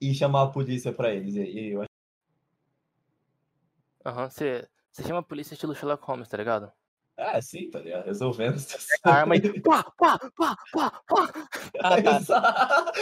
e 0.00 0.14
chamar 0.14 0.44
a 0.44 0.50
polícia 0.50 0.90
pra 0.92 1.12
eles. 1.12 1.34
E, 1.34 1.72
eu 1.72 1.82
acho 1.82 1.90
Aham, 4.06 4.30
você. 4.30 4.66
Você 4.90 5.02
chama 5.02 5.18
a 5.18 5.22
polícia 5.22 5.52
estilo 5.52 5.74
Sherlock 5.74 6.02
Holmes, 6.06 6.28
tá 6.28 6.38
ligado? 6.38 6.72
Ah, 7.18 7.40
sim, 7.40 7.70
tá 7.70 7.78
ligado? 7.78 8.04
Resolvendo 8.04 8.58
a 9.04 9.10
arma 9.10 9.36
e. 9.36 9.60
Pá, 9.60 9.82
pá, 9.96 10.18
pá, 10.36 10.56
pá, 10.72 11.02
pá. 11.08 11.32
Ah, 11.80 11.96
tá. 12.24 12.92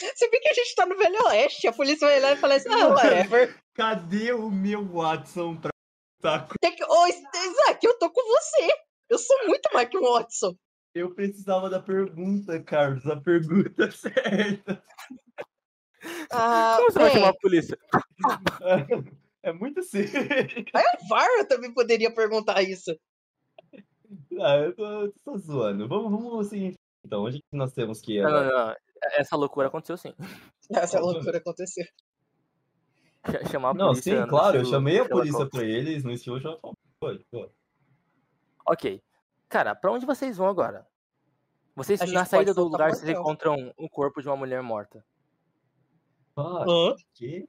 Você 0.00 0.28
vê 0.28 0.38
que 0.38 0.48
a 0.48 0.54
gente 0.54 0.74
tá 0.76 0.86
no 0.86 0.96
Velho 0.96 1.26
Oeste. 1.26 1.66
A 1.66 1.72
polícia 1.72 2.06
vai 2.06 2.20
lá 2.20 2.32
e 2.32 2.36
fala 2.36 2.54
assim: 2.54 2.68
ah, 2.72 2.88
whatever. 2.88 3.58
Cadê 3.74 4.32
o 4.32 4.50
meu 4.50 4.84
Watson 4.84 5.56
pra 5.56 5.70
tá 6.20 6.48
Tem 6.60 6.74
que... 6.74 6.84
Ô, 6.84 7.06
Isaac, 7.06 7.84
eu 7.84 7.98
tô 7.98 8.10
com 8.10 8.22
você. 8.28 8.68
Eu 9.08 9.18
sou 9.18 9.46
muito 9.46 9.68
mais 9.72 9.88
que 9.88 9.98
um 9.98 10.02
Watson. 10.02 10.54
Eu 10.94 11.14
precisava 11.14 11.70
da 11.70 11.80
pergunta, 11.80 12.60
Carlos, 12.62 13.06
a 13.06 13.20
pergunta 13.20 13.90
certa. 13.92 14.82
Ah, 16.30 16.74
Como 16.76 16.92
você 16.92 16.98
vai 16.98 17.08
bem, 17.10 17.14
chamar 17.14 17.28
a 17.28 17.34
polícia? 17.34 17.78
É 19.48 19.52
muito 19.52 19.82
sério. 19.82 20.10
o 21.02 21.08
VAR 21.08 21.26
eu 21.38 21.48
também 21.48 21.72
poderia 21.72 22.12
perguntar 22.14 22.62
isso. 22.62 22.94
Ah, 24.40 24.56
eu 24.56 24.74
tô, 24.74 25.12
tô 25.24 25.38
zoando. 25.38 25.88
Vamos, 25.88 26.10
vamos 26.10 26.46
seguir. 26.48 26.74
Então, 27.04 27.24
onde 27.24 27.38
que 27.38 27.56
nós 27.56 27.72
temos 27.72 28.00
que 28.00 28.18
ir? 28.18 28.22
Não, 28.22 28.30
não, 28.30 28.38
agora? 28.40 28.66
não. 28.68 28.76
Essa 29.18 29.36
loucura 29.36 29.68
aconteceu 29.68 29.96
sim. 29.96 30.12
Essa 30.70 31.00
loucura 31.00 31.38
aconteceu. 31.38 31.84
Ch- 33.26 33.50
Chamar 33.50 33.70
a 33.70 33.74
Não, 33.74 33.88
polícia. 33.88 34.14
sim, 34.14 34.20
no 34.20 34.28
claro, 34.28 34.58
eu 34.58 34.64
chamei 34.64 34.94
a 34.94 35.02
Sherlock 35.04 35.12
polícia 35.12 35.38
Holmes. 35.38 35.50
pra 35.52 35.64
eles 35.64 36.04
no 36.04 36.12
estilo 36.12 36.40
Sherlock 36.40 36.76
Holmes. 37.02 37.24
Ok. 38.66 39.02
Cara, 39.48 39.74
pra 39.74 39.92
onde 39.92 40.04
vocês 40.04 40.36
vão 40.36 40.46
agora? 40.48 40.86
Vocês, 41.74 42.00
A 42.02 42.06
na 42.06 42.24
saída 42.24 42.52
do 42.52 42.64
lugar, 42.64 42.90
vocês 42.90 43.08
encontram 43.08 43.72
o 43.78 43.88
corpo 43.88 44.20
de 44.20 44.28
uma 44.28 44.36
mulher 44.36 44.62
morta. 44.62 45.04
Ah, 46.36 46.64
Hã? 46.68 46.94
que? 47.14 47.48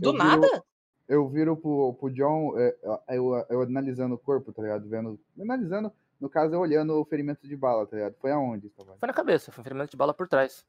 Do 0.00 0.10
Eu 0.10 0.12
nada? 0.14 0.64
Eu 1.08 1.28
viro 1.28 1.56
pro, 1.56 1.94
pro 1.94 2.10
John, 2.10 2.56
é, 2.56 2.76
eu, 3.08 3.34
eu 3.50 3.62
analisando 3.62 4.14
o 4.14 4.18
corpo, 4.18 4.52
tá 4.52 4.62
ligado? 4.62 4.88
Vendo. 4.88 5.18
Analisando, 5.40 5.92
no 6.20 6.28
caso, 6.30 6.54
eu 6.54 6.60
olhando 6.60 6.94
o 7.00 7.04
ferimento 7.04 7.46
de 7.48 7.56
bala, 7.56 7.84
tá 7.86 7.96
ligado? 7.96 8.14
Foi 8.20 8.30
aonde, 8.30 8.68
Stavari? 8.68 8.98
Foi 9.00 9.06
na 9.08 9.12
cabeça, 9.12 9.50
foi 9.50 9.60
um 9.60 9.64
ferimento 9.64 9.90
de 9.90 9.96
bala 9.96 10.14
por 10.14 10.28
trás. 10.28 10.64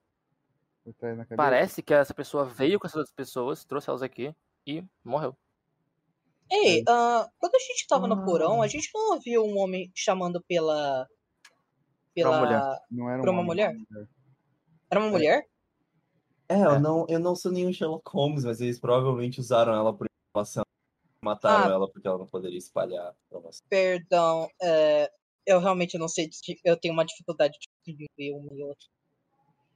Foi 0.83 0.91
atrás 0.91 1.17
na 1.17 1.25
cabeça? 1.25 1.37
Parece 1.37 1.83
que 1.83 1.93
essa 1.93 2.13
pessoa 2.13 2.43
veio 2.43 2.79
com 2.79 2.87
essas 2.87 2.97
outras 2.97 3.13
pessoas, 3.13 3.63
trouxe 3.63 3.87
elas 3.89 4.01
aqui 4.01 4.35
e 4.65 4.83
morreu. 5.03 5.37
Ei, 6.51 6.83
ah, 6.87 7.29
quando 7.37 7.55
a 7.55 7.59
gente 7.59 7.87
tava 7.87 8.07
no 8.07 8.15
Ah. 8.15 8.25
porão, 8.25 8.61
a 8.61 8.67
gente 8.67 8.89
não 8.93 9.13
ouviu 9.13 9.45
um 9.45 9.57
homem 9.59 9.91
chamando 9.93 10.41
pela. 10.47 11.07
Pela. 12.13 12.39
mulher. 12.39 12.61
Não 12.89 13.09
era 13.09 13.19
um 13.19 13.21
Pra 13.21 13.31
uma 13.31 13.39
homem, 13.41 13.45
mulher? 13.47 13.75
era 13.91 14.09
Era 14.89 14.99
uma 14.99 15.09
mulher? 15.09 15.47
É, 16.51 16.65
eu 16.65 16.79
não, 16.79 17.05
eu 17.07 17.19
não 17.19 17.35
sou 17.35 17.51
nenhum 17.51 17.71
Sherlock 17.71 18.03
Holmes, 18.11 18.43
mas 18.43 18.59
eles 18.59 18.79
provavelmente 18.79 19.39
usaram 19.39 19.73
ela 19.73 19.93
por 19.93 20.05
informação. 20.29 20.63
Mataram 21.23 21.69
Ah. 21.69 21.73
ela 21.73 21.89
porque 21.89 22.07
ela 22.07 22.17
não 22.17 22.27
poderia 22.27 22.57
espalhar 22.57 23.15
informação. 23.27 23.61
Perdão, 23.69 24.49
é, 24.61 25.09
eu 25.45 25.59
realmente 25.59 25.97
não 25.97 26.07
sei. 26.07 26.29
Eu 26.65 26.75
tenho 26.77 26.93
uma 26.93 27.05
dificuldade 27.05 27.57
de 27.85 28.07
ver 28.17 28.33
um 28.33 28.47
e 28.51 28.63
outro. 28.63 28.87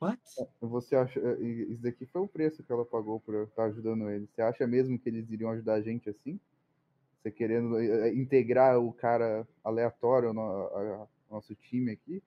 What? 0.01 0.21
Você 0.59 0.95
acha. 0.95 1.19
eh, 1.19 1.41
Isso 1.69 1.81
daqui 1.81 2.05
foi 2.05 2.21
o 2.21 2.27
preço 2.27 2.61
que 2.63 2.71
ela 2.71 2.83
pagou 2.83 3.19
por 3.21 3.33
eu 3.33 3.45
estar 3.45 3.65
ajudando 3.65 4.09
eles. 4.09 4.29
Você 4.31 4.41
acha 4.41 4.67
mesmo 4.67 4.99
que 4.99 5.07
eles 5.07 5.29
iriam 5.31 5.51
ajudar 5.51 5.75
a 5.75 5.81
gente 5.81 6.09
assim? 6.09 6.37
Você 7.21 7.31
querendo 7.31 7.81
integrar 8.13 8.77
o 8.79 8.91
cara 8.91 9.47
aleatório 9.63 10.33
no 10.33 10.41
a- 10.41 11.03
a- 11.03 11.07
nosso 11.31 11.55
time 11.55 11.91
aqui? 11.93 12.21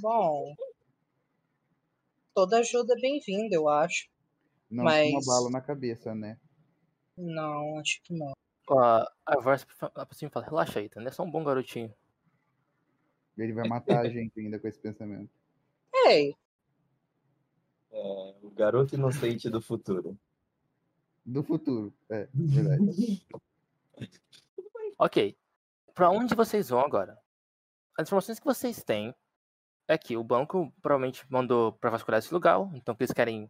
Bom. 0.00 0.54
Toda 2.34 2.58
ajuda 2.58 2.94
é 2.96 3.00
bem-vinda, 3.00 3.54
eu 3.54 3.68
acho. 3.68 4.08
Não 4.70 4.84
com 4.84 4.90
uma 4.90 5.12
Mas- 5.12 5.26
bala 5.26 5.50
na 5.50 5.60
cabeça, 5.60 6.14
né? 6.14 6.38
Não, 7.16 7.78
acho 7.78 8.00
que 8.02 8.14
não. 8.14 8.32
A, 8.70 9.12
a 9.26 9.40
voz 9.40 9.66
assim 10.10 10.28
fala, 10.30 10.46
relaxa 10.46 10.78
aí, 10.80 10.88
tá? 10.88 11.02
É 11.02 11.10
só 11.10 11.22
um 11.24 11.30
bom 11.30 11.44
garotinho. 11.44 11.92
Ele 13.36 13.52
vai 13.52 13.64
matar 13.68 14.00
a 14.06 14.08
gente 14.08 14.38
ainda 14.40 14.58
com 14.58 14.66
esse 14.68 14.78
pensamento. 14.78 15.30
Ei, 16.06 16.34
É, 17.90 18.34
o 18.42 18.50
garoto 18.50 18.94
inocente 18.94 19.50
do 19.50 19.60
futuro. 19.60 20.18
Do 21.24 21.42
futuro, 21.42 21.92
é, 22.08 22.26
verdade. 22.32 23.26
Ok. 24.98 25.36
Pra 25.94 26.08
onde 26.10 26.34
vocês 26.34 26.70
vão 26.70 26.80
agora? 26.80 27.18
As 27.98 28.08
informações 28.08 28.38
que 28.38 28.46
vocês 28.46 28.82
têm 28.82 29.14
é 29.88 29.98
que 29.98 30.16
o 30.16 30.24
banco 30.24 30.72
provavelmente 30.80 31.24
mandou 31.30 31.72
pra 31.72 31.90
vasculhar 31.90 32.18
esse 32.18 32.32
lugar, 32.32 32.58
então 32.74 32.94
que 32.94 33.02
eles 33.02 33.12
querem. 33.12 33.42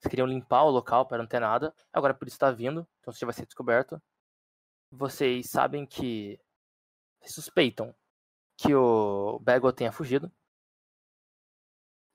Eles 0.00 0.10
queriam 0.10 0.26
limpar 0.26 0.62
o 0.64 0.70
local 0.70 1.06
para 1.06 1.18
não 1.18 1.26
ter 1.26 1.40
nada. 1.40 1.74
Agora 1.92 2.14
por 2.14 2.28
isso 2.28 2.38
tá 2.38 2.50
vindo, 2.50 2.86
então 3.00 3.10
isso 3.10 3.20
já 3.20 3.26
vai 3.26 3.34
ser 3.34 3.46
descoberto. 3.46 4.00
Vocês 4.90 5.50
sabem 5.50 5.84
que. 5.84 6.40
Vocês 7.20 7.34
suspeitam 7.34 7.94
que 8.56 8.74
o 8.74 9.38
Bagwell 9.40 9.72
tenha 9.72 9.92
fugido. 9.92 10.30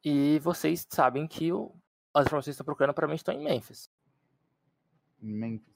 E 0.03 0.39
vocês 0.39 0.85
sabem 0.89 1.27
que 1.27 1.51
o- 1.51 1.73
as 2.13 2.25
informações 2.25 2.45
que 2.45 2.51
estão 2.51 2.65
procurando 2.65 2.93
provavelmente 2.93 3.19
estão 3.19 3.33
em 3.35 3.43
Memphis. 3.43 3.89
Em 5.21 5.33
Memphis. 5.33 5.73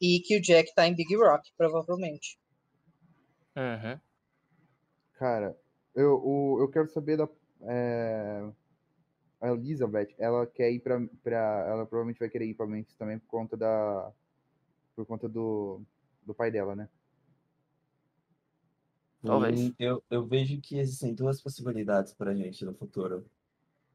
e 0.00 0.20
que 0.20 0.36
o 0.36 0.42
Jack 0.42 0.74
tá 0.74 0.86
em 0.86 0.94
Big 0.94 1.16
Rock, 1.16 1.50
provavelmente. 1.56 2.38
Uhum. 3.56 3.98
Cara, 5.14 5.58
eu, 5.94 6.14
o- 6.24 6.60
eu 6.60 6.68
quero 6.68 6.88
saber 6.88 7.16
da. 7.16 7.28
é, 7.62 8.50
a 9.40 9.48
Elizabeth, 9.52 10.08
ela 10.18 10.46
quer 10.46 10.70
ir 10.70 10.80
pra, 10.80 11.00
pra. 11.22 11.64
Ela 11.68 11.86
provavelmente 11.86 12.18
vai 12.18 12.28
querer 12.28 12.46
ir 12.46 12.54
pra 12.54 12.66
Memphis 12.66 12.96
também 12.96 13.18
por 13.18 13.28
conta 13.28 13.56
da. 13.56 14.12
Por 14.94 15.06
conta 15.06 15.28
do. 15.28 15.80
Do 16.26 16.34
pai 16.34 16.50
dela, 16.50 16.76
né? 16.76 16.88
Talvez. 19.22 19.60
Hum, 19.60 19.74
Eu, 19.78 20.02
eu 20.10 20.26
vejo 20.26 20.60
que 20.60 20.78
existem 20.78 21.14
duas 21.14 21.40
possibilidades 21.42 22.12
pra 22.14 22.34
gente 22.34 22.64
no 22.64 22.74
futuro. 22.74 23.24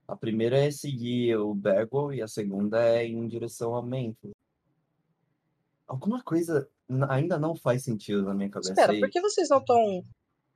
A 0.08 0.16
primeira 0.16 0.58
é 0.58 0.70
seguir 0.70 1.36
o 1.38 1.54
Bagwell 1.56 2.14
e 2.14 2.22
a 2.22 2.28
segunda 2.28 2.84
é 2.84 3.08
ir 3.08 3.14
em 3.14 3.28
direção 3.28 3.76
a 3.76 3.82
Memphis. 3.82 4.32
Alguma 5.88 6.24
coisa 6.24 6.70
ainda 7.10 7.40
não 7.40 7.56
faz 7.56 7.84
sentido 7.84 8.24
na 8.24 8.34
minha 8.34 8.50
cabeça. 8.50 8.72
Espera, 8.74 9.00
por 9.00 9.10
que 9.10 9.20
vocês 9.22 9.50
não 9.50 9.60
estão 9.60 10.04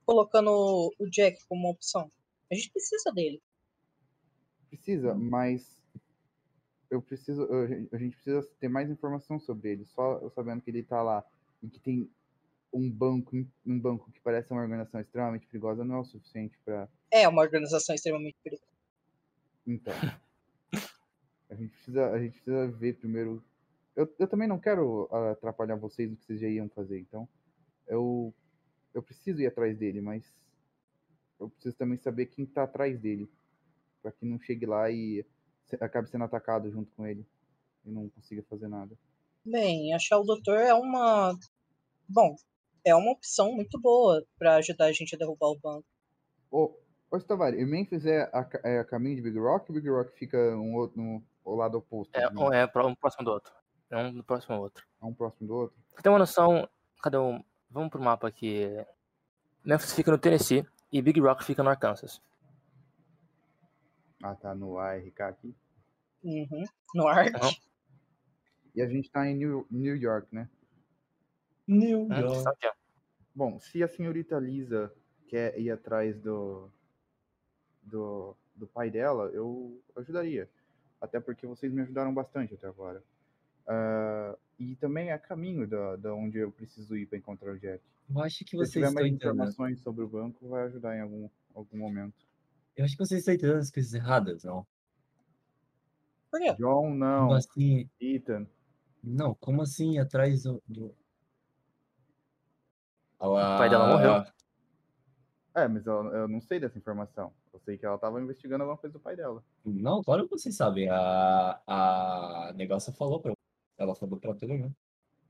colocando 0.04 0.50
o 0.98 1.06
Jack 1.08 1.38
como 1.48 1.62
uma 1.62 1.72
opção? 1.72 2.10
A 2.50 2.54
gente 2.54 2.70
precisa 2.70 3.12
dele. 3.12 3.40
Precisa, 4.68 5.14
mas. 5.14 5.80
Eu 6.90 7.00
preciso. 7.00 7.42
eu- 7.42 7.88
A 7.92 7.98
gente 7.98 8.14
precisa 8.14 8.42
ter 8.58 8.68
mais 8.68 8.90
informação 8.90 9.38
sobre 9.38 9.70
ele. 9.70 9.84
Só 9.84 10.18
eu 10.18 10.30
sabendo 10.30 10.60
que 10.62 10.70
ele 10.70 10.82
tá 10.82 11.02
lá 11.02 11.24
e 11.62 11.68
que 11.68 11.78
tem 11.80 12.10
um 12.72 12.90
banco, 12.90 13.36
um 13.66 13.78
banco 13.78 14.10
que 14.10 14.20
parece 14.20 14.52
uma 14.52 14.62
organização 14.62 15.00
extremamente 15.00 15.46
perigosa 15.46 15.84
não 15.84 15.96
é 15.96 16.00
o 16.00 16.04
suficiente 16.04 16.58
pra. 16.64 16.88
É 17.10 17.28
uma 17.28 17.42
organização 17.42 17.94
extremamente 17.94 18.36
perigosa. 18.42 18.70
Então. 19.66 19.94
A 21.50 21.54
gente 21.54 21.72
precisa, 21.72 22.10
a 22.10 22.18
gente 22.18 22.32
precisa 22.32 22.68
ver 22.68 22.94
primeiro. 22.94 23.42
Eu, 23.96 24.12
eu 24.18 24.28
também 24.28 24.46
não 24.46 24.58
quero 24.58 25.08
ah, 25.10 25.32
atrapalhar 25.32 25.74
vocês 25.74 26.08
no 26.08 26.16
que 26.16 26.24
vocês 26.24 26.40
já 26.40 26.48
iam 26.48 26.68
fazer, 26.68 27.00
então. 27.00 27.28
Eu, 27.88 28.32
eu 28.94 29.02
preciso 29.02 29.40
ir 29.40 29.46
atrás 29.46 29.76
dele, 29.76 30.00
mas 30.00 30.24
eu 31.38 31.48
preciso 31.48 31.76
também 31.76 31.98
saber 31.98 32.26
quem 32.26 32.44
tá 32.46 32.64
atrás 32.64 32.98
dele. 32.98 33.30
Pra 34.02 34.12
que 34.12 34.24
não 34.24 34.38
chegue 34.38 34.66
lá 34.66 34.90
e 34.90 35.24
se- 35.66 35.76
acabe 35.80 36.08
sendo 36.08 36.24
atacado 36.24 36.70
junto 36.70 36.90
com 36.92 37.06
ele. 37.06 37.26
E 37.84 37.90
não 37.90 38.08
consiga 38.08 38.42
fazer 38.42 38.68
nada. 38.68 38.96
Bem, 39.44 39.92
achar 39.94 40.18
o 40.18 40.24
doutor 40.24 40.58
é 40.58 40.74
uma. 40.74 41.34
Bom, 42.08 42.34
é 42.84 42.94
uma 42.94 43.12
opção 43.12 43.52
muito 43.52 43.80
boa 43.80 44.24
pra 44.38 44.56
ajudar 44.56 44.86
a 44.86 44.92
gente 44.92 45.14
a 45.14 45.18
derrubar 45.18 45.48
o 45.48 45.58
banco. 45.58 45.86
Ô, 46.50 46.74
ô 47.10 47.16
Stavari, 47.18 47.58
e 47.58 47.64
Memphis 47.64 48.04
é 48.04 48.22
a, 48.32 48.48
é 48.64 48.78
a 48.80 48.84
caminho 48.84 49.16
de 49.16 49.22
Big 49.22 49.38
Rock 49.38 49.70
ou 49.70 49.76
Big 49.76 49.88
Rock 49.88 50.12
fica 50.18 50.36
um 50.56 50.74
outro, 50.74 51.00
no, 51.00 51.22
lado 51.56 51.78
oposto? 51.78 52.14
É, 52.16 52.28
um 52.28 52.52
é 52.52 52.64
um 52.64 52.94
próximo 52.94 53.24
do 53.24 53.30
outro. 53.32 53.52
É 53.90 53.96
um 53.96 54.14
do 54.14 54.24
próximo 54.24 54.54
ao 54.54 54.62
outro. 54.62 54.86
É 55.02 55.04
um 55.04 55.14
próximo 55.14 55.48
do 55.48 55.54
outro? 55.54 55.76
Pra 55.92 56.02
ter 56.02 56.08
uma 56.08 56.18
noção, 56.18 56.68
cadê 57.02 57.18
um. 57.18 57.42
Vamos 57.70 57.90
pro 57.90 58.02
mapa 58.02 58.26
aqui. 58.28 58.66
Memphis 59.64 59.92
fica 59.92 60.10
no 60.10 60.18
Tennessee 60.18 60.66
e 60.92 61.00
Big 61.00 61.20
Rock 61.20 61.44
fica 61.44 61.62
no 61.62 61.70
Arkansas. 61.70 62.20
Ah, 64.22 64.34
tá 64.34 64.54
no 64.54 64.78
ARK 64.78 65.20
aqui. 65.22 65.54
Uhum. 66.22 66.64
No 66.94 67.08
arte. 67.08 67.36
Aham. 67.36 67.50
E 68.74 68.82
a 68.82 68.86
gente 68.88 69.10
tá 69.10 69.26
em 69.26 69.34
New, 69.34 69.66
New 69.70 69.96
York, 69.96 70.28
né? 70.34 70.48
New 71.66 72.02
Hum, 72.02 72.20
York. 72.20 72.66
é? 72.66 72.72
Bom, 73.34 73.58
se 73.60 73.82
a 73.82 73.88
senhorita 73.88 74.38
Lisa 74.38 74.92
quer 75.28 75.58
ir 75.58 75.70
atrás 75.70 76.18
do, 76.20 76.68
do, 77.82 78.36
do 78.54 78.66
pai 78.66 78.90
dela, 78.90 79.30
eu 79.32 79.80
ajudaria. 79.96 80.48
Até 81.00 81.18
porque 81.18 81.46
vocês 81.46 81.72
me 81.72 81.80
ajudaram 81.82 82.12
bastante 82.12 82.54
até 82.54 82.66
agora. 82.66 83.02
Ah, 83.72 84.36
e 84.58 84.74
também 84.76 85.10
é 85.10 85.18
caminho 85.18 85.64
da, 85.66 85.94
da 85.94 86.12
onde 86.12 86.38
eu 86.38 86.50
preciso 86.50 86.96
ir 86.96 87.06
para 87.06 87.16
encontrar 87.18 87.52
o 87.52 87.58
Jack. 87.58 87.80
Eu 88.12 88.20
acho 88.20 88.44
que 88.44 88.50
Se 88.50 88.56
vocês 88.56 88.72
tiver 88.72 88.86
estão 88.88 88.94
mais 88.94 89.06
entendendo. 89.06 89.34
informações 89.34 89.80
sobre 89.80 90.02
o 90.04 90.08
banco, 90.08 90.48
vai 90.48 90.64
ajudar 90.64 90.96
em 90.96 91.00
algum, 91.00 91.28
algum 91.54 91.78
momento. 91.78 92.26
Eu 92.76 92.84
acho 92.84 92.96
que 92.96 93.04
vocês 93.06 93.20
estão 93.20 93.32
entendendo 93.32 93.58
as 93.58 93.70
coisas 93.70 93.94
erradas, 93.94 94.42
não? 94.42 94.66
Por 96.32 96.40
quê? 96.40 96.52
John, 96.54 96.82
Como 96.82 96.94
não. 96.96 97.32
assim? 97.32 97.88
Ethan. 98.00 98.46
Não, 99.04 99.34
como 99.34 99.62
assim 99.62 99.98
atrás 99.98 100.42
do. 100.42 100.60
do... 100.66 100.92
O 103.20 103.34
pai 103.34 103.70
dela 103.70 103.86
morreu. 103.88 104.24
É, 105.54 105.68
mas 105.68 105.86
eu, 105.86 106.06
eu 106.12 106.28
não 106.28 106.40
sei 106.40 106.58
dessa 106.58 106.78
informação. 106.78 107.32
Eu 107.52 107.60
sei 107.60 107.76
que 107.78 107.84
ela 107.86 107.98
tava 107.98 108.20
investigando 108.20 108.62
alguma 108.64 108.78
coisa 108.78 108.92
do 108.94 109.00
pai 109.00 109.14
dela. 109.16 109.44
Não, 109.64 110.02
claro 110.02 110.24
que 110.24 110.30
vocês 110.30 110.56
sabem. 110.56 110.88
A, 110.88 111.60
a 111.66 112.52
negócia 112.54 112.92
falou 112.92 113.20
pra 113.20 113.32
Ela 113.80 113.94
falou 113.94 114.20
pra 114.20 114.34
todo 114.34 114.52
mundo. 114.52 114.76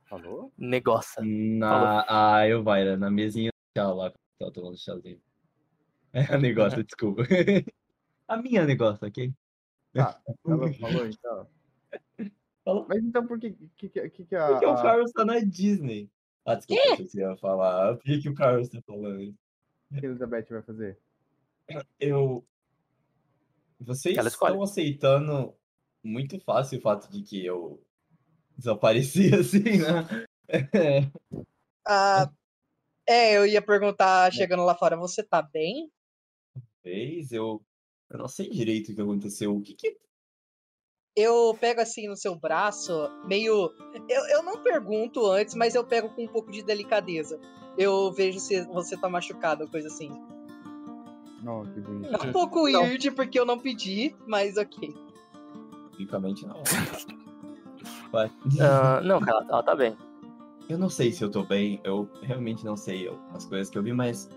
Falou? 0.06 0.52
Negócio. 0.58 1.24
Na, 1.24 2.04
a 2.40 2.48
Elvira, 2.48 2.96
na 2.96 3.08
mesinha 3.08 3.52
do 3.52 3.80
chá 3.80 3.88
lá, 3.92 4.10
que 4.10 4.18
tava 4.40 4.50
tomando 4.50 4.76
chazinho. 4.76 5.20
É 6.12 6.24
a 6.24 6.36
negócio, 6.36 6.82
desculpa. 6.82 7.22
a 8.26 8.36
minha 8.38 8.66
negócio, 8.66 9.06
ok? 9.06 9.32
Tá, 9.92 10.20
ela 10.44 10.72
falou 10.74 11.06
então. 11.06 11.46
Falou. 12.64 12.86
Mas 12.88 13.02
então 13.02 13.26
por 13.26 13.38
que, 13.40 13.52
que, 13.76 13.88
que, 13.88 14.10
que, 14.10 14.24
que 14.26 14.36
a. 14.36 14.48
Porque 14.48 14.66
o 14.66 14.70
a- 14.70 14.82
Carlos 14.82 15.12
tá 15.12 15.24
na 15.24 15.38
Disney. 15.40 16.10
Ah, 16.44 16.56
desculpa, 16.56 16.82
eu 16.98 17.08
que 17.08 17.18
ia 17.18 17.36
falar. 17.38 17.96
Por 17.96 18.04
que, 18.04 18.20
que 18.20 18.28
o 18.28 18.34
Carlos 18.34 18.68
tá 18.68 18.82
falando? 18.86 19.34
que 19.98 20.06
a 20.06 20.08
Elizabeth 20.08 20.46
vai 20.50 20.62
fazer? 20.62 20.98
Eu. 21.98 22.44
Vocês 23.80 24.16
Ela 24.16 24.28
estão 24.28 24.62
aceitando 24.62 25.54
muito 26.02 26.38
fácil 26.40 26.78
o 26.78 26.82
fato 26.82 27.10
de 27.10 27.22
que 27.22 27.44
eu 27.44 27.82
desapareci 28.60 29.30
assim, 29.34 29.78
né? 29.78 30.26
É. 30.48 31.10
Ah, 31.86 32.30
é, 33.06 33.36
eu 33.36 33.46
ia 33.46 33.62
perguntar, 33.62 34.32
chegando 34.32 34.64
lá 34.64 34.74
fora, 34.74 34.96
você 34.96 35.22
tá 35.22 35.42
bem? 35.42 35.90
Fez, 36.82 37.32
eu. 37.32 37.60
Eu 38.08 38.18
não 38.18 38.28
sei 38.28 38.48
direito 38.48 38.90
o 38.90 38.94
que 38.94 39.00
aconteceu. 39.00 39.56
O 39.56 39.60
que 39.60 39.74
que. 39.74 39.96
Eu 41.16 41.56
pego 41.60 41.80
assim 41.80 42.08
no 42.08 42.16
seu 42.16 42.34
braço, 42.34 42.92
meio. 43.26 43.72
Eu, 44.08 44.26
eu 44.26 44.42
não 44.42 44.62
pergunto 44.62 45.26
antes, 45.26 45.54
mas 45.54 45.74
eu 45.74 45.84
pego 45.84 46.08
com 46.10 46.24
um 46.24 46.28
pouco 46.28 46.50
de 46.50 46.62
delicadeza. 46.62 47.40
Eu 47.78 48.12
vejo 48.12 48.38
se 48.40 48.62
você 48.66 48.96
tá 48.96 49.08
machucado, 49.08 49.68
coisa 49.68 49.88
assim. 49.88 50.10
Não, 51.42 51.64
que 51.64 51.80
bonito. 51.80 52.14
É 52.14 52.28
um 52.28 52.32
pouco 52.32 52.62
weird 52.64 53.10
porque 53.12 53.38
eu 53.38 53.46
não 53.46 53.58
pedi, 53.58 54.14
mas 54.26 54.56
ok. 54.56 54.94
Tecnicamente 55.90 56.46
não. 56.46 56.62
Vai. 58.12 58.30
Ah, 58.60 59.00
não, 59.02 59.20
cara, 59.20 59.38
ela, 59.38 59.46
ela 59.48 59.62
tá 59.62 59.74
bem. 59.74 59.96
Eu 60.68 60.78
não 60.78 60.88
sei 60.88 61.10
se 61.12 61.22
eu 61.22 61.30
tô 61.30 61.42
bem, 61.42 61.80
eu 61.84 62.08
realmente 62.22 62.64
não 62.64 62.76
sei 62.76 63.08
eu- 63.08 63.18
as 63.34 63.44
coisas 63.44 63.68
que 63.70 63.76
eu 63.78 63.82
vi, 63.82 63.92
mas 63.92 64.28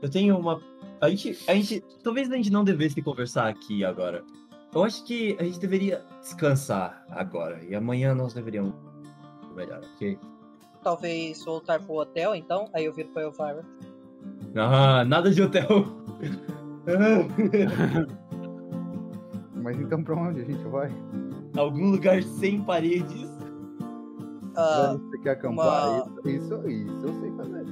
eu 0.00 0.08
tenho 0.08 0.36
uma. 0.38 0.60
A 1.00 1.08
gente, 1.08 1.38
a 1.48 1.54
gente. 1.54 1.82
Talvez 2.02 2.30
a 2.30 2.36
gente 2.36 2.50
não 2.50 2.62
devesse 2.64 3.00
conversar 3.02 3.48
aqui 3.48 3.84
agora. 3.84 4.22
Eu 4.74 4.84
acho 4.84 5.04
que 5.04 5.36
a 5.38 5.42
gente 5.44 5.58
deveria 5.58 6.02
descansar 6.20 7.04
agora. 7.10 7.62
E 7.64 7.74
amanhã 7.74 8.14
nós 8.14 8.32
deveríamos. 8.32 8.72
Melhor, 9.54 9.82
ok? 9.96 10.18
Talvez 10.82 11.44
voltar 11.44 11.78
pro 11.80 11.94
hotel, 11.96 12.34
então. 12.34 12.68
Aí 12.72 12.84
eu 12.86 12.92
viro 12.92 13.10
pra 13.10 13.22
Elvira. 13.22 13.64
Ah, 14.56 15.04
nada 15.04 15.30
de 15.30 15.42
hotel. 15.42 15.66
Mas 19.54 19.78
então 19.78 20.02
pra 20.02 20.14
onde 20.16 20.40
a 20.40 20.44
gente 20.44 20.64
vai? 20.64 20.90
Algum 21.56 21.90
lugar 21.90 22.22
sem 22.22 22.62
paredes. 22.62 23.28
ah, 24.56 24.96
Você 24.98 25.18
quer 25.18 25.30
acampar? 25.30 26.06
Isso, 26.24 26.28
isso, 26.28 26.68
isso 26.68 27.06
eu 27.06 27.20
sei 27.20 27.32
fazer. 27.36 27.66